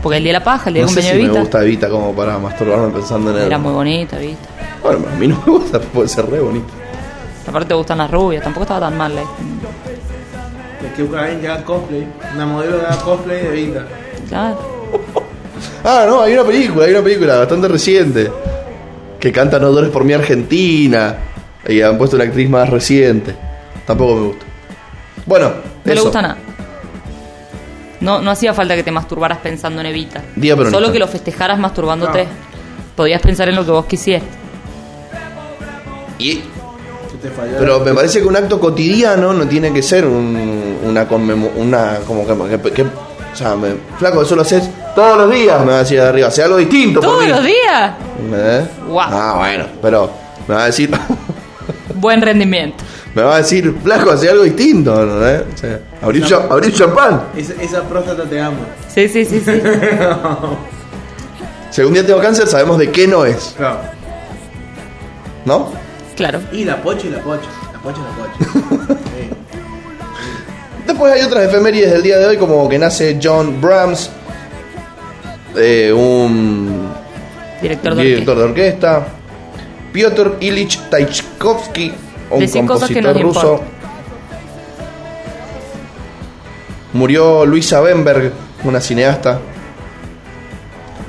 Porque 0.01 0.17
el 0.17 0.23
día 0.23 0.33
de 0.33 0.39
la 0.39 0.43
paja, 0.45 0.69
el 0.69 0.75
día 0.75 0.83
No 0.83 0.89
de 0.89 0.93
sé 0.93 0.99
cumpleaños 1.01 1.21
si 1.21 1.27
de 1.27 1.33
me 1.33 1.39
gusta 1.41 1.63
Evita 1.63 1.89
como 1.89 2.13
para 2.15 2.37
masturbarme 2.39 2.87
pensando 2.89 3.31
en 3.31 3.37
él. 3.37 3.43
era 3.43 3.57
muy 3.57 3.73
bonita, 3.73 4.17
Evita. 4.17 4.39
Bueno, 4.81 5.05
a 5.13 5.15
mí 5.17 5.27
no 5.27 5.41
me 5.45 5.51
gusta, 5.51 5.79
puede 5.93 6.07
ser 6.07 6.29
re 6.29 6.39
bonito. 6.39 6.67
Aparte 7.47 7.67
te 7.69 7.73
gustan 7.73 7.97
las 7.97 8.09
rubias, 8.09 8.43
tampoco 8.43 8.63
estaba 8.63 8.79
tan 8.81 8.97
mal. 8.97 9.17
¿eh? 9.17 9.23
Es 10.85 10.93
que 10.95 11.17
alguien 11.17 11.41
que 11.41 11.47
haga 11.49 11.63
cosplay. 11.65 12.07
Una 12.35 12.45
modelo 12.45 12.79
que 12.79 12.85
haga 12.85 12.97
cosplay 12.97 13.43
de 13.43 13.49
Vita. 13.51 13.85
Claro. 14.27 14.59
Ah, 15.83 16.05
no, 16.07 16.21
hay 16.21 16.33
una 16.33 16.43
película, 16.43 16.85
hay 16.85 16.91
una 16.91 17.01
película 17.01 17.37
bastante 17.37 17.67
reciente. 17.67 18.31
Que 19.19 19.31
canta 19.31 19.59
No 19.59 19.71
Dores 19.71 19.89
por 19.91 20.03
mi 20.03 20.13
Argentina. 20.13 21.15
Y 21.67 21.81
han 21.81 21.97
puesto 21.97 22.15
una 22.15 22.25
actriz 22.25 22.49
más 22.49 22.69
reciente. 22.69 23.35
Tampoco 23.85 24.15
me 24.15 24.21
gusta. 24.27 24.45
Bueno, 25.25 25.51
No 25.83 25.93
le 25.93 26.01
gusta 26.01 26.21
nada. 26.21 26.37
No, 27.99 28.21
no 28.21 28.31
hacía 28.31 28.53
falta 28.53 28.75
que 28.75 28.83
te 28.83 28.91
masturbaras 28.91 29.39
pensando 29.39 29.81
en 29.81 29.87
Evita. 29.87 30.21
Día. 30.35 30.55
Solo 30.55 30.91
que 30.91 30.99
lo 30.99 31.07
festejaras 31.07 31.59
masturbándote. 31.59 32.23
No. 32.23 32.29
Podías 32.95 33.21
pensar 33.21 33.49
en 33.49 33.55
lo 33.55 33.65
que 33.65 33.71
vos 33.71 33.85
quisieras. 33.85 34.27
Y- 36.17 36.41
pero 37.59 37.79
me 37.81 37.93
parece 37.93 38.21
que 38.21 38.27
un 38.27 38.35
acto 38.35 38.59
cotidiano 38.59 39.33
no 39.33 39.45
tiene 39.47 39.73
que 39.73 39.81
ser 39.81 40.05
un- 40.05 40.77
una 40.85 41.05
una 41.57 41.97
como 42.07 42.25
que, 42.25 42.57
que- 42.61 42.71
que- 42.71 42.85
o 43.33 43.35
sea, 43.35 43.55
me, 43.55 43.75
flaco, 43.97 44.21
eso 44.21 44.35
lo 44.35 44.41
haces 44.41 44.69
todos 44.95 45.17
los 45.17 45.31
días, 45.31 45.59
me 45.61 45.67
va 45.71 45.75
a 45.75 45.79
decir 45.79 45.99
de 46.01 46.07
arriba, 46.07 46.27
hace 46.27 46.43
algo 46.43 46.57
distinto 46.57 46.99
por 46.99 47.09
¿Todos 47.09 47.23
mí. 47.23 47.29
los 47.29 47.43
días? 47.43 47.91
¿Eh? 48.33 48.67
Guau. 48.87 49.09
Ah, 49.11 49.33
bueno, 49.37 49.65
pero 49.81 50.09
me 50.47 50.55
va 50.55 50.63
a 50.63 50.65
decir 50.65 50.89
Buen 51.95 52.21
rendimiento. 52.21 52.83
me 53.13 53.21
va 53.23 53.35
a 53.35 53.37
decir, 53.39 53.75
flaco, 53.83 54.11
hace 54.11 54.29
algo 54.29 54.43
distinto, 54.43 55.05
¿no? 55.05 55.27
¿Eh? 55.27 55.45
O 55.53 55.57
sea, 55.57 55.79
abrir, 56.01 56.25
cha- 56.25 56.47
abrir 56.49 56.73
champán. 56.73 57.21
Esa, 57.35 57.53
esa 57.61 57.83
próstata 57.83 58.23
te 58.23 58.39
ama. 58.41 58.57
Sí, 58.87 59.07
sí, 59.09 59.25
sí, 59.25 59.41
sí. 59.41 59.51
Si 61.71 61.81
algún 61.81 61.93
día 61.93 62.03
tengo 62.05 62.19
cáncer, 62.19 62.47
sabemos 62.47 62.79
de 62.79 62.89
qué 62.89 63.07
no 63.07 63.25
es, 63.25 63.53
Claro. 63.55 63.77
¿no? 65.45 65.71
claro. 66.15 66.39
Y 66.51 66.65
la 66.65 66.81
pocha 66.81 67.05
y 67.07 67.11
la 67.11 67.19
pocha. 67.19 67.47
La 67.73 67.79
pocha 67.79 67.99
y 67.99 68.03
la 68.03 68.87
pocha. 68.87 68.99
Después 70.99 71.13
hay 71.13 71.25
otras 71.25 71.45
efemérides 71.45 71.93
del 71.93 72.03
día 72.03 72.17
de 72.17 72.25
hoy, 72.25 72.35
como 72.35 72.67
que 72.67 72.77
nace 72.77 73.17
John 73.23 73.61
Brahms, 73.61 74.09
eh, 75.55 75.93
un 75.93 76.89
Director 77.61 77.95
de 77.95 78.03
director 78.03 78.37
orquesta. 78.37 78.89
de 78.89 78.97
orquesta, 78.97 79.07
Piotr 79.93 80.35
Ilich 80.41 80.77
Tchaikovsky, 80.89 81.93
un 82.31 82.39
Decí 82.41 82.59
compositor 82.59 83.21
ruso. 83.21 83.61
Murió 86.91 87.45
Luisa 87.45 87.79
Bemberg, 87.79 88.33
una 88.65 88.81
cineasta. 88.81 89.39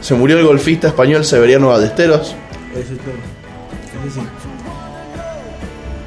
Se 0.00 0.14
murió 0.14 0.38
el 0.38 0.46
golfista 0.46 0.86
español 0.86 1.24
Severiano 1.24 1.66
Ballesteros. 1.66 2.36
Eso 2.74 2.80
es 2.80 2.86
todo. 3.00 3.14
Eso 4.06 4.20
sí. 4.20 4.39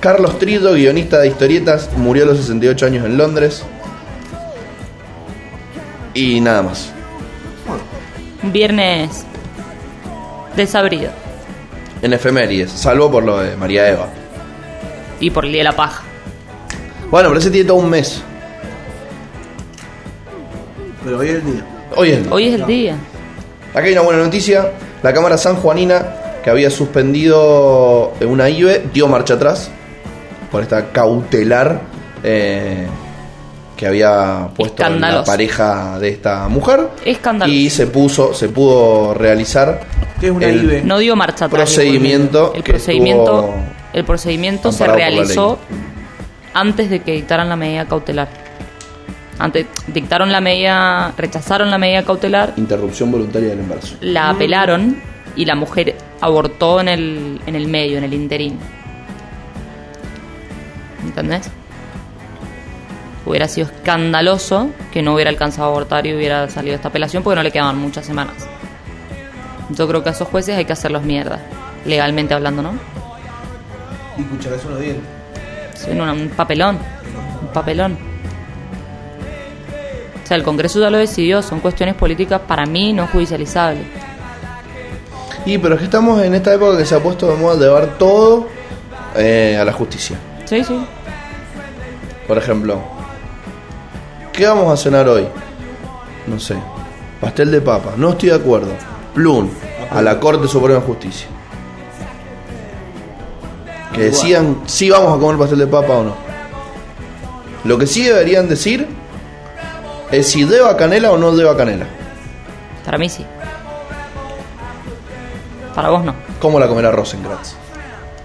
Carlos 0.04 0.38
Trido, 0.38 0.74
guionista 0.74 1.20
de 1.20 1.30
historietas, 1.30 1.90
murió 1.96 2.26
a 2.26 2.28
los 2.28 2.38
68 2.40 2.88
años 2.88 3.06
en 3.06 3.16
Londres. 3.16 3.64
Y 6.14 6.42
nada 6.42 6.62
más. 6.62 6.92
Viernes 8.42 9.24
desabrido. 10.58 11.10
En 12.02 12.12
efemérides, 12.12 12.70
salvo 12.70 13.10
por 13.10 13.24
lo 13.24 13.40
de 13.40 13.56
María 13.56 13.90
Eva. 13.90 14.10
Y 15.22 15.30
por 15.30 15.46
el 15.46 15.54
día 15.54 15.62
de 15.62 15.70
la 15.70 15.76
paja. 15.78 16.04
Bueno, 17.10 17.30
pero 17.30 17.40
ese 17.40 17.50
tiene 17.50 17.66
todo 17.66 17.78
un 17.78 17.90
mes. 17.90 18.22
Pero 21.06 21.20
hoy 21.20 21.30
es 21.30 21.36
el 21.36 21.46
día. 21.46 21.66
Hoy 21.96 22.10
es 22.10 22.18
el 22.18 22.24
día. 22.24 22.34
Hoy 22.34 22.48
es 22.50 22.54
el 22.56 22.66
día. 22.66 22.98
Acá 23.74 23.86
hay 23.86 23.94
una 23.94 24.02
buena 24.02 24.22
noticia. 24.22 24.70
La 25.02 25.14
Cámara 25.14 25.38
Sanjuanina, 25.38 26.42
que 26.44 26.50
había 26.50 26.70
suspendido 26.70 28.12
una 28.20 28.50
IBE, 28.50 28.90
dio 28.94 29.08
marcha 29.08 29.36
atrás 29.36 29.72
por 30.54 30.62
esta 30.62 30.92
cautelar 30.92 31.82
eh, 32.24 32.86
que 33.76 33.88
había 33.88 34.50
puesto 34.56 34.88
la 34.88 35.24
pareja 35.24 35.98
de 35.98 36.10
esta 36.10 36.48
mujer. 36.48 36.90
Escandaloso. 37.04 37.58
Y 37.58 37.72
se 37.72 37.88
puso, 37.88 38.36
se 38.36 38.50
pudo 38.50 39.16
realizar 39.16 39.82
¿Qué 40.20 40.28
es 40.28 40.32
una 40.32 40.48
el 40.48 40.64
IBE? 40.64 40.84
No 40.84 41.00
dio 41.00 41.16
marcha 41.16 41.46
atrás. 41.46 41.64
procedimiento 41.64 42.54
El 42.54 42.62
que 42.62 42.74
procedimiento, 42.74 43.52
el 43.94 44.06
procedimiento 44.06 44.72
se 44.72 44.86
realizó 44.86 45.58
antes 46.54 46.92
de 46.92 47.00
que 47.00 47.14
dictaran 47.14 47.50
la 47.50 47.56
medida 47.56 47.88
cautelar. 47.88 48.30
Antes 49.40 49.66
dictaron 49.88 50.32
la 50.32 50.40
medida, 50.40 51.14
rechazaron 51.18 51.72
la 51.72 51.80
medida 51.80 52.04
cautelar, 52.04 52.54
interrupción 52.58 53.12
voluntaria 53.12 53.50
del 53.50 53.62
embarazo. 53.62 53.96
la 54.02 54.30
apelaron 54.30 55.02
y 55.36 55.46
la 55.46 55.56
mujer 55.56 55.96
abortó 56.22 56.80
en 56.80 56.90
el, 56.90 57.42
en 57.48 57.56
el 57.56 57.68
medio, 57.68 57.98
en 57.98 58.04
el 58.04 58.14
interín. 58.14 58.60
¿Entendés? 61.04 61.50
Hubiera 63.26 63.48
sido 63.48 63.68
escandaloso 63.68 64.70
que 64.92 65.02
no 65.02 65.14
hubiera 65.14 65.30
alcanzado 65.30 65.68
a 65.68 65.72
abortar 65.72 66.06
y 66.06 66.14
hubiera 66.14 66.50
salido 66.50 66.76
esta 66.76 66.90
apelación 66.90 67.24
porque 67.24 67.36
no 67.36 67.44
le 67.44 67.52
quedaban 67.52 67.78
muchas 67.78 68.06
semanas. 68.06 68.36
Yo 69.70 69.88
creo 69.88 70.04
que 70.04 70.10
a 70.10 70.12
esos 70.12 70.28
jueces 70.28 70.58
hay 70.58 70.66
que 70.66 70.74
hacerlos 70.74 71.04
mierda, 71.04 71.40
legalmente 71.86 72.34
hablando, 72.34 72.62
¿no? 72.62 72.74
Y 74.18 74.24
los 74.46 74.80
dientes. 74.80 75.04
Sí, 75.74 75.92
un 75.92 76.30
papelón. 76.36 76.78
Un 77.42 77.48
papelón. 77.48 77.98
O 80.24 80.28
sea, 80.28 80.38
el 80.38 80.44
Congreso 80.44 80.80
ya 80.80 80.90
lo 80.90 80.98
decidió, 80.98 81.42
son 81.42 81.60
cuestiones 81.60 81.96
políticas 81.96 82.42
para 82.48 82.66
mí 82.66 82.94
no 82.94 83.08
judicializables. 83.08 83.86
Y 85.46 85.58
pero 85.58 85.76
es 85.76 85.80
que 85.80 85.86
estamos 85.86 86.22
en 86.22 86.34
esta 86.36 86.54
época 86.54 86.78
que 86.78 86.86
se 86.86 86.96
ha 86.96 87.00
puesto 87.00 87.30
de 87.30 87.36
moda 87.36 87.60
llevar 87.60 87.98
todo 87.98 88.48
eh, 89.16 89.58
a 89.60 89.66
la 89.66 89.74
justicia. 89.74 90.18
Sí, 90.54 90.64
sí. 90.64 90.86
Por 92.28 92.38
ejemplo, 92.38 92.80
¿qué 94.32 94.46
vamos 94.46 94.72
a 94.72 94.78
cenar 94.78 95.08
hoy? 95.08 95.28
No 96.28 96.40
sé. 96.40 96.56
Pastel 97.20 97.50
de 97.50 97.60
papa. 97.60 97.94
No 97.98 98.12
estoy 98.12 98.30
de 98.30 98.36
acuerdo. 98.36 98.70
Plum. 99.16 99.50
A 99.90 100.04
la 100.04 100.20
Corte 100.20 100.48
Suprema 100.48 100.80
de 100.80 100.86
Justicia. 100.86 101.28
Que 103.94 104.02
decían 104.04 104.62
si 104.68 104.92
vamos 104.92 105.18
a 105.18 105.20
comer 105.20 105.40
pastel 105.40 105.58
de 105.58 105.66
papa 105.66 105.94
o 105.94 106.04
no. 106.04 106.14
Lo 107.64 107.80
que 107.80 107.88
sí 107.88 108.04
deberían 108.04 108.48
decir 108.48 108.88
es 110.12 110.28
si 110.28 110.44
deba 110.44 110.78
canela 110.78 111.12
o 111.12 111.18
no 111.18 111.36
deba 111.36 111.58
canela. 111.58 111.88
Para 112.86 113.00
mí 113.00 113.10
sí. 113.10 113.26
Para 115.74 115.90
vos 115.90 116.06
no. 116.06 116.14
¿Cómo 116.40 116.60
la 116.60 116.68
comerá 116.68 116.92
Rosencrantz? 116.92 117.56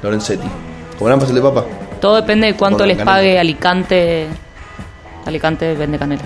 Lorenzetti. 0.03 0.49
¿Comerán 0.99 1.21
pastel 1.21 1.37
de 1.37 1.43
papa? 1.43 1.65
Todo 2.01 2.17
depende 2.17 2.47
de 2.49 2.55
cuánto 2.55 2.85
les 2.87 2.97
canela. 2.97 3.17
pague 3.17 3.39
Alicante. 3.39 4.27
Alicante 5.27 5.75
vende 5.75 5.99
canela. 5.99 6.23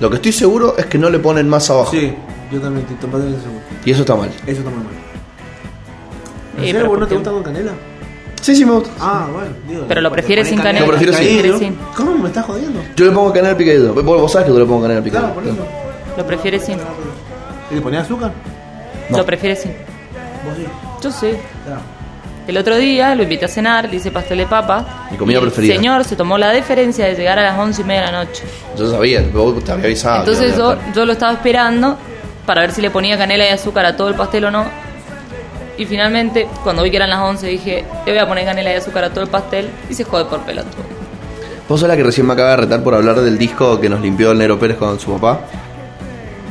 Lo 0.00 0.10
que 0.10 0.16
estoy 0.16 0.32
seguro 0.32 0.76
es 0.76 0.86
que 0.86 0.98
no 0.98 1.08
le 1.10 1.18
ponen 1.18 1.48
más 1.48 1.68
abajo. 1.70 1.90
Sí, 1.92 2.12
yo 2.52 2.60
también 2.60 2.82
estoy 2.86 2.96
totalmente 2.96 3.40
seguro. 3.40 3.60
Y 3.84 3.90
eso 3.90 4.00
está 4.02 4.14
mal. 4.14 4.28
Eso 4.46 4.58
está 4.60 4.70
muy 4.70 4.84
mal. 4.84 4.92
¿En 6.58 6.64
Eh, 6.64 6.66
serio? 6.66 6.72
pero 6.80 6.88
¿Vos 6.88 6.94
no 6.94 7.00
¿por 7.00 7.08
te 7.08 7.14
gusta 7.16 7.30
con 7.30 7.42
canela? 7.42 7.72
Sí, 8.42 8.54
sí 8.54 8.64
me 8.64 8.72
gusta. 8.72 8.90
Ah, 9.00 9.26
bueno. 9.32 9.48
Digo, 9.66 9.84
Pero 9.88 10.00
lo 10.02 10.10
prefieres 10.12 10.48
sin 10.48 10.58
canela. 10.58 10.86
Lo 10.86 10.92
prefiero 10.92 11.58
sin. 11.58 11.76
¿Cómo 11.96 12.14
me 12.18 12.28
estás 12.28 12.44
jodiendo? 12.44 12.80
Yo 12.94 13.06
le 13.06 13.10
pongo 13.12 13.32
canela 13.32 13.56
picadito. 13.56 13.94
Vos, 13.94 14.04
vos 14.04 14.30
sabés 14.32 14.46
que 14.46 14.52
yo 14.52 14.58
le 14.60 14.66
pongo 14.66 14.82
canela 14.82 15.00
picadito. 15.02 15.32
Claro, 15.32 15.34
por 15.34 15.52
eso. 15.52 15.66
Lo 16.16 16.26
prefieres 16.26 16.64
sin. 16.64 16.78
¿Y 17.70 17.74
le 17.74 17.80
ponías 17.80 18.04
azúcar? 18.04 18.32
No. 19.10 19.18
Lo 19.18 19.26
prefieres 19.26 19.62
sin. 19.62 19.72
Vos 19.72 20.56
sí. 20.56 20.66
Yo 21.02 21.10
sí. 21.10 21.36
Claro. 21.64 21.80
El 22.46 22.56
otro 22.58 22.76
día 22.76 23.14
lo 23.14 23.24
invité 23.24 23.46
a 23.46 23.48
cenar, 23.48 23.88
le 23.90 23.96
hice 23.96 24.12
pastel 24.12 24.38
de 24.38 24.46
papa. 24.46 25.08
Mi 25.10 25.16
comida 25.16 25.38
y 25.38 25.42
el 25.42 25.48
preferida. 25.48 25.74
señor 25.74 26.04
se 26.04 26.14
tomó 26.14 26.38
la 26.38 26.52
deferencia 26.52 27.04
de 27.06 27.14
llegar 27.14 27.38
a 27.40 27.42
las 27.42 27.58
once 27.58 27.82
y 27.82 27.84
media 27.84 28.02
de 28.06 28.12
la 28.12 28.24
noche. 28.24 28.44
Yo 28.78 28.88
sabía, 28.88 29.22
vos 29.32 29.64
te 29.64 29.72
había 29.72 29.86
avisado. 29.86 30.20
Entonces 30.20 30.56
yo 30.94 31.04
lo 31.04 31.12
estaba 31.12 31.32
esperando 31.32 31.96
para 32.46 32.60
ver 32.60 32.70
si 32.70 32.80
le 32.80 32.90
ponía 32.90 33.18
canela 33.18 33.44
y 33.46 33.48
azúcar 33.48 33.84
a 33.84 33.96
todo 33.96 34.08
el 34.08 34.14
pastel 34.14 34.44
o 34.44 34.50
no. 34.52 34.64
Y 35.76 35.84
finalmente, 35.84 36.48
cuando 36.62 36.82
vi 36.84 36.90
que 36.90 36.96
eran 36.96 37.10
las 37.10 37.20
11, 37.20 37.46
dije, 37.48 37.84
le 38.06 38.12
voy 38.12 38.20
a 38.20 38.28
poner 38.28 38.44
canela 38.44 38.72
y 38.72 38.76
azúcar 38.76 39.04
a 39.04 39.10
todo 39.10 39.24
el 39.24 39.28
pastel 39.28 39.68
y 39.90 39.94
se 39.94 40.04
jode 40.04 40.24
por 40.26 40.40
pelotudo. 40.40 40.84
Vos 41.68 41.80
sos 41.80 41.88
la 41.88 41.96
que 41.96 42.04
recién 42.04 42.26
me 42.26 42.32
acaba 42.32 42.50
de 42.50 42.56
retar 42.58 42.82
por 42.82 42.94
hablar 42.94 43.20
del 43.20 43.36
disco 43.36 43.80
que 43.80 43.88
nos 43.88 44.00
limpió 44.00 44.30
el 44.30 44.38
Nero 44.38 44.56
Pérez 44.58 44.76
con 44.76 45.00
su 45.00 45.12
papá. 45.18 45.40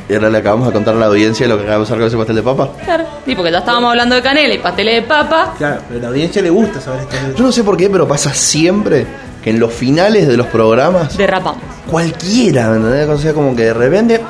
Y 0.08 0.14
ahora 0.14 0.30
le 0.30 0.38
acabamos 0.38 0.68
de 0.68 0.72
contar 0.72 0.94
a 0.94 0.98
la 0.98 1.06
audiencia 1.06 1.48
lo 1.48 1.56
que 1.56 1.64
acabamos 1.64 1.88
de 1.88 1.94
hacer 1.94 1.98
con 2.00 2.06
ese 2.08 2.16
pastel 2.16 2.36
de 2.36 2.42
papa. 2.42 2.70
Claro. 2.84 3.04
Sí, 3.24 3.34
porque 3.34 3.50
ya 3.50 3.58
estábamos 3.58 3.90
hablando 3.90 4.14
de 4.14 4.22
canela 4.22 4.54
y 4.54 4.58
pasteles 4.58 4.94
de 4.96 5.02
papa. 5.02 5.54
Claro, 5.58 5.80
pero 5.88 5.98
a 5.98 6.02
la 6.02 6.08
audiencia 6.08 6.40
le 6.42 6.50
gusta 6.50 6.80
saber 6.80 7.00
esto. 7.00 7.16
Yo 7.36 7.44
no 7.44 7.50
sé 7.52 7.64
por 7.64 7.76
qué, 7.76 7.90
pero 7.90 8.06
pasa 8.06 8.32
siempre 8.32 9.04
que 9.42 9.50
en 9.50 9.58
los 9.58 9.72
finales 9.72 10.28
de 10.28 10.36
los 10.36 10.46
programas, 10.46 11.16
Derrapamos. 11.16 11.60
cualquiera, 11.90 12.68
¿me 12.70 12.76
entendés? 12.76 13.08
O 13.08 13.18
sea, 13.18 13.32
como 13.34 13.56
que 13.56 13.64
de 13.64 13.74
repente. 13.74 14.20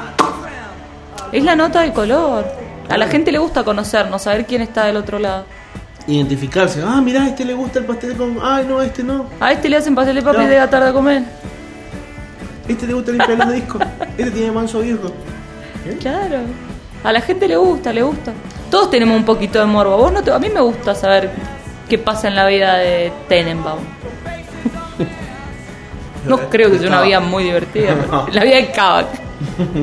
Es 1.33 1.45
la 1.45 1.55
nota 1.57 1.83
de 1.83 1.93
color. 1.93 2.47
A 2.89 2.97
la 2.97 3.09
gente 3.09 3.31
le 3.33 3.39
gusta 3.39 3.63
conocernos, 3.65 4.23
saber 4.23 4.47
quién 4.47 4.63
está 4.63 4.87
del 4.87 4.97
otro 4.97 5.19
lado. 5.19 5.45
Identificarse. 6.07 6.83
Ah, 6.87 7.01
mirá, 7.03 7.25
a 7.25 7.29
este 7.29 7.45
le 7.45 7.53
gusta 7.53 7.81
el 7.81 7.85
pastel 7.85 8.15
con. 8.17 8.39
Ay, 8.41 8.65
no, 8.67 8.79
a 8.79 8.87
este 8.87 9.03
no. 9.03 9.27
A 9.41 9.53
este 9.53 9.69
le 9.69 9.77
hacen 9.77 9.95
pastel 9.95 10.15
de 10.15 10.23
papa 10.23 10.39
y 10.41 10.45
No. 10.47 10.51
llega 10.51 10.71
tarde 10.71 10.89
a 10.89 10.93
comer. 10.93 11.23
Este 12.69 12.87
le 12.87 12.95
gusta 12.95 13.11
el 13.11 13.17
impelón 13.19 13.49
de 13.49 13.55
disco. 13.57 13.79
Este 14.17 14.31
tiene 14.31 14.53
manso 14.53 14.81
viejo. 14.81 15.13
Claro. 16.01 16.39
A 17.05 17.13
la 17.13 17.21
gente 17.21 17.47
le 17.49 17.57
gusta, 17.57 17.93
le 17.93 18.03
gusta. 18.03 18.33
Todos 18.71 18.91
tenemos 18.91 19.17
un 19.17 19.25
poquito 19.25 19.59
de 19.61 19.67
morbo. 19.67 19.97
Vos 19.97 20.13
no 20.13 20.23
te- 20.23 20.33
a 20.33 20.39
mí 20.39 20.49
me 20.49 20.61
gusta 20.61 20.95
saber 20.95 21.31
qué 21.89 21.99
pasa 21.99 22.29
en 22.29 22.37
la 22.37 22.47
vida 22.47 22.77
de 22.77 23.13
Tenenbaum. 23.29 23.81
No 26.27 26.51
creo 26.51 26.73
que 26.73 26.81
sea 26.81 26.89
una 26.89 27.03
vida 27.03 27.21
muy 27.21 27.45
divertida. 27.45 27.95
La 28.33 28.43
vida 28.43 28.57
de 28.57 28.67
Kavak. 28.73 29.07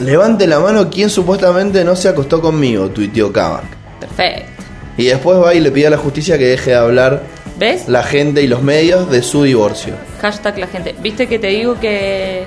Levante 0.00 0.46
la 0.46 0.60
mano 0.60 0.90
quien 0.90 1.08
supuestamente 1.08 1.82
no 1.84 1.94
se 1.96 2.08
acostó 2.08 2.40
conmigo, 2.42 2.88
tuiteó 2.90 3.32
Kavak. 3.32 3.64
Perfecto. 4.00 4.50
Y 4.98 5.04
después 5.06 5.38
va 5.38 5.54
y 5.54 5.60
le 5.60 5.70
pide 5.70 5.86
a 5.86 5.90
la 5.90 5.96
justicia 5.98 6.36
que 6.36 6.44
deje 6.46 6.70
de 6.70 6.76
hablar 6.76 7.22
¿Ves? 7.58 7.88
la 7.88 8.02
gente 8.02 8.42
y 8.42 8.46
los 8.48 8.62
medios 8.62 9.10
de 9.10 9.22
su 9.22 9.44
divorcio. 9.44 9.94
Hashtag 10.20 10.58
la 10.58 10.66
gente. 10.66 10.94
Viste 11.00 11.26
que 11.26 11.38
te 11.38 11.46
digo 11.48 11.78
que, 11.80 12.44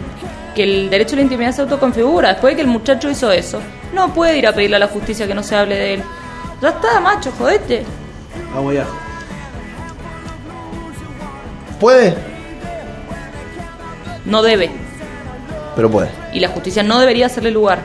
que 0.57 0.63
el 0.63 0.89
derecho 0.89 1.13
a 1.15 1.17
la 1.17 1.21
intimidad 1.21 1.51
se 1.53 1.61
autoconfigura. 1.61 2.29
Después 2.29 2.51
de 2.51 2.55
que 2.55 2.61
el 2.63 2.67
muchacho 2.67 3.09
hizo 3.09 3.31
eso, 3.31 3.59
no 3.93 4.13
puede 4.13 4.37
ir 4.37 4.47
a 4.47 4.53
pedirle 4.53 4.75
a 4.75 4.79
la 4.79 4.87
justicia 4.87 5.27
que 5.27 5.33
no 5.35 5.43
se 5.43 5.55
hable 5.55 5.75
de 5.75 5.93
él. 5.93 6.03
Ya 6.61 6.69
está, 6.69 6.99
macho, 6.99 7.31
jodete. 7.37 7.83
Y 8.73 8.77
ajo. 8.77 8.89
¿Puede? 11.79 12.15
No 14.25 14.41
debe. 14.41 14.71
Pero 15.75 15.89
puede. 15.91 16.09
Y 16.33 16.39
la 16.39 16.49
justicia 16.49 16.81
no 16.83 16.99
debería 16.99 17.27
hacerle 17.27 17.51
lugar. 17.51 17.79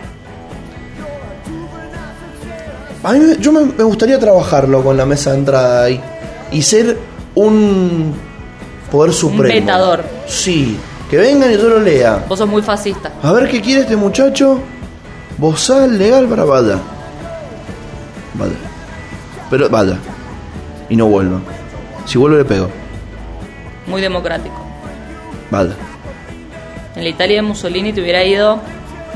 A 3.04 3.12
mí 3.12 3.18
me- 3.20 3.36
yo 3.38 3.52
me, 3.52 3.64
me 3.64 3.84
gustaría 3.84 4.18
trabajarlo 4.18 4.82
con 4.82 4.96
la 4.96 5.04
mesa 5.04 5.32
de 5.32 5.38
entrada 5.38 5.84
ahí. 5.84 6.00
Y 6.50 6.62
ser 6.62 6.96
un 7.34 8.14
poder 8.90 9.12
supremo. 9.12 9.42
vetador. 9.54 10.04
Sí. 10.26 10.78
Que 11.12 11.18
vengan 11.18 11.52
y 11.52 11.58
yo 11.58 11.68
lo 11.68 11.78
lea. 11.78 12.24
Vos 12.26 12.38
sos 12.38 12.48
muy 12.48 12.62
fascista. 12.62 13.12
A 13.22 13.32
ver 13.32 13.46
qué 13.46 13.60
quiere 13.60 13.82
este 13.82 13.96
muchacho. 13.96 14.58
Bozal 15.36 15.98
legal 15.98 16.26
para 16.26 16.44
vaya. 16.44 16.78
Vaya. 18.32 18.54
Pero 19.50 19.68
vaya. 19.68 19.98
Y 20.88 20.96
no 20.96 21.04
vuelva. 21.08 21.38
Si 22.06 22.16
vuelve 22.16 22.38
le 22.38 22.46
pego. 22.46 22.70
Muy 23.86 24.00
democrático. 24.00 24.56
Vaya. 25.50 25.74
En 26.96 27.04
la 27.04 27.10
Italia 27.10 27.36
de 27.36 27.42
Mussolini 27.42 27.92
te 27.92 28.00
hubiera 28.00 28.24
ido 28.24 28.58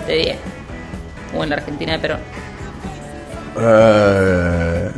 de 0.07 0.17
10. 0.17 0.37
O 1.35 1.45
en 1.45 1.49
la 1.49 1.57
Argentina 1.57 1.93
de 1.93 1.99
Perón. 1.99 2.21
Eh, 3.59 4.91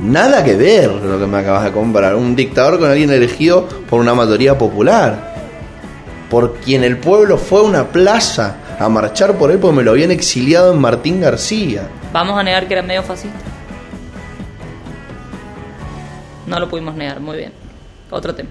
nada 0.00 0.42
que 0.42 0.56
ver 0.56 0.90
lo 0.90 1.18
que 1.18 1.26
me 1.26 1.36
acabas 1.36 1.64
de 1.64 1.72
comprar. 1.72 2.14
Un 2.14 2.34
dictador 2.34 2.78
con 2.78 2.88
alguien 2.88 3.10
elegido 3.10 3.68
por 3.90 4.00
una 4.00 4.14
mayoría 4.14 4.56
popular. 4.56 5.31
Por 6.32 6.54
quien 6.54 6.82
el 6.82 6.96
pueblo 6.96 7.36
fue 7.36 7.58
a 7.58 7.62
una 7.64 7.88
plaza 7.88 8.56
a 8.78 8.88
marchar 8.88 9.36
por 9.36 9.50
él 9.50 9.58
porque 9.58 9.76
me 9.76 9.82
lo 9.82 9.90
habían 9.90 10.10
exiliado 10.10 10.72
en 10.72 10.80
Martín 10.80 11.20
García. 11.20 11.86
Vamos 12.10 12.38
a 12.38 12.42
negar 12.42 12.66
que 12.66 12.72
era 12.72 12.82
medio 12.82 13.02
fascista. 13.02 13.36
No 16.46 16.58
lo 16.58 16.70
pudimos 16.70 16.94
negar, 16.94 17.20
muy 17.20 17.36
bien. 17.36 17.52
Otro 18.10 18.34
tema. 18.34 18.48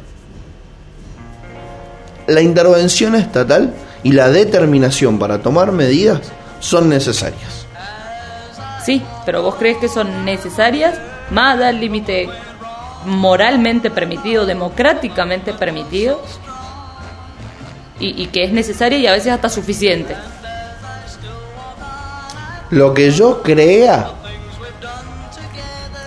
La 2.28 2.42
intervención 2.42 3.16
estatal 3.16 3.74
y 4.04 4.12
la 4.12 4.30
determinación 4.30 5.18
para 5.18 5.42
tomar 5.42 5.72
medidas 5.72 6.32
son 6.60 6.88
necesarias. 6.88 7.66
Sí, 8.86 9.02
pero 9.26 9.42
vos 9.42 9.56
crees 9.56 9.78
que 9.78 9.90
son 9.90 10.24
necesarias 10.24 11.00
más 11.32 11.56
allá 11.56 11.66
del 11.66 11.80
límite 11.80 12.30
moralmente 13.06 13.90
permitido, 13.90 14.46
democráticamente 14.46 15.52
permitido, 15.54 16.22
y, 18.02 18.24
y 18.24 18.28
que 18.28 18.44
es 18.44 18.52
necesaria 18.52 18.98
y 18.98 19.08
a 19.08 19.14
veces 19.14 19.32
hasta 19.32 19.48
suficiente. 19.50 20.16
Lo 22.72 22.94
que 22.94 23.12
yo 23.12 23.42
crea, 23.44 24.12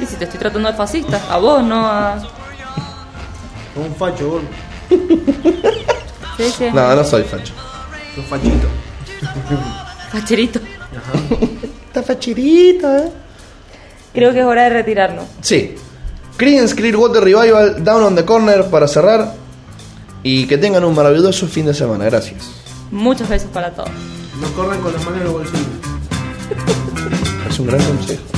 Y 0.01 0.07
si 0.07 0.17
te 0.17 0.25
estoy 0.25 0.41
tratando 0.41 0.69
de 0.71 0.75
fascista, 0.77 1.21
a 1.31 1.39
vos, 1.39 1.63
no 1.63 1.87
a... 1.87 2.17
Un 3.77 3.95
facho, 3.97 4.29
gordo. 4.31 4.47
Sí, 6.37 6.51
sí. 6.59 6.69
no, 6.73 6.97
no 6.97 7.05
soy 7.05 7.23
facho. 7.23 7.53
Un 8.17 8.25
fachito. 8.25 8.67
Facherito. 10.11 10.59
Está 11.87 12.03
facherita, 12.03 13.05
eh. 13.05 13.13
Creo 14.13 14.33
que 14.33 14.41
es 14.41 14.45
hora 14.45 14.65
de 14.65 14.71
retirarnos. 14.71 15.27
Sí. 15.43 15.77
Creedence 16.37 16.75
Clearwater 16.75 17.23
Revival, 17.23 17.85
Down 17.85 18.03
on 18.03 18.17
the 18.17 18.25
Corner 18.25 18.65
para 18.69 18.89
cerrar. 18.89 19.33
Y 20.25 20.47
que 20.47 20.59
tengan 20.59 20.85
un 20.85 20.95
maravilloso 20.95 21.47
fin 21.47 21.67
de 21.67 21.75
semana. 21.75 22.07
Gracias. 22.07 22.51
Muchos 22.91 23.29
besos 23.29 23.51
para 23.53 23.71
todos. 23.73 23.91
No 24.41 24.49
corran 24.57 24.81
con 24.81 24.93
las 24.93 25.05
manos 25.05 25.21
en 25.21 25.25
los 25.25 25.33
bolsillos. 25.35 25.67
Es 27.49 27.59
un 27.61 27.67
gran 27.67 27.83
consejo. 27.85 28.34